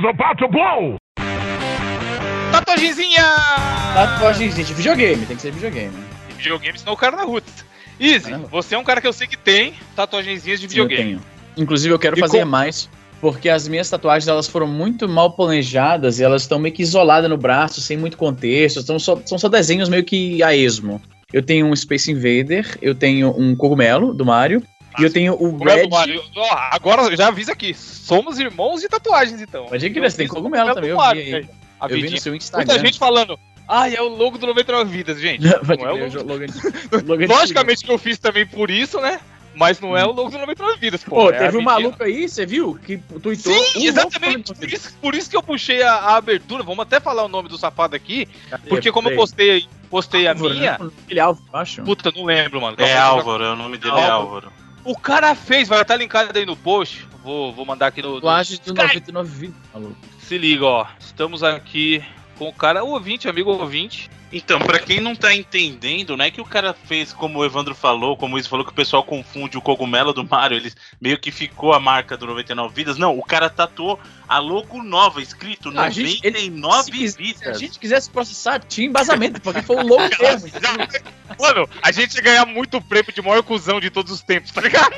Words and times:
is 0.00 0.04
about 0.06 0.36
to 0.38 0.48
blow! 0.48 0.96
Tatuagenzinha! 2.52 3.22
Tatuagenzinha 3.94 4.64
de 4.64 4.74
videogame, 4.74 5.26
tem 5.26 5.36
que 5.36 5.42
ser 5.42 5.52
videogame. 5.52 5.92
De 6.28 6.34
videogame, 6.36 6.78
senão 6.78 6.94
o 6.94 6.96
cara 6.96 7.16
na 7.16 7.24
rua. 7.24 7.42
Easy, 7.98 8.24
Caramba. 8.30 8.48
você 8.50 8.74
é 8.74 8.78
um 8.78 8.84
cara 8.84 9.00
que 9.00 9.06
eu 9.06 9.12
sei 9.12 9.26
que 9.26 9.36
tem 9.36 9.74
tatuagenzinhas 9.94 10.58
de 10.60 10.68
Sim, 10.70 10.78
eu 10.78 10.84
videogame. 10.88 11.18
tenho. 11.20 11.30
Inclusive, 11.56 11.92
eu 11.92 11.98
quero 11.98 12.16
E 12.16 12.20
fazer 12.20 12.40
com- 12.40 12.46
mais, 12.46 12.88
porque 13.20 13.48
as 13.50 13.68
minhas 13.68 13.90
tatuagens 13.90 14.26
elas 14.26 14.48
foram 14.48 14.66
muito 14.66 15.06
mal 15.08 15.32
planejadas 15.32 16.18
e 16.18 16.24
elas 16.24 16.42
estão 16.42 16.58
meio 16.58 16.74
que 16.74 16.82
isoladas 16.82 17.28
no 17.28 17.36
braço, 17.36 17.80
sem 17.80 17.96
muito 17.98 18.16
contexto. 18.16 18.80
São 18.82 18.98
só, 18.98 19.20
são 19.26 19.36
só 19.38 19.48
desenhos 19.48 19.88
meio 19.90 20.04
que 20.04 20.42
a 20.42 20.54
esmo. 20.56 21.00
Eu 21.32 21.42
tenho 21.42 21.66
um 21.66 21.76
Space 21.76 22.10
Invader, 22.10 22.78
eu 22.80 22.94
tenho 22.94 23.34
um 23.38 23.54
cogumelo 23.54 24.14
do 24.14 24.24
Mario, 24.24 24.62
e 24.98 25.02
eu 25.04 25.12
tenho 25.12 25.34
o 25.34 25.56
Como 25.58 25.68
é 25.68 25.74
Red. 25.76 25.82
do 25.84 25.90
Mario? 25.90 26.22
Ó, 26.36 26.56
agora 26.72 27.02
eu 27.02 27.16
já 27.16 27.28
avisa 27.28 27.52
aqui, 27.52 27.74
somos 27.74 28.38
irmãos 28.38 28.80
de 28.80 28.88
tatuagens 28.88 29.40
então. 29.40 29.66
Pode 29.66 29.90
crer, 29.90 30.10
você 30.10 30.16
tem 30.16 30.28
cogumelo 30.28 30.74
também, 30.74 30.90
eu 30.90 30.96
Mario, 30.96 31.24
vi 31.24 31.34
aí. 31.34 31.48
A 31.80 31.86
Eu 31.88 31.96
vi 31.96 32.10
no 32.10 32.18
seu 32.18 32.32
Muita 32.32 32.44
Instagram. 32.44 32.78
gente 32.78 32.98
falando, 32.98 33.38
ah, 33.66 33.88
é 33.88 34.00
o 34.02 34.08
logo 34.08 34.36
do 34.36 34.46
99 34.46 34.90
Vidas, 34.90 35.20
gente. 35.20 35.48
Pode 35.64 35.80
não 35.82 35.88
é 35.88 35.92
o 35.92 36.22
logo. 36.22 36.44
Logan 37.06 37.26
Logicamente 37.26 37.84
que 37.84 37.90
eu 37.90 37.98
fiz 37.98 38.18
também 38.18 38.44
por 38.46 38.70
isso, 38.70 39.00
né? 39.00 39.20
Mas 39.54 39.80
não 39.80 39.96
é 39.96 40.04
o 40.04 40.12
logo 40.12 40.30
do 40.30 40.38
99 40.38 40.78
Vidas, 40.78 41.02
pô. 41.02 41.16
Pô, 41.16 41.30
é 41.30 41.38
teve 41.38 41.56
um 41.56 41.62
maluco 41.62 42.02
aí, 42.02 42.28
você 42.28 42.46
viu? 42.46 42.78
Que 42.84 42.98
tweetou. 42.98 43.52
Sim, 43.52 43.80
um 43.80 43.84
exatamente. 43.88 44.54
Por 44.54 44.68
isso, 44.68 44.96
por 45.00 45.14
isso 45.14 45.30
que 45.30 45.36
eu 45.36 45.42
puxei 45.42 45.82
a, 45.82 45.92
a 45.94 46.16
abertura. 46.16 46.62
Vamos 46.62 46.80
até 46.80 47.00
falar 47.00 47.24
o 47.24 47.28
nome 47.28 47.48
do 47.48 47.58
safado 47.58 47.96
aqui. 47.96 48.28
Porque 48.68 48.92
como 48.92 49.10
eu 49.10 49.16
postei, 49.16 49.66
postei 49.88 50.26
a 50.26 50.32
Álvaro, 50.32 50.54
minha. 50.54 50.78
né? 50.78 50.90
Ele 51.08 51.20
é 51.20 51.24
eu 51.24 51.38
acho. 51.52 51.82
Puta, 51.82 52.12
não 52.14 52.24
lembro, 52.24 52.60
mano. 52.60 52.76
É 52.78 52.96
Álvaro, 52.96 53.44
é 53.44 53.52
o 53.52 53.56
nome 53.56 53.76
dele 53.76 53.98
é 53.98 54.08
Álvaro. 54.08 54.52
O 54.84 54.96
cara 54.96 55.34
fez, 55.34 55.68
vai 55.68 55.82
estar 55.82 55.96
linkado 55.96 56.38
aí 56.38 56.46
no 56.46 56.56
post. 56.56 57.06
Vou, 57.22 57.52
vou 57.52 57.66
mandar 57.66 57.88
aqui 57.88 58.00
no. 58.00 58.08
no 58.08 58.14
Tatuagem 58.16 58.56
do 58.56 58.60
Skype. 58.60 58.76
99 58.76 59.28
vidas, 59.28 59.56
maluco. 59.72 59.96
Se 60.20 60.38
liga, 60.38 60.64
ó. 60.64 60.86
Estamos 60.98 61.42
aqui 61.42 62.02
com 62.40 62.48
o 62.48 62.52
cara, 62.54 62.82
o 62.82 62.92
ouvinte, 62.92 63.28
amigo 63.28 63.50
ouvinte. 63.50 64.10
Então, 64.32 64.58
pra 64.60 64.78
quem 64.78 64.98
não 64.98 65.14
tá 65.14 65.34
entendendo, 65.34 66.16
não 66.16 66.24
é 66.24 66.30
que 66.30 66.40
o 66.40 66.44
cara 66.44 66.72
fez 66.72 67.12
como 67.12 67.38
o 67.38 67.44
Evandro 67.44 67.74
falou, 67.74 68.16
como 68.16 68.32
o 68.32 68.36
Luiz 68.36 68.46
falou, 68.46 68.64
que 68.64 68.70
o 68.70 68.74
pessoal 68.74 69.04
confunde 69.04 69.58
o 69.58 69.60
cogumelo 69.60 70.14
do 70.14 70.24
Mario, 70.26 70.56
ele 70.56 70.72
meio 70.98 71.18
que 71.18 71.30
ficou 71.30 71.74
a 71.74 71.78
marca 71.80 72.16
do 72.16 72.26
99 72.26 72.74
vidas. 72.74 72.96
Não, 72.96 73.18
o 73.18 73.22
cara 73.22 73.50
tatuou 73.50 74.00
a 74.26 74.38
logo 74.38 74.82
nova, 74.82 75.20
escrito 75.20 75.68
A 75.78 75.90
gente- 75.90 76.26
ele- 76.26 76.48
99 76.48 77.08
Se, 77.10 77.14
a 77.14 77.22
vidas. 77.22 77.60
gente 77.60 77.78
quisesse 77.78 78.08
processar, 78.08 78.58
tinha 78.60 78.86
embasamento, 78.86 79.38
porque 79.42 79.60
foi 79.60 79.76
o 79.76 79.86
louco 79.86 80.08
mesmo. 80.18 80.48
Mano, 81.38 81.68
a 81.82 81.92
gente 81.92 82.14
ia 82.14 82.22
ganhar 82.22 82.46
muito 82.46 82.80
prêmio 82.80 83.12
de 83.12 83.20
maior 83.20 83.42
cuzão 83.42 83.78
de 83.80 83.90
todos 83.90 84.10
os 84.12 84.22
tempos, 84.22 84.50
tá 84.50 84.62
ligado? 84.62 84.94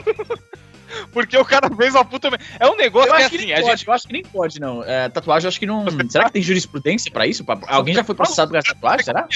Porque 1.12 1.36
o 1.36 1.44
cara 1.44 1.68
fez 1.74 1.94
uma 1.94 2.04
puta. 2.04 2.28
É 2.58 2.68
um 2.68 2.76
negócio 2.76 3.10
Eu 3.10 3.16
que 3.16 3.22
é 3.22 3.24
acho 3.24 3.30
que 3.30 3.36
assim, 3.36 3.52
a 3.52 3.60
pode, 3.60 3.70
gente. 3.70 3.86
eu 3.86 3.92
acho 3.94 4.06
que 4.06 4.12
nem 4.12 4.22
pode, 4.22 4.60
não. 4.60 4.84
É, 4.84 5.08
tatuagem, 5.08 5.46
eu 5.46 5.48
acho 5.48 5.58
que 5.60 5.66
não. 5.66 5.84
Será 6.08 6.26
que 6.26 6.32
tem 6.32 6.42
jurisprudência 6.42 7.10
pra 7.10 7.26
isso? 7.26 7.44
Alguém 7.68 7.94
já 7.94 8.04
foi 8.04 8.14
processado 8.14 8.50
por 8.50 8.58
essa 8.58 8.74
tatuagem, 8.74 9.04
será? 9.04 9.26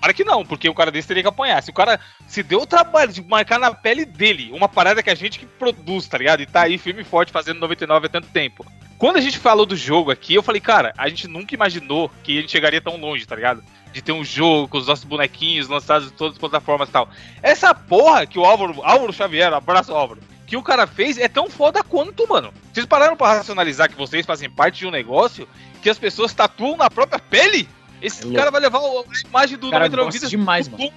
Para 0.00 0.14
que 0.14 0.24
não, 0.24 0.44
porque 0.46 0.68
o 0.68 0.74
cara 0.74 0.90
desse 0.90 1.06
teria 1.08 1.22
que 1.22 1.28
apanhar. 1.28 1.62
Se 1.62 1.70
o 1.70 1.74
cara 1.74 2.00
se 2.26 2.42
deu 2.42 2.62
o 2.62 2.66
trabalho 2.66 3.12
de 3.12 3.22
marcar 3.22 3.58
na 3.58 3.74
pele 3.74 4.06
dele 4.06 4.50
uma 4.52 4.68
parada 4.68 5.02
que 5.02 5.10
a 5.10 5.14
gente 5.14 5.38
que 5.38 5.44
produz, 5.44 6.08
tá 6.08 6.16
ligado? 6.16 6.40
E 6.40 6.46
tá 6.46 6.62
aí 6.62 6.78
firme 6.78 7.02
e 7.02 7.04
forte 7.04 7.30
fazendo 7.30 7.60
99 7.60 8.06
há 8.06 8.08
tanto 8.08 8.28
tempo. 8.28 8.64
Quando 8.96 9.16
a 9.16 9.20
gente 9.20 9.38
falou 9.38 9.64
do 9.66 9.76
jogo 9.76 10.10
aqui, 10.10 10.34
eu 10.34 10.42
falei, 10.42 10.60
cara, 10.60 10.92
a 10.96 11.08
gente 11.08 11.28
nunca 11.28 11.54
imaginou 11.54 12.10
que 12.22 12.38
a 12.38 12.40
gente 12.40 12.52
chegaria 12.52 12.80
tão 12.80 12.96
longe, 12.96 13.26
tá 13.26 13.34
ligado? 13.34 13.62
De 13.92 14.00
ter 14.02 14.12
um 14.12 14.24
jogo 14.24 14.68
com 14.68 14.78
os 14.78 14.86
nossos 14.86 15.04
bonequinhos 15.04 15.68
lançados 15.68 16.08
em 16.08 16.14
todas 16.14 16.34
as 16.34 16.38
plataformas 16.38 16.88
e 16.88 16.92
tal. 16.92 17.08
Essa 17.42 17.74
porra 17.74 18.26
que 18.26 18.38
o 18.38 18.44
Álvaro, 18.44 18.80
Álvaro 18.82 19.12
Xavier, 19.12 19.52
abraço 19.52 19.92
Álvaro, 19.94 20.20
que 20.50 20.56
o 20.56 20.62
cara 20.64 20.84
fez 20.84 21.16
é 21.16 21.28
tão 21.28 21.48
foda 21.48 21.80
quanto, 21.80 22.28
mano. 22.28 22.52
Vocês 22.72 22.84
pararam 22.84 23.16
pra 23.16 23.34
racionalizar 23.34 23.88
que 23.88 23.94
vocês 23.94 24.26
fazem 24.26 24.50
parte 24.50 24.80
de 24.80 24.86
um 24.86 24.90
negócio 24.90 25.46
que 25.80 25.88
as 25.88 25.96
pessoas 25.96 26.34
tatuam 26.34 26.76
na 26.76 26.90
própria 26.90 27.20
pele? 27.20 27.68
Esse 28.02 28.26
É 28.26 28.36
cara 28.36 28.50
vai 28.50 28.60
levar 28.60 28.80
a 28.80 29.04
imagem 29.28 29.56
do 29.56 29.70
cara 29.70 29.84
99 29.84 29.96
gosta 29.96 30.18
Vidas 30.18 30.30
demais, 30.30 30.66
do 30.66 30.76
mano. 30.76 30.92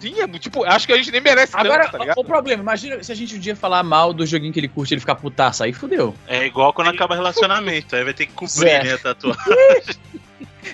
Sim, 0.00 0.20
é, 0.20 0.26
tipo, 0.38 0.64
acho 0.64 0.86
que 0.86 0.92
a 0.94 0.96
gente 0.96 1.10
nem 1.10 1.20
merece 1.20 1.54
Agora, 1.54 1.82
tanto, 1.82 1.92
tá 1.92 1.98
ligado? 1.98 2.18
o, 2.18 2.24
problema, 2.24 2.62
imagina 2.62 3.02
se 3.02 3.12
a 3.12 3.14
gente 3.14 3.36
um 3.36 3.38
dia 3.38 3.54
falar 3.54 3.82
mal 3.82 4.14
do 4.14 4.24
joguinho 4.24 4.52
que 4.54 4.60
ele 4.60 4.68
curte 4.68 4.94
ele 4.94 5.00
ficar 5.00 5.16
putaça, 5.16 5.64
aí 5.64 5.72
fudeu. 5.74 6.14
É 6.26 6.46
igual 6.46 6.72
quando 6.72 6.88
acaba 6.88 7.14
relacionamento, 7.14 7.94
aí 7.94 8.04
vai 8.04 8.14
ter 8.14 8.24
que 8.24 8.32
cumprir, 8.32 8.48
Zé. 8.48 8.84
né, 8.84 8.94
a 8.94 8.98
tatuagem. 8.98 9.38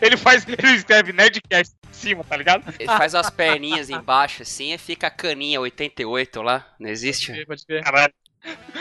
Ele 0.00 0.16
faz, 0.16 0.46
ele 0.46 0.76
escreve 0.76 1.12
Nerdcast 1.12 1.74
em 1.88 1.92
cima, 1.92 2.22
tá 2.22 2.36
ligado? 2.36 2.62
Ele 2.78 2.86
faz 2.86 3.14
as 3.14 3.28
perninhas 3.28 3.90
embaixo 3.90 4.42
assim 4.42 4.72
e 4.72 4.78
fica 4.78 5.08
a 5.08 5.10
caninha 5.10 5.60
88 5.60 6.40
lá. 6.42 6.64
Não 6.78 6.88
existe? 6.88 7.44
Pode 7.44 7.66
crer. 7.66 7.82
Caralho. 7.82 8.14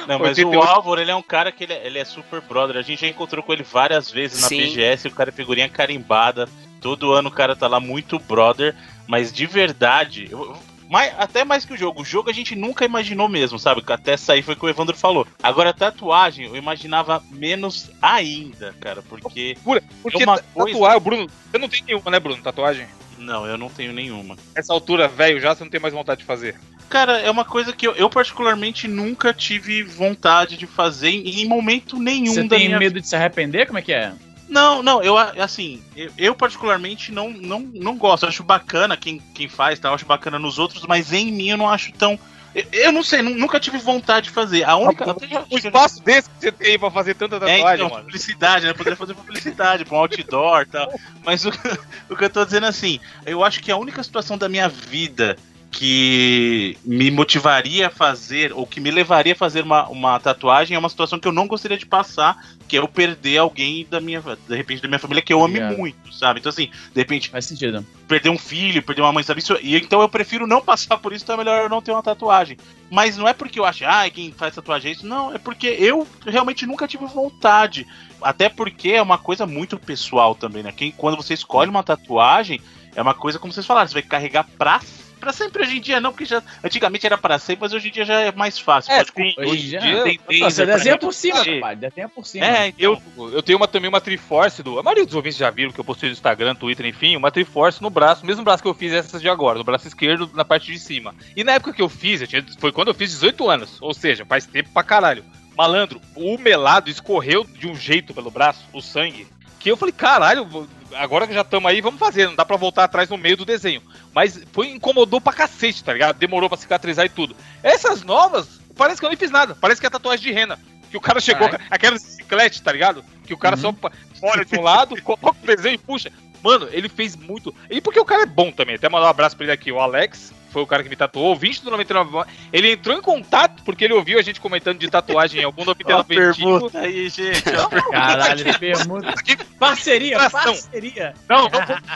Não, 0.07 0.17
mas 0.19 0.37
88. 0.37 0.57
o 0.57 0.61
Álvaro, 0.63 1.01
ele 1.01 1.11
é 1.11 1.15
um 1.15 1.21
cara 1.21 1.51
que 1.51 1.63
ele 1.65 1.73
é, 1.73 1.85
ele 1.85 1.99
é 1.99 2.05
super 2.05 2.41
brother. 2.41 2.77
A 2.77 2.81
gente 2.81 3.01
já 3.01 3.07
encontrou 3.07 3.43
com 3.43 3.51
ele 3.53 3.63
várias 3.63 4.09
vezes 4.09 4.41
na 4.41 4.47
Sim. 4.47 4.61
BGS, 4.61 5.07
o 5.07 5.11
cara 5.11 5.29
é 5.29 5.33
figurinha 5.33 5.67
carimbada. 5.69 6.47
Todo 6.81 7.11
ano 7.11 7.27
o 7.29 7.31
cara 7.31 7.55
tá 7.55 7.67
lá 7.67 7.79
muito 7.79 8.17
brother, 8.19 8.75
mas 9.07 9.33
de 9.33 9.45
verdade, 9.45 10.27
eu- 10.31 10.57
mais, 10.89 11.13
até 11.19 11.43
mais 11.43 11.65
que 11.65 11.73
o 11.73 11.77
jogo. 11.77 12.01
O 12.01 12.05
jogo 12.05 12.29
a 12.29 12.33
gente 12.33 12.55
nunca 12.55 12.85
imaginou 12.85 13.27
mesmo, 13.27 13.59
sabe? 13.59 13.83
Até 13.87 14.15
sair 14.17 14.41
foi 14.41 14.53
o 14.53 14.57
que 14.57 14.65
o 14.65 14.69
Evandro 14.69 14.95
falou. 14.97 15.27
Agora, 15.43 15.73
tatuagem, 15.73 16.45
eu 16.47 16.55
imaginava 16.55 17.21
menos 17.29 17.91
ainda, 18.01 18.73
cara, 18.79 19.03
porque. 19.03 19.55
Porque 20.01 20.23
É 20.23 20.25
uma 20.25 20.39
coisa- 20.53 20.71
tatuar, 20.71 20.99
Bruno, 20.99 21.27
você 21.51 21.57
não 21.57 21.69
tem 21.69 21.83
nenhuma, 21.83 22.09
né, 22.09 22.19
Bruno? 22.19 22.41
Tatuagem? 22.41 22.87
Não, 23.17 23.45
eu 23.45 23.57
não 23.57 23.69
tenho 23.69 23.91
nenhuma. 23.91 24.37
Essa 24.55 24.71
altura, 24.73 25.07
velho, 25.09 25.39
já 25.41 25.53
você 25.53 25.63
não 25.65 25.69
tem 25.69 25.81
mais 25.81 25.93
vontade 25.93 26.21
de 26.21 26.25
fazer. 26.25 26.57
Cara, 26.89 27.19
é 27.19 27.29
uma 27.29 27.45
coisa 27.45 27.71
que 27.71 27.87
eu, 27.87 27.93
eu 27.95 28.09
particularmente 28.09 28.87
nunca 28.87 29.33
tive 29.33 29.83
vontade 29.83 30.57
de 30.57 30.65
fazer 30.65 31.09
em, 31.09 31.41
em 31.41 31.45
momento 31.47 31.99
nenhum 31.99 32.33
Você 32.33 32.43
da 32.43 32.55
tem 32.57 32.67
minha 32.67 32.79
medo 32.79 32.99
de 32.99 33.07
se 33.07 33.15
arrepender? 33.15 33.67
Como 33.67 33.77
é 33.77 33.81
que 33.81 33.93
é? 33.93 34.11
Não, 34.49 34.81
não, 34.81 35.03
eu 35.03 35.15
assim, 35.15 35.83
eu, 35.95 36.09
eu 36.17 36.35
particularmente 36.35 37.11
não, 37.11 37.29
não, 37.29 37.59
não 37.59 37.95
gosto. 37.95 38.23
Eu 38.23 38.29
acho 38.29 38.43
bacana 38.43 38.97
quem, 38.97 39.21
quem 39.35 39.47
faz, 39.47 39.77
tá? 39.77 39.89
Eu 39.89 39.93
acho 39.93 40.05
bacana 40.05 40.39
nos 40.39 40.57
outros, 40.57 40.83
mas 40.87 41.13
em 41.13 41.31
mim 41.31 41.49
eu 41.49 41.57
não 41.57 41.69
acho 41.69 41.91
tão. 41.93 42.17
Eu, 42.55 42.65
eu 42.71 42.91
não 42.91 43.03
sei, 43.03 43.21
nu- 43.21 43.35
nunca 43.35 43.59
tive 43.59 43.77
vontade 43.77 44.25
de 44.29 44.31
fazer. 44.31 44.63
A 44.63 44.75
única. 44.75 45.05
já- 45.29 45.45
O 45.51 45.55
espaço 45.59 46.03
desse 46.03 46.27
que 46.31 46.35
você 46.39 46.51
tem 46.51 46.79
pra 46.79 46.89
fazer 46.89 47.13
tanta 47.13 47.35
é, 47.35 47.39
tatuagem, 47.39 47.85
então, 47.85 47.89
mano. 47.89 48.05
publicidade, 48.05 48.65
né? 48.65 48.73
Poderia 48.73 48.97
fazer 48.97 49.13
publicidade 49.13 49.85
pra 49.85 49.95
um 49.95 49.99
outdoor 49.99 50.61
e 50.63 50.65
tal. 50.65 50.91
Mas 51.23 51.45
o, 51.45 51.49
o 52.09 52.15
que 52.15 52.23
eu 52.25 52.29
tô 52.31 52.43
dizendo 52.43 52.65
é 52.65 52.69
assim, 52.69 52.99
eu 53.27 53.43
acho 53.43 53.61
que 53.61 53.71
a 53.71 53.77
única 53.77 54.01
situação 54.01 54.35
da 54.35 54.49
minha 54.49 54.67
vida 54.67 55.37
que 55.71 56.77
me 56.83 57.11
motivaria 57.11 57.87
a 57.87 57.89
fazer, 57.91 58.51
ou 58.53 58.65
que 58.65 58.79
me 58.79 58.89
levaria 58.89 59.33
a 59.33 59.35
fazer 59.35 59.63
uma, 59.63 59.87
uma 59.87 60.19
tatuagem, 60.19 60.75
é 60.75 60.79
uma 60.79 60.89
situação 60.89 61.19
que 61.19 61.27
eu 61.27 61.31
não 61.31 61.47
gostaria 61.47 61.77
de 61.77 61.85
passar, 61.85 62.43
que 62.67 62.75
é 62.75 62.79
eu 62.79 62.87
perder 62.87 63.37
alguém 63.37 63.85
da 63.89 63.99
minha, 63.99 64.21
de 64.21 64.55
repente, 64.55 64.81
da 64.81 64.87
minha 64.87 64.99
família 64.99 65.21
que 65.21 65.31
eu 65.31 65.43
ame 65.43 65.57
Obrigado. 65.57 65.77
muito, 65.77 66.13
sabe? 66.13 66.39
Então, 66.39 66.49
assim, 66.49 66.71
de 66.93 66.99
repente, 66.99 67.29
Faz 67.29 67.45
sentido. 67.45 67.85
perder 68.07 68.29
um 68.29 68.37
filho, 68.37 68.81
perder 68.81 69.01
uma 69.01 69.13
mãe, 69.13 69.23
sabe? 69.23 69.41
Isso, 69.41 69.57
e 69.61 69.75
então 69.75 70.01
eu 70.01 70.09
prefiro 70.09 70.47
não 70.47 70.61
passar 70.61 70.97
por 70.97 71.13
isso, 71.13 71.23
então 71.23 71.35
é 71.35 71.37
melhor 71.37 71.61
eu 71.63 71.69
não 71.69 71.81
ter 71.81 71.91
uma 71.91 72.03
tatuagem. 72.03 72.57
Mas 72.89 73.15
não 73.15 73.27
é 73.27 73.33
porque 73.33 73.59
eu 73.59 73.65
acho, 73.65 73.85
ah, 73.85 74.09
quem 74.09 74.31
faz 74.31 74.55
tatuagem 74.55 74.89
é 74.89 74.95
isso. 74.95 75.05
Não, 75.05 75.33
é 75.33 75.37
porque 75.37 75.67
eu 75.67 76.07
realmente 76.25 76.65
nunca 76.65 76.87
tive 76.87 77.05
vontade. 77.05 77.85
Até 78.21 78.49
porque 78.49 78.89
é 78.89 79.01
uma 79.01 79.19
coisa 79.19 79.45
muito 79.45 79.77
pessoal 79.77 80.33
também, 80.33 80.63
né? 80.63 80.71
Quem, 80.75 80.91
quando 80.91 81.15
você 81.15 81.35
escolhe 81.35 81.69
uma 81.69 81.83
tatuagem, 81.83 82.59
é 82.95 83.01
uma 83.01 83.13
coisa, 83.13 83.37
como 83.37 83.53
vocês 83.53 83.65
falaram, 83.65 83.87
você 83.87 83.93
vai 83.93 84.01
carregar 84.03 84.43
pra, 84.57 84.81
pra 85.19 85.33
sempre 85.33 85.61
hoje 85.63 85.77
em 85.77 85.81
dia, 85.81 85.99
não, 85.99 86.11
porque 86.11 86.25
já 86.25 86.41
antigamente 86.63 87.05
era 87.05 87.17
pra 87.17 87.37
sempre, 87.39 87.61
mas 87.61 87.73
hoje 87.73 87.89
em 87.89 87.91
dia 87.91 88.05
já 88.05 88.19
é 88.21 88.31
mais 88.31 88.57
fácil. 88.57 88.91
É, 88.93 89.03
sim, 89.03 89.33
hoje 89.37 89.75
em 89.75 89.79
dia- 89.79 90.03
tem 90.03 90.19
você 90.27 90.33
laser 90.43 90.65
pra 90.67 90.75
desenha 90.77 90.97
por 90.97 91.13
cima, 91.13 91.43
rapaz. 91.55 91.79
Desenha 91.79 92.09
por 92.09 92.25
cima. 92.25 92.45
É, 92.45 92.73
Eu, 92.77 92.93
então, 93.13 93.29
eu 93.29 93.43
tenho 93.43 93.57
uma, 93.57 93.67
também 93.67 93.89
uma 93.89 94.01
Triforce 94.01 94.63
do. 94.63 94.79
A 94.79 94.83
maioria 94.83 95.05
dos 95.05 95.15
ouvintes 95.15 95.37
já 95.37 95.49
viram 95.49 95.71
que 95.71 95.79
eu 95.79 95.83
postei 95.83 96.09
no 96.09 96.13
Instagram, 96.13 96.55
Twitter, 96.55 96.85
enfim, 96.85 97.15
uma 97.15 97.31
Triforce 97.31 97.81
no 97.81 97.89
braço, 97.89 98.25
mesmo 98.25 98.43
braço 98.43 98.63
que 98.63 98.69
eu 98.69 98.73
fiz 98.73 98.91
essas 98.93 99.21
de 99.21 99.29
agora, 99.29 99.57
no 99.57 99.63
braço 99.63 99.87
esquerdo, 99.87 100.29
na 100.33 100.45
parte 100.45 100.71
de 100.71 100.79
cima. 100.79 101.13
E 101.35 101.43
na 101.43 101.53
época 101.53 101.73
que 101.73 101.81
eu 101.81 101.89
fiz, 101.89 102.21
eu 102.21 102.27
tinha- 102.27 102.45
foi 102.59 102.71
quando 102.71 102.87
eu 102.89 102.93
fiz 102.93 103.11
18 103.11 103.49
anos, 103.49 103.77
ou 103.81 103.93
seja, 103.93 104.25
faz 104.25 104.45
tempo 104.45 104.69
pra 104.73 104.83
caralho. 104.83 105.23
Malandro, 105.57 105.99
o 106.15 106.37
melado 106.37 106.89
escorreu 106.89 107.43
de 107.43 107.67
um 107.67 107.75
jeito 107.75 108.13
pelo 108.13 108.31
braço, 108.31 108.65
o 108.71 108.81
sangue, 108.81 109.27
que 109.59 109.69
eu 109.69 109.77
falei, 109.77 109.93
caralho, 109.93 110.67
agora 110.95 111.27
que 111.27 111.33
já 111.33 111.41
estamos 111.41 111.69
aí, 111.69 111.81
vamos 111.81 111.99
fazer, 111.99 112.27
não 112.27 112.35
dá 112.35 112.45
pra 112.45 112.55
voltar 112.57 112.85
atrás 112.85 113.09
no 113.09 113.17
meio 113.17 113.37
do 113.37 113.45
desenho. 113.45 113.81
Mas 114.13 114.41
foi 114.53 114.69
incomodou 114.69 115.19
pra 115.21 115.33
cacete, 115.33 115.83
tá 115.83 115.93
ligado? 115.93 116.17
Demorou 116.17 116.49
pra 116.49 116.57
cicatrizar 116.57 117.05
e 117.05 117.09
tudo. 117.09 117.35
Essas 117.61 118.03
novas, 118.03 118.59
parece 118.75 118.99
que 118.99 119.05
eu 119.05 119.09
nem 119.09 119.17
fiz 119.17 119.29
nada, 119.31 119.55
parece 119.59 119.79
que 119.81 119.87
é 119.87 119.89
tatuagem 119.89 120.25
de 120.25 120.31
rena. 120.31 120.57
Que 120.89 120.97
o 120.97 121.01
cara 121.01 121.19
chegou, 121.19 121.47
Caralho. 121.47 121.67
aquelas 121.69 122.01
bicicleta, 122.03 122.59
tá 122.63 122.71
ligado? 122.71 123.03
Que 123.25 123.33
o 123.33 123.37
cara 123.37 123.55
Uhum. 123.55 123.61
só 123.61 124.27
olha 124.27 124.43
de 124.43 124.57
um 124.57 124.61
lado, 124.61 124.99
coloca 125.03 125.35
o 125.43 125.45
desenho 125.45 125.75
e 125.75 125.77
puxa. 125.77 126.11
Mano, 126.41 126.67
ele 126.71 126.89
fez 126.89 127.15
muito. 127.15 127.53
E 127.69 127.79
porque 127.81 127.99
o 127.99 128.05
cara 128.05 128.23
é 128.23 128.25
bom 128.25 128.51
também. 128.51 128.75
Até 128.75 128.89
mandar 128.89 129.05
um 129.07 129.09
abraço 129.09 129.35
pra 129.35 129.43
ele 129.45 129.51
aqui, 129.51 129.71
o 129.71 129.79
Alex, 129.79 130.33
foi 130.51 130.61
o 130.61 130.67
cara 130.67 130.83
que 130.83 130.89
me 130.89 130.95
tatuou, 130.95 131.27
ouvinte 131.27 131.63
do 131.63 131.71
99. 131.71 132.29
Ele 132.51 132.71
entrou 132.71 132.97
em 132.97 133.01
contato 133.01 133.63
porque 133.63 133.83
ele 133.83 133.93
ouviu 133.93 134.19
a 134.19 134.21
gente 134.21 134.41
comentando 134.41 134.79
de 134.79 134.89
tatuagem 134.89 135.41
em 135.41 135.43
algum 135.43 135.61
Ó, 135.63 135.65
99 135.65 136.17
antigo. 136.19 136.49
permuta 136.51 136.79
aí, 136.79 137.09
gente. 137.09 137.43
ó. 137.55 137.69
Caralho, 137.91 138.59
permuta. 138.59 139.13
Parceria, 139.59 140.29
parceria. 140.29 141.13
Não, 141.27 141.43
não 141.43 141.51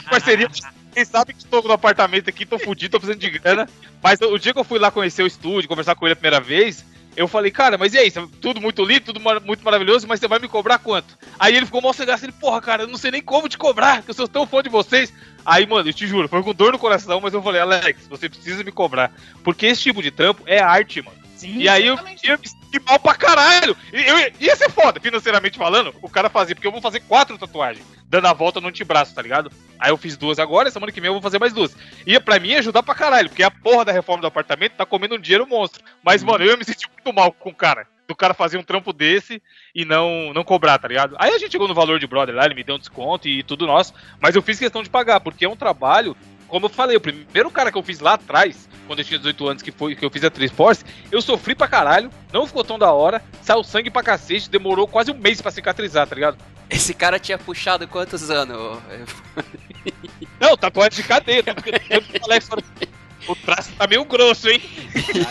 parceria. 0.08 0.48
Quem 0.92 1.04
sabe 1.04 1.32
que 1.32 1.40
estou 1.40 1.62
no 1.62 1.72
apartamento 1.72 2.30
aqui, 2.30 2.46
tô 2.46 2.56
fudido, 2.58 2.92
tô 2.92 3.00
precisando 3.00 3.20
de 3.20 3.30
grana. 3.38 3.68
Mas 4.00 4.20
o 4.20 4.38
dia 4.38 4.52
que 4.52 4.58
eu 4.58 4.64
fui 4.64 4.78
lá 4.78 4.90
conhecer 4.92 5.24
o 5.24 5.26
estúdio, 5.26 5.68
conversar 5.68 5.96
com 5.96 6.06
ele 6.06 6.12
a 6.12 6.16
primeira 6.16 6.38
vez, 6.40 6.84
Eu 7.16 7.28
falei, 7.28 7.50
cara, 7.50 7.78
mas 7.78 7.94
e 7.94 7.98
aí? 7.98 8.10
Tudo 8.40 8.60
muito 8.60 8.84
lindo, 8.84 9.06
tudo 9.06 9.20
mar 9.20 9.40
muito 9.40 9.64
maravilhoso, 9.64 10.06
mas 10.06 10.20
você 10.20 10.28
vai 10.28 10.38
me 10.38 10.48
cobrar 10.48 10.78
quanto? 10.78 11.16
Aí 11.38 11.56
ele 11.56 11.66
ficou 11.66 11.80
mal 11.80 11.92
sem 11.92 12.06
graça. 12.06 12.24
Ele, 12.24 12.32
porra, 12.32 12.60
cara, 12.60 12.82
eu 12.82 12.88
não 12.88 12.98
sei 12.98 13.10
nem 13.10 13.22
como 13.22 13.48
te 13.48 13.58
cobrar, 13.58 14.02
que 14.02 14.10
eu 14.10 14.14
sou 14.14 14.26
tão 14.26 14.46
fã 14.46 14.62
de 14.62 14.68
vocês. 14.68 15.12
Aí, 15.44 15.66
mano, 15.66 15.88
eu 15.88 15.94
te 15.94 16.06
juro, 16.06 16.28
foi 16.28 16.42
com 16.42 16.54
dor 16.54 16.72
no 16.72 16.78
coração, 16.78 17.20
mas 17.20 17.34
eu 17.34 17.42
falei, 17.42 17.60
Alex, 17.60 18.06
você 18.08 18.28
precisa 18.28 18.64
me 18.64 18.72
cobrar. 18.72 19.12
Porque 19.42 19.66
esse 19.66 19.82
tipo 19.82 20.02
de 20.02 20.10
trampo 20.10 20.42
é 20.46 20.58
arte, 20.58 21.02
mano. 21.02 21.24
Sim, 21.36 21.58
E 21.58 21.68
aí 21.68 21.86
eu 21.86 21.96
ia 22.24 22.36
me 22.38 22.48
sentir 22.48 22.80
mal 22.86 22.98
pra 22.98 23.14
caralho. 23.14 23.76
E 23.92 24.02
eu, 24.02 24.32
ia 24.40 24.56
ser 24.56 24.70
foda, 24.70 25.00
financeiramente 25.00 25.58
falando, 25.58 25.94
o 26.00 26.08
cara 26.08 26.30
fazia, 26.30 26.54
porque 26.54 26.66
eu 26.66 26.72
vou 26.72 26.80
fazer 26.80 27.00
quatro 27.00 27.36
tatuagens, 27.36 27.84
dando 28.14 28.26
a 28.26 28.32
volta 28.32 28.60
no 28.60 28.68
antebraço, 28.68 29.12
tá 29.12 29.20
ligado? 29.20 29.50
Aí 29.76 29.90
eu 29.90 29.96
fiz 29.96 30.16
duas 30.16 30.38
agora, 30.38 30.70
semana 30.70 30.92
que 30.92 31.00
vem 31.00 31.08
eu 31.08 31.14
vou 31.14 31.22
fazer 31.22 31.40
mais 31.40 31.52
duas. 31.52 31.76
Ia 32.06 32.20
pra 32.20 32.38
mim 32.38 32.54
ajudar 32.54 32.80
pra 32.82 32.94
caralho, 32.94 33.28
porque 33.28 33.42
a 33.42 33.50
porra 33.50 33.84
da 33.84 33.92
reforma 33.92 34.20
do 34.20 34.26
apartamento 34.28 34.72
tá 34.74 34.86
comendo 34.86 35.16
um 35.16 35.18
dinheiro 35.18 35.46
monstro. 35.46 35.82
Mas, 36.00 36.22
Uhum. 36.22 36.28
mano, 36.28 36.44
eu 36.44 36.50
ia 36.52 36.56
me 36.56 36.64
sentir 36.64 36.88
muito 36.88 37.12
mal 37.12 37.32
com 37.32 37.50
o 37.50 37.54
cara. 37.54 37.88
Do 38.06 38.14
cara 38.14 38.34
fazer 38.34 38.56
um 38.58 38.62
trampo 38.62 38.92
desse 38.92 39.42
e 39.74 39.84
não, 39.84 40.32
não 40.32 40.44
cobrar, 40.44 40.78
tá 40.78 40.86
ligado? 40.86 41.16
Aí 41.18 41.32
a 41.32 41.38
gente 41.38 41.52
chegou 41.52 41.66
no 41.66 41.74
valor 41.74 41.98
de 41.98 42.06
brother 42.06 42.34
lá, 42.34 42.44
ele 42.44 42.54
me 42.54 42.62
deu 42.62 42.76
um 42.76 42.78
desconto 42.78 43.26
e 43.26 43.42
tudo 43.42 43.66
nosso. 43.66 43.94
Mas 44.20 44.36
eu 44.36 44.42
fiz 44.42 44.58
questão 44.58 44.82
de 44.82 44.90
pagar, 44.90 45.20
porque 45.20 45.44
é 45.44 45.48
um 45.48 45.56
trabalho 45.56 46.14
como 46.54 46.66
eu 46.66 46.70
falei, 46.70 46.96
o 46.96 47.00
primeiro 47.00 47.50
cara 47.50 47.72
que 47.72 47.76
eu 47.76 47.82
fiz 47.82 47.98
lá 47.98 48.14
atrás, 48.14 48.68
quando 48.86 49.00
eu 49.00 49.04
tinha 49.04 49.18
18 49.18 49.48
anos, 49.48 49.60
que 49.60 49.72
foi 49.72 49.96
que 49.96 50.04
eu 50.04 50.08
fiz 50.08 50.22
a 50.22 50.30
3 50.30 50.52
Force, 50.52 50.84
eu 51.10 51.20
sofri 51.20 51.52
pra 51.52 51.66
caralho, 51.66 52.08
não 52.32 52.46
ficou 52.46 52.62
tão 52.62 52.78
da 52.78 52.92
hora, 52.92 53.20
saiu 53.42 53.64
sangue 53.64 53.90
pra 53.90 54.04
cacete, 54.04 54.48
demorou 54.48 54.86
quase 54.86 55.10
um 55.10 55.18
mês 55.18 55.42
pra 55.42 55.50
cicatrizar, 55.50 56.06
tá 56.06 56.14
ligado? 56.14 56.38
Esse 56.70 56.94
cara 56.94 57.18
tinha 57.18 57.36
puxado 57.36 57.88
quantos 57.88 58.30
anos? 58.30 58.78
Não, 60.38 60.56
tatuagem 60.56 61.02
de 61.02 61.02
cadeia, 61.02 61.42
que 61.42 61.50
o 62.20 62.24
Alex 62.24 62.46
falou, 62.46 62.64
o 63.26 63.34
traço 63.34 63.72
tá 63.72 63.88
meio 63.88 64.04
grosso, 64.04 64.48
hein? 64.48 64.62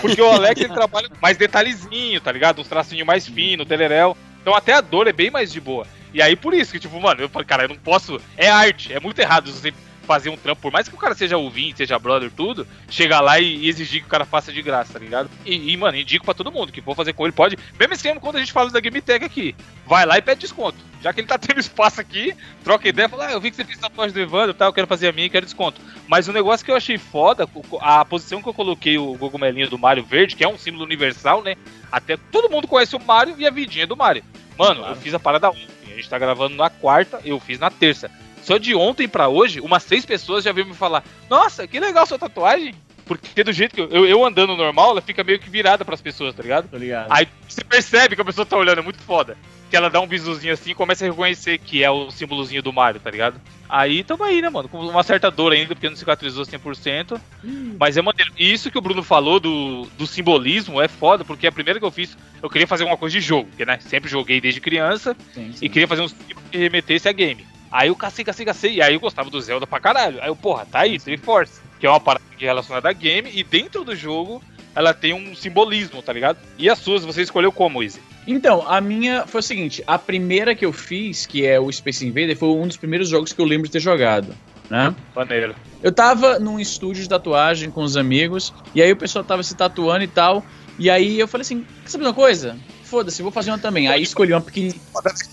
Porque 0.02 0.22
o 0.22 0.30
Alex 0.30 0.60
ele 0.60 0.74
trabalha 0.74 1.08
com 1.08 1.16
mais 1.22 1.38
detalhezinho, 1.38 2.20
tá 2.20 2.34
ligado? 2.34 2.60
Uns 2.60 2.68
tracinhos 2.68 3.08
mais 3.08 3.25
finos, 3.25 3.66
telerel. 3.66 4.18
Então 4.42 4.54
até 4.54 4.74
a 4.74 4.81
dor 4.81 5.08
é 5.08 5.14
bem 5.14 5.31
mais 5.31 5.54
de 5.54 5.62
boa. 5.62 5.88
E 6.14 6.22
aí 6.22 6.36
por 6.36 6.54
isso 6.54 6.74
que, 6.74 6.80
tipo, 6.80 7.00
mano, 7.00 7.22
eu 7.22 7.30
falei, 7.30 7.48
cara, 7.48 7.64
eu 7.64 7.70
não 7.70 7.78
posso. 7.78 8.20
É 8.36 8.50
arte, 8.50 8.94
é 8.94 9.00
muito 9.00 9.18
errado 9.20 9.50
você 9.50 9.74
fazer 10.03 10.29
um 10.29 10.38
trampo, 10.38 10.61
por 10.61 10.71
mais 10.71 10.88
que 10.88 10.95
o 10.95 10.97
cara 10.97 11.15
seja 11.15 11.38
ouvinte, 11.38 11.77
seja 11.77 11.97
brother, 11.97 12.31
tudo, 12.31 12.67
chegar 12.89 13.21
lá 13.21 13.39
e, 13.39 13.67
exigir 13.67 14.01
que 14.01 14.07
o 14.07 14.09
cara 14.09 14.25
faça 14.25 14.51
de 14.51 14.61
graça, 14.61 14.94
tá 14.94 15.00
ligado? 15.00 15.29
E, 15.45 15.71
e, 15.71 15.77
mano, 15.77 15.97
indico 15.97 16.25
pra 16.25 16.33
todo 16.33 16.51
mundo 16.51 16.71
que 16.71 16.81
for 16.81 16.95
fazer 16.95 17.13
com 17.13 17.25
ele, 17.25 17.31
pode. 17.31 17.57
Mesmo 17.79 17.94
esquema 17.94 18.19
quando 18.19 18.35
a 18.35 18.39
gente 18.39 18.51
fala 18.51 18.69
da 18.69 18.79
Game 18.79 19.01
Tech 19.01 19.23
aqui. 19.23 19.55
Vai 19.85 20.05
lá 20.05 20.17
e 20.17 20.21
pede 20.21 20.41
desconto. 20.41 20.77
Já 21.01 21.11
que 21.11 21.19
ele 21.19 21.27
tá 21.27 21.38
tendo 21.39 21.59
espaço 21.59 22.00
aqui, 22.00 22.35
troca 22.63 22.88
ideia, 22.88 23.09
fala, 23.09 23.27
ah, 23.27 23.31
eu 23.31 23.41
vi 23.41 23.50
que 23.50 23.55
você 23.55 23.65
fez 23.65 23.77
tatuagem 23.77 24.13
do 24.13 24.19
Evandro, 24.19 24.53
tá, 24.53 24.65
eu 24.65 24.73
quero 24.73 24.88
fazer 24.88 25.09
a 25.09 25.11
minha, 25.11 25.29
quero 25.29 25.45
desconto. 25.45 25.81
Mas 26.07 26.27
o 26.27 26.33
negócio 26.33 26.65
que 26.65 26.71
eu 26.71 26.75
achei 26.75 26.97
foda, 26.97 27.47
a 27.81 28.05
posição 28.05 28.41
que 28.41 28.50
eu 28.50 28.53
coloquei 28.53 28.97
o 28.97 29.17
cogumelinho 29.17 29.69
do 29.69 29.77
Mario 29.77 30.03
Verde, 30.03 30.35
que 30.35 30.44
é 30.44 30.47
um 30.47 30.57
símbolo 30.57 30.83
universal, 30.83 31.41
né? 31.41 31.55
Até 31.91 32.17
todo 32.17 32.50
mundo 32.50 32.67
conhece 32.67 32.95
o 32.95 33.00
Mario 33.00 33.35
e 33.38 33.47
a 33.47 33.51
vidinha 33.51 33.88
do 33.88 33.97
Mario. 33.97 34.23
Mano, 34.57 34.81
claro. 34.81 34.95
eu 34.95 35.01
fiz 35.01 35.13
a 35.13 35.19
parada 35.19 35.50
ontem. 35.50 35.67
A 35.85 35.95
gente 35.95 36.09
tá 36.09 36.17
gravando 36.17 36.55
na 36.55 36.69
quarta, 36.69 37.19
eu 37.23 37.39
fiz 37.39 37.59
na 37.59 37.69
terça. 37.69 38.09
Só 38.44 38.57
de 38.57 38.75
ontem 38.75 39.07
pra 39.07 39.30
hoje, 39.30 39.62
umas 39.62 39.84
seis 39.84 40.06
pessoas 40.06 40.44
já 40.44 40.51
veio 40.51 40.68
me 40.68 40.74
falar: 40.74 41.04
Nossa, 41.30 41.68
que 41.68 41.80
legal 41.80 42.06
sua 42.06 42.19
tatuagem. 42.19 42.75
Porque 43.06 43.44
do 43.44 43.51
jeito 43.51 43.75
que 43.75 43.81
eu, 43.81 43.90
eu, 43.90 44.06
eu 44.06 44.25
andando 44.25 44.56
normal, 44.56 44.92
ela 44.92 45.01
fica 45.01 45.24
meio 45.24 45.40
que 45.40 45.50
virada 45.50 45.84
pras 45.84 46.01
pessoas, 46.01 46.34
tá 46.34 46.42
ligado? 46.42 46.69
Tô 46.69 46.78
ligado. 46.78 47.12
Aí 47.12 47.28
você 47.48 47.63
percebe 47.63 48.16
que 48.16 48.22
a 48.22 48.25
pessoa 48.25 48.45
tá 48.45 48.57
olhando, 48.57 48.80
é 48.80 48.81
muito 48.81 49.00
foda. 49.00 49.38
Que 49.69 49.75
ela 49.75 49.90
dá 49.90 50.00
um 50.00 50.07
visuzinho 50.07 50.54
assim 50.54 50.72
e 50.72 50.75
começa 50.75 51.04
a 51.04 51.10
reconhecer 51.10 51.57
que 51.57 51.84
é 51.84 51.90
o 51.90 52.12
símbolozinho 52.12 52.62
do 52.62 52.72
Mario, 52.72 53.01
tá 53.01 53.10
ligado? 53.10 53.42
Aí 53.68 54.04
tamo 54.04 54.24
aí, 54.24 54.42
né, 54.42 54.50
mano? 54.50 54.69
Com 54.69 54.80
uma 54.80 55.04
certa 55.04 55.31
dor 55.31 55.51
ainda, 55.51 55.74
porque 55.74 55.89
não 55.89 55.96
cicatrizou 55.96 56.46
100%. 56.46 57.19
Hum. 57.44 57.75
Mas 57.80 57.98
é 57.98 58.01
maneiro. 58.01 58.31
E 58.38 58.54
isso 58.54 58.69
que 58.69 58.78
o 58.78 58.81
Bruno 58.81 59.04
falou 59.04 59.39
do, 59.39 59.86
do 59.98 60.06
simbolismo 60.06 60.81
é 60.81 60.88
foda, 60.88 61.25
porque 61.25 61.48
a 61.48 61.51
primeira 61.51 61.80
que 61.80 61.86
eu 61.86 61.92
fiz, 61.92 62.16
eu 62.42 62.50
queria 62.50 62.68
fazer 62.68 62.84
uma 62.84 62.96
coisa 62.96 63.13
de 63.13 63.22
jogo, 63.22 63.50
porque, 63.50 63.66
né? 63.66 63.80
Sempre 63.81 64.10
joguei 64.10 64.39
desde 64.39 64.62
criança 64.62 65.16
sim, 65.34 65.51
sim. 65.54 65.66
e 65.66 65.69
queria 65.69 65.88
fazer 65.88 66.04
um 66.04 66.07
símbolo 66.07 66.42
que 66.51 66.57
remetesse 66.57 67.10
a 67.10 67.12
game. 67.12 67.52
Aí 67.74 67.88
eu 67.88 67.96
cacei, 67.96 68.24
cacei, 68.24 68.46
cacei. 68.46 68.75
E 68.75 68.81
aí 68.84 68.94
eu 68.94 69.00
gostava 69.00 69.31
do 69.31 69.42
Zelda 69.42 69.66
pra 69.66 69.80
caralho. 69.80 70.22
Aí 70.22 70.28
eu, 70.28 70.36
porra, 70.36 70.64
tá 70.64 70.81
aí, 70.81 71.00
Triforce. 71.00 71.60
Que 71.80 71.88
é 71.88 71.90
uma 71.90 72.00
parada 72.00 72.24
relacionada 72.38 72.88
a 72.88 72.94
game. 72.94 73.31
E 73.34 73.44
dentro 73.44 73.84
do 73.84 73.96
jogo, 73.96 74.44
ela 74.75 74.94
tem 74.94 75.12
um 75.12 75.36
simbolismo, 75.36 76.00
tá 76.04 76.14
ligado? 76.14 76.38
E 76.56 76.70
as 76.70 76.78
suas, 76.78 77.04
você 77.04 77.24
escolheu 77.24 77.52
como, 77.52 77.81
Izzy? 77.81 78.00
Então, 78.28 78.64
a 78.68 78.80
minha 78.80 79.25
foi 79.25 79.40
o 79.40 79.44
seguinte: 79.44 79.84
a 79.88 79.98
primeira 79.98 80.54
que 80.54 80.64
eu 80.64 80.72
fiz, 80.72 81.25
que 81.25 81.48
é 81.48 81.60
o 81.60 81.72
Space 81.72 82.06
Invader, 82.06 82.38
foi 82.38 82.50
um 82.50 82.68
dos 82.68 82.78
primeiros 82.78 83.10
jogos 83.10 83.34
que 83.34 83.42
eu 83.42 83.46
lembro 83.46 83.66
de 83.66 83.72
ter 83.72 83.80
jogado. 83.80 84.36
Né? 84.70 84.94
Maneiro. 85.16 85.56
Eu 85.81 85.92
tava 85.92 86.38
num 86.38 86.60
estúdio 86.60 87.02
de 87.02 87.10
tatuagem 87.10 87.72
com 87.72 87.81
os 87.81 87.98
amigos, 87.98 88.54
e 88.75 88.84
aí 88.84 88.92
o 88.92 88.96
pessoal 88.96 89.25
tava 89.25 89.42
se 89.42 89.56
tatuando 89.56 90.04
e 90.04 90.08
tal. 90.08 90.46
E 90.78 90.92
aí 90.92 91.20
eu 91.20 91.28
falei 91.28 91.42
assim: 91.42 91.66
quer 91.81 91.90
saber 91.90 92.06
uma 92.06 92.14
coisa? 92.14 92.56
Foda-se, 92.84 93.24
vou 93.24 93.31
fazer 93.31 93.50
uma 93.50 93.58
também. 93.58 93.88
Aí 93.88 94.04
escolhi 94.04 94.31
uma 94.31 94.42
pequenininha. 94.42 94.80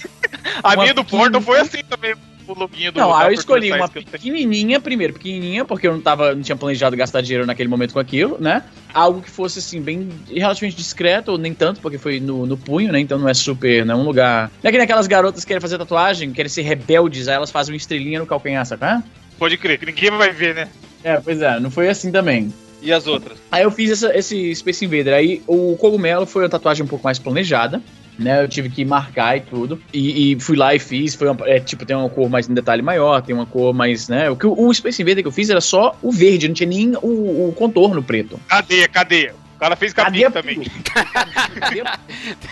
a 0.64 0.76
minha 0.76 0.94
do 0.94 1.04
Porto 1.04 1.38
foi 1.42 1.60
assim 1.60 1.84
também. 1.84 2.14
O 2.50 2.58
loguinho 2.58 2.90
do 2.90 2.98
não, 2.98 3.14
aí 3.14 3.28
eu 3.28 3.32
escolhi 3.32 3.70
uma 3.70 3.88
pequenininha 3.88 4.80
primeiro, 4.80 5.12
pequenininha, 5.12 5.64
porque 5.64 5.86
eu 5.86 5.92
não 5.92 6.00
tava, 6.00 6.34
não 6.34 6.42
tinha 6.42 6.56
planejado 6.56 6.96
gastar 6.96 7.20
dinheiro 7.20 7.46
naquele 7.46 7.68
momento 7.68 7.92
com 7.92 8.00
aquilo, 8.00 8.38
né? 8.40 8.64
Algo 8.92 9.22
que 9.22 9.30
fosse 9.30 9.60
assim, 9.60 9.80
bem 9.80 10.08
relativamente 10.28 10.76
discreto, 10.76 11.30
ou 11.30 11.38
nem 11.38 11.54
tanto, 11.54 11.80
porque 11.80 11.96
foi 11.96 12.18
no, 12.18 12.46
no 12.46 12.56
punho, 12.56 12.90
né? 12.90 12.98
Então 12.98 13.20
não 13.20 13.28
é 13.28 13.34
super, 13.34 13.86
não 13.86 13.94
é 13.94 13.98
um 13.98 14.04
lugar. 14.04 14.50
Não 14.64 14.68
é 14.68 14.72
que 14.72 14.78
nem 14.78 14.84
aquelas 14.84 15.06
garotas 15.06 15.44
que 15.44 15.48
querem 15.48 15.60
fazer 15.60 15.78
tatuagem, 15.78 16.32
querem 16.32 16.48
ser 16.48 16.62
rebeldes, 16.62 17.28
aí 17.28 17.36
elas 17.36 17.52
fazem 17.52 17.72
uma 17.72 17.76
estrelinha 17.76 18.18
no 18.18 18.26
calcanhar, 18.26 18.66
sabe? 18.66 18.84
É? 18.84 19.00
Pode 19.38 19.56
crer, 19.56 19.78
que 19.78 19.86
ninguém 19.86 20.10
vai 20.10 20.30
ver, 20.32 20.56
né? 20.56 20.68
É, 21.04 21.20
pois 21.20 21.40
é, 21.40 21.60
não 21.60 21.70
foi 21.70 21.88
assim 21.88 22.10
também. 22.10 22.52
E 22.82 22.92
as 22.92 23.06
outras? 23.06 23.38
Aí 23.52 23.62
eu 23.62 23.70
fiz 23.70 23.90
essa, 23.90 24.16
esse 24.16 24.54
Space 24.56 24.84
Invader. 24.84 25.14
Aí 25.14 25.42
o 25.46 25.76
cogumelo 25.76 26.26
foi 26.26 26.42
uma 26.42 26.48
tatuagem 26.48 26.82
um 26.84 26.88
pouco 26.88 27.04
mais 27.04 27.18
planejada. 27.18 27.80
Né, 28.20 28.42
eu 28.42 28.48
tive 28.48 28.68
que 28.68 28.84
marcar 28.84 29.38
e 29.38 29.40
tudo. 29.40 29.80
E, 29.94 30.32
e 30.32 30.40
fui 30.40 30.54
lá 30.54 30.74
e 30.74 30.78
fiz. 30.78 31.14
Foi 31.14 31.26
uma, 31.26 31.48
é, 31.48 31.58
tipo, 31.58 31.86
tem 31.86 31.96
uma 31.96 32.10
cor 32.10 32.28
mais 32.28 32.48
em 32.48 32.52
detalhe 32.52 32.82
maior, 32.82 33.22
tem 33.22 33.34
uma 33.34 33.46
cor 33.46 33.72
mais, 33.72 34.08
né? 34.08 34.28
O 34.28 34.36
que 34.36 34.46
o, 34.46 34.74
Space 34.74 35.00
Invader 35.00 35.24
que 35.24 35.28
eu 35.28 35.32
fiz 35.32 35.48
era 35.48 35.60
só 35.60 35.96
o 36.02 36.12
verde, 36.12 36.46
não 36.46 36.54
tinha 36.54 36.68
nem 36.68 36.94
o, 36.96 37.48
o 37.48 37.54
contorno 37.56 38.02
preto. 38.02 38.38
Cadeia, 38.46 38.86
cadeia. 38.88 39.34
O 39.56 39.58
cara 39.58 39.74
fez 39.74 39.94
cadeia 39.94 40.30
também. 40.30 40.62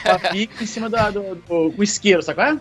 Cadeia 0.03 0.49
em 0.61 0.67
cima 0.67 0.89
do, 0.89 0.97
do, 1.13 1.35
do, 1.35 1.69
do 1.71 1.83
isqueiro, 1.83 2.23
sabe 2.23 2.37
qual 2.37 2.49
é? 2.49 2.59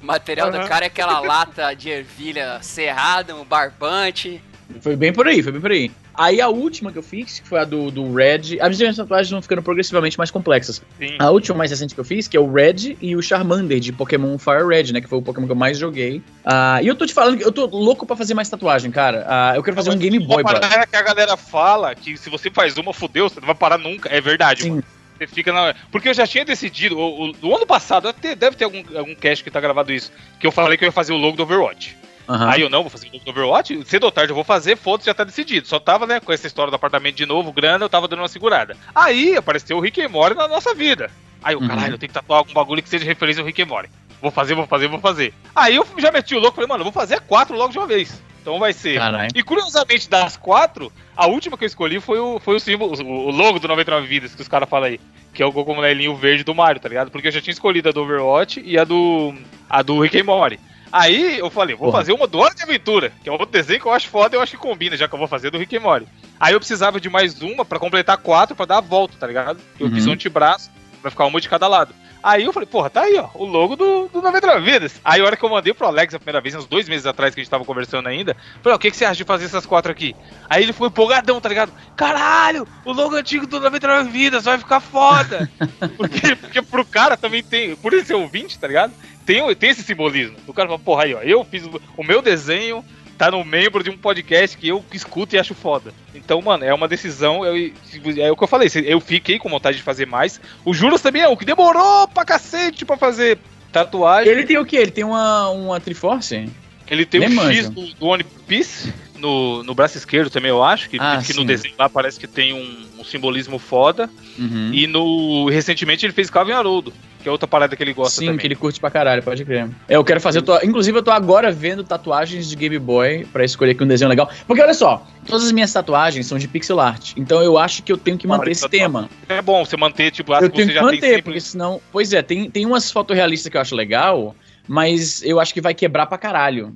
O 0.00 0.06
material 0.06 0.52
uhum. 0.52 0.60
do 0.60 0.68
cara 0.68 0.84
é 0.84 0.88
aquela 0.88 1.18
lata 1.20 1.74
de 1.74 1.88
ervilha 1.88 2.58
serrada, 2.62 3.34
um 3.34 3.44
barbante. 3.44 4.40
Foi 4.80 4.94
bem 4.96 5.12
por 5.12 5.26
aí, 5.26 5.42
foi 5.42 5.52
bem 5.52 5.60
por 5.60 5.72
aí. 5.72 5.90
Aí 6.18 6.40
a 6.40 6.48
última 6.48 6.90
que 6.90 6.98
eu 6.98 7.02
fiz, 7.02 7.38
que 7.38 7.48
foi 7.48 7.60
a 7.60 7.64
do, 7.64 7.92
do 7.92 8.12
Red. 8.12 8.60
As 8.60 8.76
minhas 8.76 8.96
tatuagens 8.96 9.30
vão 9.30 9.40
ficando 9.40 9.62
progressivamente 9.62 10.18
mais 10.18 10.32
complexas. 10.32 10.82
Sim. 10.98 11.16
A 11.16 11.30
última 11.30 11.56
mais 11.56 11.70
recente 11.70 11.94
que 11.94 12.00
eu 12.00 12.04
fiz, 12.04 12.26
que 12.26 12.36
é 12.36 12.40
o 12.40 12.52
Red 12.52 12.96
e 13.00 13.14
o 13.14 13.22
Charmander 13.22 13.78
de 13.78 13.92
Pokémon 13.92 14.36
Fire 14.36 14.66
Red, 14.66 14.92
né? 14.92 15.00
Que 15.00 15.08
foi 15.08 15.18
o 15.18 15.22
Pokémon 15.22 15.46
que 15.46 15.52
eu 15.52 15.56
mais 15.56 15.78
joguei. 15.78 16.18
Uh, 16.44 16.82
e 16.82 16.88
eu 16.88 16.96
tô 16.96 17.06
te 17.06 17.14
falando 17.14 17.38
que 17.38 17.44
eu 17.44 17.52
tô 17.52 17.66
louco 17.66 18.04
pra 18.04 18.16
fazer 18.16 18.34
mais 18.34 18.48
tatuagem, 18.48 18.90
cara. 18.90 19.24
Uh, 19.28 19.56
eu 19.56 19.62
quero 19.62 19.76
fazer 19.76 19.90
Não, 19.90 19.96
um 19.96 20.00
Game 20.00 20.18
Boy, 20.18 20.42
bro. 20.42 20.58
que 20.58 20.96
a 20.96 21.02
galera 21.02 21.36
fala 21.36 21.94
que 21.94 22.16
se 22.16 22.28
você 22.28 22.50
faz 22.50 22.76
uma, 22.76 22.92
fudeu, 22.92 23.28
você 23.28 23.38
não 23.38 23.46
vai 23.46 23.54
parar 23.54 23.78
nunca. 23.78 24.08
É 24.12 24.20
verdade, 24.20 24.64
Sim. 24.64 24.70
mano. 24.70 24.84
Você 25.16 25.26
fica 25.28 25.52
na. 25.52 25.74
Porque 25.92 26.08
eu 26.08 26.14
já 26.14 26.26
tinha 26.26 26.44
decidido, 26.44 26.98
o, 26.98 27.30
o, 27.30 27.32
no 27.40 27.54
ano 27.54 27.66
passado, 27.66 28.08
até 28.08 28.34
deve 28.34 28.56
ter 28.56 28.64
algum, 28.64 28.82
algum 28.96 29.14
cast 29.14 29.44
que 29.44 29.50
tá 29.50 29.60
gravado 29.60 29.92
isso, 29.92 30.12
que 30.38 30.46
eu 30.46 30.52
falei 30.52 30.76
que 30.76 30.84
eu 30.84 30.86
ia 30.86 30.92
fazer 30.92 31.12
o 31.12 31.16
logo 31.16 31.36
do 31.36 31.42
Overwatch. 31.44 31.96
Uhum. 32.28 32.48
Aí 32.48 32.60
eu 32.60 32.68
não 32.68 32.82
vou 32.82 32.90
fazer 32.90 33.08
o 33.08 33.30
Overwatch, 33.30 33.84
cedo 33.86 34.04
ou 34.04 34.12
tarde 34.12 34.30
eu 34.30 34.34
vou 34.34 34.44
fazer, 34.44 34.76
foda-se, 34.76 35.06
já 35.06 35.14
tá 35.14 35.24
decidido. 35.24 35.66
Só 35.66 35.78
tava, 35.80 36.06
né, 36.06 36.20
com 36.20 36.32
essa 36.32 36.46
história 36.46 36.70
do 36.70 36.74
apartamento 36.76 37.16
de 37.16 37.24
novo, 37.26 37.52
grana, 37.52 37.84
eu 37.84 37.88
tava 37.88 38.06
dando 38.06 38.20
uma 38.20 38.28
segurada. 38.28 38.76
Aí 38.94 39.36
apareceu 39.36 39.76
o 39.76 39.80
Rick 39.80 40.00
and 40.02 40.10
Morty 40.10 40.36
na 40.36 40.46
nossa 40.46 40.74
vida. 40.74 41.10
Aí 41.42 41.54
eu, 41.54 41.60
Uhum. 41.60 41.68
caralho, 41.68 41.94
eu 41.94 41.98
tenho 41.98 42.08
que 42.08 42.14
tatuar 42.14 42.40
algum 42.40 42.52
bagulho 42.52 42.82
que 42.82 42.88
seja 42.88 43.04
referência 43.04 43.40
ao 43.40 43.46
Rick 43.46 43.62
and 43.62 43.66
Morty. 43.66 43.88
Vou 44.20 44.30
fazer, 44.30 44.54
vou 44.54 44.66
fazer, 44.66 44.88
vou 44.88 44.98
fazer. 44.98 45.32
Aí 45.54 45.76
eu 45.76 45.86
já 45.98 46.10
meti 46.10 46.34
o 46.34 46.40
louco, 46.40 46.56
falei, 46.56 46.68
mano, 46.68 46.80
eu 46.80 46.84
vou 46.84 46.92
fazer 46.92 47.20
quatro 47.20 47.56
logo 47.56 47.72
de 47.72 47.78
uma 47.78 47.86
vez. 47.86 48.20
Então 48.42 48.58
vai 48.58 48.72
ser. 48.72 48.98
Caralho. 48.98 49.28
E 49.34 49.42
curiosamente, 49.42 50.08
das 50.08 50.36
quatro, 50.36 50.92
a 51.16 51.26
última 51.26 51.56
que 51.56 51.64
eu 51.64 51.66
escolhi 51.66 52.00
foi 52.00 52.18
o, 52.18 52.38
foi 52.40 52.56
o 52.56 52.60
símbolo, 52.60 52.94
o, 53.00 53.28
o 53.28 53.30
logo 53.30 53.58
do 53.58 53.68
99 53.68 54.06
Vidas, 54.06 54.34
que 54.34 54.42
os 54.42 54.48
caras 54.48 54.68
falam 54.68 54.88
aí. 54.88 55.00
Que 55.32 55.42
é 55.42 55.46
o 55.46 55.52
cogumelinho 55.52 56.16
verde 56.16 56.42
do 56.42 56.54
Mario, 56.54 56.80
tá 56.80 56.88
ligado? 56.88 57.10
Porque 57.10 57.28
eu 57.28 57.32
já 57.32 57.40
tinha 57.40 57.52
escolhido 57.52 57.90
a 57.90 57.92
do 57.92 58.02
Overwatch 58.02 58.60
e 58.64 58.76
a 58.78 58.82
do. 58.84 59.34
a 59.70 59.82
do 59.82 60.00
Rick 60.00 60.18
and 60.18 60.24
Morty. 60.24 60.58
Aí 60.92 61.38
eu 61.38 61.50
falei, 61.50 61.74
vou 61.76 61.86
Porra. 61.90 61.98
fazer 62.00 62.12
uma 62.12 62.26
do 62.26 62.38
Hora 62.38 62.54
de 62.54 62.62
Aventura, 62.62 63.12
que 63.22 63.28
é 63.28 63.32
outro 63.32 63.46
desenho 63.46 63.80
que 63.80 63.86
eu 63.86 63.92
acho 63.92 64.08
foda 64.08 64.34
e 64.34 64.38
eu 64.38 64.42
acho 64.42 64.52
que 64.52 64.58
combina, 64.58 64.96
já 64.96 65.06
que 65.08 65.14
eu 65.14 65.18
vou 65.18 65.28
fazer 65.28 65.50
do 65.50 65.58
Rick 65.58 65.76
and 65.76 65.80
Morty. 65.80 66.06
Aí 66.40 66.52
eu 66.54 66.58
precisava 66.60 67.00
de 67.00 67.08
mais 67.10 67.40
uma 67.42 67.64
pra 67.64 67.78
completar 67.78 68.16
quatro 68.18 68.56
pra 68.56 68.64
dar 68.66 68.78
a 68.78 68.82
volta, 68.82 69.16
tá 69.18 69.26
ligado? 69.26 69.60
Eu 69.78 69.86
Uhum. 69.88 69.94
fiz 69.94 70.06
um 70.06 70.12
antebraço, 70.12 70.70
vai 71.02 71.10
ficar 71.10 71.26
uma 71.26 71.40
de 71.40 71.48
cada 71.48 71.68
lado. 71.68 71.94
Aí 72.20 72.44
eu 72.44 72.52
falei, 72.52 72.66
porra, 72.66 72.90
tá 72.90 73.02
aí, 73.02 73.16
ó, 73.16 73.28
o 73.34 73.44
logo 73.44 73.76
do, 73.76 74.08
do 74.08 74.20
99 74.20 74.60
Vidas. 74.68 75.00
Aí 75.04 75.20
a 75.20 75.24
hora 75.24 75.36
que 75.36 75.44
eu 75.44 75.48
mandei 75.48 75.72
pro 75.72 75.86
Alex 75.86 76.14
a 76.14 76.18
primeira 76.18 76.40
vez, 76.40 76.52
uns 76.56 76.66
dois 76.66 76.88
meses 76.88 77.06
atrás 77.06 77.32
que 77.32 77.40
a 77.40 77.44
gente 77.44 77.50
tava 77.50 77.64
conversando 77.64 78.08
ainda, 78.08 78.36
falei, 78.60 78.74
ó, 78.74 78.76
o 78.76 78.78
que, 78.78 78.90
que 78.90 78.96
você 78.96 79.04
acha 79.04 79.14
de 79.16 79.24
fazer 79.24 79.44
essas 79.44 79.64
quatro 79.64 79.92
aqui? 79.92 80.16
Aí 80.50 80.64
ele 80.64 80.72
foi 80.72 80.88
empolgadão, 80.88 81.40
tá 81.40 81.48
ligado? 81.48 81.72
Caralho, 81.94 82.66
o 82.84 82.92
logo 82.92 83.14
antigo 83.14 83.46
do 83.46 83.60
99 83.60 84.10
Vidas 84.10 84.44
vai 84.46 84.58
ficar 84.58 84.80
foda. 84.80 85.48
porque, 85.96 86.34
porque 86.34 86.60
pro 86.60 86.84
cara 86.84 87.16
também 87.16 87.40
tem, 87.42 87.76
por 87.76 87.92
ele 87.92 88.04
ser 88.04 88.14
ouvinte, 88.14 88.58
tá 88.58 88.66
ligado? 88.66 88.92
Tem, 89.28 89.54
tem 89.54 89.68
esse 89.68 89.82
simbolismo. 89.82 90.38
O 90.46 90.54
cara 90.54 90.66
fala, 90.70 90.78
porra, 90.78 91.04
aí, 91.04 91.14
ó, 91.14 91.20
eu 91.20 91.44
fiz 91.44 91.62
o, 91.98 92.02
meu 92.02 92.22
desenho 92.22 92.82
tá 93.18 93.30
no 93.30 93.44
membro 93.44 93.82
de 93.82 93.90
um 93.90 93.98
podcast 93.98 94.56
que 94.56 94.66
eu 94.66 94.82
escuto 94.90 95.36
e 95.36 95.38
acho 95.38 95.54
foda. 95.54 95.92
Então, 96.14 96.40
mano, 96.40 96.64
é 96.64 96.72
uma 96.72 96.88
decisão. 96.88 97.44
Eu, 97.44 97.70
é 98.16 98.30
o 98.30 98.36
que 98.36 98.44
eu 98.44 98.48
falei, 98.48 98.70
eu 98.86 98.98
fiquei 99.00 99.38
com 99.38 99.50
vontade 99.50 99.76
de 99.76 99.82
fazer 99.82 100.06
mais. 100.06 100.40
O 100.64 100.72
Juras 100.72 101.02
também 101.02 101.20
é 101.20 101.28
o 101.28 101.36
que 101.36 101.44
demorou 101.44 102.08
pra 102.08 102.24
cacete 102.24 102.86
pra 102.86 102.96
fazer 102.96 103.38
tatuagem. 103.70 104.32
Ele 104.32 104.44
tem 104.44 104.56
o 104.56 104.64
quê? 104.64 104.76
Ele 104.76 104.92
tem 104.92 105.04
uma, 105.04 105.50
uma 105.50 105.78
Triforce? 105.78 106.48
Ele 106.88 107.04
tem 107.04 107.20
Nem 107.20 107.38
o 107.38 107.52
X 107.52 107.68
do, 107.68 107.82
do 107.82 108.06
One 108.06 108.24
Piece 108.46 108.94
no, 109.18 109.62
no 109.62 109.74
braço 109.74 109.98
esquerdo 109.98 110.30
também, 110.30 110.48
eu 110.48 110.64
acho. 110.64 110.88
Que, 110.88 110.96
ah, 110.98 111.20
que 111.24 111.34
no 111.34 111.44
desenho 111.44 111.74
lá 111.78 111.88
parece 111.88 112.18
que 112.18 112.26
tem 112.26 112.54
um, 112.54 113.00
um 113.00 113.04
simbolismo 113.04 113.58
foda. 113.58 114.08
Uhum. 114.38 114.70
E 114.72 114.86
no 114.86 115.50
recentemente 115.50 116.06
ele 116.06 116.12
fez 116.12 116.30
Calvin 116.30 116.52
Haroldo, 116.52 116.94
que 117.22 117.28
é 117.28 117.32
outra 117.32 117.46
parada 117.46 117.76
que 117.76 117.82
ele 117.82 117.92
gosta 117.92 118.20
Sim, 118.20 118.26
também. 118.26 118.38
que 118.40 118.46
ele 118.46 118.54
curte 118.54 118.80
pra 118.80 118.90
caralho, 118.90 119.22
pode 119.22 119.44
crer. 119.44 119.68
É, 119.88 119.96
eu 119.96 120.04
quero 120.04 120.20
fazer, 120.20 120.38
eu 120.38 120.42
tô, 120.42 120.56
inclusive 120.58 120.98
eu 120.98 121.02
tô 121.02 121.10
agora 121.10 121.50
vendo 121.50 121.82
tatuagens 121.84 122.48
de 122.48 122.56
Game 122.56 122.78
Boy 122.78 123.26
para 123.32 123.44
escolher 123.44 123.72
aqui 123.72 123.82
um 123.82 123.86
desenho 123.86 124.08
legal. 124.08 124.30
Porque 124.46 124.62
olha 124.62 124.74
só, 124.74 125.06
todas 125.26 125.44
as 125.44 125.52
minhas 125.52 125.72
tatuagens 125.72 126.26
são 126.26 126.38
de 126.38 126.46
pixel 126.46 126.80
art. 126.80 127.12
Então 127.16 127.42
eu 127.42 127.58
acho 127.58 127.82
que 127.82 127.92
eu 127.92 127.98
tenho 127.98 128.16
que 128.16 128.26
manter 128.26 128.50
esse 128.50 128.68
tema. 128.68 129.08
É 129.28 129.42
bom 129.42 129.64
você 129.64 129.76
manter, 129.76 130.10
tipo, 130.10 130.32
eu 130.34 130.50
tenho 130.50 130.68
que 130.68 130.80
manter, 130.80 131.00
sempre... 131.00 131.22
porque 131.22 131.40
senão. 131.40 131.80
Pois 131.90 132.12
é, 132.12 132.22
tem, 132.22 132.50
tem 132.50 132.64
umas 132.64 132.90
fotorrealistas 132.90 133.50
que 133.50 133.56
eu 133.56 133.60
acho 133.60 133.74
legal, 133.74 134.34
mas 134.66 135.22
eu 135.22 135.40
acho 135.40 135.52
que 135.52 135.60
vai 135.60 135.74
quebrar 135.74 136.06
pra 136.06 136.18
caralho 136.18 136.74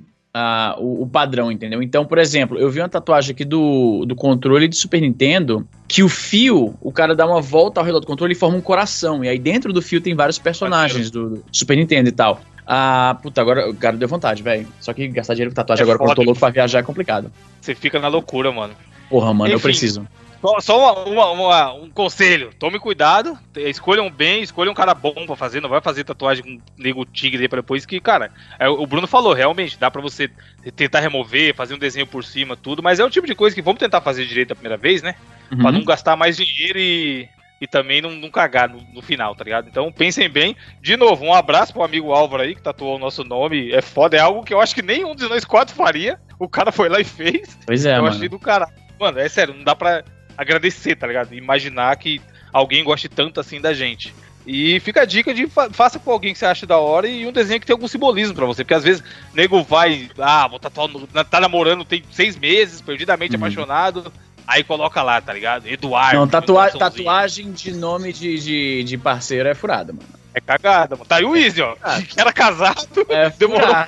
o, 0.79 1.03
o, 1.03 1.07
padrão, 1.07 1.51
entendeu? 1.51 1.81
Então, 1.81 2.05
por 2.05 2.17
exemplo, 2.17 2.57
eu 2.57 2.69
vi 2.69 2.79
uma 2.79 2.89
tatuagem 2.89 3.31
aqui 3.31 3.45
do, 3.45 4.03
do 4.05 4.15
controle 4.15 4.67
de 4.67 4.75
Super 4.75 4.99
Nintendo 4.99 5.67
que 5.87 6.01
o 6.01 6.09
fio, 6.09 6.73
o 6.81 6.91
cara 6.91 7.15
dá 7.15 7.25
uma 7.25 7.39
volta 7.39 7.79
ao 7.79 7.85
redor 7.85 7.99
do 7.99 8.07
controle 8.07 8.33
e 8.33 8.35
forma 8.35 8.57
um 8.57 8.61
coração. 8.61 9.23
E 9.23 9.29
aí 9.29 9.37
dentro 9.37 9.71
do 9.71 9.81
fio 9.81 10.01
tem 10.01 10.15
vários 10.15 10.39
personagens 10.39 11.11
do, 11.11 11.29
do 11.29 11.43
Super 11.51 11.77
Nintendo 11.77 12.09
e 12.09 12.11
tal. 12.11 12.41
Ah, 12.65 13.17
puta, 13.21 13.41
agora 13.41 13.69
o 13.69 13.75
cara 13.75 13.95
deu 13.95 14.07
vontade, 14.07 14.41
velho. 14.41 14.67
Só 14.79 14.93
que 14.93 15.07
gastar 15.07 15.33
dinheiro 15.33 15.51
com 15.51 15.55
tatuagem 15.55 15.81
é 15.81 15.83
agora 15.83 15.99
quando 15.99 16.09
eu 16.09 16.15
tô 16.15 16.23
louco 16.23 16.39
pra 16.39 16.49
viajar 16.49 16.79
é 16.79 16.83
complicado. 16.83 17.31
Você 17.61 17.75
fica 17.75 17.99
na 17.99 18.07
loucura, 18.07 18.51
mano. 18.51 18.73
Porra, 19.09 19.33
mano, 19.33 19.45
Enfim, 19.45 19.53
eu 19.53 19.59
preciso. 19.59 20.07
Só, 20.43 20.59
só 20.59 21.05
uma, 21.05 21.31
uma, 21.31 21.73
um 21.73 21.89
conselho: 21.89 22.51
tome 22.59 22.77
cuidado, 22.77 23.39
escolham 23.55 24.11
bem, 24.11 24.43
escolham 24.43 24.73
um 24.73 24.75
cara 24.75 24.93
bom 24.93 25.25
pra 25.25 25.37
fazer. 25.37 25.61
Não 25.61 25.69
vai 25.69 25.79
fazer 25.79 26.03
tatuagem 26.03 26.43
com 26.43 26.61
nego 26.77 27.05
tigre 27.05 27.47
pra 27.47 27.61
depois, 27.61 27.85
que, 27.85 27.99
cara, 28.01 28.29
é, 28.59 28.67
o 28.67 28.85
Bruno 28.85 29.07
falou, 29.07 29.31
realmente, 29.31 29.79
dá 29.79 29.89
pra 29.89 30.01
você 30.01 30.29
tentar 30.75 30.99
remover, 30.99 31.55
fazer 31.55 31.73
um 31.73 31.79
desenho 31.79 32.05
por 32.05 32.25
cima, 32.25 32.57
tudo, 32.57 32.83
mas 32.83 32.99
é 32.99 33.05
o 33.05 33.09
tipo 33.09 33.25
de 33.25 33.33
coisa 33.33 33.55
que 33.55 33.61
vamos 33.61 33.79
tentar 33.79 34.01
fazer 34.01 34.25
direito 34.25 34.51
a 34.51 34.55
primeira 34.55 34.75
vez, 34.75 35.01
né? 35.01 35.15
Uhum. 35.49 35.59
Pra 35.59 35.71
não 35.71 35.85
gastar 35.85 36.17
mais 36.17 36.35
dinheiro 36.35 36.77
e, 36.77 37.29
e 37.61 37.65
também 37.65 38.01
não, 38.01 38.11
não 38.11 38.29
cagar 38.29 38.67
no, 38.67 38.81
no, 38.93 39.01
final, 39.01 39.33
tá 39.33 39.45
ligado? 39.45 39.69
Então 39.69 39.89
pensem 39.93 40.29
bem. 40.29 40.57
De 40.81 40.97
novo, 40.97 41.23
um 41.23 41.33
abraço 41.33 41.71
pro 41.71 41.83
amigo 41.83 42.11
Álvaro 42.11 42.43
aí, 42.43 42.53
que 42.53 42.61
tatuou 42.61 42.97
o 42.97 42.99
nosso 42.99 43.23
nome. 43.23 43.71
É 43.71 43.81
foda, 43.81 44.17
é 44.17 44.19
algo 44.19 44.43
que 44.43 44.53
eu 44.53 44.59
acho 44.59 44.75
que 44.75 44.81
nenhum 44.81 45.15
de 45.15 45.23
nós 45.29 45.45
quatro 45.45 45.73
faria. 45.73 46.19
O 46.37 46.49
cara 46.49 46.69
foi 46.69 46.89
lá 46.89 46.99
e 46.99 47.05
fez. 47.05 47.57
Pois 47.65 47.85
é, 47.85 47.97
eu 47.97 48.03
mano. 48.03 48.15
achei 48.15 48.27
do 48.27 48.37
cara. 48.37 48.67
Mano, 48.99 49.19
é 49.19 49.29
sério, 49.29 49.53
não 49.53 49.63
dá 49.63 49.75
pra 49.75 50.03
agradecer, 50.37 50.95
tá 50.95 51.07
ligado? 51.07 51.33
Imaginar 51.33 51.95
que 51.97 52.21
alguém 52.51 52.83
goste 52.83 53.09
tanto 53.09 53.39
assim 53.39 53.59
da 53.59 53.73
gente. 53.73 54.13
E 54.45 54.79
fica 54.81 55.01
a 55.01 55.05
dica 55.05 55.33
de 55.33 55.47
fa 55.47 55.69
faça 55.69 55.97
com 55.97 56.11
alguém 56.11 56.33
que 56.33 56.39
você 56.39 56.45
acha 56.45 56.65
da 56.65 56.77
hora 56.77 57.07
e 57.07 57.25
um 57.25 57.31
desenho 57.31 57.59
que 57.59 57.65
tem 57.65 57.73
algum 57.73 57.87
simbolismo 57.87 58.35
para 58.35 58.45
você. 58.45 58.63
Porque 58.63 58.73
às 58.73 58.83
vezes 58.83 59.03
nego 59.33 59.63
vai, 59.63 60.09
ah, 60.19 60.47
vou 60.47 60.59
tatuar, 60.59 60.89
tá 61.29 61.39
namorando 61.39 61.85
tem 61.85 62.03
seis 62.11 62.37
meses, 62.37 62.81
perdidamente 62.81 63.35
uhum. 63.35 63.37
apaixonado. 63.37 64.11
Aí 64.45 64.61
coloca 64.61 65.01
lá, 65.01 65.21
tá 65.21 65.31
ligado? 65.31 65.67
Eduardo. 65.67 66.19
Não, 66.19 66.27
tatua 66.27 66.69
tatuagem 66.71 67.53
de 67.53 67.71
nome 67.71 68.11
de, 68.11 68.37
de, 68.37 68.83
de 68.83 68.97
parceiro 68.97 69.47
é 69.47 69.55
furada, 69.55 69.93
mano. 69.93 70.05
É 70.33 70.41
cagada, 70.41 70.95
mano. 70.95 71.05
Tá 71.05 71.17
aí 71.17 71.23
o 71.23 71.35
Easy, 71.35 71.61
ó. 71.61 71.77
Ah. 71.81 72.01
Que 72.05 72.19
era 72.19 72.33
casado, 72.33 73.05
é 73.07 73.29
demorou 73.29 73.69
pra 73.69 73.87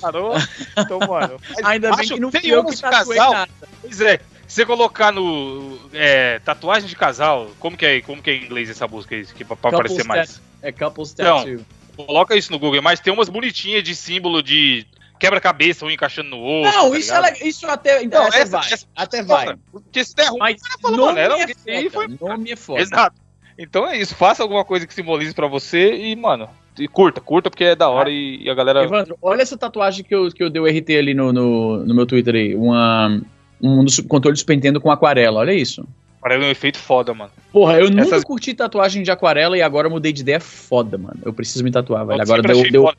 parou. 0.00 0.34
Então, 0.76 0.98
mano. 0.98 1.36
Ainda 1.62 1.94
bem 1.94 2.08
que 2.08 2.18
não 2.18 2.30
tem 2.30 2.40
que 2.40 2.80
casal. 2.80 3.46
Pois 3.82 4.00
é, 4.00 4.18
você 4.50 4.66
colocar 4.66 5.12
no 5.12 5.78
é, 5.92 6.40
tatuagem 6.40 6.88
de 6.88 6.96
casal, 6.96 7.50
como 7.60 7.76
que 7.76 7.86
é, 7.86 8.00
como 8.00 8.20
que 8.20 8.30
é 8.30 8.34
em 8.34 8.44
inglês 8.44 8.68
essa 8.68 8.86
música 8.88 9.14
aí, 9.14 9.24
que 9.24 9.44
pra, 9.44 9.54
pra 9.54 9.70
aparecer 9.70 10.04
mais? 10.04 10.42
É 10.60 10.72
couples 10.72 11.12
tattoo. 11.12 11.48
Então, 11.48 11.64
coloca 12.04 12.34
isso 12.34 12.50
no 12.50 12.58
Google, 12.58 12.82
mas 12.82 12.98
tem 12.98 13.12
umas 13.12 13.28
bonitinhas 13.28 13.84
de 13.84 13.94
símbolo 13.94 14.42
de 14.42 14.84
quebra-cabeça, 15.20 15.84
um 15.84 15.90
encaixando 15.90 16.30
no 16.30 16.38
outro. 16.38 16.72
Não, 16.72 16.90
tá 16.90 16.98
isso, 16.98 17.14
é, 17.14 17.38
isso 17.42 17.66
até, 17.68 18.02
então, 18.02 18.22
não, 18.22 18.28
até 18.28 18.40
essa, 18.40 18.58
vai. 18.58 18.72
Essa, 18.72 18.86
até 18.96 19.22
vai. 19.22 19.56
Porque 19.70 20.04
se 20.04 20.16
der 20.16 20.28
ruim, 20.28 20.38
mas 20.40 20.60
fala, 20.82 20.96
nome, 20.96 21.28
mano, 21.28 21.34
é 21.34 21.90
foda, 21.90 21.90
foi... 22.18 22.28
nome 22.28 22.50
é 22.50 22.56
foda. 22.56 22.80
Exato. 22.80 23.16
Então 23.56 23.86
é 23.86 23.98
isso, 23.98 24.16
faça 24.16 24.42
alguma 24.42 24.64
coisa 24.64 24.84
que 24.84 24.94
simbolize 24.94 25.32
para 25.32 25.46
você 25.46 25.94
e, 25.94 26.16
mano, 26.16 26.48
e 26.76 26.88
curta, 26.88 27.20
curta 27.20 27.50
porque 27.50 27.64
é 27.64 27.76
da 27.76 27.88
hora 27.88 28.08
ah. 28.08 28.12
e, 28.12 28.42
e, 28.42 28.50
a 28.50 28.54
galera. 28.54 28.82
Evandro, 28.82 29.16
olha 29.22 29.42
essa 29.42 29.56
tatuagem 29.56 30.04
que 30.04 30.14
eu, 30.14 30.28
que 30.30 30.42
eu 30.42 30.50
dei 30.50 30.60
o 30.60 30.66
RT 30.66 30.96
ali 30.96 31.14
no, 31.14 31.32
no, 31.32 31.84
no 31.84 31.94
meu 31.94 32.06
Twitter 32.06 32.34
aí. 32.34 32.56
Uma 32.56 33.20
um 33.62 33.84
dos 33.84 34.00
controles 34.00 34.38
de 34.38 34.40
Super 34.40 34.54
Nintendo 34.54 34.80
com 34.80 34.90
aquarela, 34.90 35.40
olha 35.40 35.52
isso. 35.52 35.86
Aquarela 36.18 36.44
é 36.44 36.48
um 36.48 36.50
efeito 36.50 36.78
foda, 36.78 37.14
mano. 37.14 37.30
Porra, 37.52 37.78
eu 37.78 37.86
Essas... 37.86 37.96
nunca 37.96 38.22
curti 38.22 38.52
tatuagem 38.54 39.02
de 39.02 39.10
aquarela 39.10 39.56
e 39.56 39.62
agora 39.62 39.88
mudei 39.88 40.12
de 40.12 40.20
ideia 40.20 40.40
foda, 40.40 40.98
mano. 40.98 41.18
Eu 41.24 41.32
preciso 41.32 41.64
me 41.64 41.70
tatuar, 41.70 42.06
velho. 42.06 42.20
Agora 42.20 42.42
deu, 42.42 42.70
deu, 42.70 42.92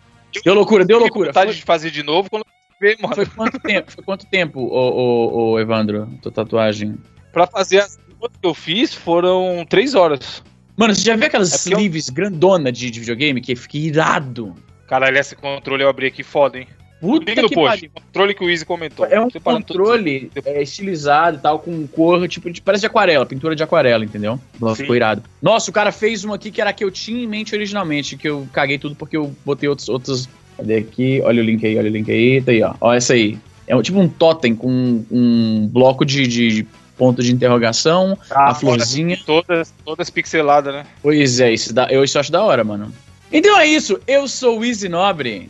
deu 0.43 0.53
loucura, 0.53 0.83
deu 0.83 0.99
loucura. 0.99 1.27
vontade 1.29 1.51
Foi... 1.51 1.55
de 1.59 1.63
fazer 1.63 1.91
de 1.91 2.03
novo 2.03 2.29
quando 2.29 2.45
vê, 2.79 2.97
mano. 2.99 3.13
Foi 3.13 3.25
quanto 3.27 3.59
tempo, 3.59 3.91
foi 3.91 4.03
quanto 4.03 4.25
tempo, 4.25 4.59
ô, 4.59 4.89
ô, 4.89 5.51
ô, 5.51 5.59
Evandro, 5.59 6.09
tua 6.21 6.31
tatuagem? 6.31 6.95
Pra 7.31 7.45
fazer 7.45 7.79
as 7.79 7.99
duas 8.19 8.31
que 8.31 8.47
eu 8.47 8.53
fiz 8.53 8.93
foram 8.93 9.65
três 9.69 9.93
horas. 9.93 10.43
Mano, 10.75 10.95
você 10.95 11.01
já 11.01 11.15
viu 11.15 11.27
aquelas 11.27 11.53
é 11.53 11.55
sleeves 11.69 12.07
eu... 12.07 12.13
grandona 12.15 12.71
de, 12.71 12.89
de 12.89 12.99
videogame 12.99 13.39
que 13.39 13.55
fica 13.55 13.77
irado? 13.77 14.55
Caralho, 14.87 15.17
esse 15.17 15.35
controle 15.35 15.83
eu 15.83 15.89
abri 15.89 16.07
aqui 16.07 16.23
foda, 16.23 16.57
hein? 16.57 16.67
Puta 17.01 17.31
Link 17.31 17.41
no 17.41 17.49
post. 17.49 17.89
Controle 17.89 18.33
que 18.35 18.43
o 18.43 18.49
Easy 18.49 18.63
comentou. 18.63 19.05
É 19.07 19.19
um 19.19 19.27
controle 19.29 20.31
é, 20.45 20.61
estilizado 20.61 21.37
e 21.37 21.39
tal, 21.41 21.57
com 21.57 21.87
cor, 21.87 22.27
tipo, 22.27 22.51
de, 22.51 22.61
parece 22.61 22.81
de 22.81 22.87
aquarela, 22.87 23.25
pintura 23.25 23.55
de 23.55 23.63
aquarela, 23.63 24.05
entendeu? 24.05 24.39
Nossa, 24.59 24.75
ficou 24.75 24.95
irado. 24.95 25.23
Nossa, 25.41 25.71
o 25.71 25.73
cara 25.73 25.91
fez 25.91 26.23
uma 26.23 26.35
aqui 26.35 26.51
que 26.51 26.61
era 26.61 26.69
a 26.69 26.73
que 26.73 26.83
eu 26.83 26.91
tinha 26.91 27.23
em 27.23 27.27
mente 27.27 27.55
originalmente, 27.55 28.15
que 28.15 28.29
eu 28.29 28.47
caguei 28.53 28.77
tudo 28.77 28.95
porque 28.95 29.17
eu 29.17 29.35
botei 29.43 29.67
outros. 29.67 29.89
outros... 29.89 30.29
Cadê 30.55 30.77
aqui? 30.77 31.19
Olha 31.23 31.41
o 31.41 31.45
link 31.45 31.65
aí, 31.65 31.75
olha 31.75 31.89
o 31.89 31.93
link 31.93 32.11
aí. 32.11 32.39
Tá 32.39 32.51
aí, 32.51 32.61
ó. 32.61 32.75
Ó, 32.79 32.93
essa 32.93 33.13
aí. 33.13 33.37
É 33.65 33.75
um, 33.75 33.81
tipo 33.81 33.99
um 33.99 34.07
totem 34.07 34.55
com 34.55 35.03
um 35.09 35.67
bloco 35.71 36.05
de, 36.05 36.27
de 36.27 36.67
ponto 36.97 37.23
de 37.23 37.33
interrogação, 37.33 38.15
ah, 38.29 38.51
a 38.51 38.53
florzinha. 38.53 39.17
Todas, 39.25 39.73
todas 39.83 40.09
pixeladas, 40.11 40.71
né? 40.71 40.85
Pois 41.01 41.39
é, 41.39 41.51
isso, 41.51 41.73
dá, 41.73 41.87
eu 41.89 42.03
isso 42.03 42.19
acho 42.19 42.31
da 42.31 42.43
hora, 42.43 42.63
mano. 42.63 42.93
Então 43.31 43.57
é 43.59 43.65
isso, 43.65 43.99
eu 44.05 44.27
sou 44.27 44.59
o 44.59 44.65
Easy 44.65 44.87
Nobre. 44.87 45.49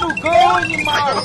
no 0.00 0.14
gol, 0.20 0.56
animal! 0.56 1.22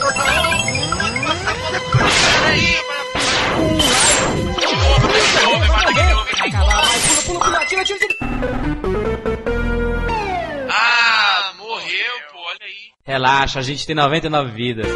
Ah, 10.70 11.54
morreu, 11.58 12.14
pô, 12.32 12.40
olha 12.40 12.58
aí. 12.62 12.92
Relaxa, 13.04 13.60
a 13.60 13.64
gente 13.64 13.86
tem 13.88 13.96
99 13.96 14.52
vidas. 14.52 14.88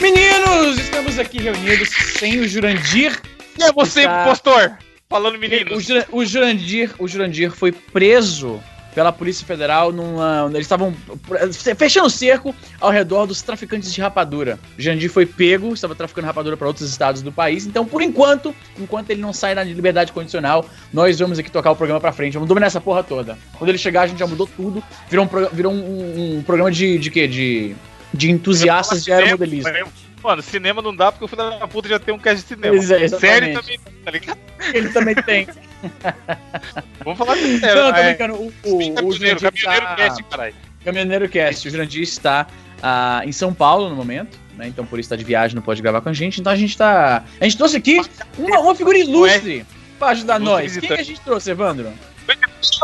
Meninos, 0.00 0.78
estamos 0.78 1.18
aqui 1.18 1.42
reunidos 1.42 1.88
sem 2.18 2.40
o 2.40 2.48
Jurandir. 2.48 3.20
E 3.58 3.62
é 3.64 3.72
você, 3.72 4.04
tá... 4.04 4.22
impostor? 4.22 4.78
Falando 5.14 5.38
meninos. 5.38 5.88
O, 6.10 6.24
Jurandir, 6.24 6.90
o 6.98 7.06
Jurandir 7.06 7.52
foi 7.52 7.70
preso 7.70 8.60
pela 8.96 9.12
Polícia 9.12 9.46
Federal 9.46 9.92
numa. 9.92 10.50
Eles 10.50 10.62
estavam 10.62 10.92
fechando 11.76 12.08
o 12.08 12.10
cerco 12.10 12.52
ao 12.80 12.90
redor 12.90 13.24
dos 13.24 13.40
traficantes 13.40 13.94
de 13.94 14.00
rapadura. 14.00 14.58
O 14.76 14.82
Jandir 14.82 15.08
foi 15.08 15.24
pego, 15.24 15.72
estava 15.72 15.94
traficando 15.94 16.26
rapadura 16.26 16.56
para 16.56 16.66
outros 16.66 16.90
estados 16.90 17.22
do 17.22 17.30
país. 17.30 17.64
Então, 17.64 17.86
por 17.86 18.02
enquanto, 18.02 18.52
enquanto 18.76 19.10
ele 19.10 19.20
não 19.20 19.32
sai 19.32 19.54
na 19.54 19.62
liberdade 19.62 20.10
condicional, 20.10 20.68
nós 20.92 21.16
vamos 21.20 21.38
aqui 21.38 21.48
tocar 21.48 21.70
o 21.70 21.76
programa 21.76 22.00
pra 22.00 22.10
frente. 22.10 22.32
Vamos 22.34 22.48
dominar 22.48 22.66
essa 22.66 22.80
porra 22.80 23.04
toda. 23.04 23.38
Quando 23.56 23.68
ele 23.68 23.78
chegar, 23.78 24.02
a 24.02 24.06
gente 24.08 24.18
já 24.18 24.26
mudou 24.26 24.48
tudo. 24.48 24.82
Virou 25.08 25.26
um, 25.26 25.54
virou 25.54 25.72
um, 25.72 26.38
um 26.38 26.42
programa 26.42 26.72
de, 26.72 26.98
de 26.98 27.08
quê? 27.08 27.28
De, 27.28 27.76
de 28.12 28.32
entusiastas 28.32 29.04
de 29.04 29.12
aeromodelismo. 29.12 29.70
Mano, 30.24 30.40
cinema 30.40 30.80
não 30.80 30.96
dá 30.96 31.12
porque 31.12 31.26
o 31.26 31.28
filho 31.28 31.50
da 31.50 31.68
puta 31.68 31.86
já 31.86 31.98
tem 31.98 32.14
um 32.14 32.18
cast 32.18 32.40
de 32.42 32.48
cinema. 32.48 32.74
Pois 32.74 32.90
é, 32.90 33.08
Série 33.08 33.52
também, 33.52 33.78
tá 34.02 34.10
ligado? 34.10 34.38
Ele 34.72 34.88
também 34.88 35.14
tem. 35.16 35.46
Vamos 37.04 37.18
falar 37.18 37.34
de 37.34 37.58
sério. 37.58 37.82
Não, 37.82 37.92
tô 37.92 38.02
brincando. 38.02 38.34
O, 38.34 38.52
o, 38.64 38.76
o 38.76 38.94
Caminhoneiro, 38.94 39.40
Caminhoneiro 39.40 39.86
tá... 39.86 39.96
Cast, 39.96 40.22
caralho. 40.22 40.54
Caminhoneiro 40.82 41.28
Cast. 41.28 41.68
O 41.68 41.70
Jurandir 41.70 42.02
está 42.02 42.46
uh, 42.78 43.28
em 43.28 43.32
São 43.32 43.52
Paulo 43.52 43.90
no 43.90 43.96
momento. 43.96 44.38
né? 44.56 44.66
Então 44.66 44.86
por 44.86 44.98
isso 44.98 45.10
tá 45.10 45.16
de 45.16 45.24
viagem, 45.24 45.54
não 45.54 45.62
pode 45.62 45.82
gravar 45.82 46.00
com 46.00 46.08
a 46.08 46.14
gente. 46.14 46.40
Então 46.40 46.50
a 46.50 46.56
gente 46.56 46.74
tá. 46.74 47.22
A 47.38 47.44
gente 47.44 47.58
trouxe 47.58 47.76
aqui 47.76 48.00
uma, 48.38 48.60
uma 48.60 48.74
figura 48.74 48.96
ilustre 48.96 49.66
pra 49.98 50.08
ajudar 50.08 50.40
Ilustre 50.40 50.52
nós. 50.54 50.72
Quem 50.72 50.80
visitante. 50.80 50.94
que 50.94 51.00
a 51.00 51.04
gente 51.04 51.20
trouxe, 51.20 51.50
Evandro? 51.50 51.92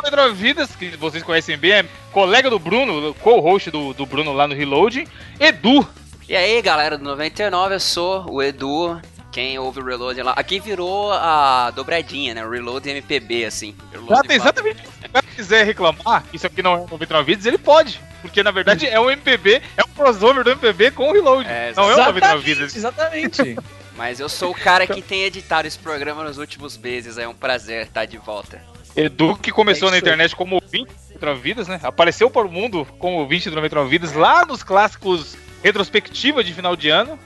Pedro 0.03 0.35
Vidas, 0.35 0.77
que 0.77 0.91
vocês 0.97 1.23
conhecem 1.23 1.57
bem, 1.57 1.73
é 1.73 1.85
colega 2.13 2.51
do 2.51 2.59
Bruno, 2.59 3.15
co-host 3.15 3.71
do, 3.71 3.95
do 3.95 4.05
Bruno 4.05 4.33
lá 4.33 4.47
no 4.47 4.55
Reload. 4.55 5.07
Edu, 5.39 5.89
E 6.31 6.37
aí, 6.37 6.63
galera 6.63 6.97
do 6.97 7.03
99, 7.03 7.75
eu 7.75 7.81
sou 7.81 8.25
o 8.31 8.41
Edu. 8.41 9.03
Quem 9.33 9.59
ouve 9.59 9.81
o 9.81 9.85
Reload 9.85 10.23
lá. 10.23 10.31
Aqui 10.37 10.61
virou 10.61 11.11
a 11.13 11.73
dobradinha, 11.73 12.33
né? 12.35 12.47
O 12.47 12.49
Reload 12.49 12.89
MPB, 12.89 13.47
assim. 13.47 13.75
Reload 13.91 14.29
e 14.31 14.37
exatamente. 14.37 14.81
Se 14.81 15.07
o 15.07 15.11
cara 15.11 15.27
quiser 15.27 15.67
reclamar, 15.67 16.25
isso 16.33 16.47
aqui 16.47 16.63
não 16.63 16.75
é 16.75 16.87
99 16.89 17.25
vídeos, 17.25 17.47
ele 17.47 17.59
pode. 17.59 18.01
Porque 18.23 18.45
na 18.45 18.53
verdade 18.53 18.87
é 18.87 19.01
um 19.01 19.11
MPB, 19.11 19.61
é 19.77 19.83
um 19.83 19.89
crossover 19.89 20.45
do 20.45 20.51
MPB 20.51 20.93
com 20.93 21.09
o 21.09 21.13
Reload. 21.13 21.51
É, 21.51 21.73
não 21.75 21.91
é 21.91 21.95
um 21.95 21.97
99 21.97 22.15
Exatamente, 22.15 22.45
vídeos. 22.45 22.77
exatamente. 22.77 23.57
Mas 23.99 24.21
eu 24.21 24.29
sou 24.29 24.53
o 24.53 24.55
cara 24.55 24.87
que 24.87 25.03
tem 25.03 25.25
editado 25.25 25.67
esse 25.67 25.81
programa 25.81 26.23
nos 26.23 26.39
últimos 26.39 26.79
meses. 26.79 27.19
É 27.19 27.27
um 27.27 27.35
prazer 27.35 27.87
estar 27.87 28.05
de 28.05 28.19
volta. 28.19 28.63
Edu, 28.95 29.35
que 29.35 29.51
começou 29.51 29.89
É 29.89 29.91
na 29.91 29.99
internet 29.99 30.37
como 30.37 30.55
ouvinte 30.63 30.93
do 31.09 31.15
99 31.15 31.41
Vidas, 31.41 31.67
né? 31.67 31.81
Apareceu 31.83 32.31
para 32.31 32.47
o 32.47 32.53
mundo 32.53 32.87
como 33.01 33.17
ouvinte 33.17 33.51
do 33.51 33.57
99 33.57 33.91
Vidas 33.91 34.13
lá 34.13 34.47
nos 34.47 34.63
clássicos 34.63 35.37
retrospectiva 35.63 36.43
de 36.45 36.53
final 36.53 36.75
de 36.77 36.89
ano, 36.89 37.19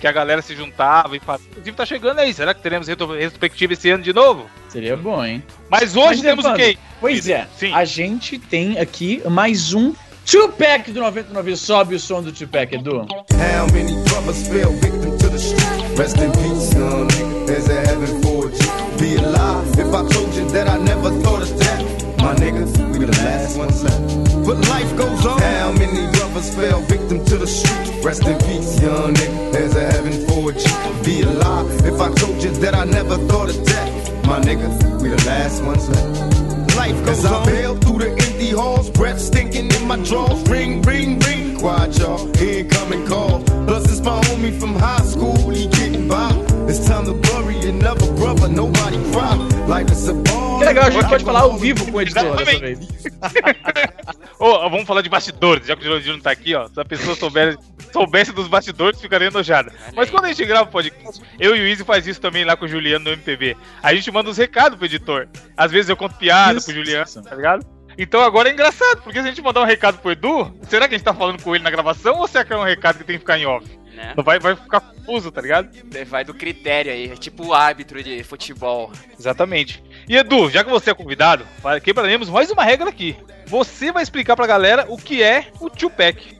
que 0.00 0.06
a 0.06 0.12
galera 0.12 0.42
se 0.42 0.54
juntava 0.56 1.16
e 1.16 1.20
fazia. 1.20 1.46
Inclusive 1.50 1.76
tá 1.76 1.86
chegando 1.86 2.18
aí. 2.18 2.32
Será 2.34 2.52
que 2.54 2.60
teremos 2.62 2.88
retro- 2.88 3.12
retrospectiva 3.14 3.72
esse 3.72 3.90
ano 3.90 4.02
de 4.02 4.12
novo? 4.12 4.46
Seria 4.68 4.96
bom, 4.96 5.24
hein? 5.24 5.42
Mas 5.68 5.96
hoje 5.96 6.08
Mas, 6.08 6.20
temos 6.22 6.44
o 6.44 6.54
quê? 6.54 6.76
Pois 7.00 7.28
é, 7.28 7.46
Sim. 7.56 7.72
a 7.72 7.84
gente 7.84 8.38
tem 8.38 8.78
aqui 8.78 9.22
mais 9.28 9.72
um 9.72 9.92
Two-Pack 10.26 10.92
do 10.92 11.00
99. 11.00 11.56
Sobe 11.56 11.94
o 11.94 12.00
som 12.00 12.22
do 12.22 12.30
Two-Pack, 12.32 12.74
Edu. 12.76 12.98
How 13.32 13.66
many 13.72 13.92
brothers 14.08 14.46
fell 14.48 14.70
victim 14.74 15.16
to 15.18 15.28
the 15.30 15.36
street? 15.38 15.98
Rest 15.98 16.16
in 16.18 16.30
peace, 16.32 16.74
young 16.74 17.06
nigga. 17.08 17.46
There's 17.46 17.68
a 17.68 17.80
heaven 17.80 18.22
for 18.22 18.46
you. 18.48 18.98
Be 18.98 19.16
alive 19.16 19.66
if 19.78 19.88
I 19.88 20.06
told 20.12 20.34
you 20.36 20.46
that 20.52 20.68
I 20.68 20.78
never 20.78 21.10
thought 21.22 21.42
of 21.42 21.58
death. 21.58 21.82
My 22.18 22.34
niggas, 22.34 22.76
we 22.92 23.04
the 23.06 23.16
last 23.24 23.56
ones 23.56 23.82
left. 23.82 24.46
But 24.46 24.58
life 24.68 24.94
goes 24.96 25.24
on. 25.26 25.40
How 25.40 25.72
many 25.72 26.06
brothers 26.32 26.54
fell 26.54 26.80
victim 26.82 27.24
to 27.24 27.36
the 27.36 27.46
street? 27.46 28.04
Rest 28.04 28.26
in 28.26 28.38
peace, 28.38 28.80
young 28.80 29.14
nigga. 29.14 29.52
There's 29.52 29.74
a 29.74 29.92
heaven 29.92 30.12
for 30.26 30.52
you. 30.52 31.04
Be 31.04 31.22
alive 31.22 31.66
if 31.84 32.00
I 32.00 32.12
told 32.14 32.42
you 32.42 32.50
that 32.62 32.74
I 32.74 32.84
never 32.84 33.16
thought 33.28 33.50
of 33.50 33.64
death. 33.64 34.26
My 34.26 34.40
niggas, 34.40 35.02
we 35.02 35.08
the 35.08 35.16
last 35.26 35.62
ones 35.62 35.88
left. 35.88 36.76
Life 36.76 37.04
goes 37.04 37.24
on. 37.24 37.42
I 37.42 37.46
bail 37.46 37.76
through 37.76 37.98
the 37.98 38.10
empty 38.10 38.50
halls, 38.50 38.90
breath 38.90 39.20
stinking 39.20 39.70
in 39.70 39.86
my 39.86 39.96
drawers. 40.04 40.42
Ring, 40.48 40.82
ring, 40.82 41.18
ring. 41.20 41.49
Quiet, 41.60 41.98
y'all. 41.98 42.26
Incoming 42.40 43.06
call. 43.06 43.40
Plus, 43.66 43.84
it's 43.84 44.00
my 44.00 44.18
homie 44.24 44.58
from 44.58 44.74
high 44.76 45.02
school. 45.04 45.36
He 45.50 45.66
getting 45.66 46.08
by. 46.08 46.30
It's 46.68 46.86
time 46.86 47.04
to 47.04 47.14
bury 47.14 47.56
another 47.68 48.10
brother. 48.14 48.48
Nobody 48.48 48.96
cry. 49.12 49.34
Life 49.66 49.90
is 49.92 50.08
a 50.08 50.14
ball. 50.14 50.58
Que 50.58 50.64
legal, 50.64 50.84
a 50.86 50.90
gente 50.90 51.08
pode 51.08 51.24
falar 51.24 51.40
ao 51.40 51.56
vivo 51.58 51.84
com 51.90 51.98
o 51.98 52.00
editor 52.00 52.36
dessa 52.36 52.58
vez. 52.58 52.78
Ô, 54.38 54.70
vamos 54.70 54.86
falar 54.86 55.02
de 55.02 55.10
bastidores, 55.10 55.66
já 55.66 55.74
que 55.76 55.82
o 55.82 55.84
Girodinho 55.84 56.14
não 56.14 56.20
tá 56.22 56.30
aqui, 56.30 56.54
ó. 56.54 56.66
Se 56.68 56.80
a 56.80 56.84
pessoa 56.84 57.14
souber, 57.14 57.58
soubesse 57.92 58.32
dos 58.32 58.48
bastidores, 58.48 58.98
ficaria 59.00 59.28
enojada. 59.28 59.70
Mas 59.94 60.08
quando 60.08 60.24
a 60.24 60.28
gente 60.28 60.46
grava 60.46 60.68
o 60.68 60.72
podcast, 60.72 61.20
eu 61.38 61.54
e 61.54 61.60
o 61.60 61.66
Easy 61.66 61.84
faz 61.84 62.06
isso 62.06 62.20
também 62.22 62.44
lá 62.44 62.56
com 62.56 62.64
o 62.64 62.68
Juliano 62.68 63.04
no 63.04 63.10
MPB. 63.10 63.54
A 63.82 63.94
gente 63.94 64.10
manda 64.10 64.30
os 64.30 64.38
recados 64.38 64.78
pro 64.78 64.86
editor. 64.86 65.28
Às 65.54 65.70
vezes 65.70 65.90
eu 65.90 65.96
conto 65.96 66.14
piada 66.14 66.56
Isso, 66.56 66.66
pro 66.66 66.74
Juliano, 66.74 67.04
isso. 67.04 67.22
tá 67.22 67.34
ligado? 67.34 67.66
Então 67.98 68.20
agora 68.20 68.48
é 68.48 68.52
engraçado, 68.52 69.02
porque 69.02 69.20
se 69.20 69.26
a 69.26 69.30
gente 69.30 69.42
mandar 69.42 69.60
um 69.60 69.66
recado 69.66 69.98
pro 69.98 70.12
Edu, 70.12 70.54
será 70.68 70.88
que 70.88 70.94
a 70.94 70.98
gente 70.98 71.04
tá 71.04 71.14
falando 71.14 71.42
com 71.42 71.54
ele 71.54 71.64
na 71.64 71.70
gravação 71.70 72.18
ou 72.18 72.28
será 72.28 72.44
que 72.44 72.52
é 72.52 72.56
um 72.56 72.64
recado 72.64 72.98
que 72.98 73.04
tem 73.04 73.16
que 73.16 73.20
ficar 73.20 73.38
em 73.38 73.46
off? 73.46 73.66
Né? 73.94 74.14
Vai, 74.16 74.38
vai 74.38 74.56
ficar 74.56 74.80
confuso, 74.80 75.30
tá 75.30 75.40
ligado? 75.40 75.68
Vai 76.06 76.24
do 76.24 76.32
critério 76.32 76.92
aí. 76.92 77.10
É 77.10 77.16
tipo 77.16 77.48
o 77.48 77.54
árbitro 77.54 78.02
de 78.02 78.22
futebol. 78.22 78.90
Exatamente. 79.18 79.82
E 80.08 80.16
Edu, 80.16 80.48
já 80.48 80.64
que 80.64 80.70
você 80.70 80.90
é 80.90 80.94
convidado, 80.94 81.46
quebraremos 81.82 82.30
mais 82.30 82.50
uma 82.50 82.64
regra 82.64 82.88
aqui. 82.88 83.16
Você 83.46 83.90
vai 83.90 84.02
explicar 84.02 84.36
pra 84.36 84.46
galera 84.46 84.86
o 84.88 84.96
que 84.96 85.22
é 85.22 85.48
o 85.60 85.68
Tupac. 85.68 86.38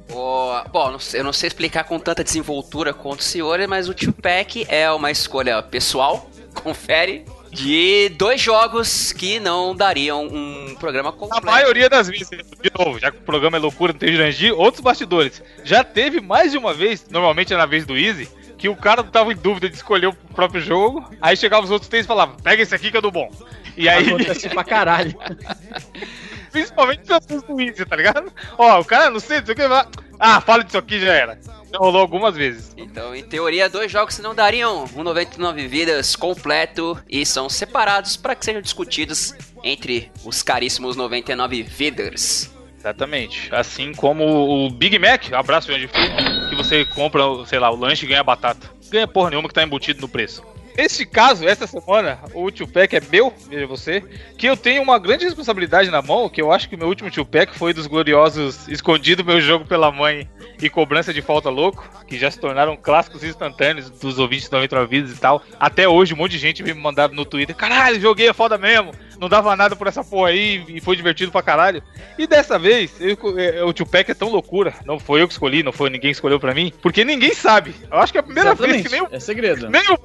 Bom, 0.72 0.96
eu 1.12 1.24
não 1.24 1.32
sei 1.32 1.48
explicar 1.48 1.84
com 1.84 1.98
tanta 1.98 2.22
desenvoltura 2.24 2.94
quanto 2.94 3.20
o 3.20 3.24
senhor, 3.24 3.58
mas 3.66 3.88
o 3.88 3.94
Tupac 3.94 4.64
é 4.68 4.90
uma 4.90 5.10
escolha 5.10 5.62
pessoal, 5.62 6.30
confere, 6.54 7.24
de 7.50 8.08
dois 8.10 8.40
jogos 8.40 9.12
que 9.12 9.40
não 9.40 9.74
dariam 9.74 10.24
um 10.26 10.74
programa 10.78 11.12
completo. 11.12 11.44
maioria 11.44 11.88
das 11.88 12.08
vezes, 12.08 12.28
de 12.30 12.70
novo, 12.78 12.98
já 12.98 13.10
que 13.10 13.18
o 13.18 13.22
programa 13.22 13.56
é 13.56 13.60
loucura, 13.60 13.92
não 13.92 13.98
tem 13.98 14.12
Jurandir, 14.12 14.52
outros 14.54 14.82
bastidores. 14.82 15.42
Já 15.64 15.82
teve 15.82 16.20
mais 16.20 16.52
de 16.52 16.58
uma 16.58 16.72
vez, 16.72 17.04
normalmente 17.10 17.52
é 17.52 17.56
na 17.56 17.66
vez 17.66 17.84
do 17.84 17.96
Easy, 17.98 18.28
que 18.56 18.68
o 18.68 18.76
cara 18.76 19.02
tava 19.02 19.32
em 19.32 19.36
dúvida 19.36 19.68
de 19.68 19.74
escolher 19.76 20.06
o 20.06 20.12
próprio 20.12 20.60
jogo, 20.60 21.08
aí 21.20 21.36
chegava 21.36 21.64
os 21.64 21.70
outros 21.70 21.88
três 21.88 22.04
e 22.04 22.08
falava, 22.08 22.36
pega 22.42 22.62
esse 22.62 22.74
aqui 22.74 22.90
que 22.90 22.96
é 22.96 23.00
do 23.00 23.10
bom. 23.10 23.30
E 23.76 23.88
aí, 23.88 24.06
Acontece 24.08 24.48
pra 24.48 24.62
caralho. 24.64 25.16
principalmente 26.52 27.08
nas 27.08 27.24
vezes 27.26 27.42
do 27.44 27.60
Easy, 27.60 27.84
tá 27.84 27.96
ligado? 27.96 28.32
Ó, 28.58 28.80
o 28.80 28.84
cara, 28.84 29.10
não 29.10 29.20
sei, 29.20 29.38
não 29.38 29.46
sei 29.46 29.54
o 29.54 29.56
que, 29.56 29.68
vai- 29.68 29.86
ah, 30.18 30.40
fala 30.40 30.64
disso 30.64 30.78
aqui, 30.78 31.00
já 31.00 31.12
era. 31.12 31.38
Rolou 31.76 32.00
algumas 32.00 32.34
vezes. 32.34 32.74
Então, 32.76 33.14
em 33.14 33.22
teoria, 33.22 33.68
dois 33.68 33.90
jogos 33.90 34.16
que 34.16 34.22
não 34.22 34.34
dariam 34.34 34.88
um 34.96 35.02
99 35.02 35.68
vidas 35.68 36.16
completo 36.16 36.98
e 37.08 37.24
são 37.24 37.48
separados 37.48 38.16
para 38.16 38.34
que 38.34 38.44
sejam 38.44 38.60
discutidos 38.60 39.34
entre 39.62 40.10
os 40.24 40.42
caríssimos 40.42 40.96
99 40.96 41.62
vidas. 41.62 42.50
Exatamente. 42.78 43.54
Assim 43.54 43.92
como 43.92 44.24
o 44.24 44.70
Big 44.70 44.98
Mac, 44.98 45.32
abraço 45.32 45.66
João 45.66 45.78
de 45.78 45.86
Filho, 45.86 46.48
que 46.48 46.56
você 46.56 46.84
compra, 46.86 47.22
sei 47.46 47.58
lá, 47.58 47.70
o 47.70 47.76
lanche 47.76 48.06
e 48.06 48.08
ganha 48.08 48.24
batata. 48.24 48.70
Ganha 48.90 49.06
porra 49.06 49.30
nenhuma 49.30 49.48
que 49.48 49.54
tá 49.54 49.62
embutido 49.62 50.00
no 50.00 50.08
preço. 50.08 50.42
Neste 50.76 51.04
caso, 51.04 51.46
essa 51.46 51.66
semana, 51.66 52.18
o 52.34 52.50
Tupac 52.50 52.94
é 52.94 53.00
meu, 53.10 53.32
veja 53.48 53.66
você, 53.66 54.02
que 54.38 54.46
eu 54.46 54.56
tenho 54.56 54.82
uma 54.82 54.98
grande 54.98 55.24
responsabilidade 55.24 55.90
na 55.90 56.00
mão, 56.00 56.28
que 56.28 56.40
eu 56.40 56.52
acho 56.52 56.68
que 56.68 56.74
o 56.74 56.78
meu 56.78 56.88
último 56.88 57.10
Tupac 57.10 57.56
foi 57.56 57.74
dos 57.74 57.86
gloriosos 57.86 58.68
Escondido 58.68 59.24
Meu 59.24 59.40
Jogo 59.40 59.64
pela 59.64 59.90
Mãe 59.90 60.28
e 60.62 60.70
Cobrança 60.70 61.12
de 61.12 61.22
Falta 61.22 61.50
Louco, 61.50 61.88
que 62.06 62.18
já 62.18 62.30
se 62.30 62.38
tornaram 62.38 62.76
clássicos 62.76 63.24
instantâneos 63.24 63.90
dos 63.90 64.18
ouvintes 64.18 64.48
da 64.48 64.58
99 64.58 64.90
Vidas 64.90 65.16
e 65.16 65.20
tal. 65.20 65.42
Até 65.58 65.88
hoje, 65.88 66.14
um 66.14 66.16
monte 66.16 66.32
de 66.32 66.38
gente 66.38 66.62
me 66.62 66.72
mandaram 66.72 67.14
no 67.14 67.24
Twitter, 67.24 67.54
caralho, 67.54 68.00
joguei 68.00 68.28
é 68.28 68.32
foda 68.32 68.56
mesmo, 68.56 68.92
não 69.20 69.28
dava 69.28 69.54
nada 69.54 69.76
por 69.76 69.86
essa 69.86 70.02
porra 70.02 70.30
aí 70.30 70.64
e 70.68 70.80
foi 70.80 70.96
divertido 70.96 71.30
pra 71.30 71.42
caralho. 71.42 71.82
E 72.18 72.26
dessa 72.26 72.58
vez, 72.58 72.92
eu- 73.00 73.38
é, 73.38 73.62
o 73.62 73.72
Tupac 73.72 74.10
é 74.10 74.14
tão 74.14 74.30
loucura, 74.30 74.74
não 74.86 74.98
foi 74.98 75.20
eu 75.22 75.28
que 75.28 75.34
escolhi, 75.34 75.62
não 75.62 75.72
foi 75.72 75.90
ninguém 75.90 76.10
que 76.10 76.16
escolheu 76.16 76.40
pra 76.40 76.54
mim, 76.54 76.72
porque 76.82 77.04
ninguém 77.04 77.34
sabe. 77.34 77.74
Eu 77.90 77.98
acho 77.98 78.10
que 78.12 78.18
é 78.18 78.20
a 78.20 78.24
primeira 78.24 78.54
vez 78.54 78.82
que 78.82 78.88
nem 78.88 79.02
o 79.02 79.08
É 79.12 79.20
segredo. 79.20 79.68
nem 79.68 79.82
o 79.92 79.98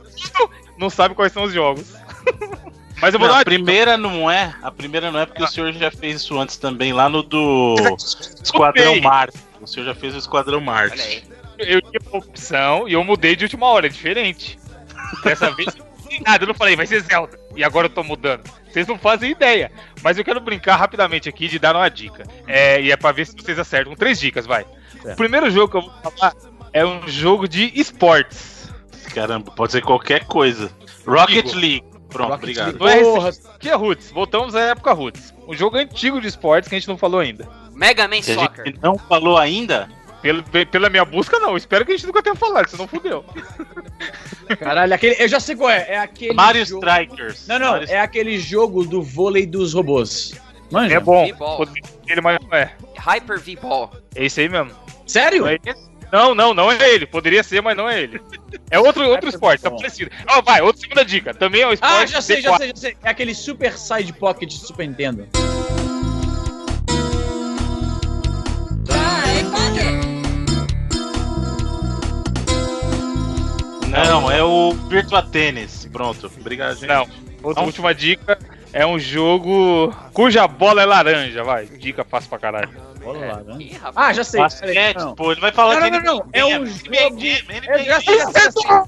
não 0.78 0.90
sabe 0.90 1.16
quais 1.16 1.32
são 1.32 1.44
os 1.44 1.54
jogos. 1.54 1.96
Mas 3.02 3.14
eu 3.14 3.20
vou 3.20 3.28
Não, 3.28 3.36
dar 3.36 3.42
a 3.42 3.46
primeira 3.46 3.98
não 3.98 4.32
é. 4.32 4.56
A 4.64 4.72
primeira 4.72 5.12
não 5.12 5.20
é 5.20 5.26
porque 5.26 5.44
o 5.44 5.48
senhor 5.48 5.72
já 5.74 5.92
fez 5.92 6.16
isso 6.22 6.40
antes 6.40 6.56
também, 6.58 6.94
lá 6.94 7.10
no 7.10 7.22
do 7.24 7.76
Esquadrão. 8.44 9.00
Marte. 9.02 9.38
O 9.62 9.68
senhor 9.68 9.86
já 9.86 9.94
fez 9.96 10.16
o 10.16 10.18
Esquadrão 10.18 10.62
Marte. 10.62 11.24
Eu 11.58 11.82
tinha 11.82 12.00
uma 12.10 12.20
opção 12.20 12.88
e 12.88 12.94
eu 12.94 13.04
mudei 13.04 13.36
de 13.36 13.44
última 13.46 13.66
hora, 13.68 13.88
é 13.88 13.90
diferente. 13.90 14.58
Dessa 15.24 15.52
vez 15.52 15.76
eu 15.76 15.84
não 15.86 16.10
fiz 16.10 16.20
nada, 16.22 16.44
eu 16.44 16.48
não 16.48 16.56
falei, 16.56 16.76
vai 16.76 16.86
ser 16.88 17.02
Zelda. 17.02 17.38
E 17.56 17.64
agora 17.64 17.88
eu 17.88 17.90
tô 17.90 18.02
mudando. 18.04 18.44
Vocês 18.76 18.88
não 18.88 19.00
fazem 19.00 19.32
ideia. 19.32 19.72
Mas 20.04 20.18
eu 20.18 20.26
quero 20.26 20.42
brincar 20.42 20.76
rapidamente 20.76 21.30
aqui 21.30 21.48
de 21.48 21.58
dar 21.58 21.74
uma 21.74 21.88
dica. 21.88 22.26
É, 22.46 22.82
e 22.82 22.92
é 22.92 22.98
pra 22.98 23.14
ver 23.14 23.26
se 23.26 23.34
vocês 23.34 23.58
acertam. 23.58 23.94
Com 23.94 23.98
três 23.98 24.20
dicas, 24.20 24.46
vai. 24.46 24.66
O 25.02 25.16
primeiro 25.16 25.50
jogo 25.50 25.72
que 25.72 25.78
eu 25.78 25.82
vou 25.90 26.12
falar 26.12 26.36
é 26.74 26.86
um 26.86 27.08
jogo 27.08 27.48
de 27.48 27.72
esportes. 27.74 28.70
Caramba, 29.14 29.50
pode 29.52 29.72
ser 29.72 29.82
qualquer 29.82 30.26
coisa. 30.26 30.70
Rocket 31.08 31.46
Digo. 31.46 31.58
League. 31.58 31.86
Pronto, 32.10 32.32
Rocket 32.32 32.44
obrigado. 32.44 32.84
League. 32.84 33.00
É 33.00 33.04
Porra. 33.04 33.32
que 33.58 33.70
é 33.70 33.76
Roots. 33.76 34.12
Voltamos 34.12 34.56
à 34.56 34.60
época 34.60 34.92
Roots. 34.92 35.34
Um 35.48 35.54
jogo 35.54 35.78
antigo 35.78 36.20
de 36.20 36.28
esportes 36.28 36.68
que 36.68 36.76
a 36.76 36.80
gente 36.80 36.90
não 36.90 36.98
falou 36.98 37.22
ainda. 37.22 37.48
Mega 37.74 38.10
Man 38.10 38.18
a 38.18 38.24
Soccer. 38.24 38.66
gente 38.66 38.80
não 38.84 38.98
falou 38.98 39.38
ainda, 39.38 39.88
Pelo, 40.26 40.44
pela 40.44 40.90
minha 40.90 41.06
busca, 41.06 41.38
não. 41.38 41.56
Espero 41.56 41.86
que 41.86 41.92
a 41.92 41.96
gente 41.96 42.08
nunca 42.08 42.24
tenha 42.24 42.34
falado, 42.34 42.68
senão 42.68 42.88
fudeu. 42.88 43.24
Caralho, 44.60 44.92
aquele, 44.92 45.22
eu 45.22 45.28
já 45.28 45.40
sei 45.40 45.56
qual 45.56 45.70
é. 45.70 45.86
É 45.88 45.98
aquele. 46.00 46.34
Mario 46.34 46.66
jogo... 46.66 46.84
Strikers. 46.84 47.46
Não, 47.48 47.60
não, 47.60 47.72
Mario 47.74 47.92
é 47.92 48.00
aquele 48.00 48.40
jogo 48.40 48.84
do 48.88 49.04
vôlei 49.04 49.46
dos 49.46 49.76
robôs. 49.76 50.34
Manja? 50.72 50.96
É 50.96 51.00
bom. 51.00 51.28
V-Ball. 51.28 51.58
Poderia 51.58 51.84
ser 51.86 52.12
Ele, 52.12 52.22
mas 52.22 52.40
não 52.42 52.58
é. 52.58 52.74
Hyper 52.98 53.40
V-Ball. 53.40 53.92
É 54.16 54.26
esse 54.26 54.42
aí 54.42 54.50
mesmo. 54.50 54.72
Sério? 55.06 55.44
Não, 55.44 55.50
é 55.50 55.60
não, 56.12 56.34
não, 56.34 56.54
não 56.56 56.72
é 56.72 56.90
ele. 56.90 57.06
Poderia 57.06 57.44
ser, 57.44 57.62
mas 57.62 57.78
não 57.78 57.88
é 57.88 58.02
ele. 58.02 58.20
É 58.72 58.80
outro, 58.80 59.08
outro 59.08 59.30
esporte, 59.30 59.62
tá 59.62 59.70
parecido. 59.70 60.10
Ó, 60.28 60.42
vai, 60.42 60.60
outra 60.60 60.82
segunda 60.82 61.06
dica. 61.06 61.36
Também 61.36 61.62
é 61.62 61.68
um 61.68 61.74
esporte. 61.74 61.94
Ah, 61.94 62.06
já 62.08 62.20
sei, 62.20 62.42
já 62.42 62.54
D4. 62.54 62.58
sei, 62.58 62.68
já 62.70 62.76
sei. 62.76 62.98
É 63.04 63.10
aquele 63.10 63.36
Super 63.36 63.78
Side 63.78 64.12
Pocket 64.14 64.50
de 64.50 64.58
Super 64.58 64.88
Nintendo. 64.88 65.28
Não, 73.90 74.30
é 74.32 74.44
o 74.44 74.72
Virtua 74.90 75.22
Tennis. 75.22 75.88
Pronto, 75.92 76.32
obrigado, 76.40 76.74
gente. 76.76 76.88
Não. 76.88 77.08
Outra 77.44 77.62
Não? 77.62 77.68
última 77.68 77.94
dica 77.94 78.40
É 78.74 78.86
um 78.86 78.98
jogo 79.00 79.94
cuja 80.14 80.48
bola 80.48 80.82
é 80.82 80.86
laranja, 80.86 81.44
vai. 81.44 81.66
Dica 81.66 82.04
fácil 82.04 82.30
pra 82.30 82.40
caralho. 82.40 82.70
Bola 83.02 83.26
É. 83.26 83.30
rapaz. 83.78 83.94
Ah, 83.96 84.12
já 84.14 84.24
sei. 84.24 84.42
Basquete, 84.42 84.98
não. 84.98 85.16
pô, 85.16 85.32
ele 85.32 85.40
vai 85.40 85.52
falar 85.52 85.76
Não, 85.76 85.82
que 85.84 85.90
não, 85.92 85.98
ele 85.98 86.06
não, 86.06 86.16
não. 86.18 86.30
É 86.34 86.44
um 86.46 86.64
NBA 86.66 86.96
jogo- 87.04 87.20
Jam, 87.22 88.86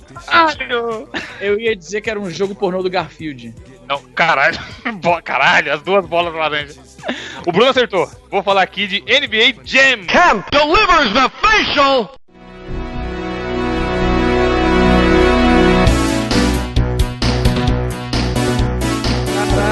Eu 1.39 1.59
ia 1.59 1.75
dizer 1.75 2.01
que 2.01 2.09
era 2.09 2.19
um 2.19 2.29
jogo 2.29 2.53
pornô 2.55 2.81
do 2.83 2.89
Garfield. 2.89 3.53
Não, 3.87 4.01
caralho. 4.13 4.59
Caralho, 5.23 5.73
as 5.73 5.81
duas 5.81 6.05
bolas 6.05 6.33
laranja. 6.33 6.75
O 7.45 7.51
Bruno 7.53 7.69
acertou. 7.69 8.09
Vou 8.29 8.43
falar 8.43 8.63
aqui 8.63 8.85
de 8.87 8.99
NBA 9.01 9.61
Jam. 9.63 10.05
Kemp 10.07 10.45
delivers 10.51 11.13
the 11.13 11.29
facial. 11.41 12.13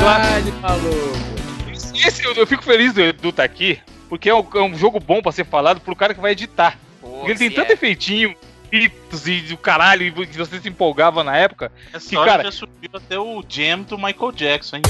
Caralho, 0.05 0.53
maluco. 0.61 1.95
Esse 1.95 2.23
eu, 2.23 2.33
eu 2.33 2.45
fico 2.45 2.61
feliz 2.63 2.93
do 2.93 3.01
Edu 3.01 3.31
tá 3.31 3.43
aqui, 3.43 3.79
porque 4.07 4.29
é 4.29 4.35
um, 4.35 4.45
é 4.53 4.61
um 4.61 4.77
jogo 4.77 4.99
bom 4.99 5.19
pra 5.19 5.31
ser 5.31 5.45
falado 5.45 5.81
pro 5.81 5.95
cara 5.95 6.13
que 6.13 6.21
vai 6.21 6.33
editar. 6.33 6.77
Pô, 7.01 7.07
Porque 7.07 7.31
ele 7.31 7.39
tem 7.39 7.49
tanto 7.49 7.71
é. 7.71 7.73
efeitinho, 7.73 8.35
gritos 8.71 9.27
e 9.27 9.47
o 9.51 9.57
caralho, 9.57 10.05
e 10.05 10.27
que 10.27 10.37
você 10.37 10.59
se 10.59 10.69
empolgava 10.69 11.23
na 11.23 11.35
época. 11.35 11.71
É 11.91 11.97
Que, 11.97 11.99
só 12.01 12.23
cara- 12.23 12.43
já 12.43 12.51
subiu 12.51 12.91
até 12.93 13.17
o 13.17 13.43
Jam 13.49 13.81
do 13.81 13.97
Michael 13.97 14.31
Jackson, 14.31 14.75
hein? 14.75 14.81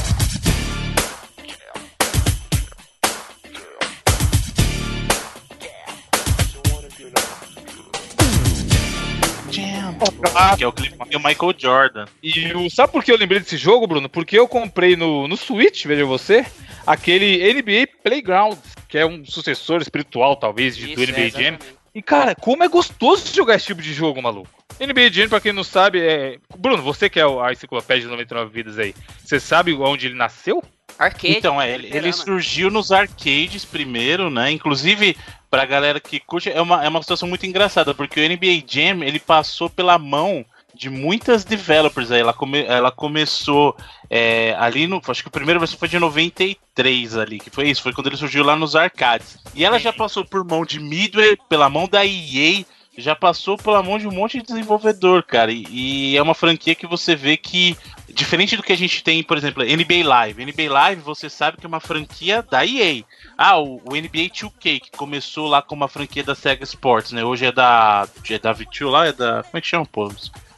Que 10.58 10.64
é 10.64 10.68
o 10.68 10.74
clipe 10.74 10.98
do 10.98 11.20
Michael 11.20 11.54
Jordan. 11.58 12.06
E 12.22 12.54
o, 12.54 12.70
sabe 12.70 12.92
por 12.92 13.04
que 13.04 13.12
eu 13.12 13.18
lembrei 13.18 13.40
desse 13.40 13.58
jogo, 13.58 13.88
Bruno? 13.88 14.10
Porque 14.10 14.38
eu 14.38 14.48
comprei 14.48 14.96
no, 14.96 15.28
no 15.28 15.38
Switch, 15.38 15.86
veja 15.86 16.06
você, 16.06 16.46
aquele 16.86 17.54
NBA 17.54 17.88
Playground, 18.04 18.58
que 18.88 18.98
é 18.98 19.06
um 19.06 19.24
sucessor 19.26 19.82
espiritual, 19.82 20.36
talvez, 20.36 20.76
de, 20.76 20.94
do 20.96 21.02
Isso, 21.04 21.12
NBA 21.12 21.22
é, 21.22 21.30
Jam. 21.30 21.58
E, 21.94 22.02
cara, 22.02 22.36
como 22.36 22.64
é 22.64 22.68
gostoso 22.68 23.34
jogar 23.34 23.56
esse 23.56 23.68
tipo 23.68 23.82
de 23.82 23.94
jogo, 23.94 24.22
maluco. 24.22 24.50
NBA 24.80 25.10
Jam, 25.12 25.30
pra 25.30 25.40
quem 25.40 25.54
não 25.54 25.64
sabe, 25.64 26.02
é. 26.02 26.38
Bruno, 26.58 26.84
você 26.84 27.10
que 27.10 27.20
é 27.20 27.26
o- 27.26 27.42
a 27.42 27.54
enciclopédia 27.54 28.04
de 28.04 28.10
99 28.10 28.52
vidas 28.52 28.78
aí, 28.78 28.94
você 29.24 29.40
sabe 29.40 29.74
onde 29.74 30.08
ele 30.08 30.16
nasceu? 30.16 30.62
Arcade. 31.00 31.38
Então, 31.38 31.62
é, 31.62 31.68
ele, 31.74 31.88
ele 31.88 31.92
fliperama. 31.92 32.14
surgiu 32.14 32.70
nos 32.70 32.92
arcades 32.92 33.64
primeiro, 33.66 34.30
né? 34.30 34.52
Inclusive, 34.52 35.16
pra 35.56 35.66
galera 35.66 36.02
que 36.02 36.20
curte, 36.20 36.50
é 36.50 36.62
uma, 36.62 36.84
é 36.84 36.90
uma 36.90 37.02
situação 37.02 37.30
muito 37.30 37.46
engraçada, 37.46 37.94
porque 37.94 38.20
o 38.20 38.28
NBA 38.28 38.66
Jam, 38.68 39.02
ele 39.06 39.20
passou 39.20 39.70
pela 39.70 39.98
mão 39.98 40.46
de 40.74 40.90
muitas 40.90 41.46
developers 41.46 42.12
aí. 42.12 42.20
Ela, 42.20 42.34
come, 42.34 42.66
ela 42.66 42.92
começou 42.92 43.74
é, 44.10 44.54
ali 44.60 44.86
no. 44.86 45.02
Acho 45.08 45.24
que 45.24 45.30
a 45.30 45.32
primeira 45.32 45.58
versão 45.58 45.80
foi 45.80 45.88
de 45.88 45.98
93 45.98 47.18
ali, 47.18 47.40
que 47.40 47.50
foi 47.50 47.70
isso, 47.70 47.82
foi 47.82 47.94
quando 47.94 48.08
ele 48.08 48.18
surgiu 48.18 48.44
lá 48.44 48.54
nos 48.58 48.76
arcades. 48.76 49.38
E 49.56 49.64
ela 49.64 49.80
já 49.80 49.94
passou 49.94 50.26
por 50.26 50.44
mão 50.44 50.66
de 50.66 50.78
Midway, 50.78 51.38
pela 51.48 51.70
mão 51.70 51.88
da 51.88 52.06
EA, 52.06 52.66
já 52.98 53.16
passou 53.16 53.58
pela 53.58 53.84
mão 53.84 53.98
de 53.98 54.08
um 54.08 54.12
monte 54.12 54.40
de 54.40 54.46
desenvolvedor, 54.46 55.24
cara. 55.24 55.52
E, 55.52 55.66
e 55.70 56.18
é 56.18 56.22
uma 56.22 56.34
franquia 56.34 56.76
que 56.76 56.88
você 56.88 57.16
vê 57.16 57.36
que, 57.36 57.78
diferente 58.10 58.56
do 58.56 58.64
que 58.64 58.72
a 58.72 58.78
gente 58.78 59.04
tem, 59.04 59.24
por 59.24 59.38
exemplo, 59.38 59.64
NBA 59.64 60.08
Live. 60.08 60.46
NBA 60.46 60.72
Live, 60.72 61.02
você 61.02 61.30
sabe 61.30 61.58
que 61.58 61.66
é 61.66 61.68
uma 61.68 61.80
franquia 61.80 62.42
da 62.42 62.66
EA. 62.66 63.04
Ah, 63.38 63.60
o, 63.60 63.82
o 63.86 63.96
NBA 63.96 64.30
2K, 64.30 64.80
que 64.80 64.92
começou 64.96 65.48
lá 65.48 65.62
com 65.62 65.76
uma 65.76 65.88
franquia 65.88 66.24
da 66.24 66.36
Sega 66.36 66.64
Sports, 66.64 67.12
né? 67.12 67.24
Hoje 67.24 67.46
é 67.46 67.52
da. 67.52 68.08
É 68.30 68.40
da 68.40 68.54
V2 68.54 68.90
lá? 68.90 69.08
É 69.08 69.12
da. 69.12 69.44
Como 69.44 69.58
é 69.58 69.62
que 69.62 69.68
chama, 69.68 69.86
pô? 69.86 70.12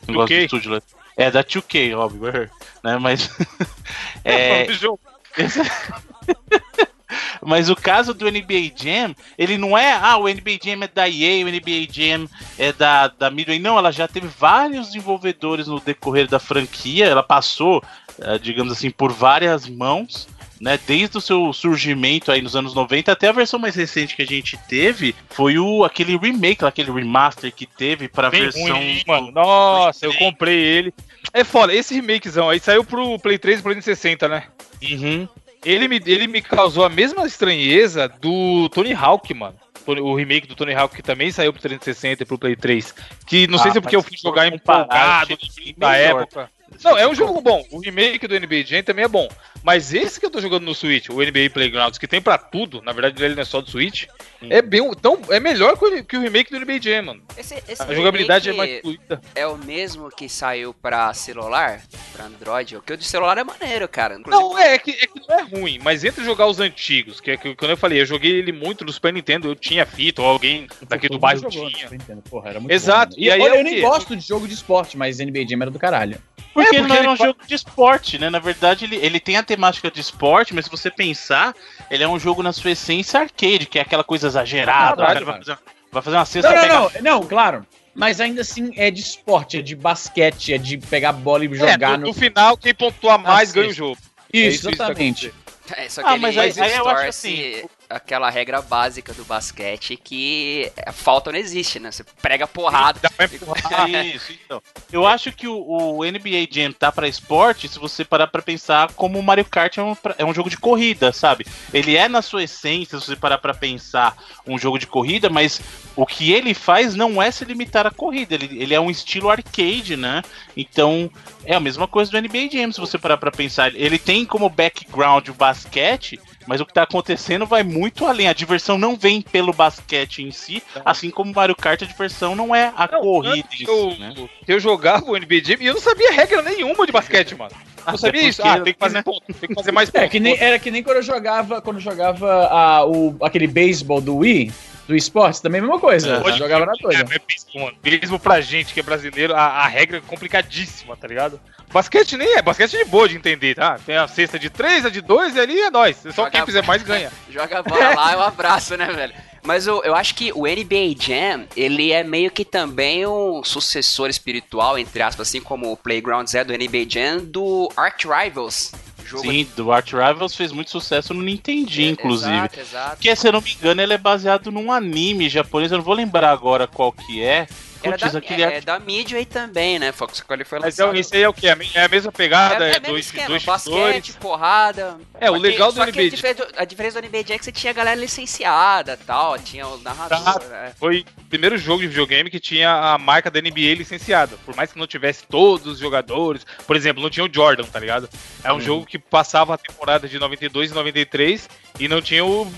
Negócio 0.07 0.35
2K? 0.35 0.39
do 0.39 0.45
estúdio 0.45 0.71
lá. 0.73 0.81
É 1.15 1.31
da 1.31 1.43
2K, 1.43 1.97
óbvio, 1.97 2.31
né? 2.83 2.97
Mas. 2.97 3.29
é, 4.23 4.71
jogo. 4.73 4.99
mas 7.41 7.69
o 7.69 7.75
caso 7.75 8.13
do 8.13 8.29
NBA 8.29 8.71
Jam, 8.75 9.15
ele 9.37 9.57
não 9.57 9.77
é, 9.77 9.93
ah, 9.93 10.17
o 10.17 10.27
NBA 10.27 10.59
Jam 10.63 10.83
é 10.83 10.87
da 10.87 11.07
EA, 11.07 11.45
o 11.45 11.49
NBA 11.49 11.87
Jam 11.91 12.27
é 12.57 12.73
da, 12.73 13.07
da 13.07 13.29
Midway. 13.29 13.59
Não, 13.59 13.77
ela 13.77 13.91
já 13.91 14.07
teve 14.07 14.27
vários 14.27 14.87
desenvolvedores 14.87 15.67
no 15.67 15.79
decorrer 15.79 16.27
da 16.27 16.39
franquia. 16.39 17.05
Ela 17.05 17.23
passou, 17.23 17.83
eh, 18.19 18.37
digamos 18.39 18.73
assim, 18.73 18.89
por 18.89 19.11
várias 19.11 19.67
mãos. 19.67 20.27
Né, 20.59 20.79
desde 20.87 21.15
o 21.15 21.21
seu 21.21 21.53
surgimento 21.53 22.31
aí 22.31 22.41
nos 22.41 22.55
anos 22.55 22.73
90 22.73 23.11
até 23.11 23.27
a 23.27 23.31
versão 23.31 23.59
mais 23.59 23.75
recente 23.75 24.15
que 24.15 24.23
a 24.23 24.25
gente 24.25 24.57
teve 24.67 25.13
foi 25.29 25.59
o 25.59 25.83
aquele 25.83 26.17
remake, 26.17 26.65
aquele 26.65 26.91
remaster 26.91 27.53
que 27.53 27.67
teve 27.67 28.07
para 28.07 28.31
versão 28.31 28.75
ruim, 28.75 29.03
mano. 29.05 29.31
Nossa, 29.31 30.03
eu 30.03 30.15
comprei 30.15 30.57
ele. 30.57 30.91
É 31.31 31.43
foda, 31.43 31.75
esse 31.75 31.93
remakezão 31.93 32.49
aí 32.49 32.59
saiu 32.59 32.83
pro 32.83 33.19
Play 33.19 33.37
3 33.37 33.59
e 33.59 33.61
pro 33.61 33.71
360, 33.71 34.27
né? 34.27 34.45
Uhum. 34.81 35.27
Ele 35.67 35.87
me, 35.87 36.01
ele 36.05 36.27
me 36.27 36.41
causou 36.41 36.85
a 36.85 36.89
mesma 36.89 37.25
estranheza 37.25 38.07
do 38.07 38.69
Tony 38.69 38.93
Hawk, 38.93 39.33
mano. 39.33 39.55
O 39.85 40.15
remake 40.15 40.47
do 40.47 40.55
Tony 40.55 40.73
Hawk 40.73 40.95
que 40.95 41.01
também 41.01 41.31
saiu 41.31 41.53
pro 41.53 41.61
360 41.61 42.23
e 42.23 42.25
pro 42.25 42.37
Play 42.37 42.55
3. 42.55 42.93
Que 43.25 43.47
não 43.47 43.57
sei 43.57 43.69
Ah, 43.69 43.71
se 43.73 43.77
é 43.77 43.81
porque 43.81 43.95
eu 43.95 44.03
fui 44.03 44.17
jogar 44.17 44.47
empolgado 44.47 45.37
da 45.77 45.95
época. 45.95 46.49
Não, 46.83 46.97
é 46.97 47.07
um 47.07 47.15
jogo 47.15 47.41
bom. 47.41 47.65
O 47.71 47.79
remake 47.79 48.27
do 48.27 48.39
NBA 48.39 48.63
Jam 48.65 48.83
também 48.83 49.05
é 49.05 49.07
bom. 49.07 49.27
Mas 49.63 49.93
esse 49.93 50.19
que 50.19 50.25
eu 50.25 50.29
tô 50.29 50.39
jogando 50.39 50.63
no 50.63 50.73
Switch, 50.73 51.09
o 51.09 51.15
NBA 51.15 51.49
Playgrounds, 51.53 51.97
que 51.97 52.07
tem 52.07 52.21
pra 52.21 52.37
tudo, 52.37 52.81
na 52.81 52.91
verdade 52.91 53.23
ele 53.23 53.35
não 53.35 53.41
é 53.41 53.45
só 53.45 53.59
do 53.61 53.69
Switch, 53.69 54.05
é 54.49 54.61
bem. 54.61 54.81
Então, 54.87 55.19
é 55.29 55.39
melhor 55.39 55.77
que 56.05 56.15
o, 56.15 56.21
remake 56.21 56.51
do 56.51 56.59
NBA 56.59 56.79
Jam, 56.81 57.03
mano. 57.03 57.21
Esse, 57.35 57.55
esse 57.67 57.81
A 57.81 57.93
jogabilidade 57.93 58.49
é 58.49 58.53
mais 58.53 58.81
fluida. 58.81 59.21
é 59.33 59.47
o 59.47 59.57
mesmo 59.57 60.09
que 60.09 60.29
saiu 60.29 60.73
pra 60.73 61.13
celular, 61.13 61.81
pra 62.13 62.25
Android. 62.25 62.77
O 62.77 62.81
que 62.81 62.93
o 62.93 62.97
de 62.97 63.05
celular 63.05 63.37
é 63.37 63.43
maneiro, 63.43 63.87
cara. 63.87 64.15
Inclusive, 64.15 64.43
Não, 64.43 64.57
é, 64.57 64.75
é 64.75 64.77
que, 64.77 64.91
é 64.91 65.07
que 65.07 65.27
não 65.27 65.39
é 65.39 65.41
ruim, 65.41 65.79
mas 65.83 66.03
entre 66.03 66.23
jogar 66.23 66.45
os 66.45 66.59
antigos, 66.59 67.19
que 67.19 67.31
é 67.31 67.37
que 67.37 67.55
quando 67.55 67.71
eu 67.71 67.77
falei, 67.77 68.01
eu 68.01 68.05
joguei 68.05 68.31
ele 68.33 68.51
muito 68.51 68.85
no 68.85 68.91
Super 68.91 69.11
Nintendo, 69.11 69.47
eu 69.47 69.55
tinha 69.55 69.85
fita, 69.85 70.21
ou 70.21 70.27
alguém 70.27 70.67
daqui 70.87 71.09
do 71.09 71.19
bairro 71.19 71.49
tinha. 71.49 71.89
Porra, 72.29 72.49
era 72.49 72.59
muito 72.59 72.71
Exato, 72.71 73.15
bom, 73.15 73.21
né? 73.21 73.27
e 73.27 73.31
aí 73.31 73.41
olha, 73.41 73.55
é 73.55 73.59
eu 73.59 73.63
nem 73.63 73.81
gosto 73.81 74.15
de 74.15 74.25
jogo 74.25 74.47
de 74.47 74.53
esporte, 74.53 74.97
mas 74.97 75.19
NBA 75.19 75.45
Jam 75.49 75.61
era 75.61 75.71
do 75.71 75.79
caralho. 75.79 76.21
Porque, 76.69 76.75
É, 76.75 76.79
ele 76.79 76.87
porque 76.87 76.87
não 76.87 76.95
era 76.95 77.03
ele 77.05 77.13
um 77.13 77.15
jogo 77.15 77.39
de 77.47 77.55
esporte, 77.55 78.17
né? 78.19 78.29
Na 78.29 78.39
verdade, 78.39 78.85
ele, 78.85 78.95
ele 78.97 79.19
tem 79.19 79.37
a 79.37 79.43
temática 79.43 79.89
de 79.91 80.01
esporte, 80.01 80.53
mas 80.53 80.65
se 80.65 80.71
você 80.71 80.89
pensar, 80.91 81.53
ele 81.89 82.03
é 82.03 82.07
um 82.07 82.19
jogo 82.19 82.41
na 82.43 82.51
sua 82.53 82.71
essência 82.71 83.19
arcade, 83.19 83.65
que 83.65 83.79
é 83.79 83.81
aquela 83.81 84.03
coisa 84.03 84.27
exagerada. 84.27 85.03
O 85.03 85.05
cara 85.05 85.25
vai 85.25 85.37
fazer, 85.39 85.57
vai 85.91 86.01
fazer 86.01 86.17
uma 86.17 86.25
cesta 86.25 86.49
Não, 86.49 86.55
não, 86.55 86.61
pega- 86.89 87.01
não, 87.01 87.19
não, 87.19 87.27
claro. 87.27 87.65
Mas 87.95 88.21
ainda 88.21 88.41
assim 88.41 88.71
é 88.75 88.91
de 88.91 89.01
esporte, 89.01 89.57
é 89.57 89.61
de 89.61 89.75
basquete, 89.75 90.53
é 90.53 90.57
de 90.59 90.77
pegar 90.77 91.09
a 91.09 91.13
bola 91.13 91.43
e 91.45 91.53
jogar 91.55 91.95
é, 91.95 91.97
no, 91.97 92.07
no. 92.07 92.13
final, 92.13 92.55
quem 92.55 92.73
pontuar 92.73 93.17
mais 93.17 93.49
Ah, 93.49 93.53
ganha 93.53 93.69
o 93.69 93.73
jogo. 93.73 93.97
Isso, 94.31 94.45
É 94.45 94.47
isso 94.49 94.67
que 94.69 94.73
exatamente. 94.75 95.33
É, 95.75 95.89
só 95.89 96.01
que 96.03 96.07
Ah, 96.09 96.13
ele 96.13 96.21
mas 96.21 96.37
aí- 96.37 96.53
aí 96.61 96.75
eu 96.75 96.87
acho 96.87 97.07
assim, 97.07 97.63
aquela 97.89 98.29
regra 98.29 98.61
básica 98.61 99.13
do 99.13 99.23
basquete 99.23 99.97
que 99.97 100.71
a 100.85 100.91
falta 100.91 101.31
não 101.31 101.39
existe, 101.39 101.79
né? 101.79 101.91
Você 101.91 102.03
prega 102.21 102.47
porrada. 102.47 102.99
Dá 103.01 103.09
pra 103.09 103.25
empurrar. 103.25 103.89
Isso, 104.05 104.31
então. 104.33 104.61
Eu 104.91 105.05
acho 105.05 105.31
que 105.31 105.47
o, 105.47 105.57
o 105.57 106.03
NBA 106.03 106.47
Jam 106.51 106.71
tá 106.71 106.91
pra 106.91 107.07
esporte 107.07 107.67
se 107.67 107.79
você 107.79 108.03
parar 108.03 108.27
pra 108.27 108.41
pensar 108.41 108.91
como 108.93 109.19
o 109.19 109.23
Mario 109.23 109.45
Kart 109.45 109.77
é 109.77 109.83
um, 109.83 109.95
é 110.17 110.25
um 110.25 110.33
jogo 110.33 110.49
de 110.49 110.57
corrida, 110.57 111.11
sabe? 111.11 111.45
Ele 111.73 111.95
é 111.95 112.07
na 112.07 112.21
sua 112.21 112.43
essência, 112.43 112.99
se 112.99 113.05
você 113.05 113.15
parar 113.15 113.37
pra 113.37 113.53
pensar, 113.53 114.15
um 114.45 114.57
jogo 114.57 114.77
de 114.77 114.87
corrida, 114.87 115.29
mas 115.29 115.61
o 115.95 116.05
que 116.05 116.31
ele 116.31 116.53
faz 116.53 116.95
não 116.95 117.21
é 117.21 117.31
se 117.31 117.45
limitar 117.45 117.87
à 117.87 117.91
corrida. 117.91 118.35
Ele, 118.35 118.61
ele 118.61 118.73
é 118.73 118.79
um 118.79 118.89
estilo 118.89 119.29
arcade, 119.29 119.95
né? 119.95 120.21
Então, 120.55 121.09
é 121.45 121.55
a 121.55 121.59
mesma 121.59 121.87
coisa 121.87 122.11
do 122.11 122.21
NBA 122.21 122.49
Jam, 122.51 122.71
se 122.71 122.79
você 122.79 122.97
parar 122.97 123.17
pra 123.17 123.31
pensar. 123.31 123.73
Ele 123.75 123.97
tem 123.97 124.25
como 124.25 124.49
background 124.49 125.29
o 125.29 125.33
basquete, 125.33 126.19
mas 126.47 126.61
o 126.61 126.65
que 126.65 126.73
tá 126.73 126.83
acontecendo 126.83 127.45
vai 127.45 127.61
muito 127.63 128.05
além. 128.05 128.27
A 128.27 128.33
diversão 128.33 128.77
não 128.77 128.95
vem 128.95 129.21
pelo 129.21 129.53
basquete 129.53 130.23
em 130.23 130.31
si, 130.31 130.63
assim 130.83 131.09
como 131.09 131.31
o 131.31 131.35
Mario 131.35 131.55
Kart, 131.55 131.81
a 131.81 131.85
diversão 131.85 132.35
não 132.35 132.55
é 132.55 132.73
a 132.75 132.87
Não, 132.91 133.01
corrida 133.01 133.47
eu, 133.59 133.91
si, 133.91 133.99
né? 133.99 134.13
eu 134.47 134.59
jogava 134.59 135.05
o 135.05 135.17
NBA 135.17 135.43
Jam 135.43 135.57
e 135.59 135.65
eu 135.65 135.73
não 135.73 135.81
sabia 135.81 136.11
regra 136.11 136.41
nenhuma 136.41 136.85
de 136.85 136.91
basquete, 136.91 137.35
mano. 137.35 137.51
Eu 137.77 137.83
Até 137.85 137.97
sabia 137.97 138.27
isso. 138.27 138.41
Ah, 138.43 138.59
tem 138.59 138.73
que 138.73 138.79
fazer 138.79 139.03
ponto, 139.03 139.21
tem 139.33 139.49
que 139.49 139.55
fazer 139.55 139.71
mais 139.71 139.89
ponto. 139.89 140.03
É, 140.03 140.07
que 140.09 140.19
nem, 140.19 140.37
era 140.37 140.59
que 140.59 140.71
nem 140.71 140.83
quando 140.83 140.97
eu 140.97 141.03
jogava, 141.03 141.61
quando 141.61 141.77
eu 141.77 141.81
jogava 141.81 142.47
a, 142.47 142.85
o, 142.85 143.15
aquele 143.21 143.47
beisebol 143.47 144.01
do 144.01 144.17
Wii, 144.17 144.51
do 144.87 144.95
esportes, 144.95 145.39
também 145.41 145.59
a 145.59 145.63
mesma 145.63 145.79
coisa. 145.79 146.15
É, 146.25 146.29
eu 146.29 146.37
jogava 146.37 146.65
na 146.65 146.73
É, 146.73 146.81
coisa. 146.81 147.01
é 147.01 147.03
mesmo, 147.03 147.65
mano. 147.65 147.77
Mesmo 147.83 148.19
pra 148.19 148.39
gente 148.41 148.73
que 148.73 148.79
é 148.79 148.83
brasileiro, 148.83 149.35
a, 149.35 149.39
a 149.41 149.67
regra 149.67 149.97
é 149.97 150.01
complicadíssima, 150.01 150.95
tá 150.95 151.07
ligado? 151.07 151.39
Basquete 151.71 152.15
nem 152.15 152.35
é, 152.37 152.41
basquete 152.41 152.75
é 152.77 152.83
de 152.83 152.89
boa 152.89 153.09
de 153.09 153.17
entender, 153.17 153.55
tá? 153.55 153.77
Tem 153.85 153.97
a 153.97 154.07
cesta 154.07 154.39
de 154.39 154.49
três, 154.49 154.85
a 154.85 154.89
de 154.89 155.01
dois 155.01 155.35
e 155.35 155.39
ali 155.39 155.59
é 155.59 155.69
nós. 155.69 155.97
Só 155.97 156.11
Joga 156.11 156.31
quem 156.31 156.45
fizer 156.45 156.63
mais 156.63 156.81
ganha. 156.83 157.11
Joga 157.29 157.59
a 157.59 157.63
bola 157.63 157.89
lá, 157.93 158.13
é 158.13 158.17
um 158.17 158.21
abraço, 158.21 158.77
né, 158.77 158.85
velho? 158.87 159.13
Mas 159.43 159.65
eu, 159.67 159.81
eu 159.83 159.95
acho 159.95 160.13
que 160.15 160.31
o 160.33 160.43
NBA 160.43 160.95
Jam, 160.99 161.45
ele 161.55 161.91
é 161.91 162.03
meio 162.03 162.29
que 162.31 162.43
também 162.43 163.05
um 163.05 163.43
sucessor 163.43 164.09
espiritual, 164.09 164.77
entre 164.77 165.01
aspas, 165.01 165.27
assim 165.27 165.39
como 165.41 165.71
o 165.71 165.77
Playgrounds 165.77 166.35
é 166.35 166.43
do 166.43 166.53
NBA 166.53 166.85
Jam, 166.89 167.19
do 167.23 167.69
Arch 167.75 168.05
Rivals. 168.05 168.71
Jogo 169.07 169.23
Sim, 169.23 169.47
do 169.55 169.71
Art 169.71 169.93
Rivals 169.93 170.35
fez 170.35 170.51
muito 170.51 170.69
sucesso 170.69 171.13
no 171.13 171.23
Nintendinho, 171.23 171.91
inclusive. 171.91 172.29
É, 172.29 172.37
Exato, 172.37 172.59
exato. 172.59 172.97
Que, 172.97 173.15
se 173.15 173.27
eu 173.27 173.31
não 173.31 173.41
me 173.41 173.53
engano, 173.53 173.81
ele 173.81 173.93
é 173.93 173.97
baseado 173.97 174.51
num 174.51 174.71
anime 174.71 175.29
japonês, 175.29 175.71
eu 175.71 175.77
não 175.77 175.85
vou 175.85 175.93
lembrar 175.93 176.29
agora 176.29 176.67
qual 176.67 176.91
que 176.91 177.21
é. 177.21 177.47
Era 177.83 177.97
Putz, 177.97 178.11
da, 178.11 178.19
aquele 178.19 178.41
é, 178.43 178.61
da 178.61 178.79
Midway 178.79 179.25
também, 179.25 179.77
né? 179.79 179.93
Quando 180.25 180.39
ele 180.39 180.45
foi 180.45 180.59
Mas 180.59 180.77
é, 180.79 180.83
lançado. 180.83 180.99
isso 180.99 181.15
aí 181.15 181.21
é 181.23 181.29
o 181.29 181.33
que? 181.33 181.47
É 181.47 181.51
a 181.83 181.87
mesma 181.87 182.11
pegada? 182.11 182.65
é, 182.67 182.71
É, 182.71 182.75
é 182.75 182.79
mesmo 182.79 182.87
dois, 182.93 183.05
esquema, 183.05 183.27
dois 183.27 183.43
basquete, 183.43 184.07
x 184.07 184.15
porrada. 184.15 184.97
É, 185.19 185.29
o 185.29 185.35
Só 185.35 185.39
que- 185.41 185.47
legal 185.47 185.71
do 185.71 185.79
NBA 185.83 186.01
A 186.01 186.09
diferença, 186.09 186.45
do, 186.45 186.59
a 186.59 186.65
diferença 186.65 187.01
do 187.01 187.07
NBA 187.07 187.19
é 187.19 187.37
que 187.37 187.43
você 187.45 187.51
tinha 187.51 187.71
a 187.71 187.73
galera 187.73 187.99
licenciada 187.99 188.97
tal, 189.05 189.37
tinha 189.39 189.67
o 189.67 189.77
narrador. 189.79 190.17
Exato. 190.19 190.45
né? 190.47 190.71
Foi 190.79 191.05
o 191.17 191.23
primeiro 191.25 191.57
jogo 191.57 191.81
de 191.81 191.87
videogame 191.87 192.29
que 192.29 192.39
tinha 192.39 192.71
a 192.71 192.97
marca 192.97 193.29
da 193.29 193.39
NBA 193.41 193.75
licenciada. 193.75 194.35
Por 194.45 194.55
mais 194.55 194.71
que 194.71 194.79
não 194.79 194.87
tivesse 194.87 195.23
todos 195.27 195.67
os 195.73 195.79
jogadores. 195.79 196.45
Por 196.65 196.75
exemplo, 196.75 197.01
não 197.01 197.09
tinha 197.09 197.25
o 197.25 197.29
Jordan, 197.33 197.63
tá 197.65 197.79
ligado? 197.79 198.09
É 198.43 198.51
um 198.51 198.59
jogo 198.59 198.85
que 198.85 198.97
passava 198.99 199.53
a 199.53 199.57
temporada 199.57 200.07
de 200.07 200.17
92 200.19 200.71
e 200.71 200.73
93 200.73 201.49
e 201.79 201.87
não 201.87 202.01
tinha 202.01 202.25
o 202.25 202.51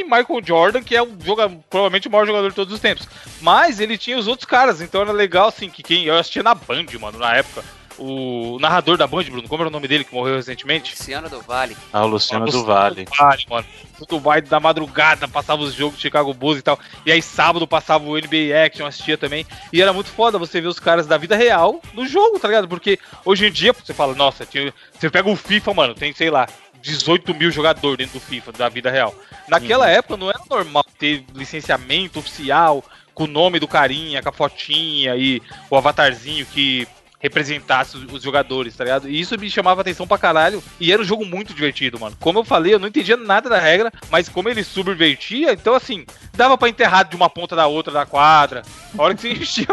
em 0.00 0.04
Michael 0.04 0.40
Jordan, 0.44 0.82
que 0.82 0.94
é 0.96 1.02
o 1.02 1.08
joga, 1.24 1.48
provavelmente 1.70 2.08
o 2.08 2.10
maior 2.10 2.26
jogador 2.26 2.48
de 2.50 2.54
todos 2.54 2.72
os 2.74 2.80
tempos. 2.80 3.08
Mas 3.40 3.80
ele 3.80 3.96
tinha 3.98 4.18
os 4.18 4.26
outros 4.26 4.46
caras, 4.46 4.80
então 4.80 5.00
era 5.02 5.12
legal 5.12 5.48
assim, 5.48 5.68
que 5.70 5.82
quem 5.82 6.04
eu 6.04 6.16
assistia 6.16 6.42
na 6.42 6.54
Band, 6.54 6.86
mano, 7.00 7.18
na 7.18 7.34
época. 7.36 7.62
O 7.96 8.58
narrador 8.60 8.96
da 8.96 9.06
Band, 9.06 9.22
Bruno, 9.22 9.48
como 9.48 9.62
era 9.62 9.68
o 9.68 9.72
nome 9.72 9.86
dele 9.86 10.02
que 10.02 10.12
morreu 10.12 10.34
recentemente? 10.34 10.96
Luciano 10.98 11.30
do 11.30 11.40
Vale. 11.40 11.76
Ah, 11.92 12.04
o 12.04 12.08
Luciano 12.08 12.44
do 12.44 12.50
Luciano 12.58 12.66
Vale. 12.66 13.06
Vale, 13.16 13.44
mano. 13.48 13.66
Tudo 13.98 14.18
vai 14.18 14.42
da 14.42 14.58
madrugada, 14.58 15.28
passava 15.28 15.62
os 15.62 15.72
jogos 15.74 15.94
de 15.96 16.02
Chicago 16.02 16.34
Bulls 16.34 16.58
e 16.58 16.62
tal. 16.62 16.76
E 17.06 17.12
aí 17.12 17.22
sábado 17.22 17.68
passava 17.68 18.04
o 18.04 18.16
NBA 18.18 18.64
Action, 18.66 18.84
assistia 18.84 19.16
também. 19.16 19.46
E 19.72 19.80
era 19.80 19.92
muito 19.92 20.10
foda 20.10 20.38
você 20.38 20.60
ver 20.60 20.66
os 20.66 20.80
caras 20.80 21.06
da 21.06 21.16
vida 21.16 21.36
real 21.36 21.80
no 21.92 22.04
jogo, 22.04 22.40
tá 22.40 22.48
ligado? 22.48 22.66
Porque 22.66 22.98
hoje 23.24 23.46
em 23.46 23.52
dia 23.52 23.72
você 23.72 23.94
fala, 23.94 24.12
nossa, 24.12 24.44
tinha- 24.44 24.74
você 24.98 25.08
pega 25.08 25.30
o 25.30 25.36
FIFA, 25.36 25.72
mano, 25.74 25.94
tem, 25.94 26.12
sei 26.12 26.30
lá, 26.30 26.48
18 26.84 27.34
mil 27.34 27.50
jogadores 27.50 27.96
dentro 27.96 28.20
do 28.20 28.24
FIFA, 28.24 28.52
da 28.52 28.68
vida 28.68 28.90
real. 28.90 29.14
Naquela 29.48 29.88
época 29.88 30.18
não 30.18 30.28
era 30.28 30.40
normal 30.48 30.84
ter 30.98 31.24
licenciamento 31.34 32.18
oficial 32.18 32.84
com 33.14 33.24
o 33.24 33.28
nome 33.28 33.58
do 33.58 33.66
carinha, 33.66 34.22
com 34.22 34.28
a 34.28 34.32
fotinha 34.32 35.16
e 35.16 35.40
o 35.70 35.76
avatarzinho 35.76 36.44
que 36.44 36.86
representasse 37.18 37.96
os, 37.96 38.22
jogadores, 38.22 38.76
tá 38.76 38.84
ligado? 38.84 39.08
E 39.08 39.18
isso 39.18 39.38
me 39.38 39.48
chamava 39.48 39.80
atenção 39.80 40.06
pra 40.06 40.18
caralho. 40.18 40.62
E 40.78 40.92
era 40.92 41.00
um 41.00 41.06
jogo 41.06 41.24
muito 41.24 41.54
divertido, 41.54 41.98
mano. 41.98 42.14
Como 42.20 42.40
eu 42.40 42.44
falei, 42.44 42.74
eu 42.74 42.78
não 42.78 42.88
entendia 42.88 43.16
nada 43.16 43.48
da 43.48 43.58
regra, 43.58 43.90
mas 44.10 44.28
como 44.28 44.50
ele 44.50 44.62
subvertia, 44.62 45.54
então 45.54 45.74
assim, 45.74 46.04
dava 46.34 46.58
pra 46.58 46.68
enterrar 46.68 47.08
de 47.08 47.16
uma 47.16 47.30
ponta 47.30 47.56
da 47.56 47.66
outra 47.66 47.94
da 47.94 48.04
quadra. 48.04 48.60
A 48.98 49.02
hora 49.02 49.14
que 49.14 49.22
você 49.22 49.32
enchia. 49.40 49.66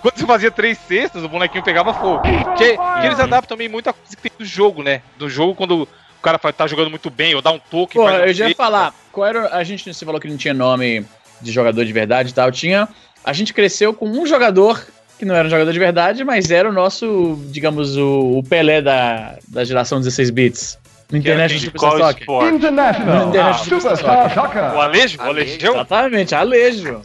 Quando 0.00 0.16
você 0.16 0.24
fazia 0.24 0.52
três 0.52 0.78
cestas, 0.78 1.24
o 1.24 1.28
bonequinho 1.28 1.64
pegava 1.64 1.92
fogo. 1.92 2.22
Que, 2.56 2.76
que 2.76 3.06
eles 3.06 3.18
adaptam 3.18 3.56
também 3.56 3.68
muita 3.68 3.92
coisa 3.92 4.14
que 4.14 4.22
tem 4.22 4.32
do 4.38 4.44
jogo, 4.44 4.84
né? 4.84 5.02
Do 5.18 5.28
jogo 5.28 5.56
quando 5.56 5.88
cara 6.24 6.38
tá 6.38 6.66
jogando 6.66 6.90
muito 6.90 7.10
bem, 7.10 7.34
ou 7.34 7.42
dá 7.42 7.50
um 7.50 7.58
toque. 7.58 7.94
Pô, 7.94 8.08
eu 8.08 8.32
já 8.32 8.48
ia 8.48 8.54
falar, 8.54 8.94
qual 9.12 9.26
era. 9.26 9.54
A 9.54 9.62
gente 9.62 9.92
você 9.92 10.04
falou 10.04 10.20
que 10.20 10.28
não 10.28 10.36
tinha 10.36 10.54
nome 10.54 11.04
de 11.40 11.52
jogador 11.52 11.84
de 11.84 11.92
verdade 11.92 12.30
e 12.30 12.34
tal. 12.34 12.50
Tinha. 12.50 12.88
A 13.22 13.32
gente 13.32 13.54
cresceu 13.54 13.94
com 13.94 14.06
um 14.06 14.26
jogador 14.26 14.84
que 15.18 15.24
não 15.24 15.34
era 15.34 15.46
um 15.46 15.50
jogador 15.50 15.72
de 15.72 15.78
verdade, 15.78 16.24
mas 16.24 16.50
era 16.50 16.68
o 16.68 16.72
nosso, 16.72 17.38
digamos, 17.50 17.96
o, 17.96 18.38
o 18.38 18.42
Pelé 18.42 18.82
da, 18.82 19.38
da 19.48 19.64
geração 19.64 19.98
16 19.98 20.30
bits. 20.30 20.78
Era 21.10 21.18
Internet? 21.18 21.60
Super 21.60 21.78
Soccer. 21.80 22.54
International 22.54 23.28
Internet 23.28 23.64
Super 23.64 23.96
Soccer. 23.96 24.74
O 24.74 24.80
Alejo? 24.80 25.18
O 25.18 25.22
Alejo. 25.22 25.66
Exatamente, 25.66 26.34
Alejo. 26.34 27.02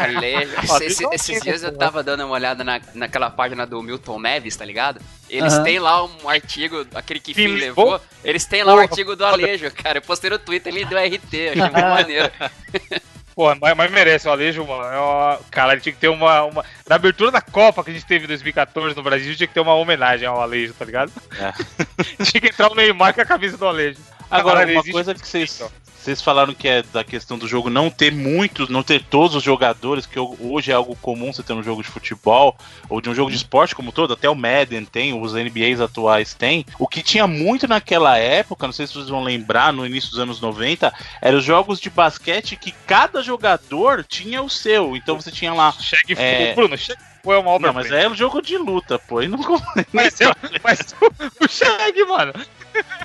Alejo. 0.00 0.50
Ó, 0.68 0.78
Esse- 0.82 1.04
esses 1.12 1.26
tem 1.26 1.40
dias 1.40 1.62
eu 1.62 1.76
tava 1.76 2.02
dando 2.02 2.24
uma 2.24 2.34
olhada 2.34 2.62
na, 2.64 2.80
naquela 2.94 3.30
página 3.30 3.66
do 3.66 3.82
Milton 3.82 4.18
Neves, 4.20 4.56
tá 4.56 4.64
ligado? 4.64 5.00
Eles 5.28 5.52
Aham. 5.54 5.62
têm 5.64 5.78
lá 5.78 6.04
um 6.04 6.28
artigo, 6.28 6.86
aquele 6.94 7.20
que 7.20 7.34
Fim 7.34 7.48
levou? 7.48 8.00
Eles 8.24 8.44
têm 8.46 8.62
lá 8.62 8.72
o 8.72 8.76
Porra, 8.76 8.84
artigo 8.88 9.16
do 9.16 9.24
Alejo, 9.24 9.70
cara. 9.72 9.98
Eu 9.98 10.02
postei 10.02 10.30
no 10.30 10.38
Twitter, 10.38 10.74
ele 10.74 10.84
deu 10.84 10.98
RT, 10.98 11.48
achei 11.50 11.54
muito 11.62 11.72
maneiro. 11.80 12.30
Pô, 13.34 13.54
mas, 13.54 13.76
mas 13.76 13.90
merece 13.90 14.28
o 14.28 14.30
Alejo, 14.30 14.64
mano. 14.66 14.84
É 14.84 14.98
uma- 14.98 15.40
Cara, 15.50 15.72
ele 15.72 15.80
tinha 15.80 15.92
que 15.92 15.98
ter 15.98 16.08
uma, 16.08 16.42
uma. 16.44 16.64
Na 16.88 16.96
abertura 16.96 17.30
da 17.30 17.40
Copa 17.40 17.82
que 17.82 17.90
a 17.90 17.94
gente 17.94 18.04
teve 18.06 18.24
em 18.24 18.28
2014 18.28 18.94
no 18.94 19.02
Brasil, 19.02 19.34
tinha 19.34 19.46
que 19.46 19.54
ter 19.54 19.60
uma 19.60 19.74
homenagem 19.74 20.26
ao 20.26 20.40
Alejo, 20.40 20.74
tá 20.74 20.84
ligado? 20.84 21.10
É. 21.38 21.52
tinha 22.24 22.40
que 22.40 22.48
entrar 22.48 22.70
o 22.70 22.74
Neymar 22.74 23.14
com 23.14 23.20
a 23.22 23.24
camisa 23.24 23.56
do 23.56 23.66
Alejo. 23.66 23.98
Agora, 24.30 24.56
Caralho, 24.60 24.72
uma 24.72 24.80
existe 24.80 24.92
coisa 24.92 25.14
que 25.14 25.26
vocês, 25.26 25.50
isso. 25.50 25.72
Vocês 26.02 26.20
falaram 26.20 26.52
que 26.52 26.66
é 26.66 26.82
da 26.82 27.04
questão 27.04 27.38
do 27.38 27.46
jogo 27.46 27.70
não 27.70 27.88
ter 27.88 28.12
muitos, 28.12 28.68
não 28.68 28.82
ter 28.82 29.04
todos 29.04 29.36
os 29.36 29.42
jogadores, 29.42 30.04
que 30.04 30.18
hoje 30.18 30.72
é 30.72 30.74
algo 30.74 30.96
comum 30.96 31.32
você 31.32 31.44
ter 31.44 31.52
um 31.52 31.62
jogo 31.62 31.80
de 31.80 31.88
futebol, 31.88 32.56
ou 32.88 33.00
de 33.00 33.08
um 33.08 33.14
jogo 33.14 33.30
de 33.30 33.36
esporte 33.36 33.74
como 33.74 33.92
todo, 33.92 34.12
até 34.12 34.28
o 34.28 34.34
Madden 34.34 34.84
tem, 34.84 35.18
os 35.18 35.32
NBAs 35.32 35.80
atuais 35.80 36.34
tem. 36.34 36.66
O 36.76 36.88
que 36.88 37.02
tinha 37.02 37.28
muito 37.28 37.68
naquela 37.68 38.18
época, 38.18 38.66
não 38.66 38.72
sei 38.72 38.86
se 38.86 38.94
vocês 38.94 39.08
vão 39.08 39.22
lembrar, 39.22 39.72
no 39.72 39.86
início 39.86 40.10
dos 40.10 40.18
anos 40.18 40.40
90, 40.40 40.92
eram 41.20 41.38
os 41.38 41.44
jogos 41.44 41.78
de 41.78 41.88
basquete 41.88 42.56
que 42.56 42.72
cada 42.84 43.22
jogador 43.22 44.04
tinha 44.04 44.42
o 44.42 44.50
seu. 44.50 44.96
Então 44.96 45.14
você 45.14 45.30
tinha 45.30 45.54
lá. 45.54 45.72
Chegue 45.72 46.14
É. 46.18 46.52
Bruno, 46.54 46.76
chegue 46.76 47.11
é 47.30 47.36
uma 47.38 47.50
obra. 47.50 47.68
Não, 47.68 47.74
mas 47.74 47.90
é 47.92 48.08
um 48.08 48.14
jogo 48.14 48.40
de 48.40 48.56
luta, 48.56 48.98
pô. 48.98 49.20
E 49.20 49.28
não 49.28 49.38
Mas, 49.92 50.18
é- 50.20 50.32
mas 50.64 50.80
o, 51.00 51.44
o 51.44 51.48
Chegue, 51.48 52.04
mano. 52.06 52.32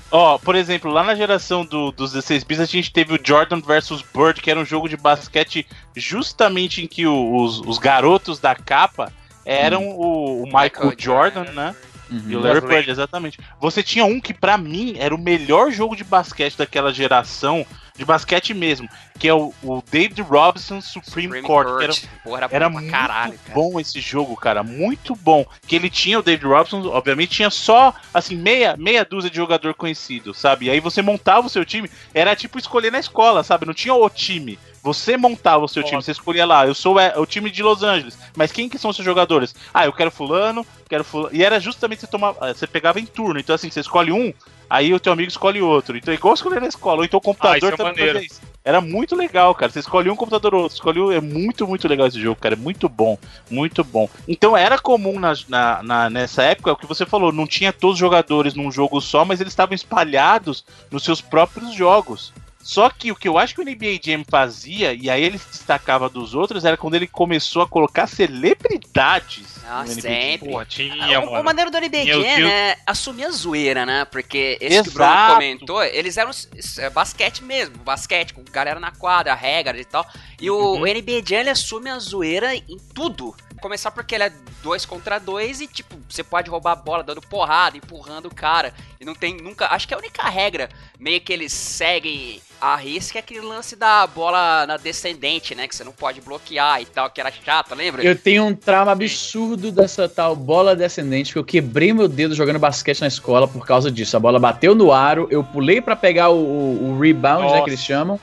Ó, 0.09 0.37
por 0.37 0.55
exemplo, 0.55 0.89
lá 0.89 1.03
na 1.03 1.13
geração 1.13 1.65
do, 1.65 1.91
dos 1.91 2.13
16 2.13 2.43
bits 2.45 2.61
a 2.61 2.65
gente 2.65 2.91
teve 2.91 3.13
o 3.13 3.19
Jordan 3.21 3.59
versus 3.59 4.01
Bird, 4.01 4.41
que 4.41 4.49
era 4.49 4.59
um 4.59 4.65
jogo 4.65 4.87
de 4.87 4.95
basquete 4.95 5.67
justamente 5.93 6.81
em 6.81 6.87
que 6.87 7.05
o- 7.05 7.35
os, 7.43 7.59
os 7.59 7.77
garotos 7.77 8.39
da 8.39 8.55
capa 8.55 9.11
eram 9.45 9.89
o, 9.89 10.43
o 10.43 10.45
Michael, 10.45 10.63
Michael 10.71 10.93
Jordan, 10.97 11.45
Jordan. 11.45 11.51
né? 11.53 11.75
Uhum. 12.09 12.23
E 12.29 12.35
o 12.37 12.39
Larry 12.39 12.61
Larry. 12.61 12.67
Bird, 12.75 12.89
exatamente. 12.91 13.37
Você 13.59 13.83
tinha 13.83 14.05
um 14.05 14.21
que 14.21 14.33
pra 14.33 14.57
mim 14.57 14.95
era 14.97 15.13
o 15.13 15.17
melhor 15.17 15.71
jogo 15.71 15.93
de 15.95 16.05
basquete 16.05 16.57
daquela 16.57 16.93
geração, 16.93 17.65
de 17.97 18.05
basquete 18.05 18.53
mesmo, 18.53 18.87
que 19.17 19.27
é 19.27 19.33
o, 19.33 19.53
o 19.63 19.81
David 19.89 20.21
Robinson 20.21 20.79
Supreme, 20.79 21.27
Supreme 21.27 21.47
Court, 21.47 21.67
era 21.67 21.93
Court. 21.93 22.05
Porra, 22.23 22.37
era, 22.37 22.49
era 22.51 22.69
bom 22.69 22.73
pra 22.73 22.81
muito 22.81 22.91
caralho, 22.91 23.39
cara. 23.39 23.53
bom 23.53 23.79
esse 23.79 23.99
jogo, 23.99 24.35
cara, 24.37 24.63
muito 24.63 25.15
bom. 25.15 25.45
Que 25.65 25.75
ele 25.75 25.89
tinha 25.89 26.19
o 26.19 26.23
David 26.23 26.45
Robson, 26.45 26.87
obviamente 26.87 27.31
tinha 27.31 27.49
só 27.49 27.93
assim 28.13 28.35
meia 28.35 28.77
meia 28.77 29.03
dúzia 29.03 29.29
de 29.29 29.35
jogador 29.35 29.73
conhecido, 29.73 30.33
sabe? 30.33 30.67
E 30.67 30.69
aí 30.69 30.79
você 30.79 31.01
montava 31.01 31.47
o 31.47 31.49
seu 31.49 31.65
time, 31.65 31.89
era 32.13 32.35
tipo 32.35 32.59
escolher 32.59 32.91
na 32.91 32.99
escola, 32.99 33.43
sabe? 33.43 33.65
Não 33.65 33.73
tinha 33.73 33.93
o 33.93 34.09
time. 34.09 34.59
Você 34.87 35.17
montava 35.17 35.65
o 35.65 35.67
seu 35.67 35.83
time, 35.83 36.01
você 36.01 36.11
escolhia 36.11 36.45
lá, 36.45 36.65
eu 36.65 36.73
sou 36.73 36.97
é, 36.97 37.13
o 37.19 37.25
time 37.25 37.51
de 37.51 37.61
Los 37.61 37.83
Angeles, 37.83 38.17
mas 38.37 38.53
quem 38.53 38.69
que 38.69 38.77
são 38.77 38.89
os 38.89 38.95
seus 38.95 39.05
jogadores? 39.05 39.53
Ah, 39.73 39.85
eu 39.85 39.91
quero 39.91 40.09
fulano, 40.09 40.65
quero 40.87 41.03
fulano. 41.03 41.35
E 41.35 41.43
era 41.43 41.59
justamente 41.59 41.99
você 41.99 42.07
tomar, 42.07 42.31
você 42.31 42.65
pegava 42.65 42.97
em 42.97 43.05
turno. 43.05 43.37
Então 43.37 43.53
assim, 43.53 43.69
você 43.69 43.81
escolhe 43.81 44.13
um, 44.13 44.31
aí 44.69 44.93
o 44.93 44.99
teu 44.99 45.11
amigo 45.11 45.27
escolhe 45.29 45.61
outro. 45.61 45.97
Então 45.97 46.13
é 46.13 46.15
igual 46.15 46.33
escolher 46.33 46.61
na 46.61 46.67
escola, 46.67 46.99
ou 46.99 47.03
então 47.03 47.17
o 47.17 47.21
computador 47.21 47.71
Ah, 47.71 47.73
é 47.73 47.77
também 47.77 48.25
isso. 48.25 48.39
Era 48.63 48.79
muito 48.79 49.13
legal, 49.13 49.53
cara. 49.55 49.69
Você 49.71 49.79
escolhe 49.79 50.09
um 50.09 50.15
computador 50.15 50.55
ou 50.55 50.61
outro, 50.63 50.75
escolhe 50.77 51.01
um. 51.01 51.11
É 51.11 51.19
muito, 51.19 51.67
muito 51.67 51.85
legal 51.85 52.07
esse 52.07 52.19
jogo, 52.21 52.39
cara. 52.39 52.55
É 52.55 52.57
muito 52.57 52.87
bom, 52.87 53.17
muito 53.51 53.83
bom. 53.83 54.09
Então 54.25 54.55
era 54.55 54.77
comum 54.79 55.19
na, 55.19 55.33
na- 55.49 55.83
na- 55.83 56.09
nessa 56.09 56.43
época, 56.43 56.71
o 56.71 56.77
que 56.77 56.85
você 56.85 57.05
falou, 57.05 57.33
não 57.33 57.45
tinha 57.45 57.73
todos 57.73 57.95
os 57.95 57.99
jogadores 57.99 58.53
num 58.55 58.71
jogo 58.71 59.01
só, 59.01 59.25
mas 59.25 59.41
eles 59.41 59.51
estavam 59.51 59.75
espalhados 59.75 60.63
nos 60.89 61.03
seus 61.03 61.19
próprios 61.19 61.73
jogos. 61.73 62.33
Só 62.69 62.89
que 62.89 63.13
o 63.13 63.15
que 63.15 63.29
eu 63.29 63.37
acho 63.37 63.55
que 63.55 63.61
o 63.61 63.63
NBA 63.63 63.97
Jam 64.03 64.25
fazia, 64.29 64.91
e 64.93 65.09
aí 65.09 65.23
ele 65.23 65.37
se 65.37 65.47
destacava 65.47 66.09
dos 66.09 66.35
outros, 66.35 66.65
era 66.65 66.75
quando 66.75 66.95
ele 66.95 67.07
começou 67.07 67.61
a 67.61 67.67
colocar 67.67 68.07
celebridades 68.07 69.45
Ah, 69.65 69.83
no 69.83 69.91
NBA 69.91 69.93
Jam. 69.93 70.01
sempre. 70.01 70.49
Porra, 70.49 70.65
tinha, 70.65 71.19
o, 71.21 71.23
o 71.23 71.31
mano. 71.31 71.43
maneiro 71.45 71.71
do 71.71 71.77
NBA 71.79 72.03
o 72.17 72.21
Jam 72.21 72.47
é 72.49 72.77
assumir 72.85 73.23
a 73.25 73.31
zoeira, 73.31 73.85
né? 73.85 74.05
Porque 74.05 74.57
esse 74.59 74.83
que 74.83 74.89
o 74.89 74.91
Bruno 74.91 75.09
Exato. 75.09 75.33
comentou, 75.35 75.83
eles 75.83 76.17
eram 76.17 76.31
é, 76.79 76.89
basquete 76.89 77.41
mesmo, 77.43 77.77
basquete, 77.77 78.33
com 78.33 78.43
galera 78.51 78.79
na 78.79 78.91
quadra, 78.91 79.33
regras 79.33 79.79
e 79.79 79.85
tal. 79.85 80.05
E 80.39 80.49
o, 80.51 80.57
Uhum. 80.57 80.81
o 80.81 80.85
NBA 80.85 81.21
Jam, 81.25 81.39
ele 81.39 81.49
assume 81.49 81.89
a 81.89 81.97
zoeira 81.99 82.53
em 82.53 82.77
tudo. 82.93 83.33
Começar 83.61 83.91
porque 83.91 84.15
ele 84.15 84.23
é 84.25 84.31
dois 84.61 84.85
contra 84.85 85.19
dois 85.19 85.61
e, 85.61 85.67
tipo, 85.67 85.95
você 86.07 86.23
pode 86.23 86.49
roubar 86.49 86.73
a 86.73 86.75
bola 86.75 87.03
dando 87.03 87.21
porrada, 87.21 87.75
empurrando 87.77 88.27
o 88.27 88.33
cara. 88.33 88.73
E 89.01 89.05
não 89.05 89.15
tem 89.15 89.35
nunca. 89.37 89.67
Acho 89.67 89.87
que 89.87 89.93
é 89.93 89.97
a 89.97 89.99
única 89.99 90.23
regra 90.29 90.69
meio 90.99 91.19
que 91.21 91.33
eles 91.33 91.51
seguem 91.53 92.41
a 92.59 92.75
risca 92.75 93.17
é 93.17 93.21
aquele 93.21 93.41
lance 93.41 93.75
da 93.75 94.07
bola 94.07 94.65
na 94.65 94.77
descendente, 94.77 95.53
né? 95.53 95.67
Que 95.67 95.75
você 95.75 95.83
não 95.83 95.91
pode 95.91 96.21
bloquear 96.21 96.81
e 96.81 96.85
tal, 96.87 97.07
que 97.09 97.21
era 97.21 97.31
chato, 97.31 97.75
lembra? 97.75 98.03
Eu 98.03 98.15
tenho 98.15 98.45
um 98.45 98.55
trauma 98.55 98.91
absurdo 98.91 99.71
dessa 99.71 100.09
tal 100.09 100.35
bola 100.35 100.75
descendente, 100.75 101.33
que 101.33 101.37
eu 101.39 101.43
quebrei 101.43 101.93
meu 101.93 102.07
dedo 102.07 102.33
jogando 102.33 102.57
basquete 102.57 103.01
na 103.01 103.07
escola 103.07 103.47
por 103.47 103.63
causa 103.65 103.91
disso. 103.91 104.17
A 104.17 104.19
bola 104.19 104.39
bateu 104.39 104.73
no 104.73 104.91
aro, 104.91 105.27
eu 105.29 105.43
pulei 105.43 105.81
pra 105.81 105.95
pegar 105.95 106.29
o, 106.29 106.35
o- 106.37 106.89
o 106.95 106.99
rebound, 106.99 107.43
né, 107.43 107.49
Nossa. 107.51 107.63
que 107.63 107.69
eles 107.69 107.83
chamam, 107.83 108.19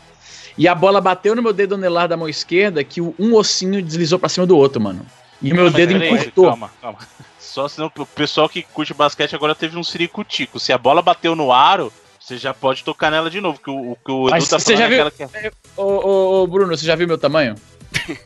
e 0.58 0.66
a 0.66 0.74
bola 0.74 1.00
bateu 1.00 1.36
no 1.36 1.42
meu 1.42 1.52
dedo 1.52 1.76
anelar 1.76 2.08
da 2.08 2.16
mão 2.16 2.28
esquerda, 2.28 2.82
que 2.82 3.00
um 3.00 3.34
ossinho 3.34 3.80
deslizou 3.80 4.18
pra 4.18 4.28
cima 4.28 4.46
do 4.46 4.56
outro, 4.56 4.80
mano. 4.80 5.06
E 5.44 5.52
meu 5.52 5.64
Mas 5.64 5.74
dedo 5.74 5.92
peraí, 5.92 6.10
encurtou. 6.14 6.46
Calma, 6.46 6.70
calma. 6.80 6.98
Só 7.38 7.68
senão 7.68 7.90
o 7.98 8.06
pessoal 8.06 8.48
que 8.48 8.62
curte 8.62 8.92
basquete 8.94 9.34
agora 9.34 9.54
teve 9.54 9.76
um 9.78 9.84
ciricutico. 9.84 10.58
Se 10.58 10.72
a 10.72 10.78
bola 10.78 11.02
bateu 11.02 11.36
no 11.36 11.52
aro, 11.52 11.92
você 12.18 12.36
já 12.38 12.52
pode 12.54 12.82
tocar 12.82 13.10
nela 13.10 13.28
de 13.30 13.40
novo. 13.40 13.60
Que 13.60 13.70
o, 13.70 13.92
o 13.92 13.96
que 13.96 14.10
o 14.10 14.22
Edu 14.24 14.30
Mas 14.30 14.48
tá 14.48 14.58
você 14.58 14.74
falando 14.74 14.78
já 14.78 14.84
é 14.84 14.88
viu- 14.88 15.06
aquela 15.06 15.10
que 15.30 15.46
é- 15.46 15.52
Ô, 15.76 15.82
ô, 15.82 16.42
ô, 16.42 16.46
Bruno, 16.46 16.76
você 16.76 16.84
já 16.86 16.96
viu 16.96 17.06
meu 17.06 17.18
tamanho? 17.18 17.54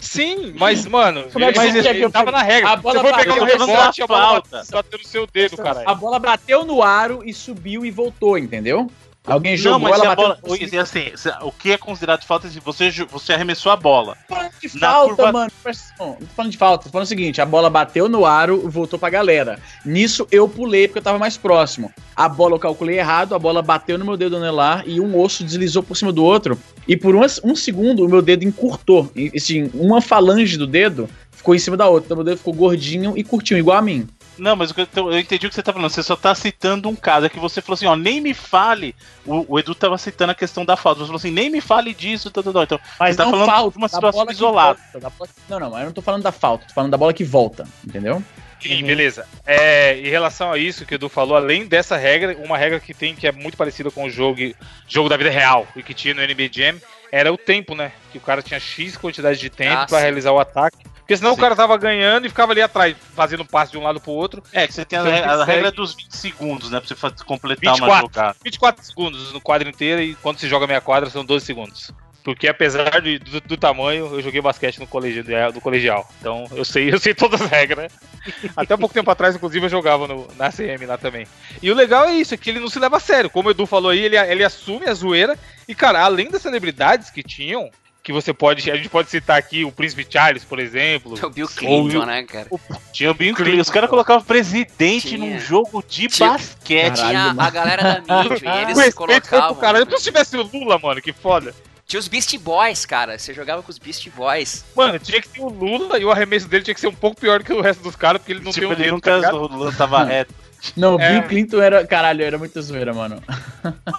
Sim, 0.00 0.54
mas, 0.58 0.86
mano, 0.86 1.24
Como 1.30 1.44
é 1.44 1.52
que 1.52 1.58
mas 1.58 1.74
você 1.74 1.90
eu 2.04 2.10
tava 2.10 2.30
na 2.30 2.42
regra. 2.42 2.70
A 2.70 2.76
bola 2.76 3.00
Você 3.02 3.08
foi 3.10 3.18
pegar 3.18 3.34
um 3.34 3.44
rebote, 3.44 3.98
da 3.98 4.04
a 4.04 4.06
bola 4.06 4.22
falta. 4.42 4.64
bateu 4.72 4.98
no 4.98 5.04
seu 5.04 5.26
dedo, 5.26 5.60
A 5.60 5.62
caralho. 5.62 5.94
bola 5.96 6.18
bateu 6.18 6.64
no 6.64 6.82
aro 6.82 7.22
e 7.24 7.34
subiu 7.34 7.84
e 7.84 7.90
voltou, 7.90 8.38
entendeu? 8.38 8.90
Alguém 9.26 9.52
Não, 9.52 9.58
jogou, 9.58 9.80
mas 9.80 10.00
ela 10.00 10.12
a 10.12 10.16
bola. 10.16 10.38
Oi, 10.42 10.58
assim, 10.80 11.12
o 11.42 11.52
que 11.52 11.72
é 11.72 11.76
considerado 11.76 12.24
falta 12.24 12.46
é 12.46 12.50
se 12.50 12.58
você, 12.58 12.90
você 12.90 13.34
arremessou 13.34 13.70
a 13.70 13.76
bola. 13.76 14.16
Tô 14.26 14.34
falando 14.34 14.50
de 14.60 14.80
Na 14.80 14.90
falta, 14.92 15.08
curva- 15.14 15.32
mano. 15.32 15.52
Não 15.98 16.14
tô 16.16 16.26
falando 16.34 16.50
de 16.52 16.56
falta. 16.58 16.84
Tô 16.84 16.90
falando 16.90 17.04
o 17.04 17.08
seguinte: 17.08 17.40
a 17.40 17.44
bola 17.46 17.68
bateu 17.68 18.08
no 18.08 18.24
aro 18.24 18.62
e 18.64 18.68
voltou 18.68 18.98
pra 18.98 19.10
galera. 19.10 19.58
Nisso 19.84 20.26
eu 20.32 20.48
pulei 20.48 20.88
porque 20.88 20.98
eu 21.00 21.02
tava 21.02 21.18
mais 21.18 21.36
próximo. 21.36 21.92
A 22.16 22.28
bola 22.28 22.54
eu 22.54 22.58
calculei 22.58 22.98
errado, 22.98 23.34
a 23.34 23.38
bola 23.38 23.60
bateu 23.62 23.98
no 23.98 24.04
meu 24.06 24.16
dedo 24.16 24.36
anelar 24.38 24.84
e 24.86 25.00
um 25.00 25.18
osso 25.18 25.44
deslizou 25.44 25.82
por 25.82 25.96
cima 25.96 26.12
do 26.12 26.24
outro. 26.24 26.58
E 26.88 26.96
por 26.96 27.14
um, 27.14 27.20
um 27.44 27.54
segundo 27.54 28.04
o 28.04 28.08
meu 28.08 28.22
dedo 28.22 28.44
encurtou. 28.44 29.10
E, 29.14 29.30
assim, 29.36 29.70
uma 29.74 30.00
falange 30.00 30.56
do 30.56 30.66
dedo 30.66 31.08
ficou 31.30 31.54
em 31.54 31.58
cima 31.58 31.76
da 31.76 31.86
outra. 31.88 32.06
Então 32.06 32.16
meu 32.16 32.24
dedo 32.24 32.38
ficou 32.38 32.54
gordinho 32.54 33.16
e 33.16 33.22
curtinho, 33.22 33.58
igual 33.58 33.76
a 33.76 33.82
mim. 33.82 34.08
Não, 34.40 34.56
mas 34.56 34.72
eu, 34.76 35.10
eu 35.12 35.18
entendi 35.18 35.46
o 35.46 35.48
que 35.48 35.54
você 35.54 35.62
tá 35.62 35.72
falando. 35.72 35.90
Você 35.90 36.02
só 36.02 36.16
tá 36.16 36.34
citando 36.34 36.88
um 36.88 36.96
caso. 36.96 37.26
É 37.26 37.28
que 37.28 37.38
você 37.38 37.60
falou 37.60 37.74
assim, 37.74 37.86
ó, 37.86 37.94
nem 37.94 38.20
me 38.20 38.34
fale. 38.34 38.94
O, 39.24 39.54
o 39.54 39.58
Edu 39.58 39.74
tava 39.74 39.96
citando 39.98 40.32
a 40.32 40.34
questão 40.34 40.64
da 40.64 40.76
falta. 40.76 41.00
Você 41.00 41.06
falou 41.06 41.18
assim, 41.18 41.30
nem 41.30 41.50
me 41.50 41.60
fale 41.60 41.94
disso. 41.94 42.30
Tá, 42.30 42.42
tá, 42.42 42.52
tá. 42.52 42.62
Então, 42.62 42.80
Mas 42.98 43.14
Você 43.14 43.16
tá 43.18 43.24
não 43.24 43.30
falando 43.32 43.46
falta 43.46 43.70
de 43.72 43.78
uma 43.78 43.86
da 43.88 43.94
situação 43.94 44.18
bola 44.18 44.26
que 44.26 44.32
isolada. 44.32 44.78
volta, 44.92 45.10
bola 45.18 45.30
Não, 45.48 45.60
não, 45.60 45.78
eu 45.78 45.84
não 45.86 45.92
tô 45.92 46.02
falando 46.02 46.22
da 46.22 46.32
falta, 46.32 46.66
tô 46.66 46.74
falando 46.74 46.90
da 46.90 46.96
bola 46.96 47.12
que 47.12 47.24
volta, 47.24 47.66
entendeu? 47.86 48.22
Sim, 48.60 48.84
beleza. 48.84 49.26
É, 49.46 49.96
em 49.98 50.08
relação 50.10 50.52
a 50.52 50.58
isso 50.58 50.84
que 50.84 50.94
o 50.94 50.96
Edu 50.96 51.08
falou, 51.08 51.34
além 51.36 51.66
dessa 51.66 51.96
regra, 51.96 52.36
uma 52.44 52.58
regra 52.58 52.78
que 52.78 52.92
tem 52.92 53.14
que 53.14 53.26
é 53.26 53.32
muito 53.32 53.56
parecida 53.56 53.90
com 53.90 54.04
o 54.04 54.10
jogo, 54.10 54.38
jogo 54.86 55.08
da 55.08 55.16
vida 55.16 55.30
real 55.30 55.66
e 55.74 55.82
que 55.82 55.94
tinha 55.94 56.12
no 56.12 56.20
NBA 56.20 56.50
Jam 56.52 56.76
era 57.10 57.32
o 57.32 57.38
tempo, 57.38 57.74
né? 57.74 57.92
Que 58.12 58.18
o 58.18 58.20
cara 58.20 58.42
tinha 58.42 58.60
X 58.60 58.96
quantidade 58.96 59.38
de 59.40 59.48
tempo 59.50 59.72
Ah, 59.80 59.86
pra 59.86 59.98
sim. 59.98 60.04
realizar 60.04 60.32
o 60.32 60.38
ataque. 60.38 60.76
Porque 61.10 61.16
senão 61.18 61.32
Sim. 61.32 61.38
o 61.38 61.42
cara 61.42 61.56
tava 61.56 61.76
ganhando 61.76 62.24
e 62.24 62.28
ficava 62.28 62.52
ali 62.52 62.62
atrás, 62.62 62.94
fazendo 63.16 63.44
passe 63.44 63.72
de 63.72 63.78
um 63.78 63.82
lado 63.82 64.00
pro 64.00 64.12
outro. 64.12 64.44
é 64.52 64.64
que 64.64 64.72
você 64.72 64.84
tem 64.84 64.96
a, 64.96 65.02
Então, 65.02 65.12
re- 65.12 65.22
a 65.24 65.44
regra 65.44 65.72
dos 65.72 65.92
20 65.96 66.16
segundos, 66.16 66.70
né? 66.70 66.78
Pra 66.78 66.88
você 66.96 67.24
completar 67.24 67.74
uma 67.74 67.86
24. 67.86 68.00
jogada. 68.06 68.36
24 68.44 68.84
segundos 68.84 69.32
no 69.32 69.40
quadro 69.40 69.68
inteiro 69.68 70.00
e 70.00 70.14
quando 70.14 70.38
se 70.38 70.48
joga 70.48 70.68
meia 70.68 70.80
quadra 70.80 71.10
são 71.10 71.24
12 71.24 71.44
segundos. 71.44 71.90
Porque 72.22 72.46
apesar 72.46 73.00
de- 73.02 73.18
do, 73.18 73.40
do 73.40 73.56
tamanho, 73.56 74.06
eu 74.14 74.22
joguei 74.22 74.40
basquete 74.40 74.78
no 74.78 74.86
colegial, 74.86 75.52
no 75.52 75.60
colegial. 75.60 76.08
Então 76.20 76.46
eu 76.52 76.64
sei, 76.64 76.94
eu 76.94 76.98
sei 77.00 77.12
todas 77.12 77.42
as 77.42 77.50
regras. 77.50 77.92
Até 78.56 78.76
um 78.76 78.78
pouco 78.78 78.94
tempo 78.94 79.10
atrás, 79.10 79.34
inclusive, 79.34 79.66
eu 79.66 79.70
jogava 79.70 80.06
no, 80.06 80.28
na 80.36 80.52
CM 80.52 80.86
lá 80.86 80.96
também. 80.96 81.26
E 81.60 81.72
o 81.72 81.74
legal 81.74 82.04
é 82.04 82.12
isso, 82.14 82.34
é 82.34 82.36
que 82.36 82.50
ele 82.50 82.60
não 82.60 82.68
se 82.68 82.78
leva 82.78 82.98
a 82.98 83.00
sério. 83.00 83.28
Como 83.28 83.48
o 83.48 83.50
Edu 83.50 83.66
falou 83.66 83.90
aí, 83.90 83.98
ele, 84.04 84.16
ele 84.16 84.44
assume 84.44 84.86
a 84.88 84.94
zoeira. 84.94 85.36
E, 85.66 85.74
cara, 85.74 86.04
além 86.04 86.30
das 86.30 86.42
celebridades 86.42 87.10
que 87.10 87.24
tinham, 87.24 87.68
que 88.10 88.14
você 88.22 88.32
pode. 88.32 88.70
A 88.70 88.76
gente 88.76 88.88
pode 88.88 89.08
citar 89.10 89.38
aqui 89.38 89.64
o 89.64 89.70
Príncipe 89.72 90.06
Charles, 90.08 90.44
por 90.44 90.58
exemplo. 90.58 91.14
O 91.22 91.30
Bill 91.30 91.46
Clinton, 91.48 91.98
o- 92.02 92.06
né, 92.06 92.22
cara? 92.24 92.48
Tinha 92.92 93.10
o 93.10 93.14
Bill 93.14 93.34
Clinton. 93.34 93.60
Os 93.62 93.70
caras 93.70 93.88
colocavam 93.88 94.22
presidente 94.22 95.08
Tinha. 95.08 95.18
num 95.18 95.38
jogo 95.38 95.82
de 95.88 96.08
Tinha- 96.08 96.30
basquete. 96.30 96.96
Caralho, 96.96 97.08
Tinha 97.08 97.24
a 97.30 97.34
mano. 97.34 97.50
galera 97.52 97.82
da 97.82 98.00
mídia, 98.22 98.38
e 98.58 98.62
eles 98.62 98.76
respeito 98.78 98.94
colocavam. 99.28 99.54
cara. 99.56 99.78
Eu 99.78 99.98
se 99.98 100.04
tivesse 100.04 100.36
o 100.36 100.42
Lula, 100.42 100.78
mano, 100.78 101.00
que 101.00 101.12
foda. 101.12 101.54
Tinha 101.86 101.98
os 101.98 102.06
Beast 102.08 102.36
Boys, 102.38 102.86
cara. 102.86 103.18
Você 103.18 103.34
jogava 103.34 103.62
com 103.62 103.70
os 103.70 103.78
Beast 103.78 104.08
Boys. 104.10 104.64
Mano, 104.76 104.98
tinha 104.98 105.20
que 105.20 105.28
ser 105.28 105.40
o 105.40 105.48
Lula 105.48 105.98
e 105.98 106.04
o 106.04 106.10
arremesso 106.10 106.46
dele 106.46 106.62
tinha 106.62 106.74
que 106.74 106.80
ser 106.80 106.86
um 106.86 106.94
pouco 106.94 107.20
pior 107.20 107.42
que 107.42 107.52
o 107.52 107.60
resto 107.60 107.82
dos 107.82 107.96
caras, 107.96 108.20
porque 108.20 108.32
ele 108.32 108.44
não 108.44 108.52
tipo, 108.52 108.60
tem 108.60 108.68
um 108.68 108.72
ele 108.72 108.82
dedo, 108.84 108.92
nunca 108.94 109.20
tá 109.20 109.34
o 109.34 109.46
Lula 109.48 109.72
tava 109.72 110.02
reto. 110.04 110.32
Não, 110.76 111.00
É. 111.00 111.12
Bill 111.12 111.28
Clinton 111.28 111.60
era. 111.62 111.86
Caralho, 111.86 112.22
era 112.22 112.36
muita 112.38 112.60
zoeira, 112.60 112.92
mano. 112.92 113.22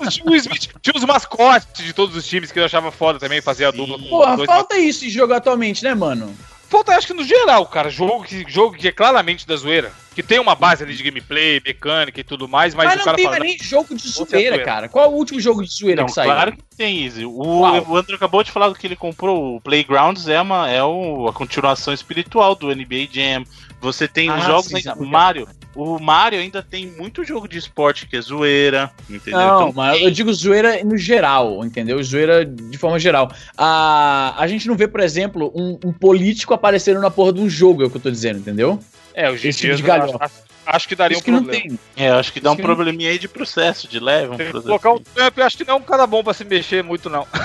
Tinha, 0.10 0.26
o 0.26 0.36
Smith- 0.36 0.70
tinha 0.82 0.94
os 0.96 1.04
mascotes 1.06 1.84
de 1.86 1.94
todos 1.94 2.16
os 2.16 2.26
times 2.28 2.52
que 2.52 2.60
eu 2.60 2.66
achava 2.66 2.92
foda 2.92 3.20
também, 3.20 3.42
fazer 3.42 3.66
a 3.66 3.72
dupla 3.72 3.98
com 3.98 4.10
Porra, 4.10 4.46
falta 4.46 4.78
isso 4.78 5.06
em 5.06 5.10
jogo 5.10 5.34
atualmente, 5.34 5.84
né, 5.84 5.94
mano? 5.94 6.34
Falta, 6.70 6.96
acho 6.96 7.08
que 7.08 7.14
no 7.14 7.24
geral, 7.24 7.66
cara, 7.66 7.90
jogo 7.90 8.24
que, 8.24 8.46
jogo 8.48 8.78
que 8.78 8.88
é 8.88 8.92
claramente 8.92 9.46
da 9.46 9.56
zoeira. 9.58 9.92
Que 10.14 10.22
tem 10.22 10.40
uma 10.40 10.56
base 10.56 10.84
ali 10.84 10.94
de 10.94 11.04
gameplay, 11.04 11.62
mecânica 11.66 12.20
e 12.20 12.24
tudo 12.24 12.46
mais, 12.46 12.76
mas, 12.76 12.86
Mas, 12.88 12.96
o 12.96 12.98
não 12.98 13.06
cara 13.06 13.16
tem 13.16 13.26
fala. 13.26 13.40
mais 13.40 13.50
nem 13.50 13.60
jogo 13.64 13.96
de 13.96 14.10
zoeira, 14.10 14.62
cara. 14.62 14.90
Qual 14.90 15.06
é 15.06 15.08
o 15.08 15.12
último 15.12 15.40
jogo 15.40 15.64
de 15.64 15.72
zoeira 15.72 16.02
Não, 16.02 16.08
que 16.08 16.14
saiu? 16.14 16.32
claro 16.32 16.52
que 16.52 16.64
tem, 16.76 17.06
Easy. 17.06 17.26
O, 17.26 17.32
o 17.32 17.96
André 17.96 18.16
acabou 18.16 18.44
de 18.44 18.52
falar 18.52 18.68
do 18.68 18.76
que 18.76 18.86
ele 18.86 18.98
comprou. 18.98 19.56
O 19.56 19.62
Playgrounds 19.62 20.28
é, 20.28 20.42
uma, 20.42 20.70
é 20.70 20.84
o, 20.84 21.28
a 21.30 21.34
continuação 21.34 21.94
espiritual 21.94 22.56
do 22.56 22.68
NBA 22.76 23.08
Jam. 23.10 23.46
Você 23.80 24.06
tem 24.06 24.30
os 24.30 24.44
Ah, 24.44 24.48
jogos 24.48 24.66
sim, 24.66 24.76
ainda. 24.78 24.96
O 24.96 25.06
Mario. 25.06 25.48
O 25.74 25.98
Mario 25.98 26.40
ainda 26.42 26.62
tem 26.62 26.86
muito 26.88 27.24
jogo 27.24 27.48
de 27.48 27.58
esporte 27.58 28.06
que 28.06 28.18
é 28.18 28.22
zoeira. 28.22 28.92
Entendeu? 29.10 29.40
Não, 29.40 29.62
Então, 29.70 29.74
mas 29.74 30.02
eu 30.02 30.12
digo 30.12 30.34
zoeira 30.34 30.84
no 30.84 30.98
geral, 30.98 31.64
entendeu? 31.66 32.04
Zoeira 32.04 32.44
de 32.46 32.78
forma 32.78 33.00
geral. 33.00 33.32
A, 33.58 34.36
a 34.38 34.46
gente 34.46 34.68
não 34.68 34.76
vê, 34.76 34.90
por 34.90 35.00
exemplo, 35.00 35.50
um, 35.56 35.80
um 35.86 35.94
político 35.94 36.54
aparecendo 36.54 37.00
na 37.00 37.10
porra 37.10 37.32
de 37.32 37.40
um 37.40 37.50
jogo, 37.50 37.82
é 37.82 37.86
o 37.86 37.90
que 37.90 37.96
eu 37.96 38.02
tô 38.02 38.12
dizendo, 38.12 38.40
entendeu? 38.40 38.78
É, 39.14 39.30
hoje 39.30 39.48
em 39.48 39.50
Esse 39.50 39.62
dia 39.62 39.76
tipo 39.76 39.82
de 39.84 39.88
galhofa. 39.88 40.18
acho, 40.26 40.34
acho 40.66 40.88
que 40.88 40.96
daria 40.96 41.16
Isso 41.16 41.22
um 41.22 41.26
que 41.26 41.32
não 41.32 41.44
problema. 41.44 41.64
tem. 41.68 41.80
é, 42.06 42.10
acho 42.12 42.32
que 42.34 42.40
dá 42.40 42.50
um 42.50 42.54
Isso 42.54 42.62
que 42.62 42.68
não- 42.68 42.76
probleminha 42.76 43.10
aí 43.12 43.20
de 43.20 43.28
processo, 43.28 43.88
de 43.88 44.00
leve. 44.00 44.34
Um 44.34 44.38
que 44.38 44.46
processo. 44.46 44.64
colocar 44.68 44.92
um 44.92 45.00
Trump, 45.00 45.38
eu 45.38 45.46
acho 45.46 45.58
que 45.58 45.64
não 45.66 45.74
é 45.74 45.78
um 45.78 45.82
cara 45.82 46.06
bom 46.08 46.24
pra 46.24 46.34
se 46.34 46.44
mexer 46.46 46.84
muito, 46.84 47.10
não. 47.10 47.28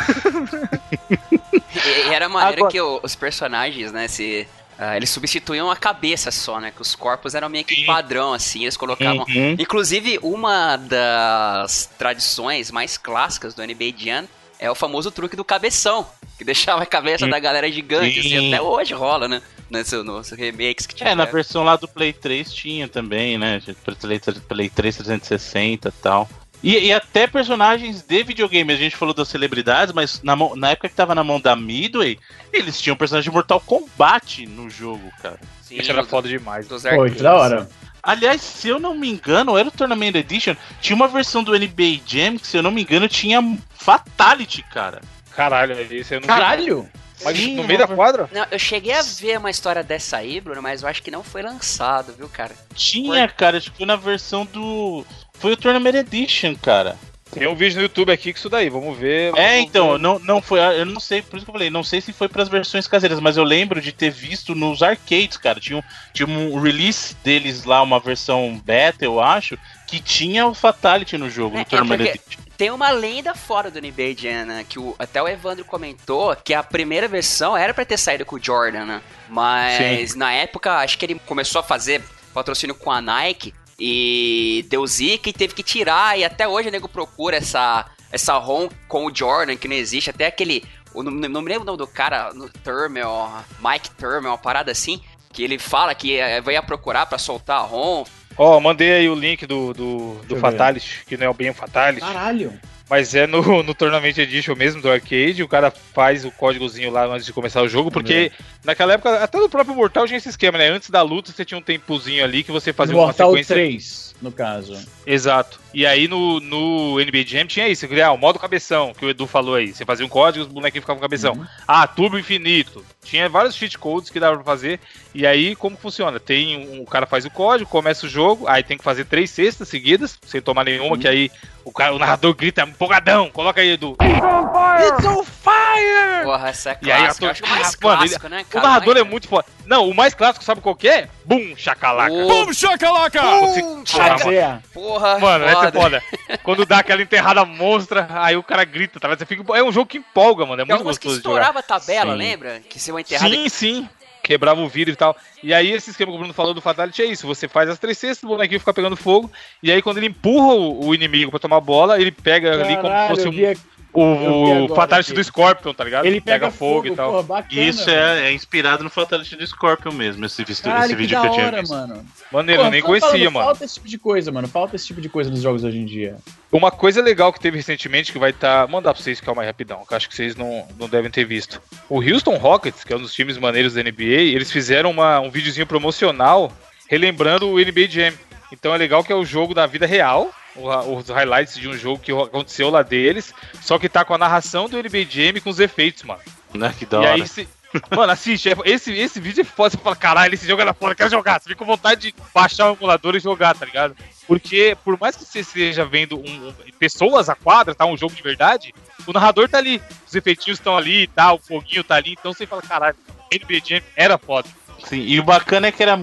E, 1.11 2.09
e 2.09 2.15
era 2.15 2.27
a 2.27 2.29
maneira 2.29 2.57
Agora- 2.57 2.73
que 2.73 2.81
o- 2.81 3.01
os 3.03 3.15
personagens, 3.15 3.93
né, 3.93 4.09
se. 4.09 4.49
ah, 4.79 4.97
eles 4.97 5.11
substituíam 5.11 5.71
a 5.71 5.77
cabeça 5.77 6.31
só, 6.31 6.59
né? 6.61 6.73
Que 6.75 6.83
os 6.83 6.95
corpos 6.95 7.35
eram 7.35 7.49
meio 7.49 7.65
que 7.65 7.85
padrão, 7.85 8.33
assim, 8.33 8.63
eles 8.63 8.77
colocavam. 8.77 9.25
Uhum. 9.29 9.57
Inclusive, 9.59 10.19
uma 10.23 10.77
das 10.77 11.89
tradições 11.99 12.71
mais 12.71 12.97
clássicas 12.97 13.55
do 13.55 13.63
NBA 13.63 13.93
Jam 13.97 14.25
é 14.59 14.71
o 14.71 14.75
famoso 14.75 15.11
truque 15.11 15.37
do 15.37 15.45
cabeção, 15.45 16.07
que 16.39 16.45
deixava 16.45 16.83
a 16.83 16.87
cabeça 16.87 17.27
da 17.27 17.39
galera 17.39 17.71
gigante, 17.71 18.19
assim, 18.21 18.29
Sim. 18.29 18.55
até 18.55 18.63
hoje 18.63 18.93
rola, 18.95 19.27
né? 19.29 19.43
Nesse, 19.69 19.97
nos 20.03 20.31
remakes 20.31 20.87
que 20.87 21.03
É, 21.03 21.15
na 21.15 21.25
versão 21.25 21.65
lá 21.65 21.75
do 21.77 21.89
Play 21.89 22.13
3 22.13 22.53
tinha 22.53 22.87
também, 22.87 23.37
né? 23.37 23.61
Play, 24.01 24.21
Play 24.49 24.69
3 24.71 24.97
360 24.97 25.89
e 25.89 25.93
tal. 26.03 26.29
E, 26.63 26.79
e 26.87 26.93
até 26.93 27.27
personagens 27.27 28.03
de 28.03 28.23
videogame, 28.23 28.73
a 28.73 28.77
gente 28.77 28.97
falou 28.97 29.13
das 29.13 29.29
celebridades, 29.29 29.93
mas 29.93 30.23
na, 30.23 30.35
na 30.57 30.71
época 30.71 30.89
que 30.89 30.95
tava 30.95 31.15
na 31.15 31.23
mão 31.25 31.41
da 31.41 31.55
Midway, 31.55 32.19
eles 32.53 32.81
tinham 32.81 32.97
personagem 32.97 33.29
de 33.31 33.35
Mortal 33.35 33.61
Kombat 33.61 34.47
no 34.47 34.71
jogo, 34.71 35.11
cara. 35.21 35.39
Sim, 35.63 35.77
Isso 35.79 35.91
era 35.91 36.01
dos- 36.03 36.11
foda 36.11 36.29
demais. 36.29 36.67
dos 36.67 36.83
que 36.83 37.23
da 37.23 37.35
hora. 37.35 37.69
Aliás, 38.03 38.41
se 38.41 38.69
eu 38.69 38.79
não 38.79 38.95
me 38.95 39.11
engano, 39.11 39.59
era 39.59 39.69
o 39.69 39.73
Tournament 39.73 40.15
Edition, 40.15 40.55
tinha 40.81 40.95
uma 40.95 41.09
versão 41.09 41.43
do 41.43 41.53
NBA 41.59 42.01
Jam 42.07 42.39
que, 42.39 42.47
se 42.47 42.57
eu 42.57 42.63
não 42.63 42.71
me 42.71 42.83
engano, 42.83 43.09
tinha 43.09 43.43
Fatality, 43.75 44.63
cara. 44.63 45.01
Caralho, 45.37 45.81
isso 45.95 46.15
eu 46.15 46.21
não 46.21 46.27
vi. 46.27 46.29
Caralho! 46.29 46.89
Mas 47.23 47.39
Sim, 47.39 47.57
no 47.57 47.65
meio 47.65 47.79
da 47.79 47.87
quadra? 47.87 48.29
Não, 48.33 48.47
eu 48.51 48.59
cheguei 48.59 48.93
a 48.93 49.03
ver 49.03 49.39
uma 49.39 49.51
história 49.51 49.83
dessa 49.83 50.19
aí, 50.19 50.41
Bruno, 50.41 50.61
mas 50.61 50.83
eu 50.83 50.89
acho 50.89 51.03
que 51.03 51.11
não 51.11 51.23
foi 51.23 51.43
lançado, 51.43 52.13
viu, 52.13 52.29
cara? 52.29 52.55
Tinha, 52.75 53.27
cara, 53.29 53.57
acho 53.57 53.71
que 53.71 53.79
foi 53.79 53.87
na 53.87 53.97
versão 53.97 54.45
do. 54.45 55.05
Foi 55.35 55.53
o 55.53 55.57
Tournament 55.57 55.95
Edition, 55.95 56.55
cara. 56.57 56.97
Tem 57.31 57.47
um 57.47 57.55
vídeo 57.55 57.77
no 57.77 57.83
YouTube 57.83 58.13
aqui 58.13 58.33
que 58.33 58.39
isso 58.39 58.49
daí, 58.49 58.71
vamos 58.71 58.97
ver. 58.97 59.35
É, 59.37 59.57
vamos 59.57 59.69
então, 59.69 59.93
ver. 59.93 59.99
não, 59.99 60.19
não 60.21 60.41
foi. 60.41 60.61
Eu 60.61 60.87
não 60.87 61.01
sei, 61.01 61.21
por 61.21 61.37
isso 61.37 61.45
que 61.45 61.51
eu 61.51 61.55
falei, 61.55 61.69
não 61.69 61.83
sei 61.83 62.01
se 62.01 62.13
foi 62.13 62.29
pras 62.29 62.49
versões 62.49 62.87
caseiras, 62.87 63.21
mas 63.21 63.37
eu 63.37 63.45
lembro 63.45 63.81
de 63.81 63.93
ter 63.93 64.11
visto 64.11 64.55
nos 64.55 64.83
arcades, 64.83 65.37
cara. 65.37 65.59
Tinha 65.59 65.79
um, 65.79 65.83
tinha 66.13 66.27
um 66.27 66.59
release 66.59 67.15
deles 67.25 67.65
lá, 67.65 67.83
uma 67.83 67.99
versão 67.99 68.61
beta, 68.65 69.05
eu 69.05 69.21
acho, 69.21 69.59
que 69.87 70.01
tinha 70.01 70.47
o 70.47 70.55
Fatality 70.55 71.19
no 71.19 71.29
jogo, 71.29 71.57
É, 71.57 71.59
no 71.61 71.65
Tournament 71.65 72.07
é. 72.07 72.17
Tem 72.57 72.71
uma 72.71 72.91
lenda 72.91 73.35
fora 73.35 73.71
do 73.71 73.79
NBA 73.79 74.15
Jam, 74.17 74.47
né? 74.47 74.65
Que 74.67 74.79
o, 74.79 74.95
até 74.99 75.21
o 75.21 75.29
Evandro 75.29 75.65
comentou 75.65 76.35
que 76.37 76.55
a 76.55 76.63
primeira 76.63 77.07
versão 77.07 77.55
era 77.55 77.75
pra 77.75 77.85
ter 77.85 77.99
saído 77.99 78.25
com 78.25 78.37
o 78.37 78.43
Jordan, 78.43 78.87
né? 78.87 79.03
Mas 79.29 80.15
na 80.15 80.33
época, 80.33 80.79
acho 80.79 80.97
que 80.97 81.05
ele 81.05 81.21
começou 81.27 81.61
a 81.61 81.65
fazer 81.65 82.03
patrocínio 82.33 82.75
com 82.75 82.91
a 82.91 83.03
Nike 83.03 83.53
e 83.79 84.65
deu 84.69 84.87
zica 84.87 85.29
e 85.29 85.33
teve 85.33 85.55
que 85.55 85.63
tirar. 85.63 86.19
E 86.19 86.25
até 86.25 86.47
hoje 86.49 86.69
o 86.69 86.73
nego 86.73 86.89
procura 86.89 87.37
essa, 87.37 87.87
essa 88.11 88.37
ROM 88.39 88.69
com 88.89 89.07
o 89.07 89.15
Jordan, 89.15 89.57
que 89.57 89.69
não 89.69 89.77
existe. 89.77 90.11
Até 90.11 90.27
aquele. 90.27 90.65
eu 90.95 91.03
não, 91.03 91.13
não 91.13 91.43
me 91.43 91.49
lembro 91.49 91.63
o 91.63 91.67
nome 91.67 91.79
do 91.79 91.87
cara, 91.87 92.33
no 92.33 92.49
Turmel, 92.49 93.31
Mike 93.59 93.91
Turmel, 93.91 94.31
uma 94.33 94.39
parada 94.39 94.73
assim. 94.73 95.01
Que 95.33 95.43
ele 95.43 95.59
fala 95.59 95.95
que 95.95 96.17
eh, 96.17 96.41
vai 96.41 96.61
procurar 96.63 97.05
pra 97.07 97.19
soltar 97.19 97.59
a 97.59 97.65
ROM. 97.65 98.05
Ó, 98.39 98.59
mandei 98.61 98.93
aí 98.93 99.09
o 99.09 99.15
link 99.15 99.47
do, 99.47 99.73
do, 99.73 100.15
do. 100.27 100.37
Fatality, 100.37 101.05
que 101.07 101.17
não 101.17 101.31
é 101.31 101.35
bem 101.35 101.51
o 101.51 101.55
Fatality, 101.55 102.01
Caralho! 102.01 102.59
mas 102.89 103.15
é 103.15 103.27
no, 103.27 103.63
no 103.63 103.75
Tournament 103.75 104.17
Edition 104.17 104.55
mesmo 104.55 104.81
do 104.81 104.91
arcade. 104.91 105.43
O 105.43 105.49
cara 105.49 105.71
faz 105.71 106.25
o 106.25 106.31
códigozinho 106.31 106.91
lá 106.91 107.07
antes 107.07 107.27
de 107.27 107.33
começar 107.33 107.63
o 107.63 107.69
jogo, 107.69 107.91
porque 107.91 108.31
naquela 108.67 108.93
época, 108.95 109.23
até 109.23 109.39
no 109.39 109.49
próprio 109.49 109.75
Mortal 109.75 110.07
tinha 110.07 110.19
esse 110.19 110.29
esquema, 110.29 110.59
né? 110.59 110.69
Antes 110.69 110.91
da 110.91 111.01
luta 111.01 111.33
você 111.33 111.45
tinha 111.45 111.57
um 111.57 111.63
tempozinho 111.63 112.23
ali 112.25 112.43
que 112.45 112.53
você 112.53 112.73
fazia 112.73 112.95
uma 112.95 113.07
Mortal 113.07 113.31
sequência. 113.31 113.55
3, 113.55 114.15
no 114.21 114.31
caso. 114.33 114.77
Exato. 115.07 115.59
E 115.73 115.87
aí 115.87 116.09
no, 116.09 116.41
no 116.41 116.97
NBA 116.99 117.23
Jam 117.27 117.47
tinha 117.47 117.69
isso, 117.69 117.87
criar 117.87 118.13
o 118.13 118.19
modo 118.19 118.39
cabeção, 118.39 118.93
que 118.93 119.05
o 119.05 119.11
Edu 119.11 119.27
falou 119.27 119.55
aí. 119.55 119.73
Você 119.75 119.85
fazia 119.85 120.05
um 120.05 120.09
código, 120.09 120.45
os 120.45 120.51
bonequinhos 120.53 120.83
ficavam 120.83 120.99
com 120.99 121.05
cabeção. 121.05 121.33
Uhum. 121.35 121.47
Ah, 121.69 121.87
tubo 121.87 122.19
infinito. 122.19 122.85
Tinha 123.05 123.29
vários 123.29 123.55
cheat 123.55 123.79
codes 123.79 124.11
que 124.11 124.19
dava 124.19 124.37
pra 124.37 124.45
fazer. 124.45 124.81
E 125.15 125.27
aí, 125.27 125.55
como 125.55 125.77
funciona? 125.77 126.19
Tem 126.19 126.57
um, 126.59 126.83
o 126.83 126.87
cara 126.87 127.07
faz 127.07 127.25
o 127.25 127.31
código, 127.31 127.71
começa 127.71 128.05
o 128.07 128.09
jogo, 128.09 128.49
aí 128.49 128.63
tem 128.63 128.77
que 128.77 128.83
fazer 128.85 129.05
três 129.05 129.31
cestas 129.31 129.69
seguidas, 129.69 130.19
sem 130.27 130.41
tomar 130.43 130.65
nenhuma, 130.65 130.99
que 130.99 131.07
aí 131.07 131.31
o, 131.65 131.71
cara, 131.71 131.95
o 131.95 131.99
narrador 131.99 132.35
grita 132.35 132.63
empolgadão. 132.63 133.31
Coloca 133.31 133.61
aí, 133.61 133.71
Edu. 133.73 133.97
It's 134.01 135.05
on 135.07 135.23
fire! 135.25 135.57
Fire! 135.77 136.25
Porra, 136.25 136.49
essa 136.49 136.71
é 136.71 136.79
E 136.83 136.91
aí, 136.91 137.03
clássica. 137.03 137.25
eu 137.27 137.29
Eu 137.29 137.29
tô- 137.29 137.31
acho 137.31 137.43
que 137.43 137.49
o 137.49 137.51
mais 137.51 137.61
Ah, 137.75 137.79
mano, 137.83 137.97
clássico, 137.99 138.29
O 138.59 138.63
narrador 138.63 138.97
é 138.97 139.03
muito 139.03 139.29
foda. 139.29 139.47
Não, 139.67 139.89
o 139.89 139.95
mais 139.95 140.15
clássico, 140.15 140.45
sabe 140.45 140.61
qual 140.61 140.75
que 140.75 140.89
é? 140.89 141.09
Bum, 141.25 141.55
chacalaca. 141.57 142.11
Você- 142.13 143.63
Bum, 143.63 143.85
Porra, 143.85 144.09
Mas 144.09 144.27
é. 144.27 144.59
Porra, 144.73 145.19
Mano, 145.19 145.45
essa 145.45 145.67
é 145.67 145.73
foda. 145.73 146.03
Quando 146.43 146.65
dá 146.67 146.79
aquela 146.79 147.03
enterrada 147.03 147.45
monstra, 147.45 148.07
aí 148.11 148.37
o 148.37 148.43
cara 148.43 148.65
grita, 148.65 148.99
tá? 149.01 149.09
Você 149.09 149.27
fica... 149.27 149.43
É 149.57 149.63
um 149.63 149.73
jogo 149.73 149.87
que 149.87 149.99
empolga, 149.99 150.47
mano. 150.47 150.63
É 150.63 150.65
muito 150.65 150.79
que 150.79 150.85
gostoso 150.85 151.17
de 151.19 151.23
jogar. 151.25 151.41
estourava 151.41 151.59
a 151.59 151.63
tabela, 151.63 152.13
Sim. 152.13 152.19
lembra? 152.19 152.61
Que 152.69 152.79
se 152.79 152.91
uma 152.91 153.01
enterrada 153.01 153.35
Sim, 153.35 153.49
sim. 153.49 153.89
Quebrava 154.23 154.61
o 154.61 154.69
vidro 154.69 154.93
e 154.93 154.97
tal. 154.97 155.17
E 155.41 155.55
aí, 155.55 155.71
esse 155.71 155.91
esquema 155.91 156.11
que 156.11 156.17
o 156.17 156.19
Bruno 156.19 156.35
falou 156.35 156.53
do 156.53 156.61
Fatality 156.61 157.01
é 157.01 157.05
isso: 157.05 157.29
você 157.29 157.47
faz 157.47 157.71
as 157.71 157.79
três 157.79 157.97
cestas, 157.97 158.25
o 158.25 158.27
bonequinho 158.27 158.59
fica 158.59 158.75
pegando 158.75 158.97
fogo, 158.97 159.31
e 159.63 159.71
aí, 159.71 159.81
quando 159.81 159.99
ele 159.99 160.07
empurra 160.09 160.53
o, 160.53 160.87
o 160.89 160.95
inimigo 160.97 161.31
pra 161.31 161.39
tomar 161.39 161.61
bola, 161.61 162.01
ele 162.01 162.11
pega 162.11 162.53
ali 162.55 162.75
como 162.77 162.89
se 162.89 162.91
Caralho, 162.91 163.09
fosse 163.15 163.27
eu 163.27 163.31
um. 163.31 163.55
O, 164.01 164.65
o 164.65 164.75
Fatality 164.75 165.11
aqui. 165.13 165.21
do 165.21 165.25
Scorpion, 165.25 165.75
tá 165.75 165.85
ligado? 165.85 166.05
Ele 166.05 166.21
pega, 166.21 166.51
fogo, 166.51 166.87
e 166.87 166.95
tal. 166.95 167.13
Pô, 167.13 167.23
bacana, 167.23 167.61
Isso 167.61 167.89
é, 167.89 168.29
é 168.29 168.33
inspirado 168.33 168.85
no 168.85 168.91
Fatality 168.91 169.37
do 169.37 169.47
Scorpion 169.47 169.93
mesmo, 169.93 170.25
esse, 170.25 170.45
Caralho, 170.63 170.85
esse 170.85 170.95
que 170.95 170.97
vídeo 170.97 171.17
da 171.17 171.23
que 171.23 171.27
eu 171.29 171.33
tinha 171.33 171.47
hora, 171.47 171.61
visto. 171.61 171.73
mano. 171.73 172.07
Maneiro, 172.31 172.63
eu 172.63 172.65
Pô, 172.67 172.71
nem 172.71 172.83
conhecia, 172.83 173.11
falando, 173.11 173.33
mano. 173.33 173.47
Falta 173.47 173.65
esse 173.65 173.75
tipo 173.75 173.89
de 173.89 173.99
coisa, 173.99 174.33
mano. 174.33 174.49
Falta 174.49 174.77
esse 174.77 174.87
tipo 174.87 175.01
de 175.01 175.09
coisa 175.09 175.31
nos 175.31 175.41
jogos 175.41 175.65
hoje 175.65 175.79
em 175.79 175.85
dia. 175.85 176.17
Uma 176.53 176.71
coisa 176.71 177.03
legal 177.03 177.33
que 177.33 177.41
teve 177.41 177.57
recentemente 177.57 178.13
que 178.13 178.19
vai 178.19 178.31
estar. 178.31 178.69
mandar 178.69 178.95
pra 178.95 179.03
vocês, 179.03 179.21
calma 179.21 179.43
aí 179.43 179.47
rapidão, 179.47 179.85
que 179.87 179.93
eu 179.93 179.97
acho 179.97 180.09
que 180.09 180.15
vocês 180.15 180.37
não, 180.37 180.67
não 180.79 180.89
devem 180.89 181.11
ter 181.11 181.25
visto. 181.25 181.61
O 181.89 182.01
Houston 182.01 182.37
Rockets, 182.37 182.85
que 182.85 182.93
é 182.93 182.97
um 182.97 183.01
dos 183.01 183.13
times 183.13 183.39
maneiros 183.39 183.75
da 183.75 183.83
NBA, 183.83 184.03
eles 184.03 184.51
fizeram 184.51 184.91
uma, 184.91 185.21
um 185.21 185.31
videozinho 185.31 185.67
promocional 185.67 186.53
relembrando 186.89 187.49
o 187.49 187.59
NBA 187.59 187.89
Jam. 187.89 188.13
Então 188.53 188.75
é 188.75 188.79
legal 188.79 189.03
que 189.03 189.13
é 189.13 189.17
o 189.17 189.25
jogo 189.25 189.55
da 189.55 189.67
vida 189.67 189.87
real, 189.87 190.31
os 190.57 191.09
highlights 191.09 191.57
de 191.57 191.69
um 191.69 191.77
jogo 191.77 191.99
que 191.99 192.13
aconteceu 192.13 192.71
lá 192.71 192.83
deles, 192.83 193.35
só 193.61 193.79
que 193.79 193.89
tá 193.89 194.05
com 194.05 194.15
a 194.15 194.19
narração 194.19 194.69
do 194.69 194.77
NBA 194.79 195.05
Jam 195.09 195.41
com 195.43 195.51
os 195.51 195.61
efeitos, 195.61 196.03
mano. 196.05 196.21
Né? 196.55 196.75
Que 196.79 196.87
da 196.87 196.97
e 196.99 197.01
hora. 197.01 197.15
aí, 197.15 197.27
se... 197.27 197.49
mano, 197.95 198.13
assiste. 198.13 198.49
é- 198.49 198.57
Esse, 198.65 198.93
esse 198.93 199.21
vídeo 199.21 199.43
é 199.43 199.45
foda. 199.45 199.71
Você 199.71 199.77
fala, 199.77 199.97
caralho, 199.97 200.33
esse 200.33 200.47
jogo 200.47 200.65
da 200.65 200.73
foda, 200.73 200.95
quero 200.95 201.11
jogar. 201.11 201.41
Você 201.41 201.49
fica 201.49 201.59
com 201.59 201.67
vontade 201.67 202.13
de 202.13 202.15
baixar 202.35 202.71
o 202.71 202.75
emulador 202.77 203.15
e 203.17 203.21
jogar, 203.21 203.55
tá 203.55 203.67
ligado? 203.67 203.95
Porque, 204.27 204.77
por 204.85 204.99
mais 204.99 205.15
que 205.17 205.25
você 205.25 205.41
esteja 205.41 205.85
vendo 205.85 206.17
um- 206.19 206.49
um- 206.49 206.55
pessoas 206.79 207.29
a 207.29 207.35
quadra, 207.35 207.75
tá? 207.75 207.85
Um 207.85 207.97
jogo 207.97 208.15
de 208.15 208.23
verdade, 208.23 208.73
o 209.07 209.13
narrador 209.13 209.49
tá 209.49 209.59
ali. 209.59 209.83
Os 210.07 210.15
efeitinhos 210.15 210.59
estão 210.59 210.77
ali 210.77 211.03
e 211.03 211.07
tal, 211.09 211.37
o 211.37 211.39
foguinho 211.39 211.85
tá 211.85 211.97
ali. 211.97 212.13
Então 212.19 212.33
você 212.33 212.47
fala, 212.47 212.63
caralho, 212.63 212.97
NBA 213.31 213.61
Jam 213.65 213.83
era 213.95 214.17
foda. 214.17 214.49
Sim, 214.85 215.01
e 215.01 215.19
o 215.19 215.23
bacana 215.25 215.67
é 215.67 215.73
que 215.73 215.83
era 215.83 215.99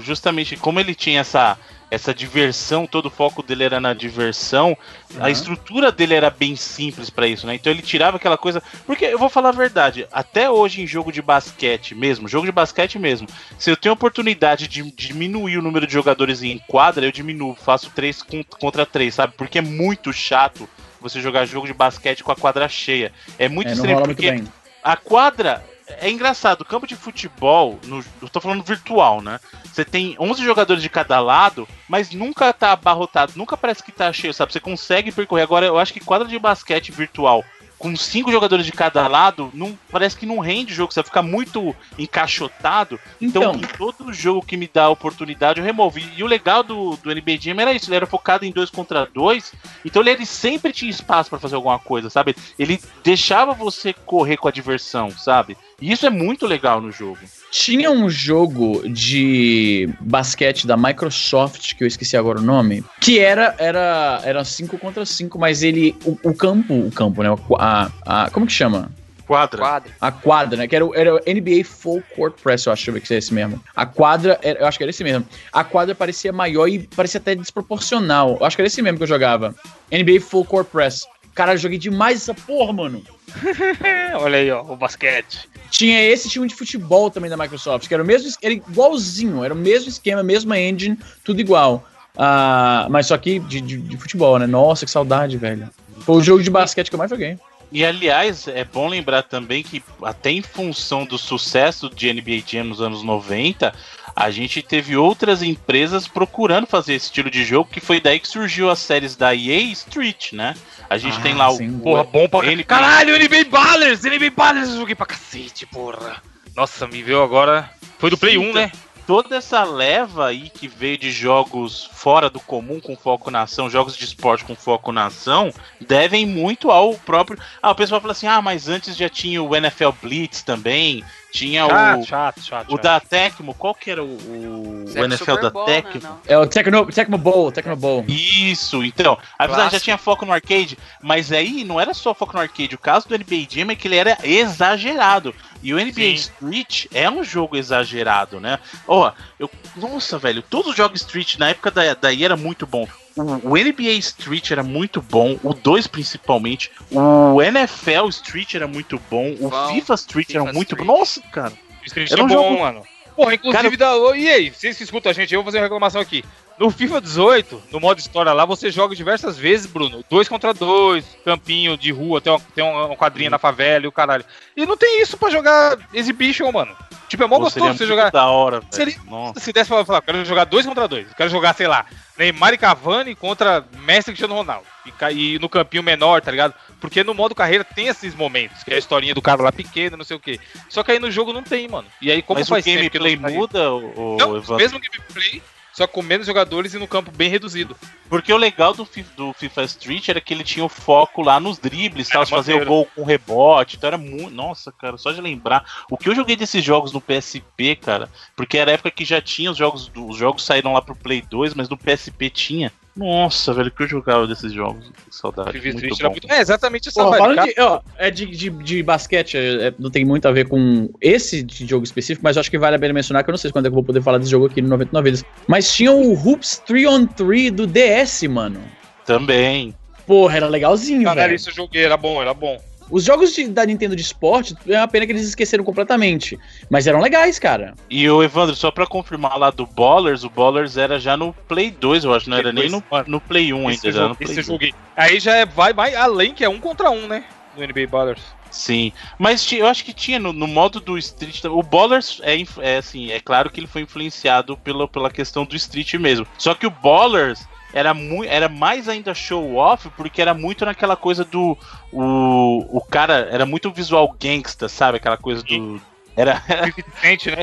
justamente 0.00 0.56
como 0.56 0.80
ele 0.80 0.94
tinha 0.94 1.20
essa, 1.20 1.58
essa 1.94 2.12
diversão, 2.14 2.86
todo 2.86 3.06
o 3.06 3.10
foco 3.10 3.42
dele 3.42 3.64
era 3.64 3.80
na 3.80 3.94
diversão, 3.94 4.76
a 5.18 5.24
Uhum. 5.24 5.28
estrutura 5.28 5.90
dele 5.92 6.14
era 6.14 6.28
bem 6.28 6.56
simples 6.56 7.08
pra 7.08 7.26
isso, 7.26 7.46
né? 7.46 7.54
Então 7.54 7.72
ele 7.72 7.82
tirava 7.82 8.16
aquela 8.16 8.36
coisa. 8.36 8.62
Porque 8.86 9.04
eu 9.04 9.18
vou 9.18 9.28
falar 9.28 9.50
a 9.50 9.52
verdade, 9.52 10.06
até 10.12 10.50
hoje 10.50 10.82
em 10.82 10.86
jogo 10.86 11.10
de 11.12 11.22
basquete 11.22 11.94
mesmo, 11.94 12.28
jogo 12.28 12.46
de 12.46 12.52
basquete 12.52 12.98
mesmo, 12.98 13.28
se 13.58 13.70
eu 13.70 13.76
tenho 13.76 13.92
a 13.92 13.94
oportunidade 13.94 14.68
de 14.68 14.82
diminuir 14.92 15.58
o 15.58 15.62
número 15.62 15.86
de 15.86 15.92
jogadores 15.92 16.42
em 16.42 16.58
quadra, 16.66 17.06
eu 17.06 17.12
diminuo, 17.12 17.54
faço 17.54 17.90
3 17.94 18.22
contra 18.58 18.84
3, 18.84 19.14
sabe? 19.14 19.34
Porque 19.36 19.58
é 19.58 19.62
muito 19.62 20.12
chato 20.12 20.68
você 21.00 21.20
jogar 21.20 21.44
jogo 21.46 21.66
de 21.66 21.72
basquete 21.74 22.24
com 22.24 22.32
a 22.32 22.36
quadra 22.36 22.68
cheia. 22.68 23.12
É 23.38 23.48
muito 23.48 23.68
É, 23.68 23.72
estranho 23.72 24.02
porque 24.02 24.42
a 24.82 24.96
quadra 24.96 25.62
é 25.86 26.10
engraçado, 26.10 26.64
campo 26.64 26.86
de 26.86 26.96
futebol, 26.96 27.78
no, 27.84 28.02
eu 28.22 28.28
tô 28.28 28.40
falando 28.40 28.62
virtual, 28.62 29.20
né? 29.20 29.38
Você 29.64 29.84
tem 29.84 30.16
11 30.18 30.42
jogadores 30.42 30.82
de 30.82 30.88
cada 30.88 31.20
lado, 31.20 31.68
mas 31.88 32.10
nunca 32.12 32.52
tá 32.52 32.72
abarrotado, 32.72 33.32
nunca 33.36 33.56
parece 33.56 33.82
que 33.82 33.92
tá 33.92 34.12
cheio, 34.12 34.32
sabe? 34.32 34.52
Você 34.52 34.60
consegue 34.60 35.12
percorrer. 35.12 35.42
Agora, 35.42 35.66
eu 35.66 35.78
acho 35.78 35.92
que 35.92 36.00
quadra 36.00 36.26
de 36.26 36.38
basquete 36.38 36.90
virtual 36.90 37.44
com 37.84 37.94
cinco 37.96 38.32
jogadores 38.32 38.64
de 38.64 38.72
cada 38.72 39.06
lado, 39.06 39.50
não, 39.52 39.78
parece 39.90 40.16
que 40.16 40.24
não 40.24 40.38
rende 40.38 40.72
o 40.72 40.74
jogo, 40.74 40.90
você 40.90 41.00
vai 41.00 41.04
ficar 41.04 41.20
muito 41.20 41.76
encaixotado. 41.98 42.98
Então, 43.20 43.42
Então, 43.42 43.54
em 43.56 43.76
todo 43.76 44.10
jogo 44.10 44.40
que 44.40 44.56
me 44.56 44.66
dá 44.72 44.84
a 44.84 44.88
oportunidade, 44.88 45.60
eu 45.60 45.66
removo. 45.66 45.98
E, 45.98 46.22
o 46.22 46.26
legal 46.26 46.62
do, 46.62 46.96
do 46.96 47.14
NBA 47.14 47.36
Jam 47.38 47.60
era 47.60 47.74
isso, 47.74 47.90
ele 47.90 47.96
era 47.96 48.06
focado 48.06 48.46
em 48.46 48.50
dois 48.50 48.70
contra 48.70 49.04
dois, 49.04 49.52
então 49.84 50.00
ele, 50.00 50.12
ele 50.12 50.24
sempre 50.24 50.72
tinha 50.72 50.90
espaço 50.90 51.28
pra 51.28 51.38
fazer 51.38 51.56
alguma 51.56 51.78
coisa, 51.78 52.08
sabe? 52.08 52.34
Ele 52.58 52.80
deixava 53.02 53.52
você 53.52 53.92
correr 53.92 54.38
com 54.38 54.48
a 54.48 54.50
diversão, 54.50 55.10
sabe? 55.10 55.54
E 55.78 55.92
isso 55.92 56.06
é 56.06 56.10
muito 56.10 56.46
legal 56.46 56.80
no 56.80 56.90
jogo. 56.90 57.18
Tinha 57.56 57.88
um 57.88 58.10
jogo 58.10 58.82
de 58.88 59.88
basquete 60.00 60.66
da 60.66 60.76
Microsoft, 60.76 61.74
que 61.76 61.84
eu 61.84 61.88
esqueci 61.88 62.16
agora 62.16 62.40
o 62.40 62.42
nome, 62.42 62.84
que 63.00 63.20
era 63.20 63.54
era 63.58 64.20
era 64.24 64.44
5 64.44 64.76
contra 64.76 65.06
5, 65.06 65.38
mas 65.38 65.62
ele 65.62 65.94
o, 66.04 66.18
o 66.24 66.34
campo, 66.34 66.74
o 66.74 66.90
campo, 66.90 67.22
né? 67.22 67.28
A, 67.60 67.90
a- 68.04 68.30
como 68.30 68.44
que 68.44 68.52
chama? 68.52 68.90
Quadra. 69.24 69.58
Quadro. 69.60 69.92
A 70.00 70.10
quadra, 70.12 70.56
né? 70.58 70.66
Que 70.68 70.74
era, 70.76 70.84
o- 70.84 70.94
era 70.94 71.14
o 71.14 71.18
NBA 71.26 71.64
Full 71.64 72.02
Court 72.16 72.34
Press, 72.42 72.66
eu 72.66 72.72
acho 72.72 72.92
que 72.92 73.12
era 73.12 73.18
esse 73.18 73.32
mesmo. 73.32 73.62
A 73.74 73.86
quadra, 73.86 74.36
era- 74.42 74.58
eu 74.60 74.66
acho 74.66 74.76
que 74.76 74.82
era 74.84 74.90
esse 74.90 75.04
mesmo. 75.04 75.24
A 75.52 75.62
quadra 75.62 75.94
parecia 75.94 76.32
maior 76.32 76.66
e 76.68 76.80
parecia 76.94 77.18
até 77.18 77.34
desproporcional. 77.36 78.36
Eu 78.40 78.44
acho 78.44 78.56
que 78.56 78.62
era 78.62 78.66
esse 78.66 78.82
mesmo 78.82 78.98
que 78.98 79.04
eu 79.04 79.08
jogava. 79.08 79.54
NBA 79.92 80.20
Full 80.20 80.44
Court 80.44 80.66
Press. 80.66 81.06
Cara, 81.34 81.52
eu 81.54 81.58
joguei 81.58 81.78
demais 81.78 82.22
essa 82.22 82.32
porra, 82.34 82.72
mano. 82.72 83.02
Olha 84.20 84.38
aí, 84.38 84.50
ó, 84.50 84.62
o 84.62 84.76
basquete. 84.76 85.48
Tinha 85.70 86.00
esse 86.02 86.28
time 86.28 86.46
de 86.46 86.54
futebol 86.54 87.10
também 87.10 87.28
da 87.28 87.36
Microsoft, 87.36 87.88
que 87.88 87.94
era 87.94 88.02
o 88.02 88.06
mesmo, 88.06 88.28
es- 88.28 88.38
era 88.40 88.54
igualzinho, 88.54 89.42
era 89.44 89.52
o 89.52 89.56
mesmo 89.56 89.88
esquema, 89.88 90.22
mesma 90.22 90.58
engine, 90.58 90.96
tudo 91.24 91.40
igual. 91.40 91.84
Ah, 92.16 92.86
mas 92.90 93.06
só 93.06 93.18
que 93.18 93.40
de, 93.40 93.60
de- 93.60 93.78
de 93.78 93.96
futebol, 93.96 94.38
né? 94.38 94.46
Nossa, 94.46 94.84
que 94.84 94.90
saudade, 94.90 95.36
velho. 95.36 95.68
Foi 96.00 96.16
o 96.16 96.22
jogo 96.22 96.42
de 96.42 96.50
basquete 96.50 96.88
que 96.88 96.94
eu 96.94 96.98
mais 96.98 97.10
joguei. 97.10 97.36
E 97.72 97.84
aliás, 97.84 98.46
é 98.46 98.62
bom 98.64 98.86
lembrar 98.86 99.24
também 99.24 99.64
que 99.64 99.82
até 100.04 100.30
em 100.30 100.42
função 100.42 101.04
do 101.04 101.18
sucesso 101.18 101.90
de 101.90 102.08
NBA 102.12 102.44
Jam 102.46 102.64
nos 102.64 102.80
anos 102.80 103.02
90, 103.02 103.74
a 104.14 104.30
gente 104.30 104.62
teve 104.62 104.96
outras 104.96 105.42
empresas 105.42 106.06
procurando 106.06 106.68
fazer 106.68 106.94
esse 106.94 107.06
estilo 107.06 107.28
de 107.28 107.42
jogo, 107.44 107.68
que 107.72 107.80
foi 107.80 108.00
daí 108.00 108.20
que 108.20 108.28
surgiu 108.28 108.70
as 108.70 108.78
séries 108.78 109.16
da 109.16 109.34
EA 109.34 109.58
Street, 109.72 110.34
né? 110.34 110.54
A 110.88 110.96
gente 110.98 111.16
Ah, 111.18 111.22
tem 111.22 111.34
lá 111.34 111.48
o 111.50 111.56
sim. 111.56 111.78
Porra, 111.78 112.04
bom 112.04 112.28
pra 112.28 112.42
NBA 112.50 112.64
Caralho, 112.64 113.18
NBA 113.18 113.44
Ballers! 113.50 114.02
NBA 114.02 114.30
Ballers 114.30 114.68
eu 114.70 114.76
joguei 114.78 114.94
pra 114.94 115.06
cacete, 115.06 115.66
porra. 115.66 116.22
Nossa, 116.56 116.86
me 116.86 117.02
veio 117.02 117.22
agora. 117.22 117.70
Foi 117.98 118.10
do 118.10 118.18
Play 118.18 118.34
Sim, 118.34 118.50
1, 118.50 118.52
né? 118.52 118.72
toda 119.06 119.36
essa 119.36 119.62
leva 119.64 120.28
aí 120.28 120.48
que 120.50 120.66
veio 120.66 120.96
de 120.96 121.10
jogos 121.10 121.88
fora 121.92 122.30
do 122.30 122.40
comum 122.40 122.80
com 122.80 122.96
foco 122.96 123.30
na 123.30 123.42
ação, 123.42 123.68
jogos 123.68 123.96
de 123.96 124.04
esporte 124.04 124.44
com 124.44 124.54
foco 124.54 124.92
na 124.92 125.06
ação, 125.06 125.52
devem 125.80 126.24
muito 126.26 126.70
ao 126.70 126.94
próprio. 126.94 127.38
Ah, 127.62 127.70
o 127.70 127.74
pessoal 127.74 128.00
fala 128.00 128.12
assim: 128.12 128.26
ah, 128.26 128.40
mas 128.40 128.68
antes 128.68 128.96
já 128.96 129.08
tinha 129.08 129.42
o 129.42 129.54
NFL 129.54 129.90
Blitz 130.02 130.42
também, 130.42 131.04
tinha 131.34 131.66
Chato, 131.66 132.00
o. 132.00 132.06
chato, 132.06 132.40
chato. 132.40 132.72
O 132.72 132.78
da 132.78 133.00
Tecmo, 133.00 133.54
qual 133.54 133.74
que 133.74 133.90
era 133.90 134.04
o, 134.04 134.06
o, 134.06 134.84
o 134.86 134.98
é 134.98 135.00
NFL 135.00 135.16
Super 135.16 135.42
da 135.42 135.50
Bowl, 135.50 135.66
né? 135.66 135.82
Tecmo? 135.82 136.00
Não. 136.00 136.20
É 136.28 136.38
o 136.38 136.46
Tecno, 136.46 136.86
Tecmo 136.86 137.18
Bowl, 137.18 137.50
Tecno 137.50 137.74
Bowl. 137.74 138.04
Isso, 138.06 138.84
então. 138.84 139.18
Apesar 139.36 139.68
já 139.68 139.80
tinha 139.80 139.98
foco 139.98 140.24
no 140.24 140.32
arcade, 140.32 140.78
mas 141.02 141.32
aí 141.32 141.64
não 141.64 141.80
era 141.80 141.92
só 141.92 142.14
foco 142.14 142.34
no 142.34 142.40
arcade. 142.40 142.76
O 142.76 142.78
caso 142.78 143.08
do 143.08 143.18
NBA 143.18 143.48
Jam 143.50 143.72
é 143.72 143.74
que 143.74 143.88
ele 143.88 143.96
era 143.96 144.16
exagerado. 144.22 145.34
E 145.60 145.74
o 145.74 145.76
NBA 145.76 145.92
Sim. 145.92 146.12
Street 146.14 146.86
é 146.94 147.10
um 147.10 147.24
jogo 147.24 147.56
exagerado, 147.56 148.38
né? 148.38 148.60
Ó, 148.86 149.10
eu. 149.36 149.50
Nossa, 149.74 150.16
velho, 150.18 150.40
todos 150.40 150.70
os 150.70 150.76
jogos 150.76 151.00
Street 151.00 151.36
na 151.36 151.48
época 151.48 151.72
da, 151.72 151.94
daí 151.94 152.24
era 152.24 152.36
muito 152.36 152.64
bom. 152.64 152.86
O, 153.16 153.50
o 153.50 153.56
NBA 153.56 153.92
Street 153.98 154.50
era 154.50 154.62
muito 154.62 155.00
bom, 155.00 155.38
o 155.42 155.54
2 155.54 155.86
principalmente. 155.86 156.70
O 156.90 157.40
NFL 157.40 158.08
Street 158.08 158.54
era 158.54 158.66
muito 158.66 159.00
bom, 159.10 159.34
o 159.40 159.48
Bom, 159.48 159.68
FIFA 159.74 159.94
Street 159.94 160.26
FIFA 160.28 160.40
era 160.42 160.52
muito 160.52 160.72
Street. 160.74 160.86
bom. 160.86 160.98
Nossa, 160.98 161.20
cara. 161.32 161.52
Street 161.86 162.10
Era 162.10 162.20
é 162.20 162.24
um 162.24 162.26
bom, 162.28 162.34
jogo- 162.34 162.58
mano. 162.60 162.82
Porra, 163.14 163.34
inclusive, 163.34 163.76
da... 163.76 163.94
Ô, 163.94 164.12
e 164.14 164.28
aí, 164.28 164.50
vocês 164.50 164.76
que 164.76 164.82
escutam 164.82 165.10
a 165.10 165.12
gente, 165.14 165.32
eu 165.32 165.38
vou 165.40 165.44
fazer 165.44 165.58
uma 165.58 165.64
reclamação 165.64 166.00
aqui. 166.00 166.24
No 166.58 166.70
FIFA 166.70 167.00
18, 167.00 167.62
no 167.72 167.80
modo 167.80 167.98
história 167.98 168.32
lá, 168.32 168.44
você 168.44 168.70
joga 168.70 168.94
diversas 168.94 169.36
vezes, 169.36 169.66
Bruno. 169.66 170.04
Dois 170.08 170.28
contra 170.28 170.54
dois, 170.54 171.04
campinho 171.24 171.76
de 171.76 171.90
rua, 171.90 172.20
tem 172.20 172.32
uma, 172.32 172.40
tem 172.54 172.64
uma 172.64 172.96
quadrinha 172.96 173.30
na 173.30 173.38
favela 173.38 173.84
e 173.84 173.88
o 173.88 173.92
caralho. 173.92 174.24
E 174.56 174.64
não 174.64 174.76
tem 174.76 175.02
isso 175.02 175.16
pra 175.16 175.30
jogar 175.30 175.76
Exhibition, 175.92 176.50
mano. 176.52 176.74
Tipo, 177.08 177.24
é 177.24 177.26
mó 177.26 177.36
Pô, 177.36 177.42
gostoso 177.44 177.76
você 177.76 177.86
jogar. 177.86 178.10
da 178.10 178.26
hora. 178.26 178.62
Seria-. 178.70 178.94
Se 179.36 179.52
desse 179.52 179.68
pra 179.68 179.84
falar, 179.84 180.00
quero 180.02 180.24
jogar 180.24 180.44
dois 180.44 180.64
contra 180.64 180.88
dois. 180.88 181.06
Quero 181.16 181.28
jogar, 181.28 181.54
sei 181.54 181.66
lá, 181.66 181.86
Neymar 182.16 182.54
e 182.54 182.58
Cavani 182.58 183.14
contra 183.14 183.64
Messi 183.80 184.10
e 184.10 184.12
Cristiano 184.12 184.34
Ronaldo. 184.34 184.66
E, 185.10 185.34
e 185.34 185.38
no 185.38 185.48
campinho 185.48 185.82
menor, 185.82 186.20
tá 186.22 186.30
ligado? 186.30 186.54
Porque 186.80 187.02
no 187.04 187.14
modo 187.14 187.34
carreira 187.34 187.64
tem 187.64 187.88
esses 187.88 188.14
momentos, 188.14 188.62
que 188.62 188.70
é 188.72 188.76
a 188.76 188.78
historinha 188.78 189.14
do 189.14 189.22
cara 189.22 189.42
lá 189.42 189.52
pequeno, 189.52 189.96
não 189.96 190.04
sei 190.04 190.16
o 190.16 190.20
quê. 190.20 190.38
Só 190.68 190.82
que 190.82 190.92
aí 190.92 190.98
no 190.98 191.10
jogo 191.10 191.32
não 191.32 191.42
tem, 191.42 191.68
mano. 191.68 191.86
E 192.00 192.10
aí, 192.10 192.22
como 192.22 192.38
Mas 192.40 192.46
o 192.48 192.50
faz 192.50 192.64
que 192.64 192.74
gameplay 192.74 193.16
muda, 193.16 193.72
o, 193.72 194.16
Não, 194.18 194.36
Evandro? 194.36 194.56
mesmo 194.56 194.80
gameplay, 194.80 195.42
só 195.74 195.88
com 195.88 196.02
menos 196.02 196.26
jogadores 196.26 196.72
e 196.72 196.78
no 196.78 196.86
campo 196.86 197.10
bem 197.10 197.28
reduzido. 197.28 197.76
Porque 198.08 198.32
o 198.32 198.36
legal 198.36 198.72
do, 198.72 198.88
do 199.16 199.32
FIFA 199.32 199.64
Street 199.64 200.08
era 200.08 200.20
que 200.20 200.32
ele 200.32 200.44
tinha 200.44 200.64
o 200.64 200.68
foco 200.68 201.20
lá 201.20 201.40
nos 201.40 201.58
dribles, 201.58 202.08
tal, 202.08 202.24
fazer 202.24 202.54
o 202.54 202.64
gol 202.64 202.88
com 202.94 203.02
rebote, 203.02 203.76
então 203.76 203.88
era 203.88 203.98
muito. 203.98 204.30
Nossa, 204.30 204.70
cara, 204.70 204.96
só 204.96 205.10
de 205.10 205.20
lembrar. 205.20 205.64
O 205.90 205.96
que 205.96 206.08
eu 206.08 206.14
joguei 206.14 206.36
desses 206.36 206.62
jogos 206.62 206.92
no 206.92 207.00
PSP, 207.00 207.76
cara, 207.76 208.08
porque 208.36 208.56
era 208.56 208.70
a 208.70 208.74
época 208.74 208.90
que 208.90 209.04
já 209.04 209.20
tinha 209.20 209.50
os 209.50 209.56
jogos, 209.56 209.90
os 209.94 210.16
jogos 210.16 210.44
saíram 210.44 210.72
lá 210.72 210.80
pro 210.80 210.94
Play 210.94 211.22
2, 211.22 211.54
mas 211.54 211.68
no 211.68 211.76
PSP 211.76 212.30
tinha. 212.30 212.72
Nossa, 212.96 213.52
velho, 213.52 213.70
que 213.72 213.82
eu 213.82 213.88
jogava 213.88 214.26
desses 214.26 214.52
jogos. 214.52 214.86
Que 214.86 215.16
saudade. 215.16 215.50
Vivi 215.52 215.72
Muito 215.72 215.86
Street 215.86 216.00
era 216.00 216.08
bom. 216.08 216.12
muito... 216.14 216.32
É 216.32 216.40
exatamente 216.40 216.88
essa 216.88 217.02
Porra, 217.02 217.18
falando 217.18 217.42
de, 217.44 217.54
ó, 217.60 217.80
é 217.98 218.10
de, 218.10 218.26
de, 218.26 218.50
de 218.50 218.82
basquete, 218.84 219.36
é- 219.36 219.66
é- 219.68 219.74
não 219.78 219.90
tem 219.90 220.04
muito 220.04 220.26
a 220.28 220.32
ver 220.32 220.46
com 220.48 220.88
esse 221.00 221.42
de 221.42 221.66
jogo 221.66 221.84
específico, 221.84 222.22
mas 222.22 222.36
acho 222.36 222.48
que 222.50 222.58
vale 222.58 222.76
a 222.76 222.78
pena 222.78 222.94
mencionar, 222.94 223.24
que 223.24 223.30
eu 223.30 223.32
não 223.32 223.38
sei 223.38 223.50
quando 223.50 223.66
é 223.66 223.68
que 223.68 223.72
eu 223.72 223.74
vou 223.74 223.84
poder 223.84 224.00
falar 224.00 224.18
desse 224.18 224.30
jogo 224.30 224.46
aqui 224.46 224.62
no 224.62 224.68
99 224.68 225.10
Vidas. 225.10 225.24
Mas 225.48 225.74
tinha 225.74 225.90
o 225.90 226.12
Hoops 226.12 226.62
3 226.64 226.86
on 226.86 227.06
3 227.06 227.50
do 227.50 227.66
DS, 227.66 228.22
mano. 228.28 228.60
Também. 229.04 229.74
Porra, 230.06 230.36
era 230.36 230.48
legalzinho, 230.48 231.02
Caralho, 231.04 231.28
velho. 231.28 231.36
isso 231.36 231.50
eu 231.50 231.54
joguei, 231.54 231.84
era 231.84 231.96
bom, 231.96 232.20
era 232.20 232.32
bom. 232.32 232.60
Os 232.90 233.04
jogos 233.04 233.32
de- 233.34 233.48
da 233.48 233.64
Nintendo 233.64 233.96
de 233.96 234.02
esporte, 234.02 234.54
é 234.68 234.78
uma 234.78 234.88
pena 234.88 235.06
que 235.06 235.12
eles 235.12 235.26
esqueceram 235.26 235.64
completamente. 235.64 236.38
Mas 236.70 236.86
eram 236.86 237.00
legais, 237.00 237.38
cara. 237.38 237.74
E 237.90 238.08
o 238.08 238.22
Evandro, 238.22 238.54
só 238.54 238.70
pra 238.70 238.86
confirmar 238.86 239.38
lá 239.38 239.50
do 239.50 239.66
Ballers, 239.66 240.22
o 240.24 240.30
Ballers 240.30 240.76
era 240.76 240.98
já 241.00 241.16
no 241.16 241.32
Play 241.32 241.70
2, 241.70 242.04
eu 242.04 242.14
acho, 242.14 242.28
não 242.28 242.36
era 242.36 242.52
nem 242.52 242.64
no, 242.66 242.80
2, 242.80 242.84
mano. 242.90 243.04
no 243.08 243.20
Play 243.20 243.52
1 243.52 243.70
Esse, 243.70 243.86
ainda, 243.86 243.98
eu 243.98 244.00
era 244.02 244.08
no 244.10 244.16
Play 244.16 244.30
esse 244.30 244.40
eu 244.40 244.44
2. 244.44 244.46
joguei. 244.46 244.74
Aí 244.96 245.18
já 245.18 245.34
é, 245.36 245.46
vai 245.46 245.72
mais 245.72 245.94
além, 245.94 246.34
que 246.34 246.44
é 246.44 246.48
um 246.48 246.60
contra 246.60 246.90
um, 246.90 247.06
né? 247.06 247.24
Do 247.56 247.62
NBA 247.62 247.86
Ballers. 247.86 248.22
Sim, 248.50 248.92
mas 249.18 249.50
eu 249.52 249.66
acho 249.66 249.84
que 249.84 249.92
tinha 249.92 250.18
no, 250.20 250.32
no 250.32 250.46
modo 250.46 250.78
do 250.78 250.96
Street. 250.96 251.42
O 251.44 251.60
Ballers 251.62 252.20
é, 252.22 252.36
é 252.60 252.76
assim, 252.76 253.10
é 253.10 253.18
claro 253.18 253.50
que 253.50 253.58
ele 253.58 253.66
foi 253.66 253.82
influenciado 253.82 254.56
pela, 254.56 254.86
pela 254.86 255.10
questão 255.10 255.44
do 255.44 255.56
Street 255.56 255.94
mesmo. 255.94 256.24
Só 256.38 256.54
que 256.54 256.64
o 256.66 256.70
Ballers 256.70 257.44
era, 257.74 257.92
era 258.28 258.48
mais 258.48 258.88
ainda 258.88 259.12
show 259.12 259.56
off, 259.56 259.90
porque 259.96 260.22
era 260.22 260.32
muito 260.32 260.64
naquela 260.64 260.94
coisa 260.94 261.24
do. 261.24 261.58
O, 261.92 262.78
o 262.78 262.80
cara 262.80 263.28
era 263.32 263.44
muito 263.44 263.72
visual 263.72 264.16
gangsta, 264.18 264.68
sabe? 264.68 264.98
Aquela 264.98 265.16
coisa 265.16 265.42
do. 265.42 265.82
Era, 266.16 266.40
Gente, 267.02 267.32
né? 267.32 267.42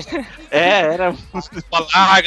é, 0.49 0.93
era. 0.93 1.13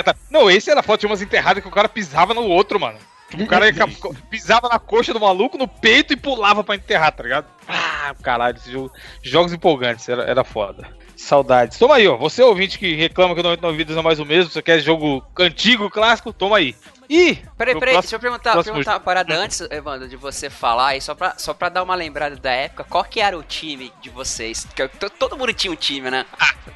Tá? 0.05 0.15
Não, 0.31 0.51
esse 0.51 0.71
era 0.71 0.83
foto, 0.83 1.01
tinha 1.01 1.11
umas 1.11 1.23
enterradas 1.23 1.63
que 1.63 1.69
o 1.69 1.73
cara 1.73 1.89
pisava 1.89 2.35
no 2.35 2.43
outro, 2.43 2.79
mano. 2.79 2.99
O 3.33 3.47
cara 3.47 3.71
ia, 3.71 3.89
pisava 4.31 4.69
na 4.69 4.79
coxa 4.79 5.15
do 5.15 5.19
maluco, 5.19 5.57
no 5.57 5.67
peito 5.67 6.13
e 6.13 6.17
pulava 6.17 6.63
pra 6.63 6.77
enterrar, 6.77 7.11
tá 7.11 7.23
ligado? 7.23 7.47
Ah, 7.67 8.15
caralho, 8.23 8.59
esse 8.59 8.71
jogo, 8.71 8.93
jogos 9.23 9.53
empolgantes, 9.55 10.07
era, 10.09 10.25
era 10.25 10.45
foda. 10.45 10.87
Saudades. 11.17 11.79
Toma 11.79 11.97
aí, 11.97 12.07
ó. 12.09 12.17
Você 12.17 12.43
ouvinte 12.43 12.79
que 12.79 12.95
reclama 12.95 13.35
que 13.35 13.41
o 13.41 13.43
99 13.45 13.77
Vidas 13.77 13.97
é 13.97 14.03
mais 14.03 14.19
o 14.19 14.25
mesmo, 14.25 14.51
você 14.51 14.61
quer 14.63 14.81
jogo 14.81 15.25
antigo, 15.39 15.89
clássico, 15.91 16.33
toma 16.33 16.57
aí. 16.59 16.75
E. 17.09 17.35
Peraí, 17.35 17.75
peraí, 17.75 17.79
próximo- 17.81 18.01
deixa 18.01 18.17
eu 18.17 18.21
perguntar, 18.21 18.53
próximo 18.53 18.75
perguntar 18.77 18.93
uma 18.95 19.01
parada 19.01 19.35
antes, 19.37 19.61
Evandro, 19.71 20.09
de 20.09 20.17
você 20.17 20.49
falar 20.49 20.89
aí, 20.89 21.01
só 21.01 21.15
pra, 21.15 21.35
só 21.37 21.53
pra 21.53 21.69
dar 21.69 21.83
uma 21.83 21.95
lembrada 21.95 22.35
da 22.37 22.51
época, 22.51 22.83
qual 22.85 23.05
que 23.05 23.21
era 23.21 23.37
o 23.39 23.43
time 23.43 23.93
de 24.01 24.09
vocês? 24.11 24.67
To- 24.99 25.11
todo 25.11 25.37
mundo 25.37 25.53
tinha 25.53 25.71
um 25.73 25.77
time, 25.77 26.11
né? 26.11 26.25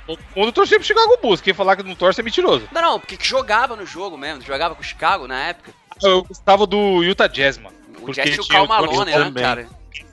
Todo 0.07 0.19
mundo 0.37 0.53
torcia 0.53 0.79
pro 0.79 0.87
Chicago 0.87 1.19
Bulls. 1.23 1.41
Quem 1.41 1.55
falar 1.55 1.77
que 1.77 1.83
não 1.83 1.95
torce 1.95 2.21
é 2.21 2.25
mentiroso. 2.25 2.69
Não, 2.73 2.83
não, 2.83 3.01
porque 3.01 3.17
que 3.17 3.27
jogava 3.27 3.75
no 3.75 3.87
jogo 3.87 4.17
mesmo, 4.19 4.43
jogava 4.43 4.75
com 4.75 4.83
o 4.83 4.85
Chicago 4.85 5.27
na 5.27 5.47
época. 5.47 5.73
Eu 6.03 6.23
gostava 6.23 6.67
do 6.67 7.03
Utah 7.03 7.27
Jazz, 7.27 7.57
mano. 7.59 7.75
O 8.03 8.13
Jazz 8.13 8.37
e 8.37 8.41
o 8.41 8.47
Cal 8.47 8.67
Malone, 8.69 9.11
né, 9.11 9.33
cara? 9.43 9.67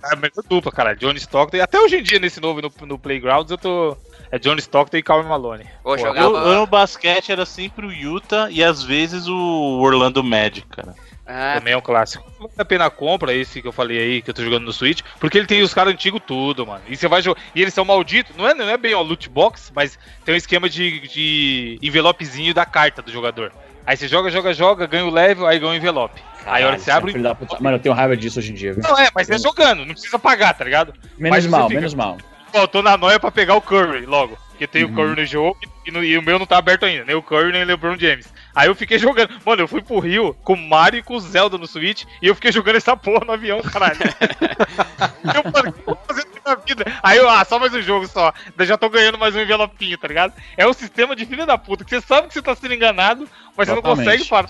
É 0.04 0.14
a 0.14 0.16
melhor 0.16 0.44
dupla, 0.50 0.72
cara. 0.72 0.96
Johnny 0.96 1.18
Stockton. 1.20 1.58
E 1.58 1.62
até 1.62 1.80
hoje 1.80 1.98
em 1.98 2.04
dia, 2.04 2.20
nesse 2.20 2.40
novo 2.40 2.62
no, 2.62 2.72
no 2.88 2.98
Playgrounds, 2.98 3.52
eu 3.52 3.58
tô. 3.58 3.98
É 4.32 4.40
Johnny 4.40 4.60
Stockton 4.60 4.98
e 4.98 5.04
Calvin 5.04 5.30
Malone. 5.30 5.64
Ô, 5.84 5.90
Pô, 5.92 5.98
jogava- 5.98 6.28
Eu, 6.28 6.36
eu 6.38 6.54
no 6.60 6.66
basquete 6.68 7.32
era 7.32 7.46
sempre 7.46 7.86
o 7.86 7.92
Utah 7.92 8.50
e 8.50 8.64
às 8.64 8.84
vezes 8.84 9.28
o 9.28 9.80
Orlando 9.82 10.24
Magic, 10.24 10.66
cara. 10.68 10.94
É, 11.28 11.56
Também 11.58 11.74
é 11.74 11.78
um 11.78 11.82
clássico. 11.82 12.24
Vale 12.38 12.52
a 12.56 12.66
pena 12.66 12.86
a 12.86 12.90
compra, 12.92 13.34
esse 13.34 13.60
que 13.60 13.68
eu 13.68 13.72
falei 13.72 13.98
aí, 13.98 14.22
que 14.22 14.30
eu 14.30 14.34
tô 14.34 14.44
jogando 14.44 14.64
no 14.66 14.72
Switch, 14.74 15.02
porque 15.20 15.40
ele 15.40 15.48
tem 15.48 15.64
os 15.64 15.74
caras 15.74 15.92
antigos 15.94 16.22
tudo, 16.26 16.68
mano. 16.68 16.84
E 16.88 16.96
você 16.96 17.08
vai 17.08 17.20
jogar. 17.24 17.42
E 17.56 17.62
eles 17.64 17.74
são 17.74 17.84
malditos, 17.84 18.36
não 18.36 18.48
é, 18.48 18.54
não 18.54 18.70
é 18.70 18.78
bem 18.78 18.94
ó, 18.94 19.02
loot 19.02 19.28
box, 19.28 19.72
mas 19.76 19.98
tem 20.24 20.36
um 20.36 20.38
esquema 20.38 20.70
de, 20.70 21.00
de 21.08 21.80
envelopezinho 21.82 22.54
da 22.54 22.64
carta 22.64 23.02
do 23.02 23.12
jogador. 23.12 23.52
Aí 23.88 23.98
você 23.98 24.08
joga, 24.08 24.30
joga, 24.30 24.54
joga, 24.54 24.86
ganha 24.86 25.06
o 25.06 25.10
level, 25.10 25.48
aí 25.48 25.58
ganha 25.58 25.72
o 25.72 25.76
envelope. 25.76 26.22
aí 26.46 26.64
a 26.64 26.68
hora 26.68 26.76
que 26.76 26.84
você 26.84 26.92
abre. 26.92 27.12
Puta. 27.14 27.58
Mano, 27.60 27.78
eu 27.78 27.82
tenho 27.82 27.96
raiva 27.96 28.16
disso 28.16 28.38
hoje 28.38 28.52
em 28.52 28.56
dia, 28.56 28.74
viu? 28.74 28.84
Não 28.84 28.98
é, 29.00 29.10
mas 29.16 29.28
é 29.28 29.38
jogando, 29.40 29.80
não 29.84 29.94
precisa 29.94 30.20
pagar, 30.20 30.54
tá 30.54 30.64
ligado? 30.64 30.94
Menos 31.18 31.38
Mas 31.38 31.44
você 31.46 31.50
mal, 31.50 31.68
fica- 31.68 31.80
menos 31.80 31.94
mal. 31.96 32.18
Faltou 32.56 32.82
na 32.82 32.96
noia 32.98 33.20
pra 33.20 33.32
pegar 33.32 33.56
o 33.56 33.62
Curry 33.62 34.06
logo. 34.06 34.38
Porque 34.52 34.66
tem 34.66 34.86
Uhum. 34.86 34.92
o 34.92 34.96
Curry 34.96 35.16
no 35.20 35.26
jogo 35.26 35.58
e, 35.86 35.92
no- 35.92 36.02
e 36.04 36.18
o 36.18 36.22
meu 36.22 36.40
não 36.40 36.46
tá 36.46 36.58
aberto 36.58 36.86
ainda, 36.86 37.04
nem 37.04 37.14
o 37.14 37.22
Curry 37.22 37.52
nem 37.52 37.64
o 37.64 37.66
LeBron 37.66 37.98
James. 38.00 38.34
Aí 38.56 38.70
eu 38.70 38.76
fiquei 38.76 38.98
jogando. 38.98 39.30
Mano, 39.46 39.64
eu 39.64 39.68
fui 39.68 39.82
pro 39.82 40.00
Rio 40.00 40.34
com 40.46 40.54
o 40.54 40.58
Mario 40.58 41.00
e 41.00 41.04
com 41.04 41.16
o 41.16 41.20
Zelda 41.20 41.58
no 41.58 41.68
Switch 41.68 42.06
e 42.22 42.28
eu 42.28 42.34
fiquei 42.36 42.54
jogando 42.54 42.78
essa 42.78 42.96
porra 42.96 43.26
no 43.26 43.34
avião, 43.34 43.62
caralho. 43.62 43.98
eu 45.36 45.52
falei, 45.52 45.72
o 45.72 45.74
que 45.74 45.80
eu 45.82 45.86
vou 45.86 46.00
fazer 46.08 46.26
na 46.46 46.56
vida? 46.56 46.86
Aí 47.04 47.18
eu, 47.18 47.30
ah, 47.30 47.44
só 47.44 47.60
mais 47.60 47.74
um 47.74 47.82
jogo 47.82 48.08
só. 48.08 48.34
Já 48.62 48.78
tô 48.78 48.88
ganhando 48.90 49.18
mais 49.18 49.36
um 49.36 49.42
envelopinho, 49.42 49.98
tá 49.98 50.08
ligado? 50.08 50.34
É 50.56 50.66
um 50.66 50.72
sistema 50.74 51.14
de 51.16 51.26
filho 51.26 51.46
da 51.46 51.58
puta, 51.58 51.84
que 51.84 51.90
você 51.90 52.00
sabe 52.00 52.30
que 52.30 52.34
você 52.34 52.42
tá 52.42 52.56
sendo 52.56 52.74
enganado, 52.74 53.28
mas 53.58 53.68
você 53.68 53.76
não 53.76 53.82
consegue 53.82 54.24
parar. 54.24 54.48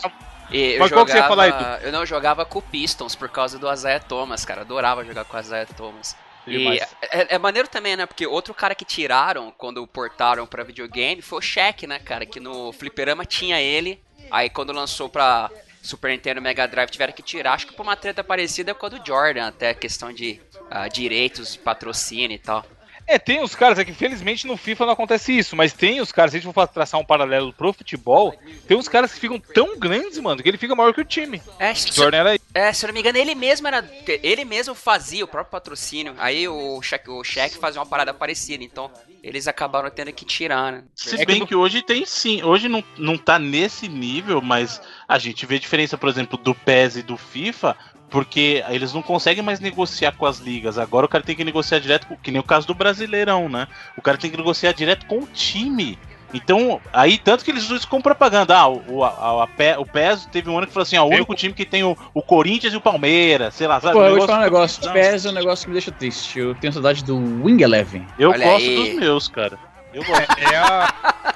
e 0.51 0.74
eu 0.74 0.80
Mas 0.82 0.91
qual 0.91 1.03
que 1.06 1.12
você 1.12 1.18
ia 1.18 1.28
falar 1.28 1.80
eu 1.82 1.91
não 1.91 2.06
jogava 2.06 2.45
com 2.45 2.60
o 2.60 2.62
Pistons 2.62 3.16
por 3.16 3.30
causa 3.30 3.58
do 3.58 3.72
Isaiah 3.74 3.99
Thomas, 3.99 4.45
cara. 4.45 4.62
Adorava 4.62 5.03
jogar 5.03 5.26
com 5.26 5.36
o 5.36 5.39
Isaiah 5.39 5.66
Thomas. 5.76 6.16
E 6.48 6.80
é, 6.80 7.36
é 7.36 7.38
maneiro 7.38 7.68
também, 7.68 7.96
né? 7.96 8.06
Porque 8.06 8.26
outro 8.26 8.54
cara 8.54 8.76
que 8.76 8.86
tiraram 8.86 9.52
quando 9.58 9.86
portaram 9.88 10.46
pra 10.46 10.64
videogame 10.64 11.22
foi 11.22 11.39
o 11.39 11.41
Shaq, 11.41 11.88
né, 11.88 12.00
cara? 12.00 12.26
Que 12.26 12.39
no 12.39 12.72
Fliperama 12.72 13.26
tinha 13.26 13.62
ele. 13.62 14.02
Aí 14.30 14.50
quando 14.50 14.72
lançou 14.72 15.10
pra 15.10 15.50
Super 15.82 16.12
Nintendo 16.12 16.39
e 16.39 16.43
Mega 16.43 16.68
Drive 16.68 16.89
tiveram 16.89 17.14
que 17.14 17.22
tirar. 17.22 17.54
Acho 17.54 17.68
que 17.68 17.74
por 17.74 17.84
uma 17.84 17.96
treta 17.96 18.24
parecida 18.24 18.74
com 18.74 18.86
a 18.86 18.89
do 18.89 19.06
Jordan, 19.06 19.48
até 19.48 19.74
questão 19.74 20.12
de 20.12 20.41
ah, 20.70 20.88
direitos 20.88 21.54
de 21.54 21.60
patrocínio 21.60 22.36
e 22.36 22.39
tal. 22.39 22.66
É, 23.08 23.20
tem 23.20 23.41
os 23.43 23.53
caras, 23.53 23.78
é 23.78 23.86
que 23.86 23.93
felizmente 23.93 24.47
no 24.47 24.58
FIFA 24.58 24.86
não 24.86 24.93
acontece 24.93 25.38
isso, 25.38 25.56
mas 25.56 25.74
tem 25.74 26.01
os 26.01 26.12
caras, 26.12 26.32
se 26.32 26.38
a 26.38 26.39
gente 26.39 26.51
for 26.51 26.68
traçar 26.68 26.99
um 26.99 27.06
paralelo 27.06 27.53
pro 27.53 27.72
futebol, 27.72 28.34
tem 28.68 28.76
uns 28.76 28.88
caras 28.88 29.14
que 29.14 29.20
ficam 29.20 29.39
tão 29.39 29.78
grandes, 29.78 30.18
mano, 30.20 30.41
que 30.41 30.49
ele 30.49 30.58
fica 30.58 30.76
maior 30.76 30.93
que 30.93 31.01
o 31.01 31.06
time. 31.06 31.41
É, 31.60 31.72
O 31.72 31.93
Jordan 31.93 32.18
era 32.18 32.39
É, 32.53 32.74
se 32.74 32.84
eu 32.84 32.88
não 32.88 32.93
me 32.93 33.01
engano, 33.01 33.18
ele 33.18 33.36
mesmo 33.36 33.68
era. 33.68 33.88
Ele 34.24 34.43
mesmo 34.43 34.74
fazia 34.74 35.24
o 35.24 35.28
próprio 35.28 35.51
patrocínio. 35.51 36.16
Aí 36.18 36.47
o 36.47 36.82
Shaq, 36.82 37.10
o 37.10 37.24
Shaq 37.24 37.58
fazia 37.58 37.80
uma 37.80 37.86
parada 37.86 38.14
parecida. 38.14 38.64
Então, 38.64 38.89
eles 39.22 39.47
acabaram 39.47 39.89
tendo 39.89 40.12
que 40.12 40.26
tirar, 40.26 40.72
né? 40.72 40.84
Se 40.95 41.16
É 41.16 41.20
que 41.20 41.26
bem 41.26 41.45
que 41.45 41.56
hoje 41.56 41.82
tem 41.82 42.06
sim. 42.06 42.43
Hoje 42.43 42.68
não, 42.68 42.84
não 42.97 43.18
tá 43.18 43.38
nesse 43.38 43.88
nível, 43.88 44.41
mas 44.41 44.82
a 45.08 45.18
gente 45.18 45.45
vê 45.45 45.60
diferença, 45.60 45.97
por 45.97 46.10
exemplo, 46.10 46.38
do 46.38 46.53
PES 46.53 46.97
e 46.97 47.01
do 47.01 47.18
FIFA, 47.18 47.76
porque 48.16 48.63
eles 48.70 48.93
não 48.93 49.01
conseguem 49.01 49.43
mais 49.43 49.59
negociar 49.59 50.13
com 50.13 50.26
as 50.26 50.38
ligas. 50.39 50.78
Agora 50.78 51.05
o 51.05 51.09
cara 51.09 51.22
tem 51.22 51.36
que 51.36 51.43
negociar 51.43 51.80
direto, 51.80 52.07
com, 52.07 52.16
que 52.16 52.32
nem 52.32 52.39
o 52.39 52.43
caso 52.43 52.66
do 52.66 52.74
Brasileirão, 52.74 53.49
né? 53.49 53.68
O 53.97 54.01
cara 54.01 54.18
tem 54.18 54.32
que 54.32 54.38
negociar 54.38 54.72
direto 54.72 55.05
com 55.05 55.18
o 55.18 55.28
time. 55.28 55.99
Então, 56.34 56.80
aí, 56.93 57.18
tanto 57.18 57.43
que 57.43 57.51
eles 57.51 57.66
usam 57.66 57.76
isso 57.76 57.89
como 57.89 58.01
propaganda. 58.01 58.55
Ah, 58.57 58.70
o, 58.70 59.03
a, 59.03 59.43
a, 59.43 59.47
Pe- 59.47 59.76
o 59.78 59.86
PES 59.86 60.28
teve 60.32 60.49
um 60.49 60.57
ano 60.57 60.66
que 60.66 60.72
falou 60.72 60.84
assim: 60.84 60.95
ó, 60.97 61.03
o 61.03 61.09
único 61.09 61.36
time 61.36 61.53
que 61.53 61.66
tem 61.66 61.84
o, 61.84 61.97
o 62.13 62.22
Corinthians 62.22 62.74
e 62.74 62.78
o 62.78 62.82
Palmeiras, 62.82 63.53
sei 63.53 63.68
lá, 63.68 63.82
sabe? 63.82 63.93
Pô, 63.95 64.03
eu 64.05 64.11
vou 64.11 64.20
te 64.22 64.28
falar 64.28 64.39
um 64.39 64.43
negócio- 64.43 64.82
negócio. 64.88 65.11
PES 65.11 65.26
é 65.26 65.30
um 65.30 65.34
negócio 65.34 65.66
que 65.66 65.70
me 65.70 65.74
deixa 65.74 65.91
triste. 65.91 66.39
Eu 66.39 66.55
tenho 66.55 66.72
saudade 66.72 67.03
do 67.03 67.18
Wing 67.43 67.61
Eleven. 67.61 68.07
Eu 68.18 68.30
Olha 68.30 68.45
gosto 68.45 68.66
aí. 68.66 68.76
dos 68.91 68.99
meus, 69.01 69.28
cara. 69.28 69.59
Eu 69.93 70.05
gosto. 70.05 70.39
É 70.39 70.55
a, 70.55 70.93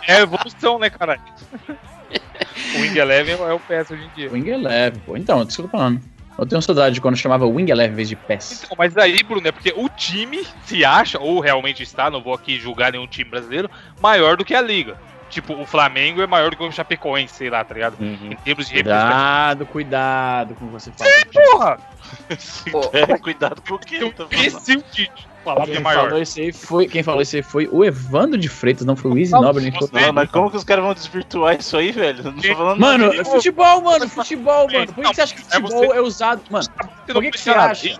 é 0.07 0.13
a 0.15 0.19
evolução, 0.21 0.79
né, 0.79 0.89
caralho? 0.89 1.21
o 2.77 2.79
Wing 2.81 2.97
Eleven 2.97 3.35
é 3.35 3.53
o 3.53 3.59
PS 3.59 3.91
hoje 3.91 4.03
em 4.05 4.09
dia. 4.15 4.31
Wing 4.31 4.49
Eleven, 4.49 5.01
pô. 5.05 5.17
Então, 5.17 5.39
é 5.39 5.43
eu 5.43 5.45
tô 5.47 5.67
falando. 5.67 6.01
Eu 6.39 6.45
tenho 6.45 6.61
saudade 6.61 6.95
de 6.95 7.01
quando 7.01 7.17
chamava 7.17 7.45
Wing 7.45 7.69
Eleven 7.69 7.91
em 7.91 7.95
vez 7.95 8.07
de 8.07 8.15
PES. 8.15 8.63
Então, 8.63 8.75
mas 8.77 8.95
aí, 8.95 9.21
Bruno, 9.23 9.45
é 9.47 9.51
porque 9.51 9.73
o 9.75 9.89
time 9.89 10.45
se 10.63 10.85
acha, 10.85 11.19
ou 11.19 11.39
realmente 11.39 11.83
está, 11.83 12.09
não 12.09 12.21
vou 12.21 12.33
aqui 12.33 12.57
julgar 12.57 12.93
nenhum 12.93 13.07
time 13.07 13.29
brasileiro, 13.29 13.69
maior 14.01 14.37
do 14.37 14.45
que 14.45 14.55
a 14.55 14.61
liga. 14.61 14.97
Tipo, 15.29 15.53
o 15.53 15.65
Flamengo 15.65 16.21
é 16.21 16.27
maior 16.27 16.49
do 16.49 16.57
que 16.57 16.63
o 16.63 16.71
Chapecoense, 16.71 17.35
sei 17.35 17.49
lá, 17.49 17.63
tá 17.63 17.73
ligado? 17.73 17.97
Em 18.01 18.35
termos 18.37 18.67
de. 18.67 18.73
Cuidado, 18.73 19.65
cuidado 19.65 20.55
com 20.55 20.65
o 20.65 20.67
que 20.69 20.73
você 20.73 20.91
fala. 20.91 21.11
Porra! 21.51 21.77
Pô. 22.71 22.89
É, 22.93 23.17
cuidado 23.19 23.61
com 23.61 23.75
o 23.75 23.79
que 23.79 23.97
Eu 23.97 24.11
tô 24.11 24.27
falando. 24.27 24.83
Falar 25.53 25.65
que 25.65 25.71
é 25.71 25.73
Quem 25.75 25.83
maior. 25.83 26.03
falou, 26.05 26.21
isso 26.21 26.39
aí 26.39 26.51
foi, 26.51 26.87
quem 26.87 27.03
falou 27.03 27.21
isso 27.21 27.35
aí 27.35 27.41
foi 27.41 27.67
o 27.71 27.83
Evandro 27.83 28.37
de 28.39 28.47
Freitas, 28.49 28.85
não 28.85 28.95
foi 28.95 29.11
o 29.11 29.17
Easy 29.17 29.31
Não, 29.31 29.41
Nobre. 29.41 29.63
nem 29.63 29.71
você- 29.71 29.87
foi- 29.87 30.01
Não, 30.01 30.13
mas 30.13 30.29
como 30.31 30.49
que 30.51 30.57
os 30.57 30.63
caras 30.63 30.83
vão 30.83 30.93
desvirtuar 30.93 31.55
isso 31.57 31.75
aí, 31.77 31.91
velho? 31.91 32.23
Não 32.23 32.33
tô 32.33 32.55
falando 32.55 32.79
Mano, 32.79 33.07
nada 33.09 33.25
futebol, 33.25 33.81
mano, 33.81 34.07
futebol, 34.09 34.67
mano. 34.71 34.85
Por 34.93 35.03
que, 35.03 35.09
que 35.09 35.15
você 35.15 35.21
acha 35.21 35.35
que 35.35 35.41
futebol 35.43 35.93
é 35.93 36.01
usado. 36.01 36.41
Mano, 36.49 36.67
por 37.07 37.21
que, 37.23 37.31
que 37.31 37.39
você 37.39 37.49
acha? 37.49 37.99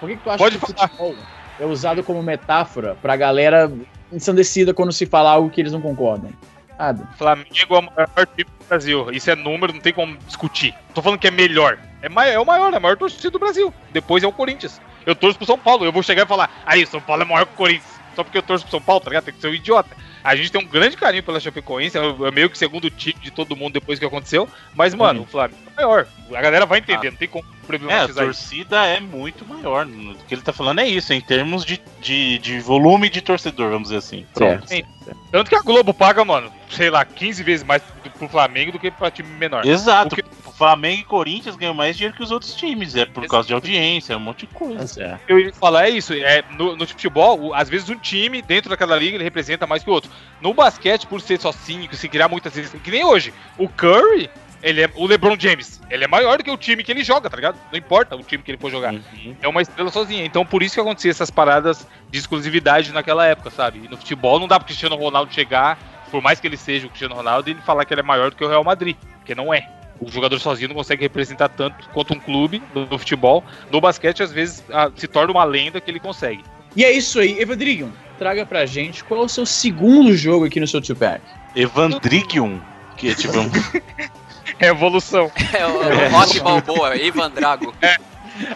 Por 0.00 0.08
que, 0.08 0.16
que 0.16 0.22
tu 0.22 0.30
acha 0.30 0.38
Pode 0.38 0.58
que 0.58 0.66
falar. 0.72 0.88
futebol 0.88 1.14
é 1.60 1.66
usado 1.66 2.02
como 2.02 2.22
metáfora 2.22 2.96
pra 3.00 3.14
galera 3.16 3.70
ensandecida 4.12 4.74
quando 4.74 4.92
se 4.92 5.06
fala 5.06 5.30
algo 5.30 5.48
que 5.50 5.60
eles 5.60 5.72
não 5.72 5.80
concordam? 5.80 6.30
Nada. 6.78 7.06
Flamengo 7.16 7.48
é 7.70 7.78
o 7.78 7.82
maior 7.82 8.26
time 8.34 8.44
do 8.58 8.66
Brasil. 8.68 9.10
Isso 9.12 9.30
é 9.30 9.36
número, 9.36 9.72
não 9.72 9.80
tem 9.80 9.92
como 9.92 10.16
discutir. 10.26 10.74
Tô 10.92 11.00
falando 11.00 11.18
que 11.20 11.28
é 11.28 11.30
melhor. 11.30 11.78
É, 12.00 12.08
mai- 12.08 12.32
é 12.34 12.40
o 12.40 12.44
maior, 12.44 12.72
é 12.72 12.76
a 12.76 12.80
maior 12.80 12.96
torcida 12.96 13.30
do 13.30 13.38
Brasil. 13.38 13.72
Depois 13.92 14.24
é 14.24 14.26
o 14.26 14.32
Corinthians. 14.32 14.80
Eu 15.06 15.14
torço 15.14 15.36
pro 15.38 15.46
São 15.46 15.58
Paulo. 15.58 15.84
Eu 15.84 15.92
vou 15.92 16.02
chegar 16.02 16.24
e 16.24 16.28
falar, 16.28 16.62
aí, 16.66 16.84
o 16.84 16.86
São 16.86 17.00
Paulo 17.00 17.22
é 17.22 17.24
maior 17.24 17.46
que 17.46 17.52
o 17.52 17.56
Corinthians. 17.56 18.00
Só 18.14 18.22
porque 18.22 18.38
eu 18.38 18.42
torço 18.42 18.64
pro 18.64 18.70
São 18.70 18.80
Paulo, 18.80 19.00
tá 19.00 19.10
ligado? 19.10 19.24
Tem 19.24 19.34
que 19.34 19.40
ser 19.40 19.48
um 19.48 19.54
idiota. 19.54 19.96
A 20.22 20.36
gente 20.36 20.52
tem 20.52 20.60
um 20.60 20.66
grande 20.66 20.96
carinho 20.96 21.22
pela 21.22 21.40
Chapecoense, 21.40 21.98
é 21.98 22.00
é 22.00 22.30
meio 22.30 22.48
que 22.48 22.56
segundo 22.56 22.88
time 22.90 23.18
de 23.20 23.30
todo 23.30 23.56
mundo 23.56 23.72
depois 23.72 23.98
que 23.98 24.04
aconteceu. 24.04 24.48
Mas, 24.74 24.94
mano, 24.94 25.22
o 25.22 25.26
Flamengo 25.26 25.58
é 25.76 25.82
maior. 25.82 26.06
A 26.32 26.40
galera 26.40 26.66
vai 26.66 26.78
entender, 26.78 27.10
não 27.10 27.16
tem 27.16 27.28
como 27.28 27.44
É, 27.62 27.64
a 27.64 27.66
problematizar 27.66 28.08
isso. 28.28 28.40
torcida 28.48 28.86
é 28.86 29.00
muito 29.00 29.46
maior. 29.46 29.86
O 29.86 30.14
que 30.26 30.34
ele 30.34 30.42
tá 30.42 30.52
falando 30.52 30.80
é 30.80 30.88
isso, 30.88 31.12
em 31.12 31.20
termos 31.20 31.64
de, 31.64 31.80
de, 32.00 32.38
de 32.38 32.60
volume 32.60 33.08
de 33.08 33.20
torcedor, 33.20 33.70
vamos 33.70 33.84
dizer 33.88 33.98
assim. 33.98 34.26
Pronto. 34.34 34.68
Certo. 34.68 34.88
Tanto 35.30 35.48
que 35.48 35.56
a 35.56 35.60
Globo 35.62 35.92
paga, 35.92 36.24
mano, 36.24 36.52
sei 36.70 36.90
lá, 36.90 37.04
15 37.04 37.42
vezes 37.42 37.64
mais 37.66 37.82
pro 38.18 38.28
Flamengo 38.28 38.72
do 38.72 38.78
que 38.78 38.90
pra 38.90 39.10
time 39.10 39.28
menor. 39.30 39.66
Exato. 39.66 40.14
O 40.14 40.16
que- 40.16 40.42
Flamengo 40.52 41.00
e 41.00 41.04
Corinthians 41.04 41.56
ganham 41.56 41.74
mais 41.74 41.96
dinheiro 41.96 42.16
que 42.16 42.22
os 42.22 42.30
outros 42.30 42.54
times. 42.54 42.94
É 42.94 43.04
por 43.04 43.26
causa 43.26 43.48
de 43.48 43.54
audiência, 43.54 44.12
é 44.12 44.16
um 44.16 44.20
monte 44.20 44.46
de 44.46 44.54
coisa. 44.54 45.02
É. 45.02 45.18
Eu 45.26 45.40
ia 45.40 45.52
falar 45.52 45.86
é 45.88 45.90
isso, 45.90 46.12
é 46.12 46.44
no, 46.56 46.76
no 46.76 46.86
futebol, 46.86 47.52
às 47.54 47.68
vezes 47.68 47.88
um 47.88 47.96
time 47.98 48.40
dentro 48.42 48.70
daquela 48.70 48.94
liga 48.96 49.16
ele 49.16 49.24
representa 49.24 49.66
mais 49.66 49.82
que 49.82 49.90
o 49.90 49.92
outro. 49.92 50.10
No 50.40 50.54
basquete, 50.54 51.06
por 51.06 51.20
ser 51.20 51.40
só 51.40 51.50
cinco, 51.50 51.96
se 51.96 52.08
criar 52.08 52.28
muitas 52.28 52.54
vezes, 52.54 52.70
que 52.80 52.90
nem 52.92 53.02
hoje, 53.04 53.32
o 53.58 53.68
Curry, 53.68 54.30
ele 54.62 54.82
é 54.82 54.90
o 54.94 55.06
LeBron 55.06 55.36
James, 55.38 55.80
ele 55.90 56.04
é 56.04 56.06
maior 56.06 56.38
do 56.38 56.44
que 56.44 56.50
o 56.50 56.56
time 56.56 56.84
que 56.84 56.92
ele 56.92 57.02
joga, 57.02 57.28
tá 57.28 57.36
ligado? 57.36 57.58
Não 57.70 57.78
importa 57.78 58.14
o 58.16 58.22
time 58.22 58.42
que 58.42 58.50
ele 58.50 58.58
for 58.58 58.70
jogar. 58.70 58.94
Uhum. 58.94 59.36
É 59.42 59.48
uma 59.48 59.60
estrela 59.60 59.90
sozinha. 59.90 60.24
Então 60.24 60.44
por 60.46 60.62
isso 60.62 60.74
que 60.74 60.80
acontecia 60.80 61.10
essas 61.10 61.30
paradas 61.30 61.86
de 62.10 62.18
exclusividade 62.18 62.92
naquela 62.92 63.26
época, 63.26 63.50
sabe? 63.50 63.82
E 63.84 63.88
no 63.88 63.96
futebol 63.96 64.38
não 64.38 64.46
dá 64.46 64.58
pro 64.58 64.66
Cristiano 64.66 64.96
Ronaldo 64.96 65.32
chegar, 65.34 65.78
por 66.10 66.22
mais 66.22 66.38
que 66.38 66.46
ele 66.46 66.56
seja 66.56 66.86
o 66.86 66.90
Cristiano 66.90 67.14
Ronaldo, 67.14 67.48
e 67.48 67.52
ele 67.52 67.60
falar 67.62 67.84
que 67.84 67.92
ele 67.92 68.00
é 68.00 68.04
maior 68.04 68.30
do 68.30 68.36
que 68.36 68.44
o 68.44 68.48
Real 68.48 68.62
Madrid, 68.62 68.96
porque 69.18 69.34
não 69.34 69.52
é. 69.52 69.68
O 70.00 70.10
jogador 70.10 70.38
sozinho 70.40 70.68
não 70.68 70.74
consegue 70.74 71.02
representar 71.02 71.48
tanto 71.48 71.88
quanto 71.90 72.12
um 72.12 72.18
clube 72.18 72.60
no, 72.74 72.98
futebol. 72.98 73.44
No 73.70 73.80
basquete, 73.80 74.22
às 74.22 74.32
vezes, 74.32 74.64
ah, 74.72 74.90
se 74.96 75.06
torna 75.06 75.32
uma 75.32 75.44
lenda 75.44 75.80
que 75.80 75.90
ele 75.90 76.00
consegue. 76.00 76.42
E 76.74 76.84
é 76.84 76.90
isso 76.90 77.20
aí, 77.20 77.38
Evandrigo. 77.38 77.92
Traga 78.18 78.44
pra 78.44 78.66
gente 78.66 79.04
qual 79.04 79.22
é 79.22 79.24
o 79.24 79.28
seu 79.28 79.46
segundo 79.46 80.14
jogo 80.16 80.44
aqui 80.46 80.58
no 80.58 80.66
seu 80.66 80.80
two-pack. 80.80 81.22
Evandrigium, 81.54 82.60
que 82.96 83.10
é 83.10 83.14
tipo 83.14 83.38
um. 83.38 83.50
Revolução. 84.58 85.30
É 85.52 85.66
o, 85.66 85.76
o 85.78 86.08
Rock 86.10 86.40
Balboa, 86.40 86.96
Ivan 86.96 87.30
Drago. 87.30 87.74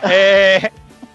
É. 0.03 0.70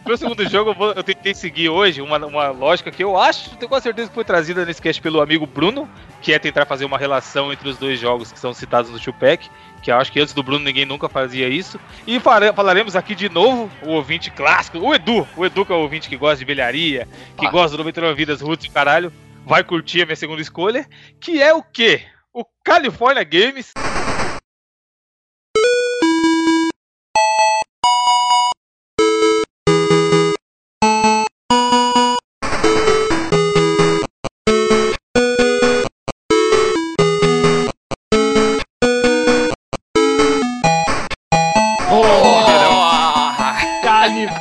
Meu 0.05 0.17
segundo 0.17 0.47
jogo, 0.49 0.71
eu, 0.71 0.73
vou- 0.75 0.91
eu 0.93 1.03
tentei 1.03 1.34
seguir 1.34 1.69
hoje 1.69 2.01
uma, 2.01 2.17
uma 2.25 2.49
lógica 2.49 2.89
que 2.91 3.03
eu 3.03 3.15
acho, 3.17 3.51
tenho 3.57 3.69
quase 3.69 3.84
certeza 3.84 4.09
que 4.09 4.15
foi 4.15 4.23
trazida 4.25 4.65
nesse 4.65 4.82
cast 4.82 4.99
pelo 5.01 5.21
amigo 5.21 5.45
Bruno, 5.45 5.88
que 6.21 6.34
é 6.34 6.39
tentar 6.39 6.65
fazer 6.65 6.86
uma 6.86 6.97
relação 6.97 7.53
entre 7.53 7.69
os 7.69 7.77
dois 7.77 7.99
jogos 7.99 8.32
que 8.32 8.39
são 8.39 8.51
citados 8.53 8.89
no 8.89 8.99
Tupac, 8.99 9.47
que 9.82 9.91
eu 9.91 9.95
acho 9.97 10.11
que 10.11 10.19
antes 10.19 10.34
do 10.34 10.41
Bruno 10.41 10.65
ninguém 10.65 10.86
nunca 10.86 11.07
fazia 11.07 11.47
isso. 11.47 11.79
E 12.07 12.19
falaremos 12.19 12.95
aqui 12.95 13.13
de 13.13 13.29
novo 13.29 13.69
o 13.84 13.89
ouvinte 13.91 14.32
clássico, 14.32 14.79
o 14.79 14.93
Edu, 14.93 15.27
o 15.38 15.45
Edu 15.45 15.65
que 15.65 15.71
é 15.71 15.75
o 15.75 15.79
ouvinte 15.79 16.09
que 16.09 16.17
gosta 16.17 16.38
de 16.38 16.45
velharia, 16.45 17.07
que 17.38 17.45
Ah. 17.45 17.51
gosta 17.51 17.71
do 17.77 17.84
99 17.84 18.15
Vidas 18.15 18.41
Roots 18.41 18.65
e 18.65 18.69
caralho, 18.69 19.13
vai 19.45 19.63
curtir 19.63 20.01
a 20.01 20.05
minha 20.05 20.15
segunda 20.15 20.41
escolha, 20.41 20.86
que 21.19 21.41
é 21.41 21.53
o 21.53 21.61
quê? 21.63 22.01
O 22.34 22.43
California 22.63 23.23
Games 23.23 23.71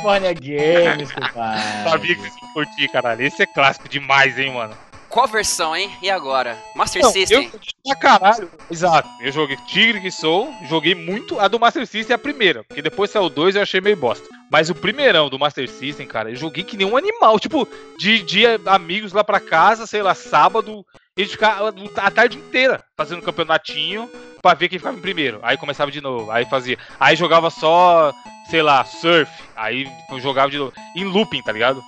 California 0.01 0.33
Games, 0.33 1.11
compadre. 1.13 1.89
Sabia 1.89 2.15
que 2.15 2.21
vocês 2.21 2.33
iam 2.41 2.53
curtir, 2.53 2.87
caralho. 2.89 3.21
Esse 3.21 3.43
é 3.43 3.45
clássico 3.45 3.87
demais, 3.87 4.37
hein, 4.37 4.51
mano. 4.53 4.75
Qual 5.09 5.27
versão, 5.27 5.75
hein? 5.75 5.91
E 6.01 6.09
agora? 6.09 6.57
Master 6.73 7.01
Não, 7.01 7.11
System? 7.11 7.43
eu 7.43 7.49
curti 7.51 7.75
pra 7.85 7.95
caralho. 7.97 8.49
Exato. 8.69 9.09
Eu 9.19 9.31
joguei 9.31 9.57
Tigre 9.67 9.99
que 9.99 10.09
sou, 10.09 10.53
joguei 10.69 10.95
muito. 10.95 11.37
A 11.37 11.49
do 11.49 11.59
Master 11.59 11.85
System 11.85 12.13
é 12.13 12.15
a 12.15 12.17
primeira, 12.17 12.63
porque 12.63 12.81
depois 12.81 13.11
saiu 13.11 13.25
o 13.25 13.29
2 13.29 13.57
eu 13.57 13.61
achei 13.61 13.81
meio 13.81 13.97
bosta. 13.97 14.25
Mas 14.49 14.69
o 14.69 14.75
primeirão 14.75 15.29
do 15.29 15.37
Master 15.37 15.69
System, 15.69 16.07
cara, 16.07 16.29
eu 16.29 16.35
joguei 16.37 16.63
que 16.63 16.77
nem 16.77 16.87
um 16.87 16.95
animal. 16.95 17.37
Tipo, 17.39 17.67
de 17.99 18.23
dia, 18.23 18.59
amigos 18.65 19.11
lá 19.11 19.21
pra 19.23 19.39
casa, 19.41 19.85
sei 19.85 20.01
lá, 20.01 20.15
sábado, 20.15 20.85
gente 21.19 21.31
ficava 21.31 21.73
a 21.97 22.11
tarde 22.11 22.37
inteira 22.37 22.83
fazendo 22.97 23.21
campeonatinho 23.21 24.09
pra 24.41 24.53
ver 24.53 24.69
quem 24.69 24.79
ficava 24.79 24.97
em 24.97 25.01
primeiro. 25.01 25.39
Aí 25.43 25.57
começava 25.57 25.91
de 25.91 26.01
novo, 26.01 26.31
aí 26.31 26.45
fazia. 26.45 26.77
Aí 26.99 27.15
jogava 27.15 27.49
só, 27.49 28.13
sei 28.49 28.61
lá, 28.61 28.83
surf. 28.85 29.31
Aí 29.55 29.87
jogava 30.19 30.49
de 30.49 30.57
novo. 30.57 30.73
Em 30.95 31.03
looping, 31.03 31.41
tá 31.43 31.51
ligado? 31.51 31.83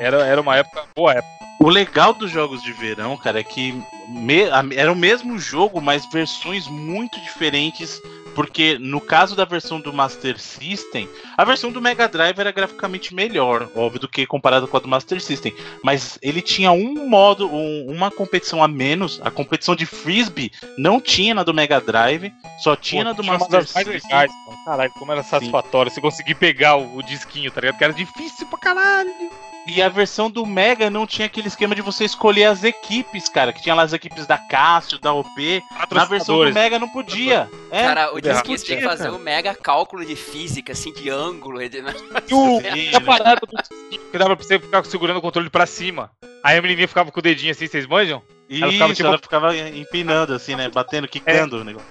Era, 0.00 0.24
era 0.26 0.40
uma 0.40 0.56
época 0.56 0.84
boa 0.94 1.12
época. 1.12 1.38
O 1.60 1.68
legal 1.68 2.14
dos 2.14 2.30
jogos 2.30 2.62
de 2.62 2.72
verão, 2.72 3.16
cara, 3.16 3.40
é 3.40 3.44
que 3.44 3.74
me- 4.08 4.48
a- 4.48 4.64
era 4.76 4.92
o 4.92 4.96
mesmo 4.96 5.36
jogo, 5.40 5.80
mas 5.80 6.06
versões 6.06 6.68
muito 6.68 7.20
diferentes. 7.20 8.00
Porque 8.38 8.78
no 8.78 9.00
caso 9.00 9.34
da 9.34 9.44
versão 9.44 9.80
do 9.80 9.92
Master 9.92 10.38
System, 10.38 11.08
a 11.36 11.44
versão 11.44 11.72
do 11.72 11.80
Mega 11.82 12.06
Drive 12.06 12.38
era 12.38 12.52
graficamente 12.52 13.12
melhor, 13.12 13.68
óbvio, 13.74 13.98
do 14.02 14.06
que 14.06 14.24
comparado 14.24 14.68
com 14.68 14.76
a 14.76 14.80
do 14.80 14.86
Master 14.86 15.20
System. 15.20 15.52
Mas 15.82 16.20
ele 16.22 16.40
tinha 16.40 16.70
um 16.70 17.08
modo, 17.08 17.48
um- 17.52 17.86
uma 17.90 18.12
competição 18.12 18.62
a 18.62 18.68
menos. 18.68 19.20
A 19.24 19.30
competição 19.30 19.74
de 19.74 19.84
frisbee 19.84 20.52
não 20.76 21.00
tinha 21.00 21.34
na 21.34 21.42
do 21.42 21.52
Mega 21.52 21.80
Drive, 21.80 22.32
só 22.62 22.76
tinha 22.76 23.02
na 23.02 23.12
do 23.12 23.22
Tinha 23.22 23.36
Master 23.36 23.66
System. 23.66 23.84
legais. 23.94 24.30
Caralho, 24.64 24.92
como 24.92 25.10
era 25.10 25.24
satisfatório 25.24 25.90
você 25.90 26.00
conseguir 26.00 26.36
pegar 26.36 26.76
o, 26.76 26.98
o 26.98 27.02
disquinho, 27.02 27.50
tá 27.50 27.60
ligado? 27.60 27.76
Que 27.78 27.82
era 27.84 27.92
difícil 27.92 28.46
pra 28.46 28.58
caralho. 28.60 29.10
E 29.68 29.82
a 29.82 29.88
versão 29.88 30.30
do 30.30 30.44
Mega 30.46 30.88
não 30.88 31.06
tinha 31.06 31.26
aquele 31.26 31.48
esquema 31.48 31.74
de 31.74 31.82
você 31.82 32.04
escolher 32.04 32.44
as 32.46 32.64
equipes, 32.64 33.28
cara. 33.28 33.52
Que 33.52 33.62
tinha 33.62 33.74
lá 33.74 33.82
as 33.82 33.92
equipes 33.92 34.26
da 34.26 34.38
Cássio, 34.38 34.98
da 34.98 35.12
OP. 35.12 35.62
Na 35.90 36.04
versão 36.06 36.36
do 36.38 36.54
Mega 36.54 36.78
não 36.78 36.88
podia. 36.88 37.48
É, 37.70 37.82
Cara, 37.84 38.14
o 38.14 38.20
disquinho 38.20 38.58
tem 38.58 38.76
que 38.78 38.82
fazer 38.84 39.10
um 39.10 39.18
mega 39.18 39.54
cálculo 39.54 40.04
de 40.04 40.16
física, 40.16 40.72
assim, 40.72 40.92
de 40.92 41.10
ângulo. 41.10 41.58
de- 41.68 41.78
E 41.78 42.34
o, 42.34 42.60
Sim, 42.62 42.94
a 42.94 43.00
parada 43.00 43.40
do 43.46 43.56
disquinho 43.56 44.10
que 44.10 44.18
dava 44.18 44.34
pra 44.36 44.44
você 44.44 44.58
ficar 44.58 44.84
segurando 44.84 45.18
o 45.18 45.22
controle 45.22 45.50
pra 45.50 45.66
cima. 45.66 46.10
Aí 46.42 46.56
a 46.56 46.62
menininha 46.62 46.88
ficava 46.88 47.12
com 47.12 47.20
o 47.20 47.22
dedinho 47.22 47.50
assim, 47.52 47.66
vocês 47.66 47.86
manjam? 47.86 48.22
Isso, 48.48 48.64
Ela 48.64 48.72
ficava, 48.72 48.94
tipo- 48.94 49.08
ela 49.08 49.18
ficava 49.18 49.56
empinando 49.56 50.32
assim, 50.32 50.54
né? 50.56 50.70
Batendo, 50.70 51.06
quicando 51.06 51.58
o 51.60 51.64
negócio. 51.64 51.86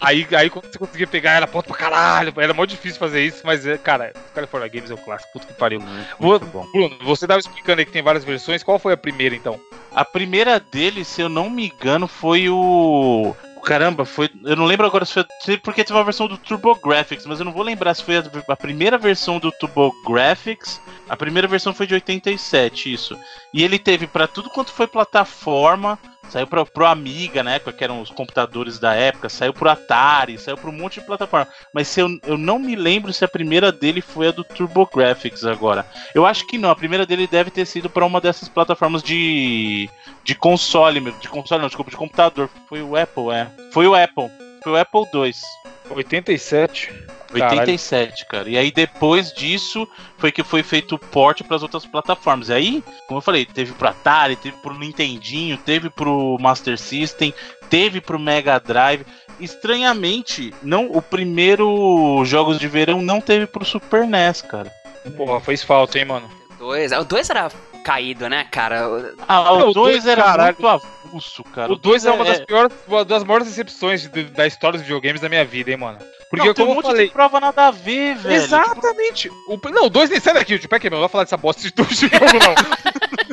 Aí, 0.00 0.26
aí 0.36 0.50
quando 0.50 0.66
você 0.70 0.78
conseguia 0.78 1.06
pegar, 1.06 1.32
era 1.32 1.46
ponto 1.46 1.66
pra 1.68 1.76
caralho. 1.76 2.32
Era 2.36 2.52
muito 2.54 2.70
difícil 2.70 2.98
fazer 2.98 3.24
isso, 3.24 3.42
mas, 3.44 3.66
é, 3.66 3.78
cara, 3.78 4.12
California 4.34 4.68
Games 4.68 4.90
é 4.90 4.94
o 4.94 4.98
clássico. 4.98 5.32
Puta 5.32 5.46
que 5.46 5.54
pariu. 5.54 5.80
Vou- 6.18 6.30
Muito 6.40 6.46
bom. 6.46 6.66
Bruno, 6.72 6.96
você 7.02 7.26
tava 7.26 7.40
explicando 7.40 7.80
aí 7.80 7.86
que 7.86 7.92
tem 7.92 8.02
várias 8.02 8.24
versões. 8.24 8.62
Qual 8.62 8.78
foi 8.78 8.92
a 8.92 8.96
primeira, 8.96 9.34
então? 9.34 9.58
A 9.94 10.04
primeira 10.04 10.60
dele, 10.60 11.04
se 11.04 11.20
eu 11.20 11.28
não 11.28 11.48
me 11.50 11.66
engano, 11.66 12.06
foi 12.06 12.48
o. 12.48 13.34
Caramba, 13.64 14.04
foi. 14.06 14.30
Eu 14.44 14.56
não 14.56 14.64
lembro 14.64 14.86
agora 14.86 15.04
se 15.04 15.12
foi. 15.12 15.56
Porque 15.58 15.84
teve 15.84 15.98
uma 15.98 16.04
versão 16.04 16.26
do 16.26 16.38
TurboGrafx, 16.38 17.26
mas 17.26 17.38
eu 17.40 17.44
não 17.44 17.52
vou 17.52 17.62
lembrar 17.62 17.92
se 17.94 18.02
foi 18.02 18.16
a, 18.16 18.24
a 18.48 18.56
primeira 18.56 18.96
versão 18.96 19.38
do 19.38 19.50
TurboGrafx. 19.52 20.80
A 21.08 21.16
primeira 21.16 21.46
versão 21.48 21.74
foi 21.74 21.86
de 21.86 21.94
87, 21.94 22.92
isso. 22.92 23.18
E 23.52 23.62
ele 23.62 23.78
teve 23.78 24.06
pra 24.06 24.26
tudo 24.26 24.48
quanto 24.50 24.72
foi 24.72 24.86
plataforma. 24.86 25.98
Saiu 26.30 26.46
pro, 26.46 26.64
pro 26.64 26.86
Amiga, 26.86 27.42
né? 27.42 27.58
Que 27.58 27.84
eram 27.84 28.00
os 28.00 28.10
computadores 28.10 28.78
da 28.78 28.94
época. 28.94 29.28
Saiu 29.28 29.52
pro 29.52 29.68
Atari, 29.68 30.38
saiu 30.38 30.56
pro 30.56 30.70
um 30.70 30.72
monte 30.72 31.00
de 31.00 31.06
plataforma. 31.06 31.48
Mas 31.74 31.88
se 31.88 32.00
eu, 32.00 32.08
eu 32.24 32.38
não 32.38 32.58
me 32.58 32.76
lembro 32.76 33.12
se 33.12 33.24
a 33.24 33.28
primeira 33.28 33.72
dele 33.72 34.00
foi 34.00 34.28
a 34.28 34.30
do 34.30 34.44
TurboGrafx 34.44 35.44
agora. 35.44 35.84
Eu 36.14 36.24
acho 36.24 36.46
que 36.46 36.56
não. 36.56 36.70
A 36.70 36.76
primeira 36.76 37.04
dele 37.04 37.26
deve 37.26 37.50
ter 37.50 37.66
sido 37.66 37.90
pra 37.90 38.06
uma 38.06 38.20
dessas 38.20 38.48
plataformas 38.48 39.02
de 39.02 39.90
de 40.22 40.34
console, 40.34 41.00
de 41.20 41.28
console 41.28 41.60
não, 41.60 41.68
desculpa, 41.68 41.90
de 41.90 41.96
computador. 41.96 42.48
Foi 42.68 42.82
o 42.82 42.96
Apple, 42.96 43.30
é. 43.30 43.48
Foi 43.72 43.86
o 43.86 43.94
Apple. 43.94 44.30
Foi 44.62 44.72
o 44.72 44.76
Apple 44.76 45.06
2. 45.12 45.42
87. 45.90 46.92
Caralho. 47.38 47.60
87, 47.60 48.26
cara. 48.26 48.48
E 48.48 48.58
aí 48.58 48.70
depois 48.70 49.32
disso 49.32 49.86
foi 50.18 50.32
que 50.32 50.42
foi 50.42 50.62
feito 50.62 50.96
o 50.96 50.98
port 50.98 51.42
para 51.42 51.56
as 51.56 51.62
outras 51.62 51.86
plataformas. 51.86 52.48
E 52.48 52.52
aí, 52.52 52.84
como 53.06 53.18
eu 53.18 53.22
falei, 53.22 53.44
teve 53.46 53.72
pro 53.72 53.88
Atari, 53.88 54.36
teve 54.36 54.56
pro 54.58 54.78
Nintendinho, 54.78 55.56
teve 55.56 55.88
pro 55.90 56.36
Master 56.40 56.76
System, 56.78 57.32
teve 57.68 58.00
pro 58.00 58.18
Mega 58.18 58.58
Drive. 58.58 59.04
Estranhamente, 59.38 60.52
não 60.62 60.90
o 60.90 61.00
primeiro 61.00 62.22
jogos 62.24 62.58
de 62.58 62.66
verão 62.66 63.00
não 63.02 63.20
teve 63.20 63.46
pro 63.46 63.64
Super 63.64 64.06
NES, 64.06 64.42
cara. 64.42 64.70
Porra, 65.16 65.40
fez 65.40 65.62
falta, 65.62 65.98
hein, 65.98 66.04
mano? 66.06 66.28
Dois. 66.58 66.92
O 66.92 67.04
2 67.04 67.30
era 67.30 67.48
caído, 67.84 68.28
né, 68.28 68.46
cara? 68.50 69.14
Ah, 69.28 69.52
o 69.52 69.70
o 69.70 69.72
dois, 69.72 70.02
2 70.04 70.06
era 70.06 70.22
caralho. 70.22 70.56
muito 70.60 70.66
avulso, 70.66 71.42
cara. 71.44 71.72
O 71.72 71.76
2 71.76 72.04
é 72.04 72.10
uma 72.10 72.24
das 72.24 72.40
piores, 72.40 72.72
uma 72.88 73.04
das 73.04 73.24
maiores 73.24 73.46
decepções 73.46 74.06
de- 74.08 74.24
da 74.24 74.46
história 74.46 74.78
dos 74.78 74.82
videogames 74.86 75.20
da 75.20 75.28
minha 75.28 75.44
vida, 75.44 75.70
hein, 75.70 75.76
mano? 75.78 75.98
Porque, 76.30 76.46
Não, 76.46 76.54
tem 76.54 76.64
como 76.64 76.68
um 76.68 76.70
eu 76.70 76.76
monte 76.76 76.86
falei. 76.92 77.06
de 77.08 77.12
prova 77.12 77.40
nada 77.40 77.66
a 77.66 77.70
ver, 77.72 78.14
velho. 78.14 78.34
Exatamente! 78.36 79.28
O, 79.48 79.58
não, 79.72 79.88
2 79.90 80.10
nem 80.10 80.20
sai 80.20 80.32
daqui, 80.32 80.54
o 80.54 80.58
meu, 80.88 80.98
não 80.98 81.00
vai 81.00 81.08
falar 81.08 81.24
dessa 81.24 81.36
bosta 81.36 81.60
de 81.60 81.72
tudo 81.72 81.92
de 81.92 82.04
novo, 82.14 82.38
não. 82.38 82.54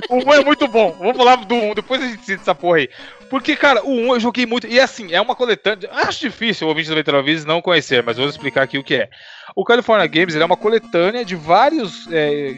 O 0.09 0.15
1 0.15 0.33
é 0.33 0.43
muito 0.43 0.67
bom, 0.67 0.95
vamos 0.99 1.17
falar 1.17 1.35
do 1.37 1.55
1, 1.55 1.75
depois 1.75 2.01
a 2.01 2.07
gente 2.07 2.25
cita 2.25 2.41
essa 2.41 2.55
porra 2.55 2.77
aí. 2.77 2.89
Porque, 3.29 3.55
cara, 3.55 3.83
o 3.83 3.91
1 3.91 4.13
eu 4.13 4.19
joguei 4.19 4.45
muito, 4.45 4.67
e 4.67 4.79
assim, 4.79 5.13
é 5.13 5.19
uma 5.19 5.35
coletânea, 5.35 5.89
acho 5.91 6.19
difícil 6.21 6.65
o 6.65 6.69
ouvinte 6.69 6.89
do 6.89 6.95
Veterovis 6.95 7.45
não 7.45 7.61
conhecer, 7.61 8.01
mas 8.03 8.17
vou 8.17 8.27
explicar 8.27 8.63
aqui 8.63 8.77
o 8.77 8.83
que 8.83 8.95
é. 8.95 9.09
O 9.55 9.65
California 9.65 10.05
Games 10.05 10.35
é 10.35 10.45
uma 10.45 10.55
coletânea 10.55 11.25
de 11.25 11.35
várias 11.35 12.07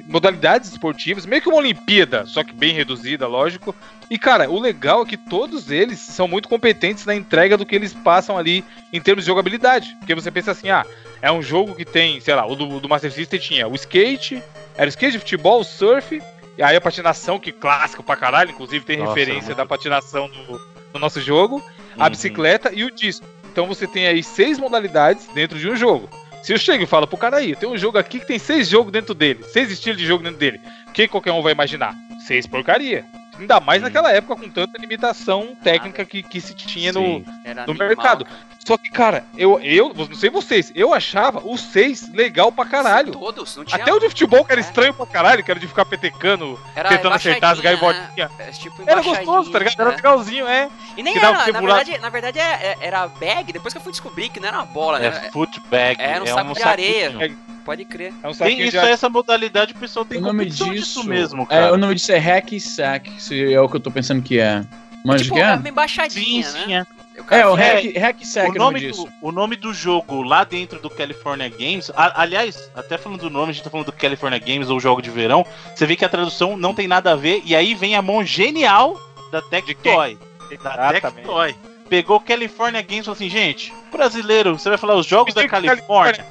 modalidades 0.07 0.71
esportivas, 0.71 1.25
meio 1.25 1.41
que 1.41 1.47
uma 1.47 1.57
Olimpíada, 1.57 2.25
só 2.25 2.43
que 2.43 2.53
bem 2.53 2.73
reduzida, 2.73 3.25
lógico. 3.25 3.73
E, 4.09 4.17
cara, 4.17 4.49
o 4.49 4.59
legal 4.59 5.03
é 5.03 5.05
que 5.05 5.15
todos 5.15 5.71
eles 5.71 5.99
são 5.99 6.27
muito 6.27 6.49
competentes 6.49 7.05
na 7.05 7.15
entrega 7.15 7.55
do 7.55 7.65
que 7.65 7.75
eles 7.75 7.93
passam 7.93 8.37
ali 8.37 8.65
em 8.91 8.99
termos 8.99 9.23
de 9.23 9.27
jogabilidade. 9.27 9.95
Porque 9.99 10.15
você 10.15 10.29
pensa 10.29 10.51
assim, 10.51 10.69
ah, 10.69 10.85
é 11.21 11.31
um 11.31 11.41
jogo 11.41 11.75
que 11.75 11.85
tem, 11.85 12.19
sei 12.19 12.35
lá, 12.35 12.45
o 12.45 12.55
do, 12.55 12.79
do 12.79 12.89
Master 12.89 13.11
System 13.11 13.39
tinha 13.39 13.67
o 13.67 13.75
skate, 13.75 14.41
era 14.75 14.87
o 14.87 14.89
skate, 14.89 15.19
futebol, 15.19 15.63
surf, 15.63 16.21
e 16.60 16.64
aí 16.64 16.76
a 16.76 16.82
patinação, 16.82 17.39
que 17.39 17.51
clássico 17.53 18.03
pra 18.03 18.16
caralho, 18.18 18.51
inclusive 18.51 18.84
tem 18.86 18.97
Nossa, 18.97 19.14
referência 19.14 19.45
muito- 19.47 19.57
da 19.57 19.66
patinação 19.66 20.30
do, 20.30 20.62
do 20.93 20.99
nosso 20.99 21.22
jogo, 21.22 21.64
a 21.97 22.03
Uhum. 22.03 22.10
bicicleta 22.10 22.72
e 22.74 22.84
o 22.84 22.91
disco. 22.91 23.26
Então 23.51 23.66
você 23.66 23.88
tem 23.88 24.07
aí 24.07 24.22
seis 24.22 24.60
modalidades 24.60 25.26
dentro 25.34 25.57
de 25.57 25.70
um 25.70 25.76
jogo. 25.76 26.10
Se 26.43 26.53
eu 26.53 26.57
chego 26.57 26.84
e 26.84 26.88
falo 26.88 27.07
pro 27.07 27.18
cara 27.18 27.38
aí, 27.38 27.55
tem 27.55 27.68
um 27.68 27.78
jogo 27.78 27.97
aqui 27.97 28.20
que 28.20 28.26
tem 28.28 28.38
seis 28.39 28.68
jogos 28.70 28.91
dentro 28.91 29.14
dele, 29.14 29.43
seis 29.45 29.72
estilos 29.72 29.97
de 29.99 30.05
jogo 30.05 30.24
dentro 30.24 30.38
dele, 30.39 30.60
o 30.88 30.91
que 30.91 31.07
qualquer 31.07 31.32
um 31.32 31.41
vai 31.41 31.51
imaginar? 31.53 31.95
Seis 32.28 32.45
porcaria. 32.45 33.05
Ainda 33.39 33.60
mais 33.62 33.82
naquela 33.82 34.12
época 34.12 34.36
com 34.36 34.49
tanta 34.49 34.78
limitação 34.78 35.55
técnica 35.64 36.03
que, 36.03 36.22
que 36.22 36.41
se 36.41 36.53
tinha 36.53 36.91
no, 36.91 36.99
Sim. 36.99 37.26
No 37.45 37.51
animal, 37.72 37.76
mercado. 37.88 38.26
cara. 38.26 38.38
Só 38.66 38.78
que, 38.78 38.89
cara, 38.91 39.24
eu, 39.38 39.60
eu 39.62 39.93
não 39.95 40.14
sei 40.14 40.30
vocês, 40.30 40.72
eu 40.76 40.93
achava 40.93 41.39
o 41.43 41.57
6 41.57 42.10
legal 42.14 42.51
pra 42.51 42.66
caralho. 42.66 43.12
Todos, 43.14 43.55
não 43.55 43.64
tinha. 43.66 43.82
Até 43.82 43.91
o 43.91 43.99
de 43.99 44.10
futebol 44.10 44.45
que 44.45 44.51
era 44.51 44.62
É. 44.62 44.64
estranho 44.64 44.93
pra 44.93 45.05
caralho, 45.07 45.43
que 45.43 45.49
era 45.49 45.60
de 45.60 45.68
ficar 45.68 45.86
petecando, 45.86 46.60
Era 46.76 46.89
tentando 46.89 47.16
acertar 47.16 47.51
as 47.51 47.60
gaivotinhas. 47.60 48.30
né? 48.38 48.47
É, 48.47 48.51
tipo 48.51 48.84
Era 48.86 49.01
gostoso, 49.01 49.49
tá 49.51 49.60
ligado? 49.60 49.80
Era 49.80 49.89
né? 49.89 49.95
legalzinho, 49.95 50.47
é. 50.47 50.70
E 50.95 51.01
nem 51.01 51.14
que 51.14 51.20
era, 51.20 51.32
na 51.32 51.60
verdade, 51.60 51.97
na 51.97 52.10
verdade 52.10 52.39
é- 52.39 52.43
é- 52.43 52.78
era 52.82 53.07
bag, 53.07 53.51
depois 53.53 53.74
que 53.74 53.78
eu 53.80 53.82
fui 53.82 53.91
descobrir 53.91 54.30
que 54.30 54.39
não 54.39 54.47
era 54.49 54.57
uma 54.57 54.66
bola, 54.66 54.99
né? 54.99 55.07
É 55.26 55.32
footbag. 55.32 55.99
Era 55.99 56.24
um 56.24 56.28
é 56.28 56.32
saco 56.32 56.53
de 56.53 56.60
saquinho. 56.60 56.70
areia. 57.18 57.38
Pode 57.66 57.86
crer. 57.86 58.14
É 58.24 58.28
um 58.28 58.34
Tem 58.34 58.60
isso, 58.62 58.72
de 58.72 58.78
é 58.78 58.91
essa 58.91 59.10
modalidade, 59.10 59.74
o 59.74 59.78
pessoal 59.78 60.03
tem 60.05 60.18
o 60.18 60.22
nome 60.22 60.39
competição 60.45 60.70
disso. 60.72 61.03
mesmo, 61.03 61.43
é, 61.43 61.45
cara. 61.45 61.74
o 61.74 61.78
nome 61.78 61.95
disso 61.95 62.12
é 62.12 62.18
hack 62.18 62.51
e 62.53 62.60
sack, 62.60 63.22
se 63.22 63.53
é 63.53 63.60
o 63.62 63.68
que 63.70 63.76
eu 63.76 63.80
tô 63.80 63.89
pensando 63.91 64.22
que 64.22 64.39
é. 64.39 64.64
Manja 65.05 65.24
tipo, 65.24 65.36
que 65.36 65.41
é? 65.41 65.53
uma 65.55 65.70
embaixadinha, 65.70 66.43
Sim, 66.43 66.57
né? 66.57 66.64
sim, 66.66 66.74
é. 66.76 66.86
É, 67.30 67.45
o 67.47 67.53
hack, 67.53 67.86
hack 67.97 68.26
sack 68.26 68.49
O 68.49 68.53
é 68.53 68.55
o 68.55 68.59
nome 68.59 68.80
disso. 68.80 69.05
do, 69.05 69.28
o 69.28 69.32
nome 69.32 69.55
do 69.55 69.74
jogo 69.74 70.22
lá 70.22 70.43
dentro 70.43 70.80
do 70.80 70.89
California 70.89 71.49
Games, 71.49 71.91
a- 71.95 72.22
aliás, 72.22 72.72
até 72.76 72.97
falando 72.97 73.22
do 73.22 73.30
nome, 73.30 73.49
a 73.49 73.53
gente 73.53 73.63
tá 73.63 73.70
falando 73.70 73.88
do 73.88 73.91
California 73.93 74.39
Games 74.39 74.70
ou 74.70 74.80
jogo 74.80 75.01
de 75.01 75.09
verão, 75.09 75.45
você 75.76 75.86
vê 75.86 75.95
que 75.95 76.05
a 76.05 76.09
tradução 76.09 76.55
não 76.57 76.74
tem 76.74 76.88
nada 76.88 77.11
a 77.11 77.15
ver, 77.15 77.41
e 77.45 77.55
aí 77.55 77.76
vem 77.76 77.95
a 77.95 78.01
mão 78.01 78.24
genial 78.24 78.99
da? 79.32 79.41
Tectoy. 79.41 80.17
Da. 80.63 80.91
Tectoy. 80.93 81.55
Pegou 81.89 82.20
California 82.20 82.82
Games 82.84 82.99
e 83.01 83.05
falou 83.05 83.15
assim, 83.15 83.30
gente, 83.30 83.74
brasileiro, 83.91 84.57
você 84.59 84.70
vai 84.70 84.78
falar 84.78 84.95
os 84.95 85.07
jogos 85.07 85.34
da 85.34 85.47
Califórnia. 85.47 86.24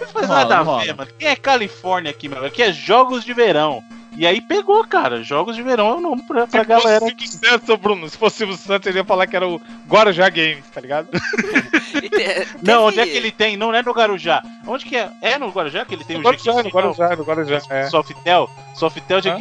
Não 0.00 0.06
faz 0.08 0.28
Não 0.28 0.34
nada 0.34 0.58
rola, 0.60 0.82
a 0.82 0.84
ver, 0.84 0.94
mano. 0.96 1.10
Quem 1.16 1.28
é 1.28 1.36
Califórnia 1.36 2.10
aqui, 2.10 2.28
meu? 2.28 2.44
Aqui 2.44 2.62
é 2.62 2.72
jogos 2.72 3.24
de 3.24 3.32
verão. 3.32 3.80
E 4.16 4.26
aí 4.26 4.40
pegou, 4.40 4.82
cara. 4.84 5.22
Jogos 5.22 5.54
de 5.56 5.62
verão 5.62 5.88
é 5.90 5.94
o 5.94 6.00
nome 6.00 6.22
pra, 6.22 6.46
pra 6.46 6.62
Se 6.62 6.68
galera. 6.68 7.00
fosse 7.00 7.14
o 7.24 7.28
Santos, 7.28 7.76
Bruno, 7.76 8.08
se 8.08 8.16
fosse 8.16 8.44
o 8.44 8.56
Santos, 8.56 8.86
ele 8.88 8.98
ia 8.98 9.04
falar 9.04 9.26
que 9.26 9.36
era 9.36 9.46
o 9.46 9.60
Guarujá 9.88 10.28
Games, 10.30 10.64
tá 10.72 10.80
ligado? 10.80 11.08
Não, 12.62 12.86
onde 12.86 13.00
é 13.00 13.04
que 13.04 13.16
ele 13.16 13.30
tem? 13.30 13.56
Não 13.56 13.74
é 13.74 13.82
no 13.82 13.92
Guarujá. 13.92 14.42
Onde 14.66 14.84
que 14.84 14.96
é? 14.96 15.10
É 15.20 15.38
no 15.38 15.48
Guarujá 15.50 15.84
que 15.84 15.94
ele 15.94 16.04
tem 16.04 16.16
No 16.16 16.22
o 16.22 16.24
Guarujá, 16.24 16.62
no? 16.62 16.68
Guarujá, 16.70 17.16
no 17.16 17.24
Guarujá, 17.24 17.60
é. 17.70 17.86
Softel? 17.88 18.50
Softel 18.74 19.20
de 19.20 19.28
Hã? 19.28 19.36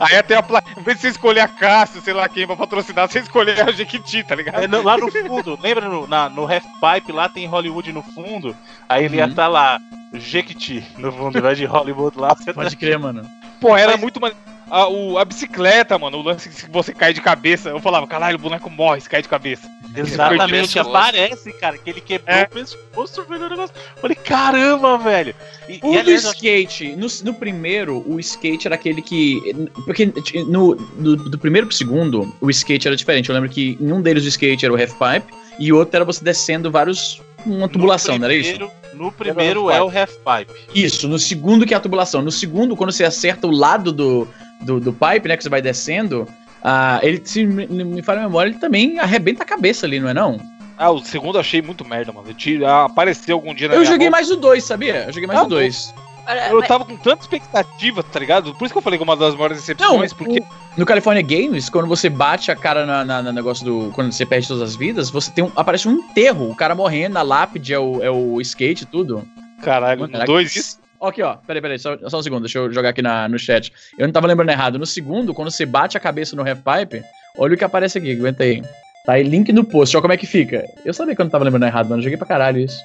Aí 0.00 0.16
até 0.16 0.34
a 0.36 0.42
placa, 0.42 0.70
em 0.78 0.82
vez 0.82 0.96
de 0.96 1.02
você 1.02 1.08
escolher 1.08 1.40
a 1.40 1.48
Cássio, 1.48 2.00
sei 2.00 2.14
lá 2.14 2.28
quem, 2.28 2.46
pra 2.46 2.56
patrocinar, 2.56 3.08
você 3.08 3.18
escolher 3.18 3.60
a 3.68 3.70
Jequiti, 3.72 4.22
tá 4.22 4.34
ligado? 4.34 4.62
É 4.62 4.66
no- 4.68 4.82
lá 4.82 4.96
no 4.96 5.10
fundo, 5.10 5.58
lembra 5.60 5.88
no, 5.88 6.06
na, 6.06 6.28
no 6.28 6.42
Half 6.42 6.64
Pipe, 6.80 7.12
lá 7.12 7.28
tem 7.28 7.46
Hollywood 7.46 7.92
no 7.92 8.02
fundo. 8.02 8.56
Aí 8.88 9.04
ele 9.04 9.16
ia 9.16 9.26
estar 9.26 9.48
lá, 9.48 9.78
Jequiti, 10.12 10.84
no 10.96 11.12
fundo, 11.12 11.40
vai 11.42 11.54
de 11.54 11.64
Hollywood 11.64 12.18
lá. 12.18 12.28
Você 12.34 12.44
tá... 12.46 12.54
Pode 12.54 12.76
crer, 12.76 12.98
mano. 12.98 13.28
Pô, 13.60 13.76
era 13.76 13.92
Mas- 13.92 14.00
muito 14.00 14.20
mane- 14.20 14.36
a, 14.70 14.88
o- 14.88 15.18
a 15.18 15.24
bicicleta, 15.24 15.98
mano, 15.98 16.18
o 16.18 16.22
lance 16.22 16.48
que 16.48 16.70
você 16.70 16.92
cai 16.92 17.12
de 17.12 17.20
cabeça. 17.20 17.68
Eu 17.70 17.80
falava, 17.80 18.06
caralho, 18.06 18.36
o 18.36 18.40
boneco 18.40 18.68
morre 18.70 19.00
se 19.00 19.08
cai 19.08 19.22
de 19.22 19.28
cabeça. 19.28 19.68
Exatamente, 19.96 20.76
aparece, 20.78 21.52
cara, 21.52 21.78
que 21.78 21.88
ele 21.88 22.00
quebrou 22.00 22.36
É. 22.36 22.42
o 22.42 22.48
pescoço, 22.48 23.24
velho, 23.24 23.46
o 23.46 23.50
negócio. 23.50 23.74
Falei, 24.00 24.16
caramba, 24.16 24.98
velho. 24.98 25.34
E, 25.68 25.78
O 25.82 25.94
e, 25.94 25.98
aliás, 25.98 26.24
eu- 26.24 26.32
skate, 26.32 26.96
no, 26.96 27.06
no 27.24 27.34
primeiro, 27.34 28.02
o 28.06 28.18
skate 28.18 28.66
era 28.66 28.74
aquele 28.74 29.00
que. 29.00 29.40
Porque 29.84 30.12
no, 30.48 30.74
do, 30.74 31.16
do 31.30 31.38
primeiro 31.38 31.66
pro 31.68 31.76
segundo, 31.76 32.34
o 32.40 32.50
skate 32.50 32.88
era 32.88 32.96
diferente. 32.96 33.28
Eu 33.28 33.34
lembro 33.34 33.48
que 33.50 33.78
em 33.80 33.92
um 33.92 34.02
deles 34.02 34.24
o 34.24 34.28
skate 34.28 34.64
era 34.64 34.74
o 34.74 34.76
half 34.80 34.92
pipe 34.94 35.32
e 35.58 35.72
o 35.72 35.76
outro 35.76 35.96
era 35.96 36.04
você 36.04 36.24
descendo 36.24 36.70
vários. 36.70 37.22
Uma 37.46 37.68
tubulação, 37.68 38.14
no 38.14 38.20
não 38.20 38.24
era 38.26 38.34
isso? 38.34 38.50
primeiro- 38.54 38.72
No 38.94 39.12
primeiro 39.12 39.70
é 39.70 39.82
o 39.82 39.86
Half 39.88 40.12
Pipe. 40.16 40.54
Isso, 40.74 41.06
no 41.06 41.18
segundo 41.18 41.66
que 41.66 41.74
é 41.74 41.76
a 41.76 41.80
tubulação. 41.80 42.22
No 42.22 42.30
segundo, 42.32 42.74
quando 42.74 42.90
você 42.90 43.04
acerta 43.04 43.46
o 43.46 43.50
lado 43.50 43.92
do, 43.92 44.26
do, 44.64 44.80
do 44.80 44.92
pipe, 44.92 45.28
né, 45.28 45.36
que 45.36 45.42
você 45.42 45.48
vai 45.48 45.62
descendo, 45.62 46.26
ah, 46.62 46.98
ele, 47.02 47.20
se 47.24 47.44
me, 47.46 47.66
me 47.66 48.02
falha 48.02 48.20
a 48.20 48.24
memória, 48.24 48.50
ele 48.50 48.58
também 48.58 48.98
arrebenta 48.98 49.42
a 49.42 49.46
cabeça 49.46 49.86
ali, 49.86 50.00
não 50.00 50.08
é 50.08 50.14
não? 50.14 50.40
Ah, 50.76 50.90
o 50.90 50.98
segundo 51.04 51.36
eu 51.36 51.40
achei 51.40 51.62
muito 51.62 51.84
merda, 51.84 52.12
mano. 52.12 52.26
Ah, 52.66 52.84
apareceu 52.86 53.36
algum 53.36 53.54
dia 53.54 53.68
na 53.68 53.74
Eu 53.74 53.80
minha 53.80 53.92
joguei 53.92 54.10
mais 54.10 54.30
o 54.30 54.36
2, 54.36 54.64
sabia? 54.64 55.04
Eu 55.06 55.12
joguei 55.12 55.26
mais 55.28 55.38
Ah, 55.40 55.44
o 55.44 55.48
2. 55.48 55.94
Olha, 56.26 56.48
Eu 56.48 56.62
tava 56.62 56.84
com 56.86 56.96
tanta 56.96 57.22
expectativa, 57.22 58.02
tá 58.02 58.18
ligado? 58.18 58.54
Por 58.54 58.64
isso 58.64 58.72
que 58.72 58.78
eu 58.78 58.82
falei 58.82 58.98
que 58.98 59.02
é 59.02 59.06
uma 59.06 59.14
das 59.16 59.34
maiores 59.34 59.58
Não, 59.58 59.60
decepções, 59.98 60.12
porque 60.14 60.40
o- 60.40 60.46
no 60.76 60.86
California 60.86 61.22
Games, 61.22 61.68
quando 61.68 61.86
você 61.86 62.08
bate 62.08 62.50
a 62.50 62.56
cara 62.56 62.86
na, 62.86 63.04
na- 63.04 63.22
no 63.22 63.30
negócio 63.30 63.62
do. 63.64 63.90
Quando 63.92 64.10
você 64.10 64.24
perde 64.24 64.48
todas 64.48 64.62
as 64.62 64.74
vidas, 64.74 65.10
você 65.10 65.30
tem 65.30 65.44
um, 65.44 65.52
aparece 65.54 65.86
um 65.86 65.92
enterro, 65.92 66.50
o 66.50 66.56
cara 66.56 66.74
morrendo, 66.74 67.18
a 67.18 67.22
lápide 67.22 67.74
é 67.74 67.78
o, 67.78 68.02
é 68.02 68.10
o 68.10 68.40
skate 68.40 68.84
e 68.84 68.86
tudo. 68.86 69.22
caralho, 69.62 70.00
Mano, 70.00 70.24
dois 70.24 70.56
isso. 70.56 70.78
Aqui, 71.06 71.22
ó, 71.22 71.36
peraí, 71.36 71.60
peraí, 71.62 71.78
só, 71.78 71.96
só 72.08 72.18
um 72.18 72.22
segundo, 72.22 72.42
deixa 72.42 72.58
eu 72.58 72.72
jogar 72.72 72.90
aqui 72.90 73.02
na, 73.02 73.28
no 73.28 73.38
chat. 73.38 73.72
Eu 73.98 74.06
não 74.06 74.12
tava 74.12 74.26
lembrando 74.26 74.50
errado. 74.50 74.78
No 74.78 74.86
segundo, 74.86 75.34
quando 75.34 75.50
você 75.50 75.64
bate 75.66 75.96
a 75.96 76.00
cabeça 76.00 76.34
no 76.36 76.42
half 76.48 76.58
pipe, 76.60 77.04
olha 77.38 77.54
o 77.54 77.56
que 77.58 77.64
aparece 77.64 77.98
aqui, 77.98 78.12
aguenta 78.12 78.42
aí. 78.44 78.62
Tá 79.04 79.12
aí, 79.14 79.22
link 79.22 79.52
no 79.52 79.64
post, 79.64 79.94
ó 79.96 80.00
como 80.00 80.12
é 80.12 80.16
que 80.16 80.26
fica. 80.26 80.64
Eu 80.84 80.94
sabia 80.94 81.14
que 81.14 81.20
eu 81.20 81.24
não 81.24 81.30
tava 81.30 81.44
lembrando 81.44 81.66
errado, 81.66 81.88
mano. 81.90 82.00
Eu 82.00 82.04
joguei 82.04 82.16
pra 82.16 82.26
caralho 82.26 82.58
isso. 82.58 82.78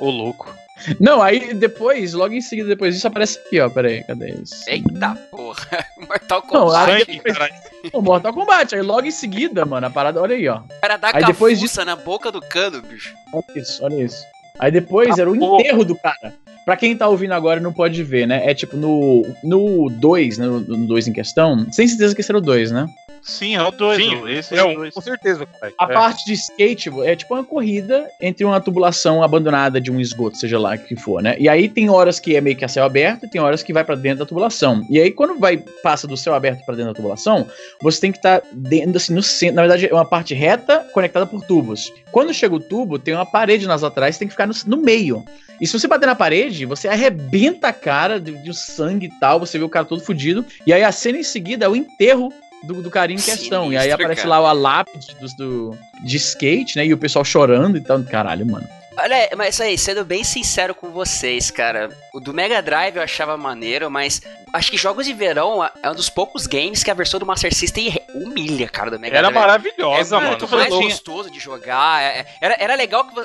Ô, 0.00 0.08
louco. 0.10 0.54
Não, 1.00 1.22
aí 1.22 1.54
depois, 1.54 2.12
logo 2.12 2.34
em 2.34 2.40
seguida, 2.40 2.68
depois 2.68 2.94
disso, 2.94 3.06
aparece 3.06 3.38
aqui, 3.38 3.60
ó. 3.60 3.68
Peraí, 3.68 4.02
cadê 4.04 4.30
isso? 4.30 4.54
Eita 4.68 5.14
porra. 5.30 5.84
Mortal 5.98 6.42
Não, 6.42 6.48
Kombat. 6.66 6.90
aí- 6.92 7.04
Sangue, 7.04 7.20
caralho. 7.20 7.54
O 7.92 8.00
Mortal 8.02 8.32
Kombat. 8.32 8.74
Aí 8.74 8.82
logo 8.82 9.06
em 9.06 9.10
seguida, 9.10 9.64
mano, 9.66 9.86
a 9.86 9.90
parada, 9.90 10.20
olha 10.20 10.34
aí, 10.34 10.48
ó. 10.48 10.58
O 10.60 10.80
cara 10.80 10.96
dá 10.96 11.10
Aí 11.14 11.24
depois 11.24 11.58
cafuça 11.58 11.84
na 11.84 11.96
boca 11.96 12.30
do 12.32 12.40
cano, 12.40 12.80
bicho. 12.82 13.14
Olha 13.32 13.44
isso, 13.60 13.84
olha 13.84 14.02
isso. 14.02 14.22
Aí 14.58 14.70
depois 14.70 15.18
era 15.18 15.30
o 15.30 15.38
porra. 15.38 15.60
enterro 15.60 15.84
do 15.84 15.94
cara. 15.96 16.32
Pra 16.66 16.76
quem 16.76 16.96
tá 16.96 17.06
ouvindo 17.06 17.30
agora 17.32 17.60
não 17.60 17.72
pode 17.72 18.02
ver, 18.02 18.26
né? 18.26 18.44
É 18.44 18.52
tipo 18.52 18.76
no 18.76 19.88
2, 19.88 20.36
no 20.36 20.60
2 20.60 21.06
em 21.06 21.12
questão. 21.12 21.64
Sem 21.70 21.86
certeza 21.86 22.12
que 22.12 22.20
esse 22.20 22.32
o 22.32 22.40
2, 22.40 22.72
né? 22.72 22.88
Sim, 23.26 23.56
é 23.56 23.62
o 23.62 23.70
2. 23.72 23.96
Sim, 24.02 24.28
Esse 24.28 24.54
é 24.54 24.58
é 24.58 24.62
o 24.64 24.68
um, 24.68 24.74
2. 24.76 24.94
com 24.94 25.00
certeza, 25.00 25.44
cara. 25.46 25.72
A 25.78 25.84
É. 25.84 25.92
parte 25.92 26.24
de 26.24 26.32
skate 26.34 26.90
é 27.04 27.16
tipo 27.16 27.34
uma 27.34 27.42
corrida 27.44 28.08
entre 28.20 28.44
uma 28.44 28.60
tubulação 28.60 29.22
abandonada 29.22 29.80
de 29.80 29.90
um 29.90 30.00
esgoto, 30.00 30.36
seja 30.36 30.58
lá 30.58 30.78
que 30.78 30.94
for, 30.94 31.20
né? 31.22 31.34
E 31.38 31.48
aí 31.48 31.68
tem 31.68 31.90
horas 31.90 32.20
que 32.20 32.36
é 32.36 32.40
meio 32.40 32.56
que 32.56 32.64
a 32.64 32.68
céu 32.68 32.84
aberto 32.84 33.24
e 33.26 33.28
tem 33.28 33.40
horas 33.40 33.62
que 33.64 33.72
vai 33.72 33.82
pra 33.84 33.96
dentro 33.96 34.20
da 34.20 34.26
tubulação. 34.26 34.86
E 34.88 35.00
aí 35.00 35.10
quando 35.10 35.38
vai 35.40 35.56
passa 35.82 36.06
do 36.06 36.16
céu 36.16 36.34
aberto 36.34 36.64
pra 36.64 36.74
dentro 36.76 36.92
da 36.92 36.96
tubulação, 36.96 37.46
você 37.82 38.00
tem 38.00 38.12
que 38.12 38.18
estar 38.18 38.42
dentro 38.52 38.96
assim 38.96 39.12
no 39.12 39.22
centro, 39.22 39.56
na 39.56 39.62
verdade 39.62 39.88
é 39.88 39.92
uma 39.92 40.04
parte 40.04 40.32
reta 40.32 40.86
conectada 40.94 41.26
por 41.26 41.42
tubos. 41.44 41.92
Quando 42.12 42.32
chega 42.32 42.54
o 42.54 42.60
tubo, 42.60 42.98
tem 42.98 43.12
uma 43.12 43.26
parede 43.26 43.66
nas 43.66 43.82
laterais, 43.82 44.14
você 44.14 44.20
tem 44.20 44.28
que 44.28 44.34
ficar 44.34 44.46
no, 44.46 44.54
no 44.66 44.76
meio. 44.76 45.24
E 45.60 45.66
se 45.66 45.78
você 45.78 45.88
bater 45.88 46.06
na 46.06 46.14
parede, 46.14 46.66
você 46.66 46.86
arrebenta 46.86 47.68
a 47.68 47.72
cara 47.72 48.20
de, 48.20 48.32
de 48.42 48.54
sangue 48.54 49.06
e 49.06 49.10
tal, 49.18 49.40
você 49.40 49.58
vê 49.58 49.64
o 49.64 49.68
cara 49.70 49.86
todo 49.86 50.02
fudido. 50.02 50.44
E 50.66 50.72
aí 50.72 50.84
a 50.84 50.92
cena 50.92 51.18
em 51.18 51.22
seguida 51.22 51.64
é 51.64 51.68
o 51.68 51.74
enterro 51.74 52.30
do, 52.64 52.82
do 52.82 52.90
carinha 52.90 53.18
em 53.18 53.22
questão. 53.22 53.72
e 53.72 53.76
aí 53.76 53.82
Sinistro, 53.82 53.94
aparece 54.04 54.22
cara. 54.22 54.38
lá 54.40 54.48
a 54.48 54.52
lápide 54.52 55.14
dos- 55.20 55.34
do, 55.34 55.76
de 56.02 56.16
skate, 56.16 56.76
né? 56.76 56.86
E 56.86 56.92
o 56.92 56.98
pessoal 56.98 57.24
chorando 57.24 57.76
e 57.76 57.80
tal. 57.80 58.02
Caralho, 58.02 58.46
mano. 58.46 58.66
Olha, 58.98 59.28
mas 59.36 59.60
aí, 59.60 59.76
sendo 59.76 60.04
bem 60.04 60.24
sincero 60.24 60.74
com 60.74 60.90
vocês, 60.90 61.50
cara, 61.50 61.90
o 62.14 62.20
do 62.20 62.32
Mega 62.32 62.62
Drive 62.62 62.96
eu 62.96 63.02
achava 63.02 63.36
maneiro, 63.36 63.90
mas 63.90 64.22
acho 64.54 64.70
que 64.70 64.76
Jogos 64.78 65.04
de 65.04 65.12
Verão 65.12 65.62
é 65.82 65.90
um 65.90 65.94
dos 65.94 66.08
poucos 66.08 66.46
games 66.46 66.82
que 66.82 66.90
a 66.90 66.94
versão 66.94 67.20
do 67.20 67.26
Master 67.26 67.54
System 67.54 67.94
humilha, 68.14 68.68
cara, 68.68 68.90
do 68.90 68.98
Mega 68.98 69.18
Era 69.18 69.28
Drive. 69.28 69.38
maravilhosa, 69.40 70.16
é 70.16 70.18
mano. 70.18 70.30
muito 70.30 70.48
Foi 70.48 70.58
mais 70.60 70.72
gostoso 70.74 71.30
de 71.30 71.38
jogar. 71.38 72.02
é- 72.02 72.20
é- 72.20 72.26
era, 72.40 72.56
era 72.58 72.74
legal 72.74 73.04
que 73.04 73.16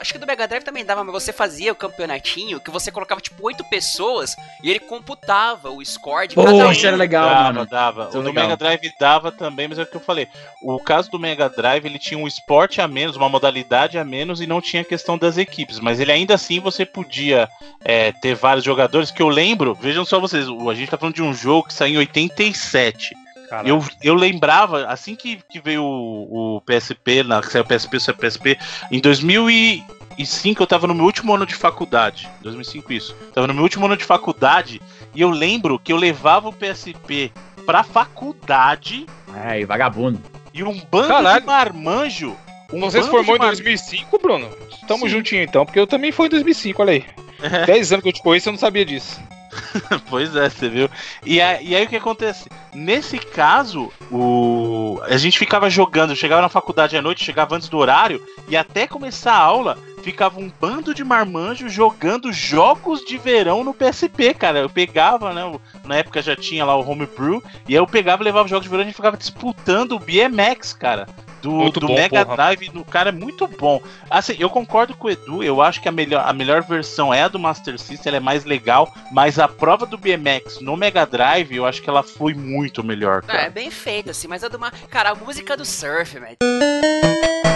Acho 0.00 0.12
que 0.12 0.18
do 0.18 0.26
Mega 0.26 0.48
Drive 0.48 0.64
também 0.64 0.84
dava, 0.84 1.04
mas 1.04 1.12
você 1.12 1.32
fazia 1.32 1.70
o 1.72 1.76
campeonatinho 1.76 2.58
que 2.60 2.70
você 2.70 2.90
colocava 2.90 3.20
tipo 3.20 3.46
oito 3.46 3.62
pessoas 3.70 4.34
e 4.62 4.70
ele 4.70 4.80
computava 4.80 5.70
o 5.70 5.84
score 5.84 6.26
de 6.28 6.34
cada 6.34 6.50
um. 6.52 6.72
isso 6.72 6.86
era 6.86 6.96
legal, 6.96 7.28
dava, 7.28 7.42
mano. 7.52 7.66
dava. 7.66 8.08
Isso 8.08 8.16
é 8.16 8.20
O 8.20 8.22
do 8.22 8.28
legal. 8.28 8.44
Mega 8.44 8.56
Drive 8.56 8.92
dava 8.98 9.30
também, 9.30 9.68
mas 9.68 9.78
é 9.78 9.82
o 9.82 9.86
que 9.86 9.96
eu 9.96 10.00
falei. 10.00 10.26
O 10.62 10.80
caso 10.80 11.10
do 11.10 11.18
Mega 11.18 11.48
Drive, 11.48 11.84
ele 11.86 11.98
tinha 11.98 12.18
um 12.18 12.26
esporte 12.26 12.80
a 12.80 12.88
menos, 12.88 13.14
uma 13.16 13.28
modalidade 13.28 13.96
a 13.98 14.04
menos 14.04 14.40
e 14.40 14.46
não 14.46 14.60
tinha 14.60 14.82
questão 14.82 15.11
das 15.18 15.36
equipes. 15.38 15.78
Mas 15.80 15.98
ele 16.00 16.12
ainda 16.12 16.34
assim 16.34 16.60
você 16.60 16.84
podia 16.86 17.48
é, 17.84 18.12
ter 18.12 18.34
vários 18.34 18.64
jogadores. 18.64 19.10
Que 19.10 19.22
eu 19.22 19.28
lembro, 19.28 19.74
vejam 19.74 20.04
só 20.04 20.18
vocês, 20.20 20.48
o- 20.48 20.68
a 20.70 20.74
gente 20.74 20.90
tá 20.90 20.96
falando 20.98 21.14
de 21.14 21.22
um 21.22 21.32
jogo 21.34 21.68
que 21.68 21.74
saiu 21.74 21.94
em 21.94 21.98
87. 21.98 23.14
Caralho. 23.48 23.68
Eu, 23.68 23.84
eu 24.02 24.14
lembrava, 24.14 24.86
assim 24.86 25.14
que, 25.14 25.38
que 25.50 25.60
veio 25.60 25.82
o, 25.84 26.56
o 26.56 26.60
PSP, 26.62 27.22
na, 27.22 27.40
que 27.42 27.52
saiu 27.52 27.62
o 27.64 27.66
PSP, 27.66 28.00
saiu 28.00 28.14
o 28.14 28.18
PSP, 28.18 28.58
em 28.90 28.98
2005 28.98 30.62
eu 30.62 30.66
tava 30.66 30.86
no 30.86 30.94
meu 30.94 31.04
último 31.04 31.34
ano 31.34 31.44
de 31.46 31.54
faculdade. 31.54 32.28
2005 32.40 32.92
isso. 32.92 33.14
Tava 33.34 33.46
no 33.46 33.52
meu 33.54 33.62
último 33.62 33.84
ano 33.86 33.96
de 33.96 34.04
faculdade 34.04 34.80
e 35.14 35.20
eu 35.20 35.28
lembro 35.30 35.78
que 35.78 35.92
eu 35.92 35.96
levava 35.96 36.48
o 36.48 36.52
PSP 36.52 37.30
pra 37.66 37.82
faculdade 37.82 39.06
Ai, 39.34 39.64
vagabundo. 39.64 40.20
e 40.54 40.62
um 40.62 40.80
bando 40.90 41.08
Caralho. 41.08 41.40
de 41.40 41.46
marmanjo. 41.46 42.36
Um 42.72 42.80
Você 42.80 43.02
se 43.02 43.10
formou 43.10 43.36
em 43.36 43.38
de 43.38 43.44
mar- 43.44 43.52
2005, 43.54 44.18
Bruno? 44.18 44.48
Tamo 44.88 45.02
Sim. 45.04 45.08
juntinho 45.08 45.42
então, 45.42 45.64
porque 45.64 45.78
eu 45.78 45.86
também 45.86 46.10
fui 46.12 46.26
em 46.26 46.30
2005, 46.30 46.80
olha 46.82 46.92
aí. 46.92 47.04
É. 47.42 47.66
10 47.66 47.92
anos 47.92 48.02
que 48.02 48.08
eu 48.08 48.12
te 48.12 48.22
conheço, 48.22 48.48
eu 48.48 48.52
não 48.52 48.58
sabia 48.58 48.84
disso. 48.84 49.20
pois 50.08 50.34
é, 50.34 50.48
você 50.48 50.68
viu? 50.68 50.88
E, 51.26 51.40
a- 51.40 51.60
e 51.60 51.76
aí 51.76 51.84
o 51.84 51.88
que 51.88 51.96
acontece? 51.96 52.48
Nesse 52.72 53.18
caso, 53.18 53.92
o 54.10 54.98
a 55.04 55.16
gente 55.18 55.38
ficava 55.38 55.68
jogando, 55.68 56.16
chegava 56.16 56.40
na 56.40 56.48
faculdade 56.48 56.96
à 56.96 57.02
noite, 57.02 57.24
chegava 57.24 57.54
antes 57.56 57.68
do 57.68 57.76
horário, 57.76 58.24
e 58.48 58.56
até 58.56 58.86
começar 58.86 59.32
a 59.34 59.38
aula, 59.38 59.76
ficava 60.02 60.40
um 60.40 60.50
bando 60.60 60.94
de 60.94 61.04
marmanjos 61.04 61.72
jogando 61.72 62.32
jogos 62.32 63.04
de 63.04 63.18
verão 63.18 63.62
no 63.64 63.74
PSP, 63.74 64.32
cara. 64.34 64.60
Eu 64.60 64.70
pegava, 64.70 65.32
né? 65.34 65.42
Na 65.84 65.96
época 65.96 66.22
já 66.22 66.34
tinha 66.36 66.64
lá 66.64 66.74
o 66.76 66.88
Homebrew, 66.88 67.42
e 67.68 67.72
aí 67.72 67.78
eu 67.80 67.86
pegava 67.86 68.22
e 68.22 68.24
levava 68.24 68.44
os 68.46 68.50
jogos 68.50 68.64
de 68.64 68.70
verão 68.70 68.82
e 68.82 68.84
a 68.84 68.86
gente 68.88 68.96
ficava 68.96 69.16
disputando 69.16 69.92
o 69.92 69.98
BMX, 69.98 70.72
cara. 70.72 71.06
Do, 71.42 71.70
do 71.70 71.86
bom, 71.88 71.94
Mega 71.94 72.24
porra. 72.24 72.36
Drive, 72.36 72.68
do 72.70 72.84
cara 72.84 73.08
é 73.08 73.12
muito 73.12 73.46
bom. 73.46 73.82
Assim, 74.08 74.36
eu 74.38 74.48
concordo 74.48 74.94
com 74.96 75.08
o 75.08 75.10
Edu, 75.10 75.42
eu 75.42 75.60
acho 75.60 75.82
que 75.82 75.88
a 75.88 75.92
melhor, 75.92 76.24
a 76.26 76.32
melhor 76.32 76.62
versão 76.62 77.12
é 77.12 77.22
a 77.22 77.28
do 77.28 77.38
Master 77.38 77.78
System, 77.78 78.10
ela 78.10 78.16
é 78.16 78.20
mais 78.20 78.44
legal, 78.44 78.94
mas 79.10 79.38
a 79.38 79.48
prova 79.48 79.84
do 79.84 79.98
BMX 79.98 80.60
no 80.60 80.76
Mega 80.76 81.04
Drive, 81.04 81.52
eu 81.54 81.66
acho 81.66 81.82
que 81.82 81.90
ela 81.90 82.02
foi 82.02 82.32
muito 82.32 82.84
melhor, 82.84 83.24
é 83.24 83.32
cara. 83.32 83.50
bem 83.50 83.70
feito, 83.70 84.10
assim, 84.10 84.28
mas 84.28 84.42
é 84.42 84.48
de 84.48 84.56
uma. 84.56 84.70
Cara, 84.88 85.10
a 85.10 85.14
música 85.14 85.56
do 85.56 85.64
surf, 85.64 86.18
velho. 86.18 87.51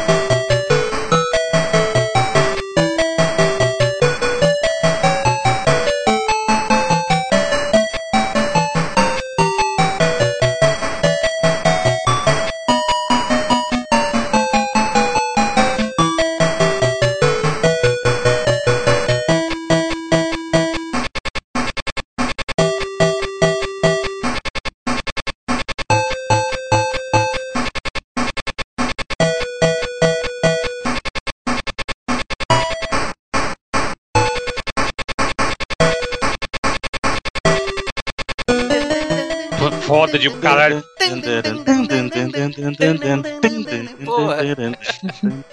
Foda 40.16 40.18
de 40.18 40.30
caralho. 40.40 40.84
Porra. 44.04 44.36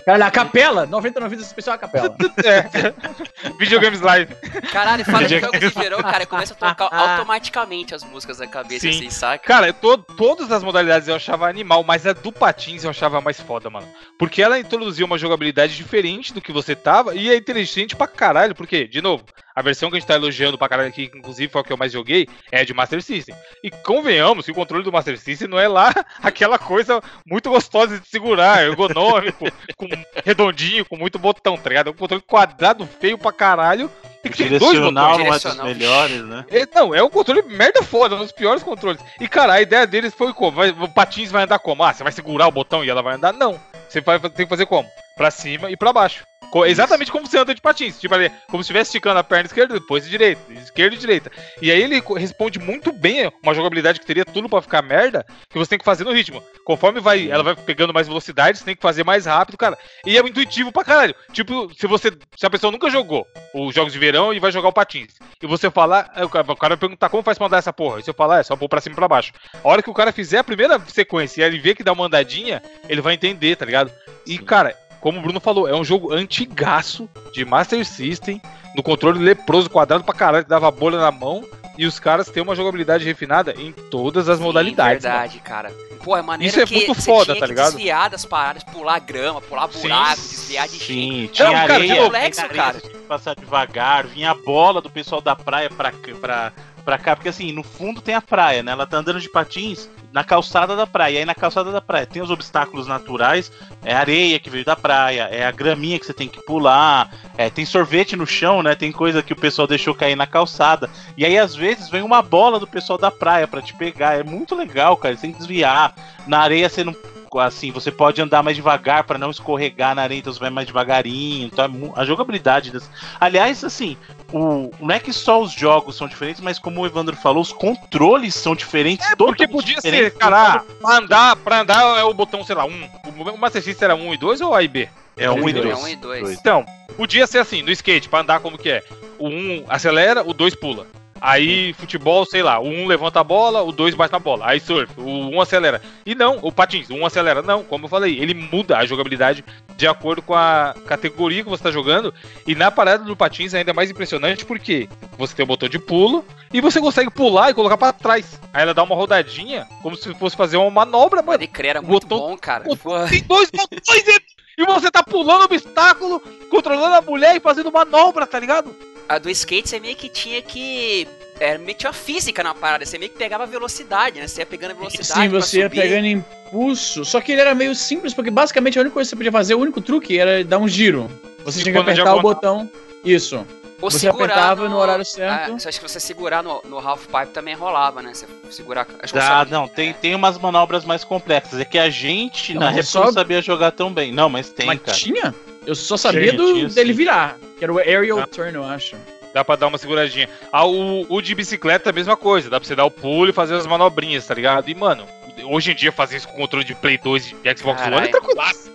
Cara, 0.05 0.25
a 0.27 0.31
capela! 0.31 0.85
99 0.85 1.29
vidas 1.35 1.47
especial 1.47 1.75
a 1.75 1.77
capela. 1.77 2.15
É. 2.43 3.53
Videogames 3.59 4.01
Live. 4.01 4.33
Caralho, 4.71 5.05
fala 5.05 5.27
de 5.27 5.39
jogos 5.39 5.59
de 5.59 5.69
verão, 5.69 6.01
cara, 6.01 6.25
começa 6.25 6.53
a 6.53 6.57
tocar 6.57 6.89
automaticamente 6.91 7.93
as 7.95 8.03
músicas 8.03 8.37
da 8.37 8.47
cabeça, 8.47 8.81
Sim. 8.81 8.97
assim, 8.97 9.09
saca? 9.09 9.45
Cara, 9.45 9.67
eu 9.67 9.73
to- 9.73 9.97
todas 10.17 10.51
as 10.51 10.63
modalidades 10.63 11.07
eu 11.07 11.15
achava 11.15 11.47
animal, 11.47 11.83
mas 11.83 12.05
a 12.05 12.13
do 12.13 12.31
Patins 12.31 12.83
eu 12.83 12.89
achava 12.89 13.21
mais 13.21 13.39
foda, 13.39 13.69
mano. 13.69 13.87
Porque 14.17 14.41
ela 14.41 14.59
introduzia 14.59 15.05
uma 15.05 15.17
jogabilidade 15.17 15.75
diferente 15.75 16.33
do 16.33 16.41
que 16.41 16.51
você 16.51 16.75
tava 16.75 17.15
e 17.15 17.29
é 17.29 17.35
inteligente 17.35 17.95
pra 17.95 18.07
caralho. 18.07 18.55
Porque, 18.55 18.87
de 18.87 19.01
novo, 19.01 19.23
a 19.55 19.61
versão 19.61 19.89
que 19.89 19.97
a 19.97 19.99
gente 19.99 20.07
tá 20.07 20.15
elogiando 20.15 20.57
pra 20.57 20.69
caralho 20.69 20.89
aqui, 20.89 21.07
que 21.07 21.17
inclusive 21.17 21.51
foi 21.51 21.61
a 21.61 21.63
que 21.63 21.73
eu 21.73 21.77
mais 21.77 21.91
joguei, 21.91 22.27
é 22.51 22.61
a 22.61 22.63
de 22.65 22.73
Master 22.73 23.01
System. 23.01 23.35
E 23.63 23.69
convenhamos 23.71 24.45
que 24.45 24.51
o 24.51 24.55
controle 24.55 24.83
do 24.83 24.91
Master 24.91 25.17
System 25.17 25.47
não 25.47 25.59
é 25.59 25.67
lá 25.67 25.93
aquela 26.21 26.57
coisa 26.57 27.01
muito 27.25 27.49
gostosa 27.49 27.99
de 27.99 28.07
segurar, 28.07 28.63
ergonômico, 28.63 29.45
com 29.77 29.87
redondinho, 30.25 30.85
com 30.85 30.97
muito 30.97 31.19
botão, 31.19 31.57
tá 31.57 31.69
ligado? 31.69 31.87
É 31.87 31.91
um 31.91 31.95
controle 31.95 32.23
quadrado, 32.25 32.87
feio 32.99 33.17
pra 33.17 33.31
caralho. 33.31 33.89
E 34.23 34.29
que 34.29 34.37
tem 34.37 34.47
dois 34.57 34.79
botões. 34.79 35.17
Direcional 35.17 35.17
não 35.17 35.33
é 35.33 35.39
dos 35.39 35.63
melhores, 35.77 36.21
né? 36.23 36.45
É, 36.49 36.65
não, 36.73 36.95
é 36.95 37.03
um 37.03 37.09
controle 37.09 37.41
merda 37.43 37.83
foda, 37.83 38.15
um 38.15 38.19
dos 38.19 38.31
piores 38.31 38.63
controles. 38.63 39.01
E 39.19 39.27
cara, 39.27 39.53
a 39.53 39.61
ideia 39.61 39.85
deles 39.85 40.13
foi 40.13 40.31
como? 40.33 40.51
Vai- 40.57 40.69
o 40.69 40.87
patins 40.87 41.29
vai 41.29 41.43
andar 41.43 41.59
como? 41.59 41.83
Ah, 41.83 41.93
você 41.93 42.03
vai 42.03 42.11
segurar 42.11 42.47
o 42.47 42.51
botão 42.51 42.85
e 42.85 42.89
ela 42.89 43.01
vai 43.01 43.15
andar? 43.15 43.33
Não. 43.33 43.59
Você 43.89 43.99
vai, 43.99 44.17
tem 44.19 44.45
que 44.45 44.49
fazer 44.49 44.65
como? 44.65 44.89
Pra 45.17 45.29
cima 45.29 45.69
e 45.69 45.75
pra 45.75 45.91
baixo. 45.91 46.23
Co- 46.53 46.67
Exatamente 46.67 47.11
como 47.11 47.25
você 47.25 47.39
anda 47.39 47.55
de 47.55 47.59
patins. 47.61 47.99
Tipo 47.99 48.13
ali, 48.13 48.29
como 48.47 48.61
se 48.61 48.67
estivesse 48.67 48.89
esticando 48.89 49.17
a 49.17 49.23
perna 49.23 49.47
esquerda, 49.47 49.73
depois 49.73 50.03
de 50.03 50.11
direita, 50.11 50.39
esquerda 50.53 50.95
e 50.95 50.99
direita. 50.99 51.31
E 51.59 51.71
aí 51.71 51.81
ele 51.81 51.99
responde 52.15 52.59
muito 52.59 52.91
bem 52.91 53.31
uma 53.41 53.55
jogabilidade 53.55 53.99
que 53.99 54.05
teria 54.05 54.23
tudo 54.23 54.47
pra 54.47 54.61
ficar 54.61 54.83
merda, 54.83 55.25
que 55.49 55.57
você 55.57 55.71
tem 55.71 55.79
que 55.79 55.85
fazer 55.85 56.03
no 56.03 56.11
ritmo. 56.13 56.43
Conforme 56.63 56.99
vai, 56.99 57.27
ela 57.27 57.41
vai 57.43 57.55
pegando 57.55 57.91
mais 57.91 58.07
velocidade, 58.07 58.59
você 58.59 58.65
tem 58.65 58.75
que 58.75 58.81
fazer 58.83 59.03
mais 59.03 59.25
rápido, 59.25 59.57
cara. 59.57 59.75
E 60.05 60.15
é 60.15 60.21
intuitivo 60.21 60.71
pra 60.71 60.83
caralho. 60.83 61.15
Tipo, 61.31 61.73
se 61.75 61.87
você. 61.87 62.11
Se 62.37 62.45
a 62.45 62.49
pessoa 62.51 62.71
nunca 62.71 62.87
jogou 62.87 63.25
os 63.55 63.73
jogos 63.73 63.91
de 63.91 63.97
verão 63.97 64.31
e 64.31 64.39
vai 64.39 64.51
jogar 64.51 64.67
o 64.69 64.73
patins. 64.73 65.15
E 65.41 65.47
você 65.47 65.71
falar, 65.71 66.03
cara 66.03 66.51
o 66.51 66.55
cara 66.55 66.75
vai 66.75 66.77
perguntar 66.77 67.09
como 67.09 67.23
faz 67.23 67.37
pra 67.37 67.47
andar 67.47 67.57
essa 67.57 67.73
porra. 67.73 67.99
E 67.99 68.03
se 68.03 68.09
eu 68.11 68.13
falar, 68.13 68.39
é 68.41 68.43
só 68.43 68.55
pôr 68.55 68.69
pra 68.69 68.79
cima 68.79 68.93
e 68.93 68.95
pra 68.95 69.07
baixo. 69.07 69.33
A 69.63 69.67
hora 69.67 69.81
que 69.81 69.89
o 69.89 69.93
cara 69.93 70.11
fizer 70.11 70.37
a 70.37 70.43
primeira 70.43 70.79
sequência 70.87 71.41
e 71.41 71.45
ele 71.45 71.57
vê 71.59 71.73
que 71.73 71.83
dá 71.83 71.91
uma 71.93 72.05
andadinha, 72.05 72.61
ele 72.87 73.01
vai 73.01 73.15
entender, 73.15 73.55
tá 73.55 73.65
ligado? 73.65 73.91
E, 74.25 74.37
cara, 74.37 74.77
como 75.03 75.19
o 75.19 75.21
Bruno 75.21 75.41
falou, 75.41 75.67
é 75.67 75.75
um 75.75 75.83
jogo 75.83 76.13
antigaço 76.13 77.09
de 77.33 77.43
Master 77.43 77.85
System, 77.85 78.41
no 78.73 78.81
controle 78.81 79.19
leproso, 79.19 79.69
quadrado 79.69 80.01
pra 80.01 80.13
caralho, 80.15 80.45
que 80.45 80.49
dava 80.49 80.71
bolha 80.71 80.97
na 80.97 81.11
mão. 81.11 81.43
E 81.77 81.85
os 81.85 81.99
caras 81.99 82.29
têm 82.29 82.41
uma 82.41 82.55
jogabilidade 82.55 83.03
refinada 83.03 83.53
em 83.57 83.71
todas 83.71 84.29
as 84.29 84.37
Sim, 84.37 84.43
modalidades. 84.43 85.03
mano. 85.03 85.15
verdade, 85.19 85.39
cara. 85.39 85.71
Pô, 86.03 86.15
é 86.15 86.21
maneiro 86.21 86.49
Isso 86.51 86.61
é 86.61 86.65
que 86.65 86.75
muito 86.75 86.93
foda, 86.95 87.33
tinha 87.33 87.39
tá 87.39 87.45
ligado? 87.47 87.73
desviar 87.73 88.09
das 88.09 88.23
paradas, 88.23 88.63
pular 88.63 88.99
grama, 88.99 89.41
pular 89.41 89.67
Sim. 89.71 89.81
buraco, 89.81 90.21
desviar 90.21 90.67
de 90.67 90.73
gente. 90.77 90.85
Sim, 90.85 91.29
tinha 91.33 91.47
Não, 91.47 91.53
cara, 91.55 91.73
areia, 91.73 91.93
de 91.95 91.99
complexo, 92.01 92.41
areia, 92.41 92.63
cara. 92.63 92.79
tinha 92.79 92.93
que 92.93 92.99
passar 92.99 93.35
devagar, 93.35 94.05
vinha 94.07 94.31
a 94.31 94.35
bola 94.35 94.81
do 94.81 94.89
pessoal 94.89 95.19
da 95.19 95.35
praia 95.35 95.69
pra, 95.69 95.91
pra, 96.21 96.53
pra 96.83 96.97
cá, 96.97 97.15
porque 97.15 97.29
assim, 97.29 97.51
no 97.51 97.63
fundo 97.63 98.01
tem 98.01 98.15
a 98.15 98.21
praia, 98.21 98.61
né? 98.61 98.71
Ela 98.71 98.85
tá 98.85 98.97
andando 98.97 99.19
de 99.19 99.29
patins 99.29 99.89
na 100.11 100.23
calçada 100.23 100.75
da 100.75 100.85
praia, 100.85 101.15
e 101.15 101.17
aí 101.17 101.25
na 101.25 101.33
calçada 101.33 101.71
da 101.71 101.81
praia 101.81 102.05
tem 102.05 102.21
os 102.21 102.29
obstáculos 102.29 102.87
naturais, 102.87 103.51
é 103.83 103.93
areia 103.93 104.39
que 104.39 104.49
veio 104.49 104.63
da 104.63 104.75
praia, 104.75 105.23
é 105.23 105.43
a 105.43 105.51
graminha 105.51 105.97
que 105.97 106.05
você 106.05 106.13
tem 106.13 106.27
que 106.27 106.43
pular, 106.43 107.11
é, 107.35 107.49
tem 107.49 107.65
sorvete 107.65 108.15
no 108.15 108.27
chão, 108.27 108.61
né? 108.61 108.75
Tem 108.75 108.91
coisa 108.91 109.23
que 109.23 109.33
o 109.33 109.35
pessoal 109.35 109.67
deixou 109.67 109.95
cair 109.95 110.15
na 110.15 110.27
calçada, 110.27 110.89
e 111.17 111.25
aí 111.25 111.37
às 111.37 111.55
vezes 111.55 111.89
vem 111.89 112.03
uma 112.03 112.21
bola 112.21 112.59
do 112.59 112.67
pessoal 112.67 112.99
da 112.99 113.09
praia 113.09 113.47
pra 113.47 113.61
te 113.61 113.73
pegar, 113.73 114.19
é 114.19 114.23
muito 114.23 114.53
legal, 114.53 114.95
cara, 114.97 115.15
você 115.15 115.21
tem 115.21 115.31
que 115.31 115.39
desviar, 115.39 115.95
na 116.27 116.39
areia 116.39 116.69
você 116.69 116.83
não 116.83 116.95
assim, 117.39 117.71
você 117.71 117.91
pode 117.91 118.21
andar 118.21 118.43
mais 118.43 118.55
devagar 118.55 119.03
para 119.03 119.17
não 119.17 119.31
escorregar 119.31 119.95
na 119.95 120.01
areia, 120.01 120.19
então 120.19 120.33
você 120.33 120.39
vai 120.39 120.49
mais 120.49 120.67
devagarinho. 120.67 121.47
Então 121.47 121.65
é 121.65 122.01
a 122.01 122.05
jogabilidade 122.05 122.71
das... 122.71 122.89
Aliás, 123.19 123.63
assim, 123.63 123.97
o... 124.31 124.71
não 124.79 124.95
é 124.95 124.99
que 124.99 125.13
só 125.13 125.41
os 125.41 125.51
jogos 125.51 125.95
são 125.95 126.07
diferentes, 126.07 126.41
mas 126.41 126.59
como 126.59 126.81
o 126.81 126.85
Evandro 126.85 127.15
falou, 127.15 127.41
os 127.41 127.53
controles 127.53 128.35
são 128.35 128.55
diferentes. 128.55 129.09
É, 129.09 129.15
porque 129.15 129.47
podia 129.47 129.79
ser, 129.81 130.11
cara, 130.15 130.63
pra 130.81 130.97
andar, 130.97 131.35
pra 131.37 131.61
andar 131.61 131.99
é 131.99 132.03
o 132.03 132.13
botão, 132.13 132.43
sei 132.43 132.55
lá, 132.55 132.65
1. 132.65 132.89
O 133.33 133.37
Master 133.37 133.61
System 133.61 133.85
era 133.85 133.95
1 133.95 134.13
e 134.13 134.17
2 134.17 134.41
ou 134.41 134.53
A 134.53 134.63
e 134.63 134.67
B? 134.67 134.89
É 135.15 135.29
um 135.29 135.47
e 135.47 135.51
É 135.51 135.53
dois. 135.53 135.83
um 135.83 135.87
e 135.87 135.95
dois. 135.95 136.31
Então, 136.31 136.65
podia 136.97 137.27
ser 137.27 137.39
assim, 137.39 137.61
no 137.61 137.71
skate, 137.71 138.09
pra 138.09 138.21
andar 138.21 138.39
como 138.39 138.57
que 138.57 138.69
é. 138.69 138.83
O 139.19 139.27
1 139.27 139.65
acelera, 139.69 140.27
o 140.27 140.33
2 140.33 140.55
pula. 140.55 140.87
Aí, 141.25 141.71
futebol, 141.71 142.25
sei 142.25 142.43
lá, 142.43 142.59
o 142.59 142.67
1 142.67 142.85
levanta 142.85 143.21
a 143.21 143.23
bola, 143.23 143.61
o 143.63 143.71
2 143.71 143.95
bate 143.95 144.11
na 144.11 144.19
bola. 144.19 144.45
Aí, 144.45 144.59
surf, 144.59 144.91
o 144.99 145.29
1 145.29 145.39
acelera. 145.39 145.81
E 146.05 146.13
não, 146.13 146.37
o 146.41 146.51
patins, 146.51 146.89
o 146.89 146.95
1 146.95 147.05
acelera. 147.05 147.41
Não, 147.41 147.63
como 147.63 147.85
eu 147.85 147.89
falei, 147.89 148.19
ele 148.19 148.33
muda 148.33 148.77
a 148.77 148.85
jogabilidade 148.85 149.41
de 149.77 149.87
acordo 149.87 150.21
com 150.21 150.35
a 150.35 150.75
categoria 150.85 151.41
que 151.41 151.49
você 151.49 151.63
tá 151.63 151.71
jogando. 151.71 152.13
E 152.45 152.53
na 152.55 152.69
parada 152.69 153.05
do 153.05 153.15
patins 153.15 153.53
é 153.53 153.59
ainda 153.59 153.73
mais 153.73 153.89
impressionante 153.89 154.43
porque 154.43 154.89
você 155.17 155.33
tem 155.33 155.43
o 155.43 155.47
botão 155.47 155.69
de 155.69 155.79
pulo 155.79 156.25
e 156.51 156.59
você 156.59 156.81
consegue 156.81 157.09
pular 157.09 157.49
e 157.49 157.53
colocar 157.53 157.77
pra 157.77 157.93
trás. 157.93 158.37
Aí 158.53 158.63
ela 158.63 158.73
dá 158.73 158.83
uma 158.83 158.93
rodadinha, 158.93 159.65
como 159.81 159.95
se 159.95 160.13
fosse 160.15 160.35
fazer 160.35 160.57
uma 160.57 160.69
manobra, 160.69 161.21
mano. 161.21 161.39
Pode 161.39 161.47
crer, 161.47 161.69
era 161.69 161.81
muito 161.81 162.05
Botou- 162.05 162.31
bom, 162.31 162.37
cara. 162.37 162.65
Tem 163.09 163.23
dois 163.23 163.49
botões 163.49 164.07
e- 164.07 164.61
e 164.61 164.65
você 164.65 164.91
tá 164.91 165.01
pulando 165.01 165.45
obstáculo, 165.45 166.21
controlando 166.49 166.95
a 166.95 167.01
mulher 167.01 167.33
e 167.37 167.39
fazendo 167.39 167.71
manobra, 167.71 168.27
tá 168.27 168.37
ligado? 168.39 168.75
A 169.07 169.17
do 169.17 169.29
skate 169.29 169.69
você 169.69 169.79
meio 169.79 169.95
que 169.95 170.09
tinha 170.09 170.41
que. 170.41 171.07
Era 171.39 171.57
meio 171.57 171.69
que 171.69 171.75
tinha 171.79 171.89
uma 171.89 171.93
física 171.93 172.43
na 172.43 172.53
parada, 172.53 172.85
você 172.85 172.97
meio 172.97 173.11
que 173.11 173.17
pegava 173.17 173.45
velocidade, 173.45 174.19
né? 174.19 174.27
Você 174.27 174.41
ia 174.41 174.45
pegando 174.45 174.75
velocidade. 174.75 175.07
Sim, 175.21 175.29
pra 175.29 175.41
você 175.41 175.57
ia 175.59 175.65
subir. 175.65 175.81
pegando 175.81 176.05
impulso. 176.07 177.03
Só 177.03 177.19
que 177.19 177.31
ele 177.31 177.41
era 177.41 177.55
meio 177.55 177.73
simples, 177.75 178.13
porque 178.13 178.29
basicamente 178.31 178.77
a 178.77 178.81
única 178.81 178.93
coisa 178.93 179.07
que 179.07 179.09
você 179.09 179.15
podia 179.15 179.31
fazer, 179.31 179.55
o 179.55 179.59
único 179.59 179.81
truque 179.81 180.17
era 180.17 180.43
dar 180.43 180.59
um 180.59 180.67
giro. 180.67 181.09
Você 181.43 181.59
E 181.59 181.63
tinha 181.63 181.73
que 181.73 181.79
apertar 181.79 182.15
o 182.15 182.21
botão. 182.21 182.69
Isso. 183.03 183.45
Ou 183.81 183.91
você 183.91 184.07
apertava 184.07 184.69
no 184.69 184.77
horário 184.77 185.03
certo. 185.03 185.51
Ah, 185.51 185.59
você 185.59 185.67
acha 185.67 185.77
que 185.81 185.89
você 185.89 185.99
segurar 185.99 186.41
no, 186.41 186.61
no 186.63 186.77
half 186.79 187.05
pipe 187.05 187.33
também 187.33 187.53
rolava, 187.53 188.01
né? 188.01 188.13
Você 188.13 188.25
segurar. 188.49 188.87
Acho 189.01 189.11
que 189.11 189.19
Ah, 189.19 189.45
não, 189.49 189.67
tem, 189.67 189.89
é. 189.89 189.93
tem 189.93 190.15
umas 190.15 190.37
manobras 190.37 190.85
mais 190.85 191.03
complexas. 191.03 191.59
É 191.59 191.65
que 191.65 191.77
a 191.77 191.89
gente, 191.89 192.53
Não, 192.53 192.61
na 192.71 192.81
só- 192.83 193.05
não 193.05 193.11
sabia 193.11 193.41
jogar 193.41 193.71
tão 193.71 193.91
bem. 193.91 194.13
Não, 194.13 194.29
mas 194.29 194.49
tem, 194.51 194.67
Mas 194.67 194.79
cara. 194.81 194.97
tinha? 194.97 195.35
Eu 195.65 195.75
só 195.75 195.95
sabia 195.97 196.31
Tinha, 196.31 196.33
do, 196.33 196.69
sim. 196.69 196.75
dele 196.75 196.93
virar. 196.93 197.37
Que 197.57 197.63
era 197.63 197.73
o 197.73 197.77
aerial 197.77 198.19
Ah. 198.19 198.27
turn, 198.27 198.53
eu 198.55 198.63
acho. 198.63 198.95
Dá 199.33 199.43
pra 199.43 199.55
dar 199.55 199.67
uma 199.67 199.77
seguradinha. 199.77 200.29
Ah, 200.51 200.65
o, 200.65 201.05
o 201.09 201.21
de 201.21 201.33
bicicleta 201.33 201.89
é 201.89 201.91
a 201.91 201.93
mesma 201.93 202.15
coisa. 202.15 202.49
Dá 202.49 202.59
pra 202.59 202.67
você 202.67 202.75
dar 202.75 202.85
o 202.85 202.91
pulo 202.91 203.29
e 203.29 203.33
fazer 203.33 203.55
as 203.55 203.65
manobrinhas, 203.65 204.27
tá 204.27 204.33
ligado? 204.35 204.69
E, 204.69 204.75
mano, 204.75 205.07
hoje 205.45 205.71
em 205.71 205.75
dia 205.75 205.91
fazer 205.91 206.17
isso 206.17 206.27
com 206.27 206.35
controle 206.37 206.63
de 206.65 206.75
Play 206.75 206.97
2 206.97 207.33
e 207.43 207.57
Xbox. 207.57 207.81
One 207.81 207.95
é 207.95 208.07
tranquilaço. 208.09 208.71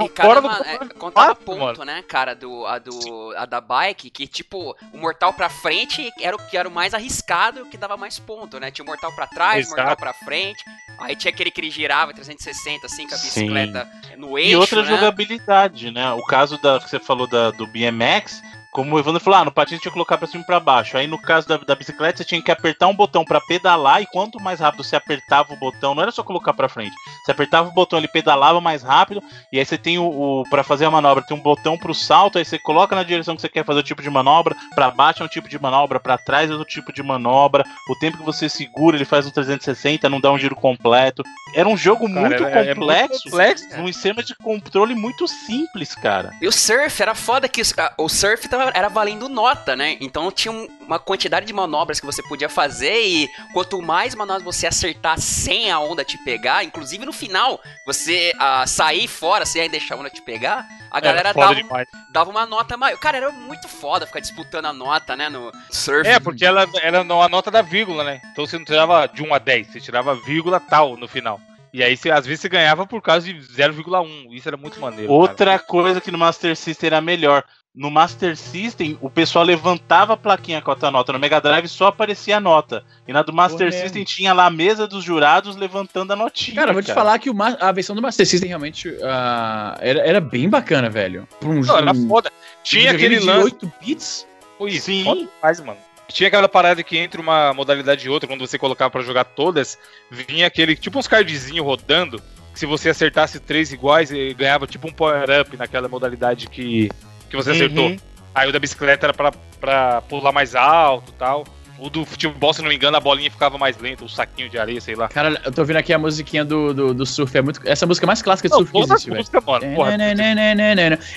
E 0.00 0.08
cada 0.08 0.28
Fora 0.28 0.40
do 0.40 0.48
ma- 0.48 0.56
controle 0.56 0.90
é, 0.90 0.94
contava 0.94 1.26
quatro, 1.34 1.44
ponto, 1.44 1.84
né, 1.84 2.02
cara, 2.02 2.34
do, 2.34 2.66
a, 2.66 2.78
do, 2.78 3.34
a 3.36 3.46
da 3.46 3.60
bike, 3.60 4.10
que 4.10 4.26
tipo, 4.26 4.76
o 4.92 4.98
mortal 4.98 5.32
pra 5.32 5.48
frente 5.48 6.10
era 6.20 6.36
o 6.36 6.46
que 6.48 6.56
era 6.56 6.68
o 6.68 6.72
mais 6.72 6.94
arriscado, 6.94 7.62
o 7.62 7.66
que 7.66 7.76
dava 7.76 7.96
mais 7.96 8.18
ponto, 8.18 8.58
né? 8.58 8.70
Tinha 8.70 8.84
o 8.84 8.86
mortal 8.88 9.12
pra 9.14 9.26
trás, 9.26 9.56
o 9.56 9.68
Exato. 9.68 9.76
mortal 9.76 9.96
pra 9.96 10.12
frente, 10.12 10.64
aí 10.98 11.14
tinha 11.16 11.30
aquele 11.32 11.50
que 11.50 11.60
ele 11.60 11.70
girava 11.70 12.12
360, 12.12 12.86
assim, 12.86 13.06
com 13.08 13.14
a 13.14 13.18
Sim. 13.18 13.26
bicicleta 13.28 13.88
no 14.16 14.38
eixo, 14.38 14.50
E 14.52 14.56
outra 14.56 14.82
né? 14.82 14.88
jogabilidade, 14.88 15.90
né? 15.90 16.12
O 16.12 16.24
caso 16.24 16.60
da 16.60 16.78
que 16.80 16.88
você 16.88 16.98
falou 16.98 17.26
da, 17.26 17.50
do 17.50 17.66
BMX, 17.66 18.42
como 18.72 18.94
o 18.94 18.98
Evandro 18.98 19.20
falou, 19.20 19.40
ah, 19.40 19.44
no 19.44 19.50
patins 19.52 19.80
tinha 19.80 19.90
que 19.90 19.94
colocar 19.94 20.18
pra 20.18 20.26
cima 20.26 20.42
e 20.42 20.46
pra 20.46 20.60
baixo. 20.60 20.96
Aí 20.96 21.06
no 21.06 21.18
caso 21.20 21.48
da, 21.48 21.56
da 21.56 21.74
bicicleta, 21.74 22.18
você 22.18 22.24
tinha 22.24 22.40
que 22.42 22.50
apertar 22.50 22.86
um 22.86 22.94
botão 22.94 23.24
pra 23.24 23.40
pedalar, 23.40 24.02
e 24.02 24.06
quanto 24.06 24.40
mais 24.40 24.60
rápido 24.60 24.84
você 24.84 24.94
apertava 24.96 25.52
o 25.52 25.56
botão, 25.56 25.94
não 25.94 26.02
era 26.02 26.12
só 26.12 26.22
colocar 26.22 26.52
pra 26.52 26.68
frente. 26.68 26.94
Você 27.24 27.32
apertava 27.32 27.68
o 27.68 27.72
botão, 27.72 27.98
ele 27.98 28.08
pedalava 28.08 28.60
mais 28.60 28.82
rápido, 28.82 29.22
e 29.52 29.58
aí 29.58 29.64
você 29.64 29.78
tem 29.78 29.98
o, 29.98 30.04
o 30.04 30.42
para 30.50 30.62
fazer 30.62 30.84
a 30.84 30.90
manobra, 30.90 31.24
tem 31.26 31.36
um 31.36 31.40
botão 31.40 31.76
pro 31.78 31.94
salto, 31.94 32.38
aí 32.38 32.44
você 32.44 32.58
coloca 32.58 32.94
na 32.94 33.02
direção 33.02 33.34
que 33.34 33.42
você 33.42 33.48
quer 33.48 33.64
fazer 33.64 33.80
o 33.80 33.82
tipo 33.82 34.02
de 34.02 34.10
manobra, 34.10 34.54
pra 34.74 34.90
baixo 34.90 35.22
é 35.22 35.26
um 35.26 35.28
tipo 35.28 35.48
de 35.48 35.58
manobra, 35.60 35.98
pra 35.98 36.18
trás 36.18 36.50
é 36.50 36.52
outro 36.52 36.68
tipo 36.68 36.92
de 36.92 37.02
manobra. 37.02 37.64
O 37.90 37.98
tempo 37.98 38.18
que 38.18 38.24
você 38.24 38.48
segura, 38.48 38.96
ele 38.96 39.04
faz 39.04 39.26
um 39.26 39.30
360, 39.30 40.08
não 40.08 40.20
dá 40.20 40.30
um 40.30 40.38
giro 40.38 40.54
completo. 40.54 41.22
Era 41.54 41.68
um 41.68 41.76
jogo 41.76 42.06
Cara, 42.06 42.20
muito 42.28 42.44
é- 42.44 42.52
é 42.52 42.64
muito 42.74 42.80
complexo, 42.80 43.22
complexo. 43.30 43.76
num 43.78 43.88
esquema 43.88 44.22
de 44.22 44.34
controle 44.36 44.94
muito 44.94 45.26
simples, 45.26 45.94
cara. 45.94 46.32
E 46.40 46.46
o 46.46 46.52
surf 46.52 47.00
era 47.02 47.14
foda 47.14 47.48
que 47.48 47.62
o 47.98 48.08
surf 48.08 48.48
tava, 48.58 48.72
era 48.74 48.88
valendo 48.88 49.28
nota, 49.28 49.74
né? 49.76 49.96
Então 50.00 50.30
tinha 50.30 50.52
um- 50.52 50.68
uma 50.80 50.98
quantidade 50.98 51.46
de 51.46 51.52
manobras 51.52 52.00
que 52.00 52.06
você 52.06 52.22
podia 52.22 52.48
fazer 52.48 53.00
e 53.06 53.28
quanto 53.52 53.80
mais 53.80 54.14
manobras 54.14 54.42
você 54.44 54.66
acertar 54.66 55.18
sem 55.20 55.70
a 55.70 55.78
onda 55.78 56.04
te 56.04 56.16
pegar, 56.24 56.64
inclusive 56.64 57.04
no 57.06 57.12
final, 57.12 57.60
você 57.86 58.32
ah, 58.38 58.66
sair 58.66 59.06
fora 59.08 59.44
sem 59.46 59.68
deixar 59.70 59.94
a 59.94 59.98
onda 59.98 60.10
te 60.10 60.22
pegar, 60.22 60.66
a 60.90 61.00
galera 61.00 61.32
dava, 61.34 61.54
demais. 61.54 61.86
dava 62.12 62.30
uma 62.30 62.46
nota 62.46 62.76
maior. 62.76 62.98
Cara, 62.98 63.16
era 63.18 63.30
muito 63.30 63.68
foda 63.68 64.06
ficar 64.06 64.20
disputando 64.20 64.66
a 64.66 64.72
nota, 64.72 65.16
né, 65.16 65.28
no 65.28 65.52
surf. 65.70 66.08
É, 66.08 66.18
porque 66.18 66.44
ela 66.44 66.66
era 66.82 67.00
a 67.00 67.28
nota 67.28 67.50
da 67.50 67.62
vírgula, 67.62 68.04
né? 68.04 68.20
Então 68.32 68.46
você 68.46 68.56
não 68.58 68.64
tirava 68.64 69.06
de 69.06 69.22
1 69.22 69.34
a 69.34 69.38
10, 69.38 69.66
você 69.68 69.80
tirava 69.80 70.14
vírgula 70.14 70.58
tal 70.58 70.96
no 70.96 71.06
final. 71.06 71.40
E 71.70 71.84
aí, 71.84 71.96
você, 71.96 72.10
às 72.10 72.24
vezes, 72.24 72.40
você 72.40 72.48
ganhava 72.48 72.86
por 72.86 73.02
causa 73.02 73.26
de 73.26 73.34
0,1. 73.40 74.32
Isso 74.32 74.48
era 74.48 74.56
muito 74.56 74.80
maneiro. 74.80 75.12
Outra 75.12 75.58
coisa 75.58 76.00
que 76.00 76.10
no 76.10 76.16
Master 76.16 76.56
System 76.56 76.86
era 76.88 77.00
melhor. 77.00 77.44
No 77.78 77.92
Master 77.92 78.36
System, 78.36 78.98
o 79.00 79.08
pessoal 79.08 79.44
levantava 79.44 80.14
a 80.14 80.16
plaquinha 80.16 80.60
com 80.60 80.72
a 80.72 80.74
tua 80.74 80.90
nota. 80.90 81.12
No 81.12 81.18
Mega 81.20 81.40
Drive 81.40 81.68
só 81.68 81.86
aparecia 81.86 82.38
a 82.38 82.40
nota. 82.40 82.84
E 83.06 83.12
na 83.12 83.22
do 83.22 83.32
Master 83.32 83.66
mesmo. 83.66 83.80
System 83.80 84.02
tinha 84.02 84.32
lá 84.32 84.46
a 84.46 84.50
mesa 84.50 84.84
dos 84.88 85.04
jurados 85.04 85.54
levantando 85.54 86.12
a 86.12 86.16
notinha. 86.16 86.56
Cara, 86.56 86.70
eu 86.70 86.74
vou 86.74 86.82
te 86.82 86.92
falar 86.92 87.16
que 87.20 87.30
a 87.60 87.70
versão 87.70 87.94
do 87.94 88.02
Master 88.02 88.26
System 88.26 88.48
realmente 88.48 88.92
ah, 89.04 89.78
era, 89.80 90.00
era 90.00 90.20
bem 90.20 90.48
bacana, 90.48 90.90
velho. 90.90 91.28
Pra 91.38 91.48
um 91.48 91.62
Cara. 91.62 91.82
Não, 91.82 91.90
era 91.90 91.92
um- 91.92 92.08
foda. 92.08 92.32
Tinha 92.64 92.90
videogame 92.90 93.14
aquele 93.14 93.20
de 93.20 93.26
lance. 93.26 93.44
8 93.44 93.72
bits. 93.80 94.26
Pô, 94.58 94.66
isso, 94.66 94.86
Sim. 94.86 95.28
demais, 95.38 95.60
mano. 95.60 95.78
Tinha 96.08 96.26
aquela 96.26 96.48
parada 96.48 96.82
que 96.82 96.98
entre 96.98 97.20
uma 97.20 97.54
modalidade 97.54 98.04
e 98.04 98.10
outra, 98.10 98.26
quando 98.26 98.44
você 98.44 98.58
colocava 98.58 98.90
pra 98.90 99.02
jogar 99.02 99.22
todas, 99.22 99.78
vinha 100.10 100.48
aquele, 100.48 100.74
tipo 100.74 100.98
uns 100.98 101.06
cardzinhos 101.06 101.64
rodando, 101.64 102.20
que 102.52 102.58
se 102.58 102.66
você 102.66 102.88
acertasse 102.88 103.38
três 103.38 103.72
iguais, 103.72 104.10
ganhava 104.36 104.66
tipo 104.66 104.88
um 104.88 104.92
power-up 104.92 105.56
naquela 105.56 105.86
modalidade 105.86 106.48
que, 106.48 106.88
que 107.28 107.36
você 107.36 107.50
acertou. 107.50 107.86
Uhum. 107.86 107.96
Aí 108.34 108.48
o 108.48 108.52
da 108.52 108.58
bicicleta 108.58 109.06
era 109.06 109.14
pra, 109.14 109.32
pra 109.60 110.02
pular 110.02 110.32
mais 110.32 110.54
alto 110.54 111.10
e 111.10 111.14
tal. 111.14 111.44
O 111.78 111.88
do 111.88 112.04
futebol, 112.04 112.52
se 112.52 112.60
não 112.60 112.68
me 112.68 112.74
engano, 112.74 112.96
a 112.96 113.00
bolinha 113.00 113.30
ficava 113.30 113.56
mais 113.56 113.78
lenta, 113.78 114.04
o 114.04 114.08
saquinho 114.08 114.48
de 114.48 114.58
areia, 114.58 114.80
sei 114.80 114.96
lá. 114.96 115.06
Cara, 115.06 115.40
eu 115.44 115.52
tô 115.52 115.60
ouvindo 115.60 115.76
aqui 115.76 115.92
a 115.92 115.98
musiquinha 115.98 116.44
do, 116.44 116.74
do, 116.74 116.92
do 116.92 117.06
surf. 117.06 117.38
É 117.38 117.40
muito, 117.40 117.60
essa 117.64 117.86
música 117.86 118.04
é 118.04 118.08
mais 118.08 118.20
clássica 118.20 118.48
de 118.48 118.52
Não, 118.52 118.58
surf 118.66 118.72
que 118.72 118.78
existe, 118.78 119.10
velho. 119.10 119.24
mano. 119.46 119.76
Porra, 119.76 119.96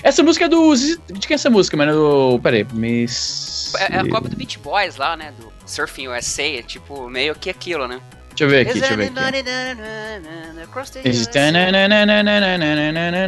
Essa 0.04 0.22
música 0.22 0.44
é 0.44 0.48
do. 0.48 0.72
De 0.76 1.26
quem 1.26 1.32
é 1.32 1.34
essa 1.34 1.50
música, 1.50 1.76
mano? 1.76 1.92
Do. 1.92 2.40
Pera 2.40 2.56
aí. 2.58 2.66
Miss. 2.72 3.72
É, 3.76 3.96
é 3.96 3.98
a 3.98 4.08
cópia 4.08 4.30
do 4.30 4.36
Beach 4.36 4.56
Boys 4.60 4.96
lá, 4.96 5.16
né? 5.16 5.32
Do 5.36 5.52
Surfing 5.66 6.06
USA, 6.08 6.42
é 6.42 6.62
tipo 6.62 7.08
meio 7.10 7.34
que 7.34 7.50
aquilo, 7.50 7.88
né? 7.88 8.00
Deixa 8.42 8.44
eu 8.44 8.48
ver 8.48 8.60
aqui, 8.68 8.80
deixa 8.80 8.94
eu 8.94 8.96
ver 8.98 9.04
aqui. 9.04 9.14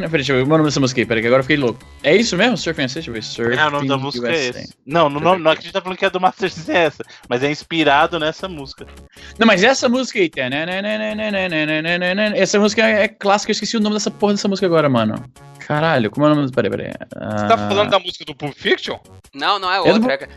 Peraí, 0.01 0.09
deixa 0.11 0.33
eu 0.33 0.37
ver 0.37 0.43
o 0.43 0.47
nome 0.47 0.65
dessa 0.65 0.81
música 0.81 1.01
aí, 1.01 1.07
peraí, 1.07 1.23
que 1.23 1.27
agora 1.29 1.41
eu 1.41 1.45
fiquei 1.45 1.57
louco. 1.57 1.79
É 2.03 2.17
isso 2.17 2.37
mesmo? 2.37 2.57
Surfing 2.57 2.85
USA? 2.85 2.95
Deixa 2.95 3.11
eu 3.11 3.15
ver. 3.15 3.23
Surfing 3.23 3.57
É, 3.59 3.67
o 3.67 3.71
nome 3.71 3.89
da 3.89 3.97
música 3.97 4.29
é 4.29 4.33
USA. 4.51 4.59
esse. 4.61 4.75
Não, 4.87 5.09
no 5.09 5.21
nome, 5.21 5.43
não 5.43 5.51
é 5.51 5.55
que 5.55 5.61
a 5.61 5.63
gente 5.63 5.73
tá 5.73 5.81
falando 5.81 5.99
que 5.99 6.05
é 6.05 6.11
do 6.11 6.21
Master 6.21 6.51
System 6.51 6.75
é 6.77 6.85
essa, 6.85 7.05
mas 7.29 7.43
é 7.43 7.51
inspirado 7.51 8.19
nessa 8.19 8.49
música. 8.49 8.87
Não, 9.39 9.47
mas 9.47 9.63
essa 9.63 9.89
música 9.89 10.19
aí. 10.19 10.31
Essa 12.37 12.59
música 12.59 12.83
é 12.83 13.09
clássica, 13.09 13.51
eu 13.51 13.55
esqueci 13.55 13.77
o 13.77 13.81
nome 13.81 13.95
dessa 13.95 14.11
porra 14.11 14.33
dessa 14.35 14.49
música 14.49 14.67
agora, 14.67 14.89
mano. 14.89 15.15
Caralho, 15.67 16.11
como 16.11 16.27
é 16.27 16.33
o 16.33 16.35
nome? 16.35 16.51
Peraí, 16.53 16.71
peraí. 16.71 16.89
Você 16.93 17.49
tá 17.49 17.57
falando 17.57 17.89
da 17.91 17.99
música 17.99 18.23
do 18.27 18.35
Pulp 18.35 18.53
Fiction? 18.55 18.99
Não, 19.33 19.59
não 19.59 19.73
é 19.73 19.79
É 19.79 19.83
do- 19.83 19.89
outra. 19.95 20.29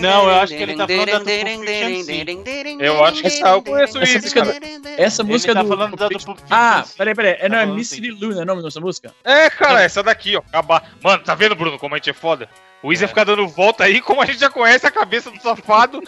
Não, 0.00 0.24
eu 0.28 0.34
acho 0.34 0.56
que 0.56 0.62
ele 0.62 0.74
tá 0.74 0.86
falando 0.88 1.06
da 1.06 1.18
do 1.18 1.24
Pulp 1.24 1.64
Fiction, 1.64 2.02
sim. 2.02 2.76
Eu 2.80 3.04
acho 3.04 3.20
que 3.20 3.26
essa, 3.28 3.48
eu 3.50 3.62
conheço 3.70 3.98
Essa 3.98 4.04
isso, 4.04 4.22
música 4.22 4.44
cara. 4.44 4.58
Essa 4.98 5.24
música 5.24 5.54
tá 5.54 5.62
do. 5.62 5.68
falando 5.68 5.96
da 5.96 6.08
do 6.08 6.18
Pulp 6.18 6.38
Fiction, 6.38 6.46
Ah, 6.56 6.84
sim. 6.86 6.94
peraí, 6.96 7.14
peraí. 7.14 7.36
É, 7.38 7.48
não, 7.48 7.56
Tá 7.56 7.56
é 7.56 7.60
falando 7.62 7.76
Miss 7.76 7.88
sim. 7.88 8.10
Luna, 8.10 8.40
é 8.40 8.42
o 8.42 8.46
nome 8.46 8.62
dessa 8.62 8.80
música? 8.80 9.14
É, 9.24 9.50
cara, 9.50 9.82
essa 9.82 10.02
daqui, 10.02 10.36
ó. 10.36 10.40
Acabar. 10.40 10.90
Mano, 11.02 11.22
tá 11.22 11.34
vendo, 11.34 11.54
Bruno, 11.54 11.78
como 11.78 11.94
a 11.94 11.98
gente 11.98 12.10
é 12.10 12.14
foda? 12.14 12.48
O 12.82 12.92
Isa 12.92 13.06
É. 13.06 13.08
fica 13.08 13.24
dando 13.24 13.46
volta 13.48 13.84
aí, 13.84 14.00
como 14.00 14.22
a 14.22 14.26
gente 14.26 14.38
já 14.38 14.48
conhece 14.50 14.86
a 14.86 14.90
cabeça 14.90 15.30
do 15.30 15.40
safado. 15.42 16.00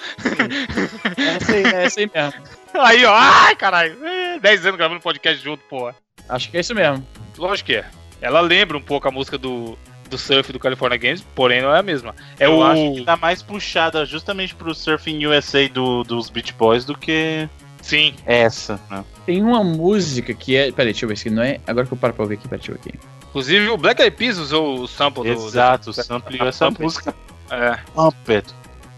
É 1.17 1.37
essa 1.37 1.53
aí, 1.53 1.65
é 1.65 1.85
essa 1.85 2.01
aí 2.01 2.11
mesmo. 2.15 2.43
Aí, 2.75 3.05
ó. 3.07 3.15
Ai, 3.15 3.57
caralho. 3.57 3.99
É, 4.07 4.39
10 4.39 4.67
anos 4.67 4.77
gravando 4.79 5.01
podcast 5.01 5.43
junto, 5.43 5.65
porra. 5.65 5.97
Acho 6.29 6.51
que 6.51 6.57
é 6.59 6.61
isso 6.61 6.75
mesmo. 6.75 7.05
Lógico 7.37 7.67
que 7.69 7.77
é. 7.77 7.87
Ela 8.21 8.41
lembra 8.41 8.77
um 8.77 8.83
pouco 8.83 9.09
a 9.09 9.11
música 9.11 9.39
do, 9.39 9.77
do 10.09 10.19
surf 10.19 10.53
do 10.53 10.59
California 10.59 10.97
Games, 10.99 11.25
porém 11.35 11.63
não 11.63 11.75
é 11.75 11.79
a 11.79 11.83
mesma. 11.83 12.15
É 12.39 12.47
eu 12.47 12.59
o. 12.59 12.65
acho 12.65 12.95
que 12.95 13.05
tá 13.05 13.17
mais 13.17 13.43
puxada 13.43 14.05
justamente 14.05 14.55
pro 14.55 14.75
Surfing 14.75 15.27
USA 15.27 15.69
do, 15.69 16.03
dos 16.05 16.31
Beach 16.31 16.53
Boys 16.55 16.85
do 16.85 16.97
que 16.97 17.49
Sim. 17.83 18.15
essa. 18.27 18.81
Né? 18.91 19.05
Tem 19.27 19.43
uma 19.43 19.63
música 19.63 20.33
que 20.35 20.57
é. 20.57 20.73
Peraí, 20.73 20.93
deixa 20.93 21.05
eu 21.05 21.09
ver 21.09 21.17
se 21.17 21.31
não 21.31 21.43
é. 21.43 21.61
Agora 21.67 21.87
que 21.87 21.93
eu 21.93 21.99
paro 21.99 22.15
pra 22.15 22.25
ver 22.25 22.35
aqui, 22.35 22.49
peraí, 22.49 22.61
deixa 22.61 22.73
eu 22.73 22.79
ver 22.83 22.89
aqui. 22.91 22.99
Inclusive 23.29 23.69
o 23.69 23.77
Black 23.77 24.01
Eyed 24.01 24.17
Peas 24.17 24.39
usou 24.39 24.81
o 24.81 24.89
sample 24.89 25.23
do. 25.23 25.29
Exato, 25.29 25.93
sampleou 25.93 26.49
essa 26.49 26.67
Sample. 26.67 26.85
música 26.85 27.15
É. 27.51 27.79
Puppet. 27.95 28.47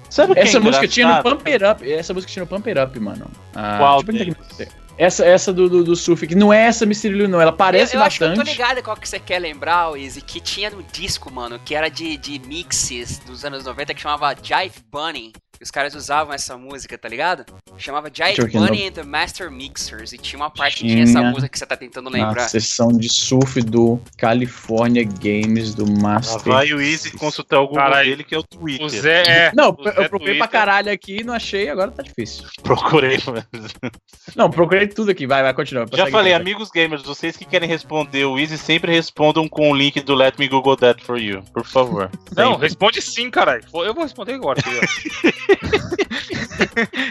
Sabe 0.08 0.32
o 0.32 0.34
que 0.34 0.40
é 0.40 0.44
Essa 0.44 0.58
música 0.58 0.88
tinha 0.88 1.16
no? 1.16 1.22
Pump 1.22 1.48
It 1.48 1.64
Up. 1.64 1.92
Essa 1.92 2.12
música 2.12 2.32
tinha 2.32 2.42
no 2.44 2.48
Pump 2.48 2.68
It 2.68 2.80
Up, 2.80 2.98
mano. 2.98 3.26
Ah, 3.54 3.78
Qual 3.78 4.02
deixa 4.02 4.36
Essa, 5.00 5.24
essa 5.24 5.50
do, 5.50 5.66
do, 5.66 5.82
do 5.82 5.96
surf, 5.96 6.26
que 6.26 6.34
não 6.34 6.52
é 6.52 6.66
essa 6.66 6.84
Mystery 6.84 7.14
Luna, 7.14 7.28
não. 7.28 7.40
Ela 7.40 7.52
parece 7.52 7.96
eu, 7.96 8.00
eu 8.00 8.04
acho 8.04 8.18
que 8.18 8.24
eu 8.24 8.28
bastante. 8.28 8.44
tô 8.44 8.52
ligado 8.52 8.82
qual 8.82 8.94
que 8.94 9.08
você 9.08 9.18
quer 9.18 9.38
lembrar, 9.38 9.98
Izzy, 9.98 10.20
que 10.20 10.38
tinha 10.40 10.68
no 10.68 10.82
disco, 10.82 11.32
mano, 11.32 11.58
que 11.58 11.74
era 11.74 11.88
de, 11.88 12.18
de 12.18 12.38
mixes 12.40 13.18
dos 13.18 13.42
anos 13.42 13.64
90 13.64 13.94
que 13.94 14.00
chamava 14.02 14.34
Jive 14.34 14.74
Bunny. 14.92 15.32
E 15.60 15.62
Os 15.62 15.70
caras 15.70 15.94
usavam 15.94 16.32
essa 16.32 16.56
música, 16.56 16.96
tá 16.96 17.06
ligado? 17.06 17.44
Chamava 17.76 18.08
aqui, 18.08 18.22
Bunny 18.50 18.88
and 18.88 18.92
the 18.92 19.02
Master 19.02 19.50
Mixers. 19.50 20.10
E 20.14 20.16
tinha 20.16 20.40
uma 20.40 20.48
parte 20.50 20.78
que 20.78 20.88
tinha 20.88 21.02
essa 21.02 21.22
música 21.22 21.48
que 21.50 21.58
você 21.58 21.66
tá 21.66 21.76
tentando 21.76 22.08
Na 22.08 22.16
lembrar. 22.28 22.48
sessão 22.48 22.88
de 22.88 23.10
surf 23.10 23.60
do 23.60 24.00
California 24.16 25.04
Games 25.04 25.74
do 25.74 25.86
Master. 26.00 26.40
vai 26.50 26.72
o 26.72 26.80
Easy 26.80 27.10
consultar 27.12 27.58
o 27.60 27.66
Google 27.66 27.76
Caralho. 27.82 28.08
dele, 28.08 28.24
que 28.24 28.34
é 28.34 28.38
o 28.38 28.42
Twitter. 28.42 28.86
O 28.86 28.88
Zé 28.88 29.22
é. 29.26 29.52
Não, 29.54 29.76
o 29.78 29.84
Zé 29.84 29.90
eu 29.90 30.08
procurei 30.08 30.36
pra 30.38 30.46
Twitter. 30.46 30.48
caralho 30.48 30.90
aqui, 30.92 31.22
não 31.22 31.34
achei, 31.34 31.68
agora 31.68 31.90
tá 31.90 32.02
difícil. 32.02 32.44
Procurei. 32.62 33.18
Não, 34.34 34.48
procurei 34.50 34.86
tudo 34.86 35.10
aqui, 35.10 35.26
vai, 35.26 35.42
vai, 35.42 35.52
continua. 35.52 35.84
Já 35.92 36.06
falei, 36.06 36.32
aí, 36.32 36.40
amigos 36.40 36.70
gamers, 36.70 37.02
vocês 37.02 37.36
que 37.36 37.44
querem 37.44 37.68
responder 37.68 38.24
o 38.24 38.38
Easy, 38.38 38.56
sempre 38.56 38.92
respondam 38.92 39.46
com 39.48 39.70
o 39.70 39.74
link 39.74 40.00
do 40.00 40.14
Let 40.14 40.38
Me 40.38 40.48
Google 40.48 40.76
That 40.76 41.04
For 41.04 41.18
You, 41.18 41.42
por 41.52 41.64
favor. 41.66 42.10
Não, 42.34 42.52
Sempre. 42.52 42.66
responde 42.66 43.02
sim, 43.02 43.30
caralho. 43.30 43.62
Eu 43.74 43.92
vou 43.92 44.04
responder 44.04 44.34
agora. 44.34 44.60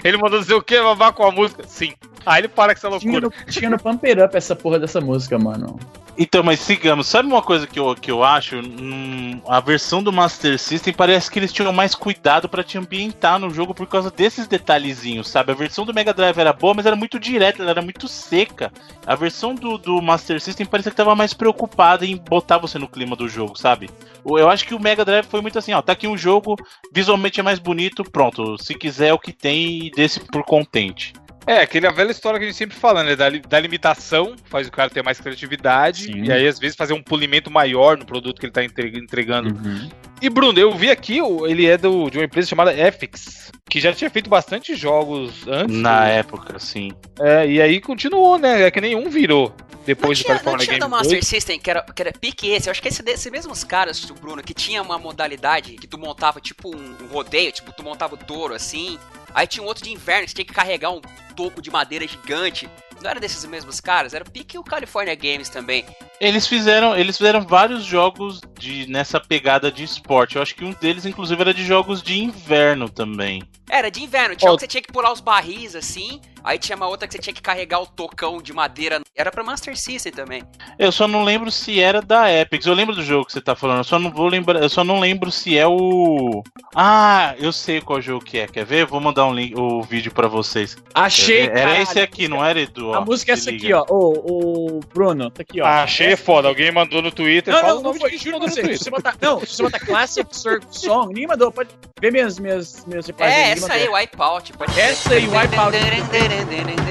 ele 0.04 0.18
mandou 0.18 0.40
dizer 0.40 0.54
o 0.54 0.62
quê? 0.62 0.80
Babar 0.82 1.14
com 1.14 1.24
a 1.24 1.32
música? 1.32 1.64
Sim. 1.68 1.94
Aí 2.26 2.42
ele 2.42 2.48
para 2.48 2.74
com 2.74 2.88
essa 2.88 3.00
Tinha 3.00 3.20
loucura. 3.20 3.36
no, 3.46 3.52
tinha 3.52 3.70
no 3.70 3.80
Pump 3.80 4.06
It 4.06 4.22
Up 4.22 4.36
essa 4.36 4.56
porra 4.56 4.80
dessa 4.80 5.00
música, 5.02 5.38
mano. 5.38 5.80
Então, 6.22 6.44
mas 6.44 6.60
sigamos. 6.60 7.08
Sabe 7.08 7.30
uma 7.30 7.42
coisa 7.42 7.66
que 7.66 7.80
eu, 7.80 7.96
que 7.96 8.12
eu 8.12 8.26
acho? 8.26 8.58
Hum, 8.58 9.40
a 9.48 9.62
versão 9.62 10.04
do 10.04 10.12
Master 10.12 10.60
System 10.60 10.94
parece 10.94 11.32
que 11.32 11.40
eles 11.40 11.54
tinham 11.54 11.72
mais 11.72 11.96
cuidado 11.96 12.50
pra 12.50 12.62
te 12.62 12.78
ambientar 12.78 13.40
no 13.40 13.50
jogo 13.50 13.74
por 13.74 13.88
causa 13.88 14.12
desses 14.12 14.46
detalhezinhos, 14.46 15.30
sabe? 15.30 15.54
A 15.54 15.56
versão 15.56 15.86
do 15.86 15.94
Mega 15.94 16.14
Drive 16.14 16.38
era 16.38 16.52
boa, 16.52 16.74
mas 16.74 16.86
era 16.86 16.96
muito 16.96 17.18
direta, 17.18 17.62
ela 17.62 17.72
era 17.72 17.82
muito 17.82 18.06
seca. 18.10 18.70
A 19.08 19.16
versão 19.16 19.56
do, 19.56 19.78
do 19.78 20.02
Master 20.02 20.42
System 20.42 20.66
parecia 20.66 20.92
que 20.92 20.98
tava 20.98 21.16
mais 21.16 21.34
preocupada 21.34 22.06
em 22.06 22.18
botar 22.18 22.58
você 22.58 22.78
no 22.78 22.90
clima 22.90 23.16
do 23.16 23.30
jogo, 23.30 23.58
sabe? 23.58 23.90
Eu 24.26 24.50
acho 24.50 24.68
que 24.68 24.76
o 24.76 24.80
Mega 24.80 25.06
Drive 25.06 25.26
foi 25.26 25.40
muito 25.40 25.58
assim, 25.58 25.72
ó, 25.72 25.82
tá 25.82 25.94
aqui 25.94 26.06
um 26.06 26.18
jogo, 26.18 26.58
visualmente 26.92 27.40
é 27.40 27.44
mais 27.44 27.60
bonito, 27.60 28.04
pronto. 28.04 28.62
Se 28.62 28.76
quiser 28.76 29.08
é 29.08 29.14
o 29.14 29.20
que 29.20 29.32
tem 29.32 29.86
e 29.86 29.92
desse 29.92 30.20
por 30.20 30.44
contente. 30.44 31.14
É, 31.48 31.62
aquela 31.62 31.92
velha 31.92 32.12
história 32.12 32.38
que 32.40 32.46
a 32.46 32.48
gente 32.48 32.58
sempre 32.58 32.78
fala, 32.78 33.04
né? 33.04 33.16
Da, 33.16 33.30
da 33.30 33.60
limitação, 33.60 34.36
faz 34.46 34.68
o 34.68 34.72
cara 34.72 34.90
ter 34.90 35.04
mais 35.04 35.20
criatividade. 35.20 36.04
Sim. 36.04 36.24
E 36.26 36.32
aí, 36.32 36.48
às 36.48 36.60
vezes, 36.60 36.76
fazer 36.76 36.94
um 36.94 37.02
polimento 37.02 37.50
maior 37.50 37.98
no 37.98 38.06
produto 38.06 38.40
que 38.40 38.46
ele 38.46 38.54
tá 38.54 38.64
entre- 38.64 38.98
entregando. 38.98 39.50
Uhum. 39.56 39.90
E, 40.22 40.30
Bruno, 40.30 40.60
eu 40.60 40.76
vi 40.76 40.92
aqui, 40.92 41.20
ele 41.48 41.66
é 41.66 41.78
do, 41.78 42.10
de 42.10 42.18
uma 42.18 42.26
empresa 42.26 42.48
chamada 42.48 42.78
Epix, 42.78 43.52
que 43.70 43.80
já 43.80 43.94
tinha 43.94 44.10
feito 44.10 44.30
bastante 44.30 44.76
jogos 44.76 45.48
antes. 45.48 45.76
Na 45.78 46.08
época, 46.08 46.60
sim. 46.60 46.92
É, 47.20 47.48
e 47.50 47.62
aí 47.62 47.80
continuou, 47.80 48.38
né? 48.38 48.64
É 48.64 48.72
que 48.72 48.82
nenhum 48.82 49.10
virou. 49.10 49.56
depois 49.86 50.20
não 50.20 50.24
do 50.24 50.26
tinha, 50.26 50.34
não 50.36 50.44
California 50.44 50.66
tinha 50.66 50.80
Game 50.80 50.90
do 50.90 50.90
Master 50.90 51.12
2. 51.20 51.26
System, 51.28 51.58
que 51.60 51.70
era, 51.70 51.82
que 51.82 52.02
era 52.02 52.12
pique 52.12 52.50
esse. 52.52 52.68
Eu 52.68 52.72
acho 52.72 52.82
que 52.82 52.90
esse, 52.90 53.02
esses 53.10 53.32
mesmos 53.32 53.64
caras, 53.64 54.04
o 54.10 54.14
Bruno, 54.14 54.44
que 54.44 54.54
tinha 54.54 54.82
uma 54.82 55.00
modalidade 55.00 55.72
que 55.78 55.88
tu 55.88 55.98
montava 55.98 56.42
tipo 56.42 56.76
um, 56.76 56.96
um 57.02 57.08
rodeio, 57.08 57.52
tipo, 57.54 57.72
tu 57.72 57.82
montava 57.82 58.16
o 58.16 58.18
touro 58.18 58.54
assim. 58.54 59.00
Aí 59.40 59.48
tinha 59.48 59.64
um 59.64 59.68
outro 59.68 59.86
de 59.86 59.90
inverno 59.90 60.28
que 60.28 60.34
tinha 60.34 60.44
que 60.44 60.54
carregar 60.54 60.92
um 60.92 61.00
toco 61.34 61.62
de 61.62 61.72
madeira 61.72 62.06
gigante. 62.06 62.70
Não 63.02 63.10
era 63.10 63.22
desses 63.22 63.46
mesmos 63.46 63.80
caras, 63.80 64.14
era 64.14 64.26
pique 64.26 64.58
o 64.58 64.64
California 64.66 65.16
Games 65.16 65.48
também. 65.48 65.86
Eles 66.20 66.46
fizeram, 66.48 66.96
eles 66.98 67.18
fizeram 67.18 67.42
vários 67.42 67.84
jogos 67.86 68.42
de 68.60 68.86
nessa 68.90 69.20
pegada 69.20 69.72
de 69.72 69.84
esporte. 69.84 70.36
Eu 70.36 70.42
acho 70.42 70.54
que 70.54 70.66
um 70.66 70.72
deles, 70.74 71.06
inclusive, 71.06 71.40
era 71.40 71.54
de 71.54 71.66
jogos 71.66 72.02
de 72.04 72.22
inverno 72.22 72.90
também. 72.90 73.42
Era 73.70 73.90
de 73.90 74.04
inverno, 74.04 74.36
tinha 74.36 74.52
um 74.52 74.56
que 74.56 74.62
você 74.62 74.68
tinha 74.68 74.82
que 74.82 74.92
pular 74.92 75.12
os 75.14 75.22
barris 75.22 75.76
assim. 75.76 76.20
Aí 76.44 76.58
tinha 76.58 76.76
uma 76.76 76.88
outra 76.88 77.08
que 77.08 77.14
você 77.14 77.20
tinha 77.20 77.34
que 77.34 77.42
carregar 77.42 77.82
o 77.82 77.86
tocão 77.86 78.42
de 78.42 78.54
madeira. 78.54 79.02
Era 79.16 79.30
pra 79.30 79.44
Master 79.44 79.78
System 79.78 80.12
também. 80.12 80.42
Eu 80.80 80.90
só 80.92 81.06
não 81.08 81.24
lembro 81.24 81.52
se 81.52 81.80
era 81.82 82.02
da 82.02 82.32
Epic. 82.34 82.66
Eu 82.66 82.74
lembro 82.74 82.96
do 82.96 83.04
jogo 83.04 83.26
que 83.26 83.34
você 83.34 83.42
tá 83.42 83.56
falando. 83.56 83.80
Eu 83.80 83.84
só 83.84 84.00
não 84.00 84.10
vou 84.10 84.28
lembrar. 84.28 84.62
Eu 84.62 84.70
só 84.70 84.84
não 84.84 85.00
lembro 85.00 85.30
se 85.32 85.58
é 85.58 85.68
o. 85.68 86.42
Ah, 86.74 87.36
eu 87.38 87.52
sei 87.52 87.82
qual 87.82 88.02
jogo 88.02 88.24
que 88.24 88.38
é. 88.40 88.48
Quer 88.48 88.66
ver? 88.66 88.86
Vou 88.86 89.02
mandar 89.02 89.26
um 89.26 89.34
link, 89.34 89.54
o 89.60 89.82
vídeo 89.84 90.14
pra 90.14 90.28
vocês. 90.30 90.78
Achei, 90.94 91.42
era 91.42 91.54
caralho. 91.54 91.82
esse 91.84 92.00
aqui, 92.00 92.28
não 92.30 92.44
era, 92.44 92.62
Edu? 92.62 92.94
A 92.94 93.00
Ó, 93.02 93.06
música 93.06 93.34
é 93.34 93.34
essa 93.34 93.52
liga. 93.52 93.64
aqui, 93.66 93.74
ó. 93.74 93.86
Ô, 93.94 94.78
ô, 94.78 94.80
Bruno, 94.94 95.30
tá 95.30 95.42
aqui, 95.42 95.60
ó. 95.62 95.66
Achei 96.14 96.16
foda. 96.16 96.48
Alguém 96.48 96.72
mandou 96.72 97.02
no 97.02 97.12
Twitter. 97.12 97.54
Não, 97.54 97.62
fala 97.62 97.76
não, 97.76 97.94
não 97.94 97.94
quem 97.94 98.18
Juro 98.18 98.40
pra 98.40 98.50
você. 98.50 98.78
Se 98.78 98.84
você 98.84 98.90
botar, 98.90 99.16
não, 99.22 99.40
se 99.42 99.48
você 99.48 99.64
botar 99.64 99.80
Classic 99.80 100.28
Surf 100.36 100.66
Song, 100.72 101.08
ninguém 101.10 101.28
mandou. 101.28 101.52
Pode 101.52 101.70
ver 102.02 102.12
minhas, 102.12 102.40
minhas, 102.40 102.86
minhas 102.86 103.06
replies 103.06 103.34
É, 103.34 103.52
essa 103.52 103.74
aí, 103.74 103.88
Wipeout. 103.88 104.54
Pode 104.54 104.80
Essa 104.80 105.14
aí, 105.14 105.28
Wipeout. 105.28 105.78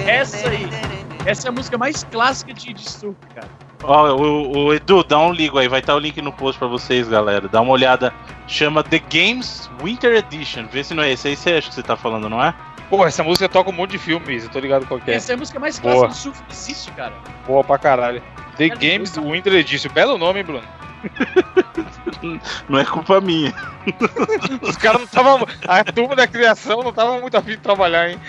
Essa 0.07 0.49
aí. 0.49 0.69
Essa 1.27 1.49
é 1.49 1.51
a 1.51 1.53
música 1.53 1.77
mais 1.77 2.05
clássica 2.05 2.55
de, 2.55 2.73
de 2.73 2.89
surf, 2.89 3.16
cara. 3.35 3.49
Ó, 3.83 4.14
o, 4.14 4.66
o 4.66 4.75
Edu, 4.75 5.05
dá 5.05 5.19
um 5.19 5.33
ligo 5.33 5.59
aí. 5.59 5.69
Vai 5.69 5.81
estar 5.81 5.95
o 5.95 5.99
link 5.99 6.23
no 6.23 6.33
post 6.33 6.59
pra 6.59 6.69
vocês, 6.69 7.07
galera. 7.09 7.49
Dá 7.49 7.61
uma 7.61 7.73
olhada. 7.73 8.14
Chama 8.47 8.83
The 8.83 8.99
Games 9.11 9.69
Winter 9.83 10.14
Edition. 10.14 10.66
Vê 10.69 10.83
se 10.83 10.95
não 10.95 11.03
é 11.03 11.12
esse 11.12 11.29
aí. 11.29 11.37
Você 11.37 11.51
acha 11.51 11.69
que 11.69 11.75
você 11.75 11.83
tá 11.83 11.97
falando, 11.97 12.29
não 12.31 12.43
é? 12.43 12.55
Pô, 12.89 13.07
essa 13.07 13.23
música 13.23 13.49
toca 13.49 13.69
um 13.69 13.73
monte 13.75 13.91
de 13.91 13.99
filmes, 13.99 14.45
eu 14.45 14.51
tô 14.51 14.59
ligado 14.59 14.87
qual 14.87 14.99
que 14.99 15.11
é. 15.11 15.14
Essa 15.14 15.33
é 15.33 15.35
a 15.35 15.37
música 15.37 15.61
mais 15.61 15.79
Boa. 15.79 16.07
clássica 16.07 16.14
de 16.14 16.19
surf 16.23 16.43
que 16.45 16.53
existe, 16.53 16.91
cara. 16.93 17.12
Boa 17.47 17.62
pra 17.62 17.77
caralho. 17.77 18.23
The 18.59 18.69
Cara, 18.69 18.81
Games 18.81 19.17
Winter 19.17 19.55
Edition. 19.55 19.91
Belo 19.93 20.19
nome, 20.19 20.41
hein, 20.41 20.45
Bruno? 20.45 20.65
Não 22.69 22.79
é 22.79 22.85
culpa 22.85 23.21
minha. 23.21 23.55
Os 24.63 24.77
caras 24.77 24.99
não 24.99 25.05
estavam. 25.07 25.47
A 25.67 25.85
turma 25.85 26.17
da 26.17 26.27
criação 26.27 26.83
não 26.83 26.93
tava 26.93 27.19
muito 27.21 27.37
afim 27.37 27.51
de 27.53 27.57
trabalhar, 27.59 28.11
hein? 28.11 28.21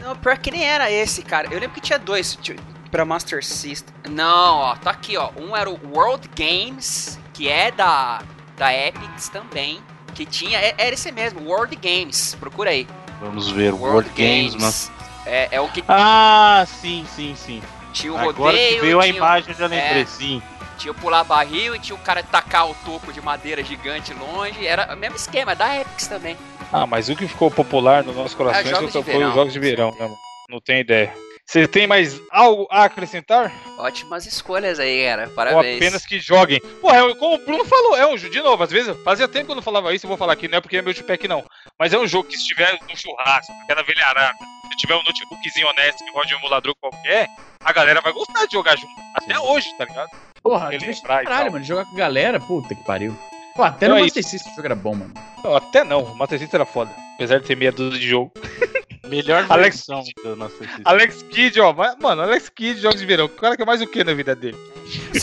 Não, 0.00 0.16
pior 0.16 0.38
que 0.38 0.50
nem 0.50 0.64
era 0.64 0.90
esse, 0.90 1.22
cara. 1.22 1.46
Eu 1.50 1.60
lembro 1.60 1.70
que 1.74 1.80
tinha 1.80 1.98
dois 1.98 2.36
tinha- 2.40 2.56
pra 2.90 3.04
Master 3.04 3.44
System. 3.44 3.94
Não, 4.08 4.56
ó, 4.56 4.76
tá 4.76 4.90
aqui, 4.90 5.16
ó. 5.16 5.30
Um 5.36 5.54
era 5.54 5.68
o 5.68 5.78
World 5.92 6.28
Games, 6.34 7.18
que 7.34 7.48
é 7.48 7.70
da, 7.70 8.22
da 8.56 8.72
Epics 8.74 9.28
também. 9.28 9.80
Que 10.14 10.24
tinha. 10.24 10.58
é- 10.58 10.74
Era 10.78 10.94
esse 10.94 11.12
mesmo, 11.12 11.40
World 11.46 11.76
Games. 11.76 12.34
Procura 12.40 12.70
aí. 12.70 12.88
Vamos 13.20 13.50
ver. 13.50 13.74
World, 13.74 14.08
Games, 14.16 14.54
mas. 14.54 14.90
É, 15.26 15.48
é 15.52 15.60
o 15.60 15.68
que 15.68 15.84
Ah, 15.86 16.64
sim, 16.66 17.04
sim, 17.14 17.34
sim. 17.36 17.60
Tinha 17.98 18.12
o 18.12 18.16
Agora 18.16 18.52
rodeio. 18.52 18.74
que 18.74 18.80
veio 18.80 19.00
a 19.00 19.06
imagem, 19.06 19.50
eu 19.50 19.56
já 19.56 19.66
lembrei, 19.66 20.02
é. 20.02 20.06
sim. 20.06 20.42
tinha 20.76 20.92
o 20.92 20.94
pular 20.94 21.24
barril 21.24 21.74
e 21.74 21.78
tinha 21.78 21.96
o 21.96 21.98
cara 21.98 22.22
tacar 22.22 22.68
o 22.70 22.74
toco 22.84 23.12
de 23.12 23.20
madeira 23.20 23.62
gigante 23.64 24.14
longe. 24.14 24.66
Era 24.66 24.94
o 24.94 24.96
mesmo 24.96 25.16
esquema, 25.16 25.52
é 25.52 25.54
da 25.54 25.80
Epics 25.80 26.06
também. 26.06 26.36
Ah, 26.72 26.86
mas 26.86 27.08
o 27.08 27.16
que 27.16 27.26
ficou 27.26 27.50
popular 27.50 28.04
nos 28.04 28.14
nossos 28.14 28.34
corações 28.34 28.66
É, 28.66 28.74
foi 28.74 28.86
de 28.86 29.10
foi 29.12 29.24
os 29.24 29.34
jogos 29.34 29.52
de 29.52 29.58
verão, 29.58 29.94
né? 29.98 30.08
Não 30.48 30.60
tem 30.60 30.80
ideia. 30.80 31.12
Você 31.48 31.66
tem 31.66 31.86
mais 31.86 32.20
algo 32.30 32.68
a 32.70 32.84
acrescentar? 32.84 33.50
Ótimas 33.78 34.26
escolhas 34.26 34.78
aí, 34.78 35.02
cara. 35.06 35.28
Ou 35.28 35.34
Parabéns. 35.34 35.76
apenas 35.76 36.04
que 36.04 36.20
joguem? 36.20 36.60
Pô, 36.78 36.90
é, 36.90 37.14
como 37.14 37.36
o 37.36 37.38
Bruno 37.38 37.64
falou, 37.64 37.96
é 37.96 38.06
um 38.06 38.18
jogo, 38.18 38.34
de 38.34 38.42
novo, 38.42 38.62
às 38.62 38.70
vezes, 38.70 38.94
fazia 39.02 39.26
tempo 39.26 39.46
que 39.46 39.52
eu 39.52 39.56
não 39.56 39.62
falava 39.62 39.94
isso, 39.94 40.04
eu 40.04 40.08
vou 40.08 40.18
falar 40.18 40.34
aqui, 40.34 40.46
não 40.46 40.58
é 40.58 40.60
porque 40.60 40.76
é 40.76 40.82
meu 40.82 40.94
pack 41.04 41.26
não. 41.26 41.42
Mas 41.78 41.94
é 41.94 41.98
um 41.98 42.06
jogo 42.06 42.28
que 42.28 42.36
se 42.36 42.46
tiver 42.48 42.78
no 42.86 42.94
churrasco, 42.94 43.50
que 43.64 43.72
é 43.72 43.74
na 43.74 43.80
velharada, 43.80 44.34
se 44.70 44.76
tiver 44.76 44.94
um 44.94 45.02
notebookzinho 45.02 45.68
honesto 45.68 46.04
que 46.04 46.10
roda 46.10 46.34
um 46.34 46.38
emulador 46.38 46.74
qualquer, 46.82 47.30
a 47.64 47.72
galera 47.72 48.02
vai 48.02 48.12
gostar 48.12 48.44
de 48.44 48.52
jogar 48.52 48.76
junto. 48.76 48.92
Até 49.14 49.40
hoje, 49.40 49.74
tá 49.78 49.86
ligado? 49.86 50.10
Porra, 50.42 50.68
Ele 50.68 50.78
divertido 50.80 51.08
lembrar 51.08 51.22
e 51.22 51.26
caralho, 51.26 51.52
mano. 51.52 51.64
Jogar 51.64 51.86
com 51.86 51.96
galera, 51.96 52.38
puta 52.38 52.74
que 52.74 52.84
pariu. 52.84 53.16
Pô, 53.56 53.62
até 53.62 53.86
Então 53.86 53.96
no 53.96 54.02
é 54.02 54.04
Master 54.04 54.22
System 54.22 54.52
o 54.52 54.54
jogo 54.54 54.66
era 54.66 54.76
bom, 54.76 54.94
mano. 54.94 55.14
Não, 55.42 55.56
até 55.56 55.82
não, 55.82 56.02
o 56.02 56.14
Master 56.14 56.38
System 56.38 56.58
era 56.58 56.66
foda. 56.66 56.90
Apesar 57.14 57.40
de 57.40 57.46
ter 57.46 57.56
meia 57.56 57.72
dúzia 57.72 57.98
de 57.98 58.06
jogo. 58.06 58.32
Melhor 59.08 59.46
Alex- 59.48 59.76
versão 59.86 60.02
do 60.22 60.36
Master 60.36 60.66
System. 60.66 60.82
Alex 60.84 61.22
Kidd, 61.22 61.60
ó, 61.60 61.74
mano, 62.00 62.22
Alex 62.22 62.48
Kidd, 62.48 62.80
jogos 62.80 63.00
de 63.00 63.06
verão. 63.06 63.26
O 63.26 63.28
cara 63.28 63.56
quer 63.56 63.64
mais 63.66 63.80
o 63.82 63.86
que 63.86 64.04
na 64.04 64.14
vida 64.14 64.34
dele? 64.34 64.56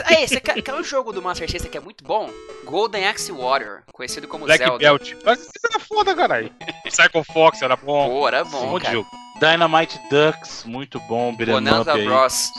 Aí, 0.05 0.27
você 0.27 0.39
quer, 0.39 0.61
quer 0.61 0.73
um 0.75 0.83
jogo 0.83 1.11
do 1.11 1.21
Master 1.21 1.49
System 1.49 1.71
que 1.71 1.77
é 1.77 1.81
muito 1.81 2.03
bom? 2.03 2.29
Golden 2.63 3.07
Axe 3.07 3.31
Warrior, 3.31 3.81
conhecido 3.91 4.27
como 4.27 4.45
Black 4.45 4.63
Zelda. 4.63 4.77
Belt. 4.79 5.13
Mas 5.25 5.39
isso 5.39 5.51
era 5.69 5.79
foda, 5.79 6.15
caralho. 6.15 6.51
Psycho 6.85 7.23
Fox 7.23 7.61
era 7.61 7.75
bom. 7.75 8.09
Pô, 8.09 8.27
era 8.27 8.43
bom, 8.43 8.77
de 8.77 8.83
cara. 8.85 8.93
jogo. 8.95 9.09
Dynamite 9.39 9.99
Ducks, 10.09 10.63
muito 10.65 10.99
bom. 11.01 11.35
beat'em 11.35 11.55
Bonanza 11.55 11.91
up 11.91 11.99
aí. 11.99 12.05
Bros. 12.05 12.51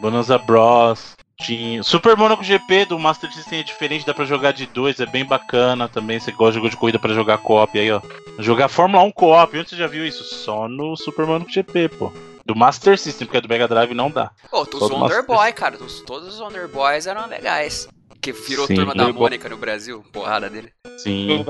Bonanza 0.00 0.38
Bros. 0.38 1.16
Tinha... 1.40 1.82
Super 1.82 2.16
Monaco 2.16 2.44
GP 2.44 2.86
do 2.86 2.98
Master 2.98 3.32
System 3.32 3.60
é 3.60 3.62
diferente, 3.62 4.06
dá 4.06 4.14
pra 4.14 4.24
jogar 4.24 4.52
de 4.52 4.66
dois, 4.66 5.00
é 5.00 5.06
bem 5.06 5.24
bacana 5.24 5.88
também. 5.88 6.18
Você 6.20 6.30
gosta 6.32 6.52
de 6.52 6.56
jogo 6.58 6.70
de 6.70 6.76
corrida 6.76 6.98
pra 6.98 7.12
jogar 7.12 7.38
co-op 7.38 7.78
aí, 7.78 7.90
ó. 7.90 8.00
Jogar 8.38 8.68
Fórmula 8.68 9.02
1 9.04 9.10
co-op, 9.12 9.58
onde 9.58 9.70
você 9.70 9.76
já 9.76 9.86
viu 9.86 10.06
isso? 10.06 10.22
Só 10.24 10.68
no 10.68 10.96
Super 10.96 11.26
Monaco 11.26 11.50
GP, 11.50 11.88
pô. 11.90 12.12
Do 12.46 12.54
Master 12.54 12.98
System, 12.98 13.26
porque 13.26 13.40
do 13.40 13.48
Mega 13.48 13.66
Drive 13.66 13.94
não 13.94 14.10
dá. 14.10 14.30
Pô, 14.50 14.62
os 14.62 14.68
Só 14.78 14.88
do 14.88 14.94
Wonder 14.96 15.24
Boy, 15.26 15.52
cara. 15.52 15.76
Os- 15.82 16.02
todos 16.02 16.34
os 16.34 16.40
Wonder 16.40 16.68
Boys 16.68 17.06
eram 17.06 17.26
legais. 17.26 17.88
Que 18.20 18.32
virou 18.32 18.66
Sim, 18.66 18.74
turma 18.74 18.94
da. 18.94 19.12
Mônica 19.12 19.48
no 19.48 19.56
Brasil. 19.56 20.04
Porrada 20.12 20.48
dele. 20.48 20.70
Sim. 20.98 21.44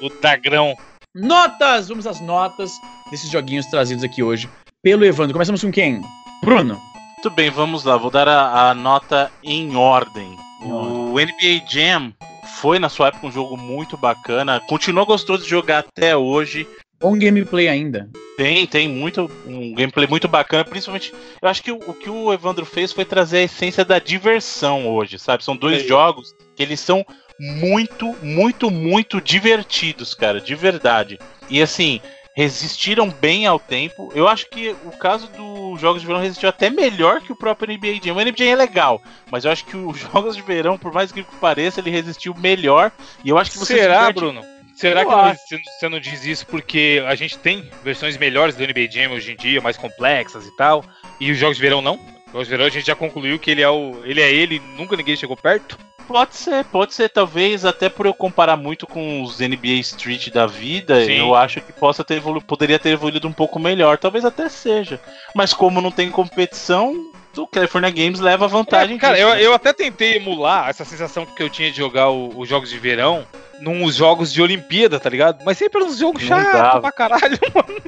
Do 0.00 0.08
Dagrão. 0.20 0.74
Notas! 1.14 1.88
Vamos 1.88 2.06
às 2.06 2.20
notas 2.20 2.72
desses 3.10 3.30
joguinhos 3.30 3.66
trazidos 3.66 4.02
aqui 4.04 4.22
hoje 4.22 4.48
pelo 4.82 5.04
Evandro. 5.04 5.32
Começamos 5.34 5.62
com 5.62 5.70
quem? 5.70 6.00
Bruno. 6.42 6.80
Muito 7.22 7.36
bem, 7.36 7.50
vamos 7.50 7.84
lá. 7.84 7.96
Vou 7.96 8.10
dar 8.10 8.26
a, 8.26 8.70
a 8.70 8.74
nota 8.74 9.30
em 9.44 9.76
ordem. 9.76 10.36
O 10.60 11.12
NBA 11.12 11.64
Jam 11.70 12.12
foi 12.58 12.80
na 12.80 12.88
sua 12.88 13.06
época 13.06 13.28
um 13.28 13.30
jogo 13.30 13.56
muito 13.56 13.96
bacana. 13.96 14.58
Continua 14.66 15.04
gostoso 15.04 15.44
de 15.44 15.48
jogar 15.48 15.78
até 15.78 16.16
hoje. 16.16 16.66
Bom 17.00 17.16
gameplay 17.16 17.68
ainda. 17.68 18.10
Tem, 18.36 18.66
tem 18.66 18.88
muito 18.88 19.30
um 19.46 19.72
gameplay 19.72 20.08
muito 20.08 20.26
bacana, 20.26 20.64
principalmente. 20.64 21.14
Eu 21.40 21.48
acho 21.48 21.62
que 21.62 21.70
o, 21.70 21.76
o 21.86 21.94
que 21.94 22.10
o 22.10 22.32
Evandro 22.32 22.66
fez 22.66 22.90
foi 22.90 23.04
trazer 23.04 23.38
a 23.38 23.42
essência 23.42 23.84
da 23.84 24.00
diversão 24.00 24.88
hoje, 24.88 25.16
sabe? 25.16 25.44
São 25.44 25.56
dois 25.56 25.78
Sei. 25.78 25.88
jogos 25.88 26.34
que 26.56 26.62
eles 26.64 26.80
são 26.80 27.06
muito, 27.38 28.16
muito, 28.20 28.68
muito 28.68 29.20
divertidos, 29.20 30.12
cara, 30.12 30.40
de 30.40 30.56
verdade. 30.56 31.20
E 31.48 31.62
assim, 31.62 32.00
resistiram 32.34 33.08
bem 33.10 33.46
ao 33.46 33.58
tempo. 33.58 34.10
Eu 34.14 34.26
acho 34.28 34.48
que 34.48 34.74
o 34.84 34.90
caso 34.92 35.26
dos 35.28 35.80
jogos 35.80 36.00
de 36.00 36.06
verão 36.06 36.20
resistiu 36.20 36.48
até 36.48 36.70
melhor 36.70 37.20
que 37.20 37.32
o 37.32 37.36
próprio 37.36 37.72
NBA 37.72 38.00
Jam. 38.02 38.16
O 38.16 38.20
NBA 38.20 38.32
Jam 38.36 38.48
é 38.48 38.56
legal, 38.56 39.02
mas 39.30 39.44
eu 39.44 39.50
acho 39.50 39.64
que 39.64 39.76
os 39.76 39.98
jogos 40.12 40.34
de 40.36 40.42
verão, 40.42 40.78
por 40.78 40.92
mais 40.92 41.12
que 41.12 41.22
pareça, 41.40 41.80
ele 41.80 41.90
resistiu 41.90 42.34
melhor. 42.34 42.90
E 43.24 43.28
eu 43.28 43.38
acho 43.38 43.50
que 43.52 43.58
você 43.58 43.74
se 43.74 43.80
Será, 43.80 43.98
diverte- 44.10 44.20
Bruno? 44.20 44.42
Será 44.74 45.02
Eu 45.02 45.08
que 45.08 45.14
acho. 45.14 45.40
você 45.48 45.58
você 45.78 45.88
não 45.88 46.00
diz 46.00 46.24
isso 46.24 46.46
porque 46.46 47.04
a 47.06 47.14
gente 47.14 47.38
tem 47.38 47.70
versões 47.84 48.16
melhores 48.16 48.56
do 48.56 48.64
NBA 48.66 48.90
Jam 48.90 49.12
hoje 49.12 49.32
em 49.32 49.36
dia, 49.36 49.60
mais 49.60 49.76
complexas 49.76 50.46
e 50.46 50.56
tal, 50.56 50.82
e 51.20 51.30
os 51.30 51.36
jogos 51.38 51.56
de 51.58 51.62
verão 51.62 51.82
não? 51.82 52.00
De 52.32 52.44
verão 52.44 52.64
a 52.64 52.68
gente 52.70 52.86
já 52.86 52.94
concluiu 52.94 53.38
que 53.38 53.50
ele 53.50 53.62
é 53.62 53.68
o. 53.68 53.96
ele 54.04 54.20
é 54.20 54.32
ele, 54.32 54.60
nunca 54.76 54.96
ninguém 54.96 55.16
chegou 55.16 55.36
perto. 55.36 55.78
Pode 56.08 56.34
ser, 56.34 56.64
pode 56.64 56.92
ser, 56.94 57.08
talvez 57.08 57.64
até 57.64 57.88
por 57.88 58.06
eu 58.06 58.12
comparar 58.12 58.56
muito 58.56 58.86
com 58.88 59.22
os 59.22 59.38
NBA 59.38 59.74
Street 59.80 60.30
da 60.30 60.46
vida, 60.46 61.04
Sim. 61.04 61.12
eu 61.18 61.34
acho 61.34 61.60
que 61.60 61.72
possa 61.72 62.02
ter 62.02 62.16
evolu 62.16 62.42
poderia 62.42 62.78
ter 62.78 62.90
evoluído 62.90 63.28
um 63.28 63.32
pouco 63.32 63.58
melhor, 63.58 63.96
talvez 63.98 64.24
até 64.24 64.48
seja. 64.48 65.00
Mas 65.34 65.54
como 65.54 65.80
não 65.80 65.92
tem 65.92 66.10
competição, 66.10 67.12
o 67.36 67.46
California 67.46 67.88
Games 67.90 68.18
leva 68.18 68.48
vantagem. 68.48 68.96
É, 68.96 68.98
cara, 68.98 69.14
disso, 69.14 69.28
eu, 69.28 69.34
né? 69.34 69.46
eu 69.46 69.54
até 69.54 69.72
tentei 69.72 70.16
emular 70.16 70.68
essa 70.68 70.84
sensação 70.84 71.24
que 71.24 71.40
eu 71.42 71.48
tinha 71.48 71.70
de 71.70 71.76
jogar 71.76 72.10
os 72.10 72.48
jogos 72.48 72.68
de 72.68 72.78
verão 72.78 73.24
nos 73.60 73.94
jogos 73.94 74.32
de 74.32 74.42
Olimpíada, 74.42 74.98
tá 74.98 75.08
ligado? 75.08 75.44
Mas 75.44 75.56
sempre 75.56 75.82
uns 75.84 75.98
jogos 75.98 76.26
dava. 76.28 76.80
pra 76.80 76.90
caralho, 76.92 77.38
mano. 77.54 77.80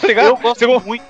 Tá 0.00 0.06
ligado? 0.06 0.26
Eu 0.28 0.36
gosto 0.38 0.58
Você- 0.58 0.66
muito. 0.86 1.04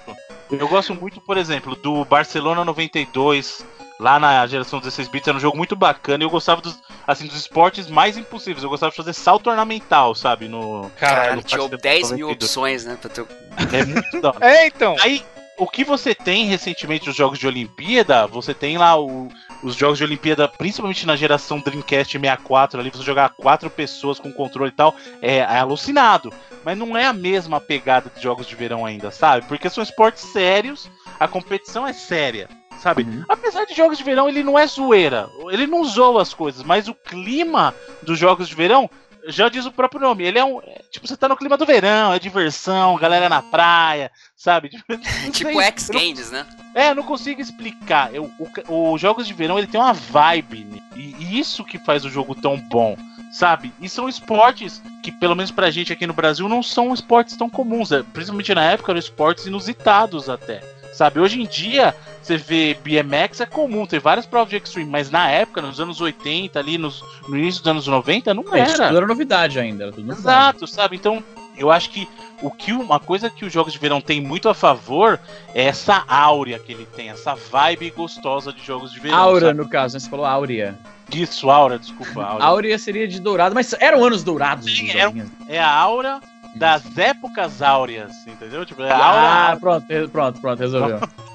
Eu 0.50 0.68
gosto 0.68 0.94
muito, 0.94 1.20
por 1.20 1.36
exemplo, 1.36 1.74
do 1.76 2.04
Barcelona 2.04 2.64
92, 2.64 3.64
lá 4.00 4.18
na 4.18 4.46
geração 4.46 4.78
16 4.78 5.08
bits, 5.08 5.28
era 5.28 5.36
um 5.36 5.40
jogo 5.40 5.56
muito 5.56 5.76
bacana. 5.76 6.22
E 6.22 6.26
eu 6.26 6.30
gostava 6.30 6.60
dos, 6.60 6.78
assim, 7.06 7.26
dos 7.26 7.36
esportes 7.36 7.88
mais 7.88 8.16
impossíveis. 8.16 8.62
Eu 8.62 8.70
gostava 8.70 8.90
de 8.90 8.96
fazer 8.96 9.12
salto 9.12 9.50
ornamental, 9.50 10.14
sabe? 10.14 10.48
No. 10.48 10.90
Caralho, 10.98 11.36
no 11.36 11.42
tinha 11.42 11.58
Barcelona 11.58 11.82
10 11.82 12.12
mil 12.12 12.28
92. 12.28 12.36
opções, 12.36 12.84
né? 12.84 12.98
Pra 13.00 13.10
teu... 13.10 13.28
É 13.72 13.84
muito 13.84 14.20
da 14.20 14.28
hora. 14.28 14.46
É, 14.46 14.66
então. 14.66 14.96
Aí, 15.00 15.24
o 15.58 15.66
que 15.66 15.84
você 15.84 16.14
tem 16.14 16.46
recentemente 16.46 17.06
nos 17.06 17.16
jogos 17.16 17.38
de 17.38 17.46
Olimpíada, 17.46 18.26
você 18.26 18.54
tem 18.54 18.78
lá 18.78 18.98
o- 18.98 19.28
os 19.62 19.74
jogos 19.74 19.98
de 19.98 20.04
Olimpíada, 20.04 20.46
principalmente 20.46 21.04
na 21.06 21.16
geração 21.16 21.58
Dreamcast 21.60 22.12
64, 22.12 22.80
ali 22.80 22.90
você 22.90 23.02
jogar 23.02 23.30
quatro 23.30 23.68
pessoas 23.68 24.18
com 24.20 24.32
controle 24.32 24.70
e 24.70 24.74
tal, 24.74 24.94
é, 25.20 25.38
é 25.38 25.58
alucinado. 25.58 26.32
Mas 26.64 26.78
não 26.78 26.96
é 26.96 27.06
a 27.06 27.12
mesma 27.12 27.60
pegada 27.60 28.10
de 28.14 28.22
jogos 28.22 28.46
de 28.46 28.54
verão 28.54 28.86
ainda, 28.86 29.10
sabe? 29.10 29.46
Porque 29.46 29.68
são 29.68 29.82
esportes 29.82 30.22
sérios, 30.24 30.88
a 31.18 31.26
competição 31.28 31.86
é 31.86 31.92
séria. 31.92 32.48
sabe? 32.78 33.02
Uhum. 33.02 33.24
Apesar 33.28 33.64
de 33.64 33.74
jogos 33.74 33.98
de 33.98 34.04
verão, 34.04 34.28
ele 34.28 34.44
não 34.44 34.56
é 34.56 34.64
zoeira. 34.64 35.28
Ele 35.50 35.66
não 35.66 35.82
zoa 35.82 36.22
as 36.22 36.32
coisas, 36.32 36.62
mas 36.62 36.86
o 36.86 36.94
clima 36.94 37.74
dos 38.04 38.16
jogos 38.16 38.48
de 38.48 38.54
verão 38.54 38.88
já 39.28 39.48
diz 39.48 39.64
o 39.66 39.72
próprio 39.72 40.00
nome. 40.00 40.24
Ele 40.24 40.38
é 40.38 40.44
um. 40.44 40.60
é, 40.60 40.82
tipo, 40.90 41.06
você 41.06 41.16
tá 41.16 41.28
no 41.28 41.36
clima 41.36 41.56
do 41.56 41.64
verão, 41.66 42.12
é 42.12 42.18
diversão, 42.18 42.96
galera 42.96 43.28
na 43.28 43.40
praia, 43.42 44.10
sabe? 44.36 44.70
Tipo 45.32 45.52
sei, 45.52 45.60
X 45.62 45.88
eu 45.88 45.94
não- 45.94 46.00
Games, 46.00 46.30
né? 46.30 46.46
É, 46.74 46.90
eu 46.90 46.94
não 46.94 47.02
consigo 47.02 47.40
explicar. 47.40 48.14
Eu, 48.14 48.30
o- 48.68 48.92
os 48.92 49.00
jogos 49.00 49.26
de 49.26 49.34
verão 49.34 49.58
ele 49.58 49.66
tem 49.66 49.80
uma 49.80 49.92
vibe. 49.92 50.64
né? 50.64 50.78
E, 50.96 51.14
e 51.18 51.38
isso 51.38 51.64
que 51.64 51.78
faz 51.78 52.04
o 52.04 52.10
jogo 52.10 52.34
tão 52.34 52.56
bom. 52.58 52.96
Sabe? 53.30 53.72
E 53.78 53.88
são 53.90 54.08
esportes 54.08 54.80
que, 55.02 55.12
pelo 55.12 55.34
menos 55.36 55.50
pra 55.50 55.70
gente 55.70 55.92
aqui 55.92 56.06
no 56.06 56.14
Brasil, 56.14 56.48
não 56.48 56.62
são 56.62 56.94
esportes 56.94 57.36
tão 57.36 57.48
comuns. 57.50 57.90
né? 57.90 58.02
Principalmente 58.12 58.54
na 58.54 58.64
época, 58.64 58.90
eram 58.92 58.98
esportes 58.98 59.44
inusitados 59.46 60.30
até. 60.30 60.60
Sabe? 60.92 61.20
Hoje 61.20 61.40
em 61.40 61.46
dia, 61.46 61.94
você 62.22 62.36
vê 62.36 62.76
BMX 62.82 63.40
é 63.40 63.46
comum, 63.46 63.86
tem 63.86 63.98
várias 63.98 64.26
provas 64.26 64.50
de 64.50 64.56
extreme, 64.56 64.90
mas 64.90 65.10
na 65.10 65.30
época, 65.30 65.62
nos 65.62 65.80
anos 65.80 66.00
80, 66.00 66.58
ali 66.58 66.76
nos, 66.76 67.04
no 67.28 67.36
início 67.36 67.62
dos 67.62 67.70
anos 67.70 67.86
90, 67.86 68.34
não 68.34 68.42
É, 68.54 68.64
isso 68.64 68.74
era. 68.74 68.86
tudo 68.88 68.96
era 68.96 69.06
novidade 69.06 69.58
ainda. 69.58 69.84
Era 69.84 69.92
tudo 69.92 70.06
novidade. 70.06 70.28
Exato, 70.28 70.66
sabe? 70.66 70.96
Então, 70.96 71.22
eu 71.56 71.70
acho 71.70 71.90
que 71.90 72.08
o 72.40 72.50
que 72.50 72.72
uma 72.72 73.00
coisa 73.00 73.28
que 73.28 73.44
os 73.44 73.52
jogos 73.52 73.72
de 73.72 73.78
verão 73.78 74.00
têm 74.00 74.20
muito 74.20 74.48
a 74.48 74.54
favor 74.54 75.18
é 75.54 75.64
essa 75.64 76.04
áurea 76.06 76.58
que 76.58 76.72
ele 76.72 76.86
tem, 76.94 77.10
essa 77.10 77.34
vibe 77.34 77.90
gostosa 77.90 78.52
de 78.52 78.64
jogos 78.64 78.92
de 78.92 79.00
verão. 79.00 79.16
Aura, 79.18 79.46
sabe? 79.46 79.58
no 79.58 79.68
caso, 79.68 79.94
né? 79.94 80.00
Você 80.00 80.08
falou 80.08 80.24
áurea. 80.24 80.78
Isso, 81.12 81.50
aura, 81.50 81.78
desculpa, 81.78 82.22
aura. 82.22 82.44
Áurea 82.44 82.78
seria 82.78 83.08
de 83.08 83.18
dourado, 83.18 83.54
mas 83.54 83.74
eram 83.80 84.04
anos 84.04 84.22
dourados. 84.22 84.66
Sim, 84.66 84.90
era. 84.90 85.12
É 85.48 85.58
a 85.58 85.70
aura 85.70 86.20
das 86.56 86.96
épocas 86.98 87.62
áureas, 87.62 88.26
entendeu? 88.26 88.64
Tipo, 88.66 88.82
é 88.82 88.90
a 88.90 88.96
Ah, 88.96 89.46
aura. 89.46 89.56
pronto, 89.60 89.86
re- 89.88 90.08
pronto, 90.08 90.40
pronto, 90.40 90.58
resolveu. 90.60 91.00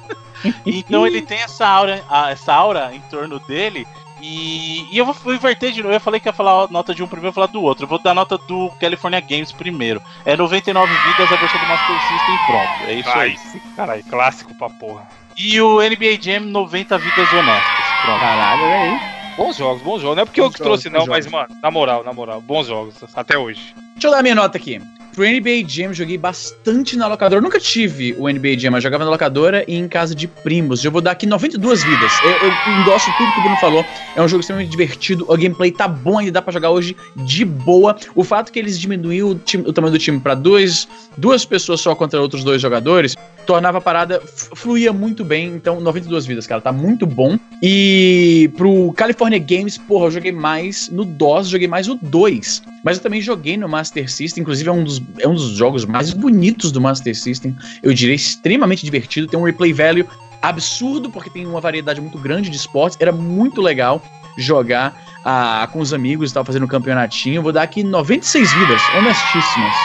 Então 0.66 1.08
ele 1.08 1.22
tem 1.22 1.40
essa 1.42 1.66
aura, 1.66 2.04
essa 2.30 2.54
aura 2.54 2.94
em 2.94 3.00
torno 3.02 3.40
dele. 3.40 3.88
E, 4.22 4.88
e 4.94 4.98
eu 4.98 5.06
vou, 5.06 5.34
inverter 5.34 5.72
de 5.74 5.82
novo. 5.84 5.94
Eu 5.94 6.00
falei 6.00 6.20
que 6.20 6.30
ia 6.30 6.34
falar 6.34 6.64
a 6.64 6.68
nota 6.68 6.96
de 6.96 7.04
um 7.04 7.08
primeiro, 7.08 7.28
eu 7.28 7.32
vou 7.34 7.44
falar 7.44 7.48
do 7.52 7.62
outro. 7.62 7.84
Eu 7.84 7.90
vou 7.90 8.02
dar 8.02 8.12
a 8.12 8.16
nota 8.16 8.38
do 8.38 8.70
California 8.80 9.20
Games 9.20 9.52
primeiro. 9.52 10.02
É 10.26 10.36
99 10.38 10.88
vidas 11.08 11.32
a 11.32 11.36
versão 11.36 11.60
do 11.60 11.68
Master 11.68 12.00
System 12.02 12.38
pronto. 12.46 12.90
É 12.90 12.94
isso 12.94 13.10
aí. 13.10 13.20
Ai, 13.20 13.34
esse 13.34 13.60
caralho, 13.76 14.04
clássico 14.06 14.54
pra 14.56 14.70
porra. 14.70 15.08
E 15.38 15.60
o 15.60 15.82
NBA 15.82 16.22
Jam 16.22 16.42
90 16.42 16.98
vidas 16.98 17.34
honestas. 17.34 17.86
Pronto. 18.02 18.20
Caralho, 18.20 18.64
olha 18.64 18.80
aí. 18.80 19.00
Bons 19.36 19.58
jogos, 19.58 19.82
bons 19.82 20.02
jogos. 20.02 20.16
Não 20.16 20.24
é 20.24 20.26
porque 20.26 20.40
eu 20.40 20.46
Bons 20.46 20.56
que 20.56 20.62
trouxe, 20.64 20.84
jogos, 20.84 21.00
não, 21.00 21.06
bons 21.06 21.12
mas, 21.12 21.28
mano, 21.32 21.48
na 21.62 21.72
moral, 21.72 22.04
na 22.04 22.14
moral, 22.14 22.40
bons 22.40 22.68
jogos, 22.68 22.96
até 23.16 23.38
hoje. 23.38 23.76
Deixa 23.94 24.08
eu 24.08 24.12
dar 24.12 24.22
minha 24.24 24.36
nota 24.36 24.58
aqui. 24.58 24.82
Pro 25.14 25.24
NBA 25.24 25.68
Jam, 25.68 25.94
joguei 25.94 26.18
bastante 26.18 26.98
na 26.98 27.06
locadora. 27.06 27.40
Nunca 27.40 27.60
tive 27.60 28.16
o 28.18 28.28
NBA 28.28 28.58
Jam, 28.58 28.72
mas 28.72 28.82
jogava 28.82 29.04
na 29.06 29.12
locadora 29.12 29.64
e 29.68 29.76
em 29.76 29.88
casa 29.88 30.16
de 30.16 30.28
primos. 30.28 30.84
Eu 30.84 30.92
vou 30.92 31.02
dar 31.02 31.12
aqui 31.12 31.28
92 31.28 31.84
vidas. 31.84 32.12
Eu, 32.24 32.32
eu 32.32 32.82
endosso 32.82 33.12
tudo 33.16 33.32
que 33.32 33.40
o 33.40 33.42
Bruno 33.44 33.58
falou. 33.58 33.86
É 34.16 34.22
um 34.24 34.28
jogo 34.28 34.40
extremamente 34.42 34.72
divertido. 34.72 35.24
O 35.30 35.38
gameplay 35.38 35.72
tá 35.72 35.88
bom, 35.88 36.18
ainda 36.18 36.32
dá 36.32 36.42
pra 36.42 36.52
jogar 36.52 36.72
hoje 36.72 36.98
de 37.16 37.46
boa. 37.46 37.96
O 38.16 38.24
fato 38.24 38.52
que 38.52 38.58
eles 38.58 38.80
diminuíram 38.80 39.30
o, 39.30 39.36
time- 39.36 39.64
o 39.68 39.72
tamanho 39.72 39.92
do 39.94 40.00
time 40.00 40.20
pra 40.20 40.34
dois, 40.34 40.88
duas 41.16 41.46
pessoas 41.46 41.80
só 41.80 41.94
contra 41.94 42.20
outros 42.20 42.44
dois 42.44 42.60
jogadores 42.60 43.16
tornava 43.46 43.80
a 43.80 43.82
parada 43.82 44.22
fluía 44.56 44.94
muito 44.94 45.24
bem. 45.26 45.48
Então, 45.50 45.82
92 45.82 46.26
vidas, 46.26 46.48
cara, 46.48 46.62
tá 46.62 46.72
muito 46.72 47.06
bom. 47.06 47.38
E 47.62 48.50
pro 48.56 48.94
California 48.94 49.38
Games, 49.38 49.78
porra, 49.78 50.06
eu 50.06 50.12
joguei 50.12 50.32
mais 50.32 50.88
no 50.90 51.04
DOS, 51.04 51.50
joguei 51.50 51.68
mais 51.68 51.90
o 51.90 52.00
2. 52.02 52.64
Mas 52.86 52.98
eu 52.98 53.04
também 53.04 53.20
joguei 53.22 53.58
no 53.58 53.68
Master 53.68 53.83
System, 54.10 54.42
inclusive 54.42 54.70
é 54.70 54.72
um 54.72 54.84
dos, 54.84 55.02
é 55.20 55.28
um 55.28 55.34
dos 55.34 55.52
jogos 55.52 55.86
mais 55.86 56.14
bonitos 56.14 56.72
do 56.72 56.80
Master 56.80 57.16
System. 57.16 57.56
Eu 57.82 57.94
diria 57.94 58.16
extremamente 58.16 58.84
divertido, 58.86 59.28
tem 59.28 59.40
um 59.40 59.44
replay 59.44 59.74
value 59.74 60.08
absurdo, 60.42 61.10
porque 61.10 61.30
tem 61.30 61.46
uma 61.46 61.62
variedade 61.62 62.02
muito 62.02 62.18
grande 62.18 62.50
de 62.50 62.58
esportes. 62.58 62.98
Era 63.00 63.12
muito 63.12 63.62
legal 63.62 64.02
jogar 64.38 65.02
ah, 65.24 65.68
com 65.72 65.80
os 65.80 65.94
amigos 65.94 66.32
e 66.32 66.34
tal, 66.34 66.44
fazendo 66.44 66.66
um 66.66 66.68
campeonatinho. 66.68 67.36
Eu 67.36 67.44
vou 67.44 67.52
dar 67.52 67.64
aqui 67.64 67.84
96 67.84 68.54
vidas, 68.54 68.82
honestíssimas. 68.98 69.76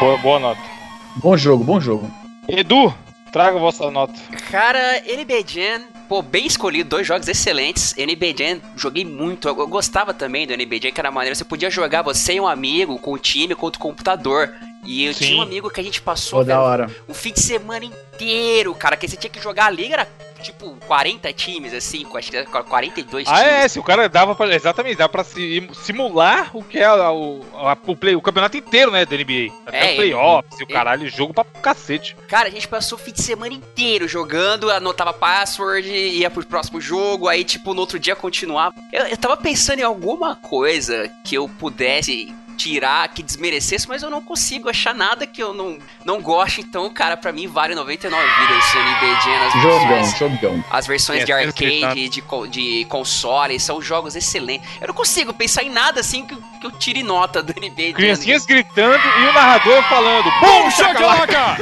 Boa, 0.00 0.18
boa 0.18 0.38
nota. 0.38 0.60
Bom 1.16 1.36
jogo, 1.36 1.64
bom 1.64 1.80
jogo. 1.80 2.10
Edu, 2.48 2.94
traga 3.32 3.56
a 3.56 3.60
vossa 3.60 3.90
nota. 3.90 4.14
Cara, 4.50 5.02
Jam, 5.46 5.82
pô, 6.08 6.22
bem 6.22 6.46
escolhido, 6.46 6.88
dois 6.88 7.06
jogos 7.06 7.28
excelentes. 7.28 7.94
NBA 7.94 8.34
Jam, 8.36 8.60
joguei 8.76 9.04
muito. 9.04 9.46
Eu, 9.46 9.58
eu 9.58 9.66
gostava 9.68 10.14
também 10.14 10.46
do 10.46 10.56
NBA 10.56 10.78
Jam, 10.82 10.92
que 10.92 11.00
era 11.00 11.10
maneiro. 11.10 11.36
Você 11.36 11.44
podia 11.44 11.70
jogar 11.70 12.02
você 12.02 12.34
e 12.34 12.40
um 12.40 12.48
amigo, 12.48 12.98
com 12.98 13.12
o 13.12 13.18
time, 13.18 13.54
contra 13.54 13.78
o 13.78 13.82
computador. 13.82 14.52
E 14.84 15.04
eu 15.04 15.12
Sim. 15.12 15.26
tinha 15.26 15.38
um 15.38 15.42
amigo 15.42 15.68
que 15.68 15.80
a 15.80 15.84
gente 15.84 16.00
passou 16.00 16.42
da 16.42 16.54
velho, 16.54 16.66
hora. 16.66 16.90
um 17.08 17.12
fim 17.12 17.32
de 17.32 17.40
semana 17.40 17.84
inteiro, 17.84 18.74
cara, 18.74 18.96
que 18.96 19.06
você 19.06 19.16
tinha 19.16 19.30
que 19.30 19.40
jogar 19.40 19.66
a 19.66 19.70
liga, 19.70 19.94
era 19.94 20.08
tipo 20.42 20.76
40 20.86 21.32
times, 21.32 21.72
assim, 21.74 22.06
acho 22.14 22.30
que 22.30 22.36
era 22.36 22.46
42 22.46 23.26
Ah, 23.28 23.34
times. 23.36 23.52
é, 23.52 23.68
se 23.68 23.78
o 23.78 23.82
cara 23.82 24.08
dava 24.08 24.34
pra. 24.34 24.54
Exatamente, 24.54 24.96
dava 24.96 25.08
pra 25.10 25.24
si- 25.24 25.68
simular 25.84 26.50
o 26.56 26.62
que 26.62 26.78
é 26.78 26.90
o, 26.90 27.40
o, 27.86 27.96
play, 27.96 28.14
o 28.16 28.20
campeonato 28.22 28.56
inteiro, 28.56 28.90
né, 28.90 29.04
da 29.04 29.16
NBA. 29.16 29.52
Até 29.66 29.86
É, 29.86 29.90
os 29.90 29.96
playoffs 29.96 30.60
e 30.60 30.64
o 30.64 30.66
caralho, 30.66 31.08
jogo 31.08 31.34
pra 31.34 31.44
cacete. 31.44 32.16
Cara, 32.28 32.48
a 32.48 32.50
gente 32.50 32.68
passou 32.68 32.98
o 32.98 33.00
fim 33.00 33.12
de 33.12 33.22
semana 33.22 33.52
inteiro 33.54 34.06
jogando, 34.08 34.70
anotava 34.70 35.12
password, 35.12 35.88
ia 35.88 36.30
pro 36.30 36.44
próximo 36.46 36.80
jogo, 36.80 37.28
aí, 37.28 37.44
tipo, 37.44 37.74
no 37.74 37.80
outro 37.80 37.98
dia 37.98 38.14
continuava. 38.16 38.74
Eu, 38.92 39.06
eu 39.06 39.16
tava 39.16 39.36
pensando 39.36 39.80
em 39.80 39.84
alguma 39.84 40.36
coisa 40.36 41.10
que 41.24 41.34
eu 41.34 41.48
pudesse 41.48 42.34
tirar, 42.58 43.08
que 43.08 43.22
desmerecesse, 43.22 43.88
mas 43.88 44.02
eu 44.02 44.10
não 44.10 44.20
consigo 44.20 44.68
achar 44.68 44.92
nada 44.94 45.26
que 45.26 45.40
eu 45.42 45.54
não, 45.54 45.78
não 46.04 46.20
goste. 46.20 46.60
Então, 46.60 46.90
cara, 46.92 47.16
pra 47.16 47.32
mim 47.32 47.46
vale 47.46 47.74
99 47.74 48.22
vidas 48.40 48.74
o 48.74 48.78
NBA 48.78 49.20
Jam 49.20 49.38
nas 49.38 49.52
Jogão, 49.62 49.88
versões. 49.88 50.18
jogão. 50.18 50.64
As 50.70 50.86
versões 50.86 51.22
É, 51.22 51.24
de 51.24 51.32
arcade, 51.32 52.08
de, 52.08 52.22
de 52.50 52.84
console, 52.88 53.58
são 53.60 53.80
jogos 53.80 54.16
excelentes. 54.16 54.68
Eu 54.80 54.88
não 54.88 54.94
consigo 54.94 55.32
pensar 55.32 55.62
em 55.62 55.70
nada 55.70 56.00
assim 56.00 56.26
que, 56.26 56.34
eu- 56.34 56.42
que 56.60 56.66
eu 56.66 56.70
tire 56.72 57.02
nota 57.04 57.42
do 57.42 57.52
NBA 57.58 57.82
Jam. 57.90 57.92
Criancinhas 57.94 58.44
gritando 58.44 58.98
e 59.20 59.26
o 59.28 59.32
narrador 59.32 59.82
falando: 59.84 60.24
Bum, 60.40 60.70
chacalaca! 60.72 61.56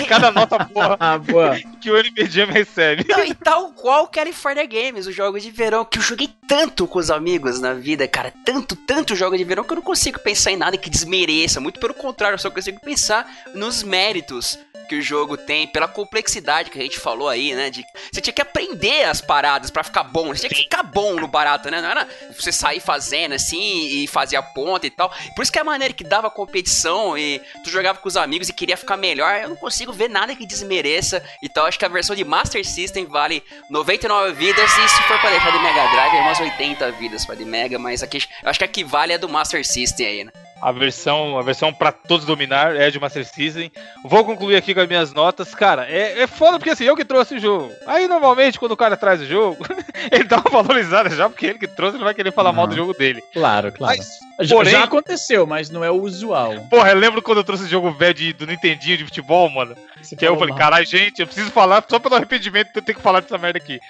E- 0.00 0.04
Cada 0.06 0.30
nota 0.30 0.64
porra 0.64 0.96
Ah, 0.98 1.18
boa. 1.18 1.56
que 1.80 1.90
o 1.90 1.96
NBA 1.96 2.26
Jam 2.30 2.46
recebe. 2.46 3.04
Não, 3.08 3.22
e 3.24 3.34
tal 3.34 3.70
qual 3.72 4.06
California 4.08 4.64
Games, 4.66 5.06
o 5.06 5.12
jogo 5.12 5.38
de 5.38 5.50
verão, 5.50 5.84
que 5.84 5.98
eu 5.98 6.02
joguei 6.02 6.30
tanto 6.48 6.86
com 6.86 6.98
os 6.98 7.10
amigos 7.10 7.60
na 7.60 7.74
vida, 7.74 8.08
cara, 8.08 8.32
tanto, 8.44 8.74
tanto 8.74 9.14
jogo 9.14 9.36
de 9.36 9.44
verão 9.44 9.62
que 9.64 9.72
eu 9.72 9.76
não 9.76 9.82
consigo 9.82 10.18
pensar 10.18 10.37
em 10.46 10.56
nada 10.56 10.76
que 10.76 10.90
desmereça. 10.90 11.60
Muito 11.60 11.80
pelo 11.80 11.94
contrário, 11.94 12.34
eu 12.34 12.38
só 12.38 12.50
consigo 12.50 12.80
pensar 12.80 13.28
nos 13.54 13.82
méritos 13.82 14.58
que 14.88 14.96
o 14.96 15.02
jogo 15.02 15.36
tem, 15.36 15.68
pela 15.68 15.86
complexidade 15.86 16.70
que 16.70 16.78
a 16.78 16.82
gente 16.82 16.98
falou 16.98 17.28
aí, 17.28 17.54
né? 17.54 17.70
De 17.70 17.84
você 18.10 18.20
tinha 18.20 18.32
que 18.32 18.40
aprender 18.40 19.04
as 19.04 19.20
paradas 19.20 19.70
pra 19.70 19.84
ficar 19.84 20.02
bom, 20.02 20.28
você 20.28 20.40
tinha 20.40 20.50
que 20.50 20.62
ficar 20.62 20.82
bom 20.82 21.14
no 21.14 21.28
barato, 21.28 21.70
né? 21.70 21.80
Não 21.80 21.90
era 21.90 22.08
você 22.34 22.50
sair 22.50 22.80
fazendo 22.80 23.34
assim 23.34 23.86
e 23.88 24.06
fazer 24.06 24.36
a 24.36 24.42
ponta 24.42 24.86
e 24.86 24.90
tal. 24.90 25.12
Por 25.36 25.42
isso 25.42 25.52
que 25.52 25.58
é 25.58 25.60
a 25.60 25.64
maneira 25.64 25.92
que 25.92 26.02
dava 26.02 26.30
competição 26.30 27.16
e 27.18 27.40
tu 27.62 27.70
jogava 27.70 27.98
com 27.98 28.08
os 28.08 28.16
amigos 28.16 28.48
e 28.48 28.52
queria 28.52 28.76
ficar 28.76 28.96
melhor, 28.96 29.42
eu 29.42 29.50
não 29.50 29.56
consigo 29.56 29.92
ver 29.92 30.08
nada 30.08 30.34
que 30.34 30.46
desmereça. 30.46 31.22
Então 31.42 31.66
acho 31.66 31.78
que 31.78 31.84
a 31.84 31.88
versão 31.88 32.16
de 32.16 32.24
Master 32.24 32.64
System 32.66 33.04
vale 33.04 33.42
99 33.68 34.32
vidas 34.32 34.70
e 34.78 34.88
se 34.88 35.02
for 35.02 35.20
pra 35.20 35.30
deixar 35.30 35.52
de 35.52 35.58
Mega 35.58 35.86
Drive 35.88 36.16
é 36.16 36.20
umas 36.20 36.40
80 36.40 36.92
vidas 36.92 37.26
pra 37.26 37.34
de 37.34 37.44
Mega, 37.44 37.78
mas 37.78 38.02
aqui 38.02 38.18
eu 38.42 38.48
acho 38.48 38.58
que 38.58 38.64
a 38.64 38.68
que 38.68 38.82
vale 38.82 39.12
é 39.12 39.18
do 39.18 39.28
Master 39.28 39.66
System 39.66 40.06
aí, 40.06 40.24
né? 40.24 40.27
A 40.60 40.72
versão, 40.72 41.38
a 41.38 41.42
versão 41.42 41.72
pra 41.72 41.92
todos 41.92 42.26
dominar 42.26 42.74
é 42.74 42.90
de 42.90 42.98
Master 42.98 43.24
System. 43.24 43.70
Vou 44.04 44.24
concluir 44.24 44.56
aqui 44.56 44.74
com 44.74 44.80
as 44.80 44.88
minhas 44.88 45.12
notas. 45.12 45.54
Cara, 45.54 45.86
é, 45.88 46.22
é 46.22 46.26
foda 46.26 46.58
porque 46.58 46.70
assim, 46.70 46.84
eu 46.84 46.96
que 46.96 47.04
trouxe 47.04 47.36
o 47.36 47.40
jogo. 47.40 47.72
Aí 47.86 48.08
normalmente 48.08 48.58
quando 48.58 48.72
o 48.72 48.76
cara 48.76 48.96
traz 48.96 49.20
o 49.20 49.26
jogo, 49.26 49.64
ele 50.10 50.24
dá 50.24 50.38
uma 50.38 50.62
valorizada 50.62 51.10
já, 51.10 51.28
porque 51.28 51.46
ele 51.46 51.58
que 51.58 51.68
trouxe, 51.68 51.96
ele 51.96 52.04
vai 52.04 52.14
querer 52.14 52.32
falar 52.32 52.52
mal 52.52 52.66
do 52.66 52.74
jogo 52.74 52.92
dele. 52.92 53.22
Claro, 53.32 53.72
claro. 53.72 53.96
Mas, 53.96 54.18
porém, 54.54 54.72
já 54.72 54.84
aconteceu, 54.84 55.46
mas 55.46 55.68
não 55.68 55.82
é 55.82 55.90
o 55.90 56.00
usual. 56.00 56.54
porra, 56.70 56.90
eu 56.90 56.96
lembro 56.96 57.20
quando 57.20 57.38
eu 57.38 57.44
trouxe 57.44 57.64
o 57.64 57.68
jogo 57.68 57.90
velho 57.90 58.14
de- 58.14 58.32
do 58.32 58.46
Nintendinho 58.46 58.96
de 58.98 59.04
futebol, 59.04 59.48
mano. 59.50 59.74
Que 60.16 60.24
aí 60.24 60.30
eu 60.30 60.38
falei, 60.38 60.54
caralho, 60.54 60.86
gente, 60.86 61.18
eu 61.20 61.26
preciso 61.26 61.50
falar, 61.50 61.84
só 61.88 61.98
pelo 61.98 62.14
arrependimento 62.14 62.72
que 62.72 62.78
eu 62.78 62.82
tenho 62.82 62.96
que 62.96 63.02
falar 63.02 63.18
dessa 63.20 63.36
merda 63.36 63.58
aqui. 63.58 63.80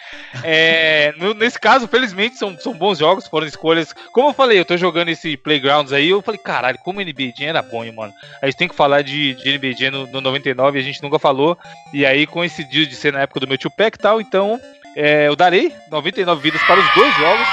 É, 0.43 1.13
no- 1.19 1.35
nesse 1.35 1.59
caso, 1.61 1.87
felizmente, 1.87 2.37
são, 2.39 2.59
são 2.59 2.73
bons 2.73 2.99
jogos, 2.99 3.27
foram 3.27 3.47
escolhas. 3.47 3.93
Como 4.13 4.29
eu 4.31 4.33
falei, 4.33 4.59
eu 4.59 4.65
tô 4.65 4.77
jogando 4.77 5.09
esse 5.11 5.37
Playgrounds 5.37 5.93
aí, 5.93 6.09
eu 6.09 6.23
falei, 6.23 6.39
caralho, 6.39 6.79
como 6.79 6.99
o 6.99 7.03
NBA 7.03 7.33
Jam 7.39 7.49
era 7.49 7.61
bom, 7.63 7.85
hein, 7.85 7.93
mano. 7.93 8.13
A 8.41 8.47
gente 8.47 8.57
tem 8.57 8.69
que 8.69 8.75
falar 8.75 9.03
de, 9.03 9.35
de 9.35 9.53
NBA 9.59 9.73
Jam 9.77 9.91
no, 9.91 10.07
no 10.07 10.21
99 10.23 10.79
e 10.79 10.81
a 10.81 10.85
gente 10.85 11.03
nunca 11.03 11.19
falou. 11.19 11.59
E 11.93 12.07
aí 12.07 12.27
coincidiu 12.27 12.87
de 12.87 12.95
ser 12.95 13.13
na 13.13 13.21
época 13.21 13.41
do 13.41 13.47
meu 13.49 13.59
tio 13.59 13.71
Pack 13.71 13.97
e 13.99 14.01
tal, 14.01 14.21
então 14.21 14.59
é, 14.97 15.29
eu 15.29 15.37
darei 15.37 15.73
99 15.91 16.41
vidas 16.41 16.63
para 16.63 16.81
os 16.81 16.95
dois 16.95 17.15
jogos, 17.17 17.47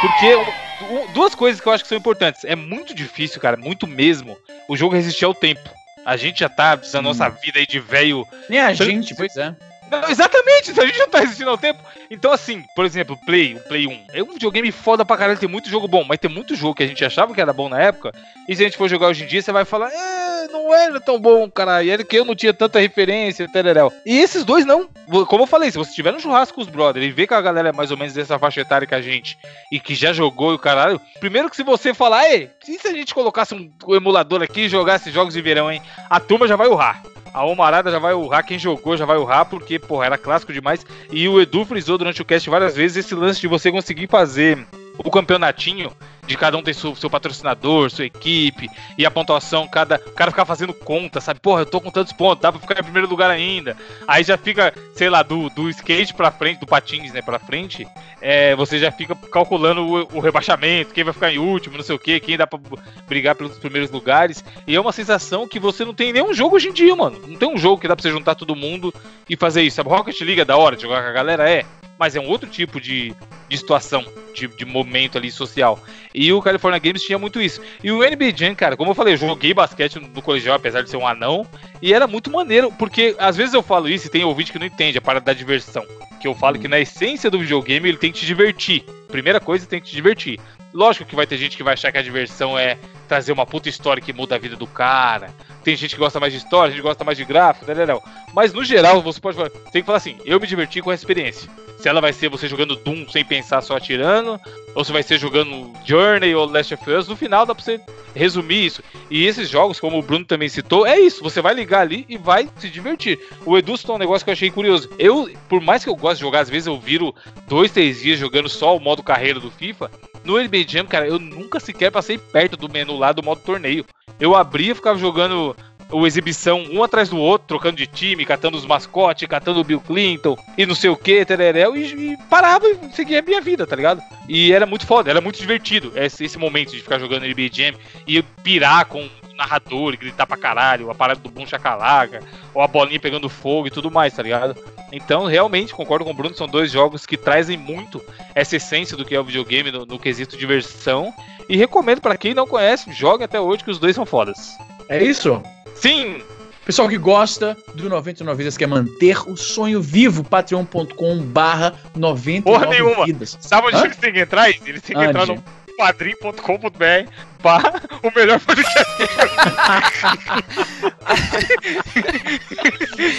porque 0.00 0.63
duas 1.12 1.34
coisas 1.34 1.60
que 1.60 1.66
eu 1.66 1.72
acho 1.72 1.84
que 1.84 1.88
são 1.88 1.98
importantes. 1.98 2.44
É 2.44 2.56
muito 2.56 2.94
difícil, 2.94 3.40
cara, 3.40 3.56
muito 3.56 3.86
mesmo, 3.86 4.36
o 4.68 4.76
jogo 4.76 4.94
resistir 4.94 5.24
ao 5.24 5.34
tempo. 5.34 5.68
A 6.04 6.16
gente 6.16 6.40
já 6.40 6.48
tá, 6.48 6.78
na 6.92 7.02
nossa 7.02 7.28
vida 7.28 7.58
aí 7.58 7.66
de 7.66 7.80
velho 7.80 8.26
Nem 8.48 8.60
a 8.60 8.74
gente, 8.74 9.14
pois 9.14 9.34
é. 9.36 9.56
não, 9.90 10.08
exatamente, 10.10 10.78
a 10.78 10.86
gente 10.86 10.98
não 10.98 11.08
tá 11.08 11.20
resistindo 11.20 11.48
ao 11.48 11.56
tempo. 11.56 11.82
Então, 12.10 12.30
assim, 12.30 12.62
por 12.76 12.84
exemplo, 12.84 13.18
Play, 13.24 13.54
o 13.54 13.60
Play 13.60 13.86
1. 13.86 14.06
É 14.12 14.22
um 14.22 14.32
videogame 14.32 14.70
foda 14.70 15.04
pra 15.04 15.16
caralho, 15.16 15.38
tem 15.38 15.48
muito 15.48 15.70
jogo 15.70 15.88
bom, 15.88 16.04
mas 16.04 16.18
tem 16.18 16.30
muito 16.30 16.54
jogo 16.54 16.74
que 16.74 16.82
a 16.82 16.86
gente 16.86 17.04
achava 17.04 17.32
que 17.34 17.40
era 17.40 17.52
bom 17.52 17.68
na 17.68 17.80
época. 17.80 18.12
E 18.46 18.54
se 18.54 18.62
a 18.62 18.66
gente 18.66 18.76
for 18.76 18.88
jogar 18.88 19.08
hoje 19.08 19.24
em 19.24 19.26
dia, 19.26 19.40
você 19.40 19.50
vai 19.50 19.64
falar, 19.64 19.88
ah, 19.88 20.33
não 20.48 20.74
era 20.74 21.00
tão 21.00 21.18
bom, 21.18 21.50
cara. 21.50 21.82
E 21.82 21.90
era 21.90 22.04
que 22.04 22.16
eu 22.16 22.24
não 22.24 22.34
tinha 22.34 22.52
tanta 22.52 22.78
referência, 22.78 23.48
tereréu. 23.50 23.92
E 24.04 24.18
esses 24.18 24.44
dois 24.44 24.64
não. 24.64 24.88
Como 25.28 25.42
eu 25.42 25.46
falei, 25.46 25.70
se 25.70 25.78
você 25.78 25.92
tiver 25.92 26.12
no 26.12 26.20
churrasco 26.20 26.54
com 26.54 26.60
os 26.60 26.68
brothers 26.68 27.06
e 27.06 27.10
vê 27.10 27.26
que 27.26 27.34
a 27.34 27.40
galera 27.40 27.70
é 27.70 27.72
mais 27.72 27.90
ou 27.90 27.96
menos 27.96 28.14
dessa 28.14 28.38
faixa 28.38 28.60
etária 28.60 28.86
que 28.86 28.94
a 28.94 29.02
gente 29.02 29.38
e 29.70 29.78
que 29.78 29.94
já 29.94 30.12
jogou 30.12 30.52
e 30.52 30.56
o 30.56 30.58
caralho, 30.58 31.00
primeiro 31.20 31.50
que 31.50 31.56
se 31.56 31.62
você 31.62 31.92
falar, 31.92 32.30
ei, 32.30 32.50
e 32.68 32.78
se 32.78 32.88
a 32.88 32.92
gente 32.92 33.14
colocasse 33.14 33.54
um 33.54 33.94
emulador 33.94 34.42
aqui 34.42 34.62
e 34.62 34.68
jogasse 34.68 35.10
jogos 35.10 35.34
de 35.34 35.42
verão, 35.42 35.70
hein? 35.70 35.82
A 36.08 36.20
turma 36.20 36.48
já 36.48 36.56
vai 36.56 36.68
urrar. 36.68 37.02
A 37.32 37.44
Omarada 37.44 37.90
já 37.90 37.98
vai 37.98 38.14
urrar, 38.14 38.46
quem 38.46 38.58
jogou 38.58 38.96
já 38.96 39.04
vai 39.04 39.16
urrar, 39.16 39.46
porque, 39.46 39.76
porra, 39.76 40.06
era 40.06 40.16
clássico 40.16 40.52
demais. 40.52 40.86
E 41.10 41.28
o 41.28 41.40
Edu 41.40 41.64
frisou 41.64 41.98
durante 41.98 42.22
o 42.22 42.24
cast 42.24 42.48
várias 42.48 42.76
vezes 42.76 42.98
esse 42.98 43.14
lance 43.14 43.40
de 43.40 43.48
você 43.48 43.72
conseguir 43.72 44.06
fazer 44.06 44.64
o 44.96 45.10
campeonatinho 45.10 45.90
de 46.26 46.36
cada 46.36 46.56
um 46.56 46.62
tem 46.62 46.74
seu, 46.74 46.94
seu, 46.94 47.10
patrocinador, 47.10 47.90
sua 47.90 48.06
equipe, 48.06 48.68
e 48.96 49.04
a 49.04 49.10
pontuação, 49.10 49.68
cada 49.68 49.96
o 49.96 50.12
cara 50.12 50.30
ficar 50.30 50.44
fazendo 50.44 50.72
conta, 50.72 51.20
sabe? 51.20 51.40
Porra, 51.40 51.62
eu 51.62 51.66
tô 51.66 51.80
com 51.80 51.90
tantos 51.90 52.12
pontos, 52.12 52.42
dá 52.42 52.50
pra 52.50 52.60
ficar 52.60 52.80
em 52.80 52.84
primeiro 52.84 53.08
lugar 53.08 53.30
ainda. 53.30 53.76
Aí 54.06 54.24
já 54.24 54.36
fica, 54.36 54.72
sei 54.94 55.08
lá, 55.10 55.22
do, 55.22 55.48
do 55.50 55.68
skate 55.70 56.14
pra 56.14 56.30
frente, 56.30 56.60
do 56.60 56.66
patins, 56.66 57.12
né, 57.12 57.22
pra 57.22 57.38
frente, 57.38 57.86
é, 58.20 58.54
você 58.56 58.78
já 58.78 58.90
fica 58.90 59.14
calculando 59.14 59.82
o, 59.82 60.16
o, 60.16 60.20
rebaixamento, 60.20 60.94
quem 60.94 61.04
vai 61.04 61.12
ficar 61.12 61.32
em 61.32 61.38
último, 61.38 61.76
não 61.76 61.84
sei 61.84 61.94
o 61.94 61.98
que, 61.98 62.18
quem 62.20 62.36
dá 62.36 62.46
pra 62.46 62.58
brigar 63.06 63.34
pelos 63.34 63.58
primeiros 63.58 63.90
lugares. 63.90 64.44
E 64.66 64.74
é 64.74 64.80
uma 64.80 64.92
sensação 64.92 65.46
que 65.46 65.58
você 65.58 65.84
não 65.84 65.94
tem 65.94 66.12
nenhum 66.12 66.32
jogo 66.32 66.56
hoje 66.56 66.68
em 66.68 66.72
dia, 66.72 66.94
mano. 66.96 67.20
Não 67.26 67.36
tem 67.36 67.48
um 67.48 67.58
jogo 67.58 67.80
que 67.80 67.88
dá 67.88 67.94
pra 67.94 68.02
você 68.02 68.10
juntar 68.10 68.34
todo 68.34 68.56
mundo 68.56 68.92
e 69.28 69.36
fazer 69.36 69.62
isso. 69.62 69.76
Sabe, 69.76 69.90
Rocket 69.90 70.20
League 70.20 70.40
é 70.40 70.44
da 70.44 70.56
hora 70.56 70.76
de 70.76 70.82
jogar 70.82 71.02
com 71.02 71.08
a 71.08 71.12
galera, 71.12 71.50
é 71.50 71.64
mas 71.98 72.16
é 72.16 72.20
um 72.20 72.28
outro 72.28 72.48
tipo 72.48 72.80
de, 72.80 73.14
de 73.48 73.58
situação, 73.58 74.04
de, 74.34 74.46
de 74.48 74.64
momento 74.64 75.18
ali 75.18 75.30
social. 75.30 75.82
E 76.14 76.32
o 76.32 76.42
California 76.42 76.78
Games 76.78 77.02
tinha 77.02 77.18
muito 77.18 77.40
isso. 77.40 77.60
E 77.82 77.90
o 77.90 77.98
NBA 77.98 78.36
Jam, 78.36 78.54
cara, 78.54 78.76
como 78.76 78.90
eu 78.90 78.94
falei, 78.94 79.14
eu 79.14 79.18
joguei 79.18 79.54
basquete 79.54 79.98
no 79.98 80.22
colegial, 80.22 80.56
apesar 80.56 80.82
de 80.82 80.90
ser 80.90 80.96
um 80.96 81.06
anão, 81.06 81.46
e 81.80 81.92
era 81.92 82.06
muito 82.06 82.30
maneiro, 82.30 82.72
porque 82.72 83.14
às 83.18 83.36
vezes 83.36 83.54
eu 83.54 83.62
falo 83.62 83.88
isso 83.88 84.06
e 84.06 84.10
tem 84.10 84.24
ouvinte 84.24 84.52
que 84.52 84.58
não 84.58 84.66
entende 84.66 84.98
a 84.98 85.02
parada 85.02 85.26
da 85.26 85.32
diversão. 85.32 85.84
Que 86.20 86.28
eu 86.28 86.34
falo 86.34 86.58
que 86.58 86.68
na 86.68 86.80
essência 86.80 87.30
do 87.30 87.38
videogame 87.38 87.88
ele 87.88 87.98
tem 87.98 88.12
que 88.12 88.20
te 88.20 88.26
divertir. 88.26 88.84
Primeira 89.08 89.40
coisa, 89.40 89.66
tem 89.66 89.80
que 89.80 89.88
te 89.88 89.94
divertir. 89.94 90.40
Lógico 90.72 91.04
que 91.04 91.14
vai 91.14 91.26
ter 91.26 91.36
gente 91.36 91.56
que 91.56 91.62
vai 91.62 91.74
achar 91.74 91.92
que 91.92 91.98
a 91.98 92.02
diversão 92.02 92.58
é 92.58 92.76
trazer 93.06 93.30
uma 93.30 93.46
puta 93.46 93.68
história 93.68 94.02
que 94.02 94.12
muda 94.12 94.34
a 94.34 94.38
vida 94.38 94.56
do 94.56 94.66
cara. 94.66 95.30
Tem 95.62 95.76
gente 95.76 95.94
que 95.94 96.00
gosta 96.00 96.18
mais 96.18 96.32
de 96.32 96.38
história, 96.40 96.68
a 96.68 96.74
gente 96.74 96.82
gosta 96.82 97.04
mais 97.04 97.16
de 97.16 97.24
gráfico, 97.24 97.66
né, 97.66 97.86
não, 97.86 98.02
Mas 98.34 98.52
no 98.52 98.64
geral, 98.64 99.00
você 99.00 99.20
pode 99.20 99.36
falar, 99.36 99.50
tem 99.50 99.82
que 99.82 99.86
falar 99.86 99.98
assim, 99.98 100.18
eu 100.24 100.40
me 100.40 100.46
diverti 100.46 100.82
com 100.82 100.90
a 100.90 100.94
experiência. 100.94 101.48
Se 101.84 101.88
ela 101.90 102.00
vai 102.00 102.14
ser 102.14 102.30
você 102.30 102.48
jogando 102.48 102.76
Doom 102.76 103.06
sem 103.10 103.22
pensar 103.22 103.60
só 103.60 103.76
atirando, 103.76 104.40
ou 104.74 104.82
se 104.82 104.90
vai 104.90 105.02
ser 105.02 105.18
jogando 105.18 105.70
Journey 105.84 106.34
ou 106.34 106.46
Last 106.46 106.72
of 106.72 106.90
Us, 106.90 107.06
no 107.06 107.14
final 107.14 107.44
dá 107.44 107.54
pra 107.54 107.62
você 107.62 107.78
resumir 108.14 108.64
isso. 108.64 108.82
E 109.10 109.26
esses 109.26 109.50
jogos, 109.50 109.78
como 109.78 109.98
o 109.98 110.02
Bruno 110.02 110.24
também 110.24 110.48
citou, 110.48 110.86
é 110.86 110.98
isso. 110.98 111.22
Você 111.22 111.42
vai 111.42 111.52
ligar 111.52 111.82
ali 111.82 112.06
e 112.08 112.16
vai 112.16 112.48
se 112.56 112.70
divertir. 112.70 113.20
O 113.44 113.58
Edu 113.58 113.76
citou 113.76 113.96
um 113.96 113.98
negócio 113.98 114.24
que 114.24 114.30
eu 114.30 114.32
achei 114.32 114.50
curioso. 114.50 114.88
Eu, 114.98 115.30
por 115.46 115.60
mais 115.60 115.84
que 115.84 115.90
eu 115.90 115.94
goste 115.94 116.16
de 116.16 116.22
jogar, 116.22 116.40
às 116.40 116.48
vezes 116.48 116.68
eu 116.68 116.80
viro 116.80 117.14
dois, 117.46 117.70
três 117.70 118.00
dias 118.00 118.18
jogando 118.18 118.48
só 118.48 118.74
o 118.74 118.80
modo 118.80 119.02
carreira 119.02 119.38
do 119.38 119.50
FIFA. 119.50 119.90
No 120.24 120.42
NBA 120.42 120.64
Jam, 120.66 120.86
cara, 120.86 121.06
eu 121.06 121.18
nunca 121.18 121.60
sequer 121.60 121.92
passei 121.92 122.16
perto 122.16 122.56
do 122.56 122.66
menu 122.66 122.96
lá 122.96 123.12
do 123.12 123.22
modo 123.22 123.42
torneio. 123.42 123.84
Eu 124.18 124.34
abria 124.34 124.72
e 124.72 124.74
ficava 124.74 124.98
jogando 124.98 125.54
o 125.90 126.06
exibição 126.06 126.64
um 126.72 126.82
atrás 126.82 127.08
do 127.08 127.18
outro, 127.18 127.46
trocando 127.48 127.76
de 127.76 127.86
time, 127.86 128.24
catando 128.24 128.56
os 128.56 128.66
mascotes, 128.66 129.28
catando 129.28 129.60
o 129.60 129.64
Bill 129.64 129.80
Clinton 129.80 130.36
e 130.56 130.66
não 130.66 130.74
sei 130.74 130.90
o 130.90 130.96
que, 130.96 131.24
tereréu, 131.24 131.76
e, 131.76 132.12
e 132.12 132.16
parava 132.28 132.66
e 132.66 132.78
seguia 132.92 133.20
a 133.20 133.22
minha 133.22 133.40
vida, 133.40 133.66
tá 133.66 133.76
ligado? 133.76 134.02
E 134.28 134.52
era 134.52 134.66
muito 134.66 134.86
foda, 134.86 135.10
era 135.10 135.20
muito 135.20 135.38
divertido 135.38 135.92
esse, 135.94 136.24
esse 136.24 136.38
momento 136.38 136.72
de 136.72 136.80
ficar 136.80 136.98
jogando 136.98 137.26
NBA 137.26 137.50
Jam 137.52 137.74
e 138.06 138.22
pirar 138.22 138.86
com 138.86 139.02
o 139.02 139.10
narrador 139.36 139.94
e 139.94 139.96
gritar 139.96 140.26
pra 140.26 140.36
caralho, 140.36 140.90
a 140.90 140.94
parada 140.94 141.20
do 141.20 141.30
Boom 141.30 141.46
Chacalaga, 141.46 142.20
ou 142.52 142.62
a 142.62 142.68
bolinha 142.68 143.00
pegando 143.00 143.28
fogo 143.28 143.66
e 143.66 143.70
tudo 143.70 143.90
mais, 143.90 144.14
tá 144.14 144.22
ligado? 144.22 144.56
Então, 144.92 145.26
realmente, 145.26 145.74
concordo 145.74 146.04
com 146.04 146.12
o 146.12 146.14
Bruno, 146.14 146.34
são 146.34 146.46
dois 146.46 146.70
jogos 146.70 147.04
que 147.04 147.16
trazem 147.16 147.56
muito 147.56 148.00
essa 148.34 148.56
essência 148.56 148.96
do 148.96 149.04
que 149.04 149.14
é 149.14 149.20
o 149.20 149.24
videogame 149.24 149.72
no, 149.72 149.84
no 149.84 149.98
quesito 149.98 150.36
diversão. 150.36 151.12
E 151.48 151.56
recomendo 151.56 152.00
para 152.00 152.16
quem 152.16 152.32
não 152.32 152.46
conhece, 152.46 152.92
jogue 152.92 153.24
até 153.24 153.40
hoje 153.40 153.64
que 153.64 153.70
os 153.70 153.78
dois 153.78 153.94
são 153.94 154.06
fodas. 154.06 154.56
É 154.88 155.02
isso? 155.02 155.42
Sim! 155.74 156.22
Pessoal 156.64 156.88
que 156.88 156.96
gosta 156.96 157.56
do 157.74 157.90
99 157.90 158.38
Vidas, 158.38 158.56
quer 158.56 158.66
manter 158.66 159.18
o 159.28 159.36
sonho 159.36 159.82
vivo, 159.82 160.24
patreon.com 160.24 161.18
barra 161.18 161.74
99 161.94 162.42
Porra 162.42 162.66
nenhuma. 162.66 163.04
Vidas. 163.04 163.36
Sabe 163.40 163.66
onde 163.66 163.76
Hã? 163.76 163.84
eles 163.84 163.96
têm 163.98 164.12
que 164.14 164.20
entrar? 164.20 164.48
Eles 164.48 164.80
têm 164.80 164.96
que 164.96 165.04
entrar 165.04 165.26
no 165.26 165.44
padrim.com.br 165.76 167.10
barra 167.42 167.82
o 168.02 168.10
melhor 168.16 168.40
podcast. 168.40 168.84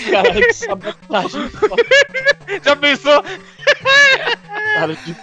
Caralho, 0.10 0.41
que 0.41 0.53
sabotagem. 0.53 1.52
Já 2.64 2.76
pensou? 2.76 3.23
Cara 4.73 4.95
de 4.95 5.15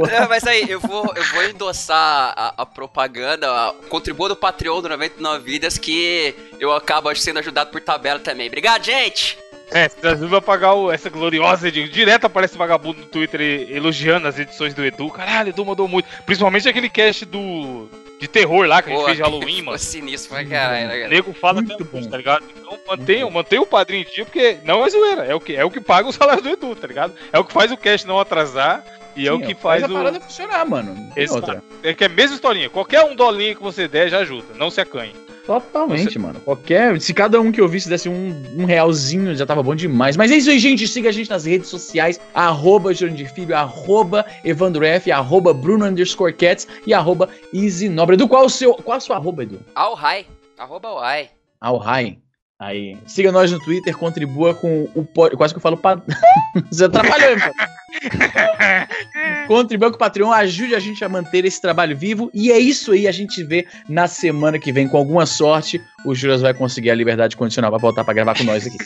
papo. 0.00 0.12
É, 0.14 0.28
mas 0.28 0.44
aí, 0.46 0.64
eu 0.68 0.80
vou, 0.80 1.12
eu 1.14 1.24
vou 1.32 1.44
endossar 1.44 2.32
a, 2.36 2.54
a 2.58 2.66
propaganda, 2.66 3.50
a, 3.50 3.72
contribua 3.88 4.28
do 4.28 4.36
Patreon 4.36 4.80
do 4.82 4.88
99 4.88 5.44
Vidas, 5.44 5.78
que 5.78 6.34
eu 6.58 6.72
acabo 6.72 7.14
sendo 7.14 7.38
ajudado 7.38 7.70
por 7.70 7.80
tabela 7.80 8.18
também. 8.20 8.48
Obrigado, 8.48 8.84
gente! 8.84 9.38
É, 9.70 9.86
você 9.88 10.06
ajuda 10.06 10.38
a 10.38 10.40
pagar 10.40 10.72
o, 10.72 10.90
essa 10.90 11.10
gloriosa 11.10 11.68
edição. 11.68 11.92
Direto 11.92 12.24
aparece 12.24 12.56
vagabundo 12.56 13.00
no 13.00 13.06
Twitter 13.06 13.68
elogiando 13.70 14.26
as 14.26 14.38
edições 14.38 14.72
do 14.72 14.84
Edu. 14.84 15.10
Caralho, 15.10 15.50
Edu 15.50 15.64
mandou 15.64 15.86
muito. 15.86 16.08
Principalmente 16.24 16.68
aquele 16.68 16.88
cast 16.88 17.24
do. 17.24 17.88
De 18.18 18.26
terror 18.26 18.66
lá 18.66 18.82
que 18.82 18.90
a 18.90 18.94
gente 18.94 19.04
fez 19.04 19.16
de 19.18 19.22
Halloween, 19.22 19.62
mano. 19.62 19.78
sinistro 19.78 20.30
pra 20.34 20.44
caralho, 20.44 20.88
né, 20.88 21.06
O 21.06 21.08
nego 21.08 21.32
fala 21.32 21.60
muito 21.62 21.74
até 21.74 21.84
bom. 21.84 22.10
tá 22.10 22.16
ligado? 22.16 22.44
Então 22.56 22.76
mantenha, 22.88 23.30
mantenha 23.30 23.62
o 23.62 23.66
padrinho 23.66 24.02
em 24.02 24.12
dia, 24.12 24.24
porque 24.24 24.56
não 24.64 24.84
é 24.84 24.90
zoeira. 24.90 25.24
É 25.24 25.34
o, 25.36 25.40
que, 25.40 25.54
é 25.54 25.64
o 25.64 25.70
que 25.70 25.80
paga 25.80 26.08
o 26.08 26.12
salário 26.12 26.42
do 26.42 26.48
Edu, 26.48 26.74
tá 26.74 26.88
ligado? 26.88 27.14
É 27.32 27.38
o 27.38 27.44
que 27.44 27.52
faz 27.52 27.70
o 27.70 27.76
cast 27.76 28.08
não 28.08 28.18
atrasar. 28.18 28.82
E 29.18 29.22
Sim, 29.22 29.28
é 29.28 29.32
o 29.32 29.40
que 29.40 29.54
faz, 29.54 29.80
faz 29.80 29.84
a 29.84 29.88
parada 29.88 30.20
funcionar, 30.20 30.64
mano. 30.64 31.10
Outra. 31.30 31.62
É 31.82 31.92
que 31.92 32.04
é 32.04 32.06
a 32.06 32.10
mesma 32.10 32.36
historinha. 32.36 32.70
Qualquer 32.70 33.02
um 33.04 33.16
dolinho 33.16 33.56
que 33.56 33.62
você 33.62 33.88
der 33.88 34.08
já 34.08 34.18
ajuda. 34.18 34.54
Não 34.56 34.70
se 34.70 34.80
acanhe. 34.80 35.12
Totalmente, 35.44 36.12
Você... 36.12 36.18
mano. 36.18 36.38
Qualquer. 36.40 37.00
Se 37.00 37.14
cada 37.14 37.40
um 37.40 37.50
que 37.50 37.58
eu 37.58 37.66
visse 37.66 37.88
desse 37.88 38.06
um, 38.06 38.34
um 38.54 38.66
realzinho, 38.66 39.34
já 39.34 39.46
tava 39.46 39.62
bom 39.62 39.74
demais. 39.74 40.14
Mas 40.14 40.30
é 40.30 40.36
isso 40.36 40.50
aí, 40.50 40.58
gente. 40.58 40.86
Siga 40.86 41.08
a 41.08 41.12
gente 41.12 41.30
nas 41.30 41.46
redes 41.46 41.68
sociais: 41.68 42.20
arroba 42.34 42.92
Jurandir 42.92 43.32
Filho, 43.32 43.56
arroba 43.56 44.26
Evandro 44.44 44.84
F, 44.84 45.10
arroba 45.10 45.54
Bruno 45.54 45.86
underscore 45.86 46.34
Cats 46.34 46.68
e 46.86 46.92
arroba 46.92 47.30
Easy 47.52 47.88
Nobre. 47.88 48.14
Do 48.16 48.28
qual 48.28 48.44
o 48.44 48.50
seu. 48.50 48.74
Qual 48.74 48.98
a 48.98 49.00
sua 49.00 49.16
arroba, 49.16 49.42
Edu? 49.42 49.58
Alhai. 49.74 50.26
Arroba 50.58 50.88
Alhai. 50.88 51.30
Alhai. 51.58 52.18
Aí, 52.60 52.98
siga 53.06 53.30
nós 53.30 53.52
no 53.52 53.60
Twitter, 53.60 53.96
contribua 53.96 54.52
com 54.52 54.88
o. 54.92 55.06
Quase 55.36 55.54
que 55.54 55.58
eu 55.58 55.62
falo. 55.62 55.76
Pa... 55.76 56.02
Você 56.70 56.86
atrapalhou, 56.86 57.30
hein, 57.30 57.38
Contribua 59.46 59.90
com 59.90 59.96
o 59.96 59.98
Patreon, 59.98 60.32
ajude 60.32 60.74
a 60.74 60.80
gente 60.80 61.04
a 61.04 61.08
manter 61.08 61.44
esse 61.44 61.60
trabalho 61.60 61.96
vivo. 61.96 62.30
E 62.34 62.50
é 62.50 62.58
isso 62.58 62.92
aí, 62.92 63.06
a 63.06 63.12
gente 63.12 63.44
vê 63.44 63.64
na 63.88 64.08
semana 64.08 64.58
que 64.58 64.72
vem, 64.72 64.88
com 64.88 64.96
alguma 64.96 65.24
sorte, 65.24 65.80
o 66.04 66.14
Juras 66.14 66.42
vai 66.42 66.52
conseguir 66.52 66.90
a 66.90 66.96
liberdade 66.96 67.36
condicional 67.36 67.70
pra 67.70 67.78
voltar 67.78 68.04
pra 68.04 68.12
gravar 68.12 68.36
com 68.36 68.44
nós 68.44 68.66
aqui. 68.66 68.78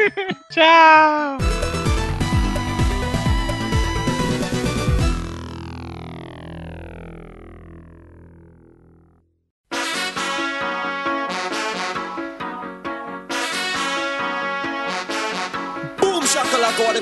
Tchau! 0.50 1.77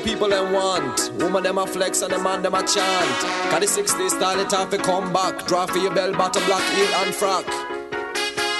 People 0.07 0.29
them 0.29 0.53
want. 0.53 1.11
Woman 1.19 1.43
them 1.43 1.59
a 1.59 1.67
flex 1.67 2.01
and 2.03 2.13
the 2.13 2.19
man 2.19 2.41
them 2.41 2.55
a 2.55 2.61
chant. 2.61 3.21
Got 3.51 3.61
the 3.61 3.67
60 3.67 4.09
style 4.09 4.39
it 4.39 4.55
off 4.55 4.71
come 4.79 5.13
back. 5.13 5.47
Draw 5.47 5.67
for 5.67 5.79
your 5.79 5.93
bell 5.93 6.13
bottom 6.13 6.45
black 6.47 6.63
heel 6.75 6.89
and 7.01 7.13
frock. 7.13 7.45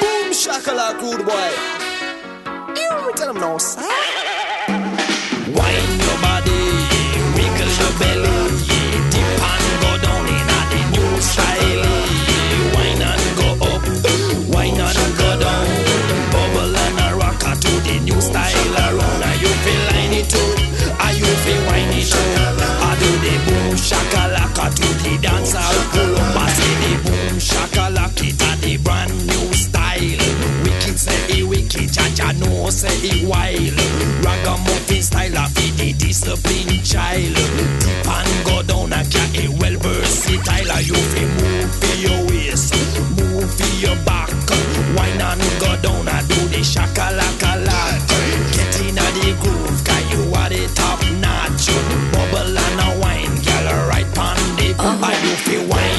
Boom 0.01 0.33
shakalaka 0.33 1.01
rude 1.01 1.25
boy. 1.25 1.51
You 2.81 3.13
tell 3.15 3.33
them 3.33 3.41
no 3.41 3.59
sir. 3.59 3.81
Wine 5.55 5.96
Jah 32.17 32.33
know 32.33 32.71
say 32.71 32.89
it 33.05 33.29
wild. 33.29 33.77
Ragamuffin 34.25 35.03
style 35.03 35.37
of 35.37 35.53
it, 35.53 35.81
a 35.85 35.93
disciplined 35.93 36.83
child. 36.83 37.37
Deep 37.85 38.09
and 38.09 38.45
go 38.47 38.63
down 38.63 38.93
and 38.95 39.05
can't 39.13 39.37
a 39.37 39.53
well 39.61 39.77
versatile. 39.85 40.81
You 40.81 40.97
fi 40.97 41.23
move 41.37 41.75
fi 41.77 41.93
your 42.01 42.21
waist, 42.33 42.73
move 43.21 43.53
fi 43.53 43.69
your 43.85 43.97
back. 44.09 44.33
Why 44.97 45.13
not 45.21 45.37
go 45.61 45.77
down 45.85 46.09
and 46.09 46.27
do 46.27 46.41
the 46.49 46.65
shakalakala. 46.65 48.01
Get 48.57 48.81
in 48.81 48.97
the 48.97 49.37
groove, 49.43 49.85
cause 49.85 50.05
you 50.09 50.33
are 50.41 50.49
the 50.49 50.73
top 50.73 51.05
notch. 51.21 51.69
Bubble 52.17 52.57
and 52.57 52.81
a 52.81 52.89
wine, 52.99 53.37
girl, 53.45 53.89
right 53.93 54.09
pon 54.17 54.41
the 54.57 54.73
uh-huh. 54.79 55.13
you 55.21 55.37
fi 55.45 55.57
wine. 55.69 55.96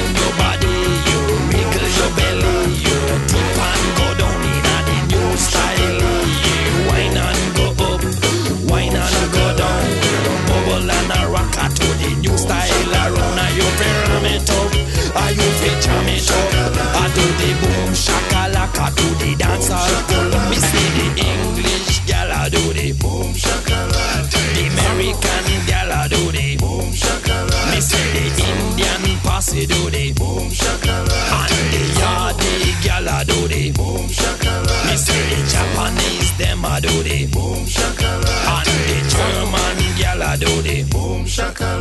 do 36.82 37.04
the 37.04 37.26
boom 37.28 37.66
shakalaka. 37.66 38.58
And 38.58 38.68
the 38.88 38.98
German 39.10 39.78
gyal 39.98 40.22
a 40.22 40.38
do 40.38 40.62
the 40.62 40.84
boom 40.92 41.26
shakalaka. 41.26 41.77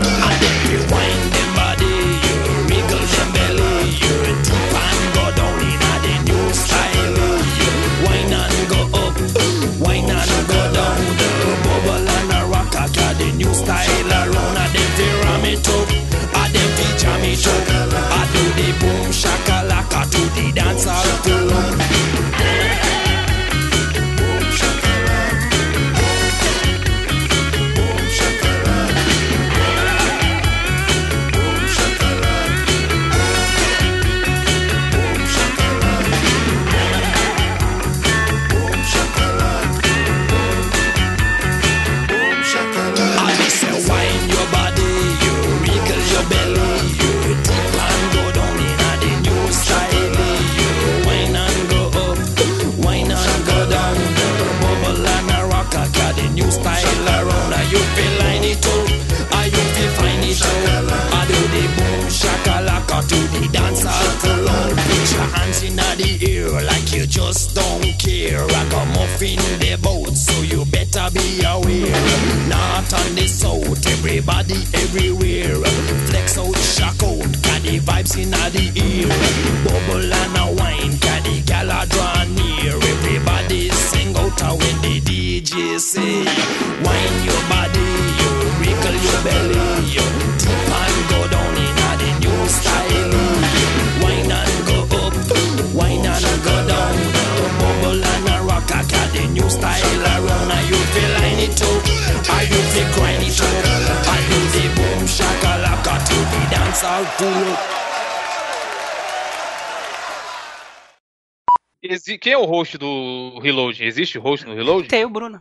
é 112.36 112.38
o 112.38 112.44
host 112.44 112.76
do 112.78 113.38
Reload? 113.40 113.82
Existe 113.82 114.18
host 114.18 114.46
no 114.46 114.54
Reload? 114.54 114.88
Tem 114.88 115.04
o 115.04 115.10
Bruno. 115.10 115.40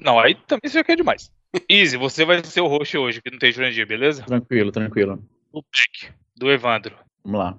Não, 0.00 0.18
aí 0.18 0.34
também 0.34 0.62
isso 0.64 0.78
aqui 0.78 0.92
é 0.92 0.96
demais. 0.96 1.30
Easy, 1.68 1.96
você 1.96 2.24
vai 2.24 2.42
ser 2.44 2.60
o 2.60 2.66
host 2.66 2.96
hoje, 2.96 3.20
que 3.20 3.30
não 3.30 3.38
tem 3.38 3.52
Jurandir, 3.52 3.86
beleza? 3.86 4.22
Tranquilo, 4.22 4.72
tranquilo. 4.72 5.22
O 5.52 5.62
pack 5.62 6.12
do 6.36 6.50
Evandro. 6.50 6.96
Vamos 7.24 7.40
lá. 7.40 7.58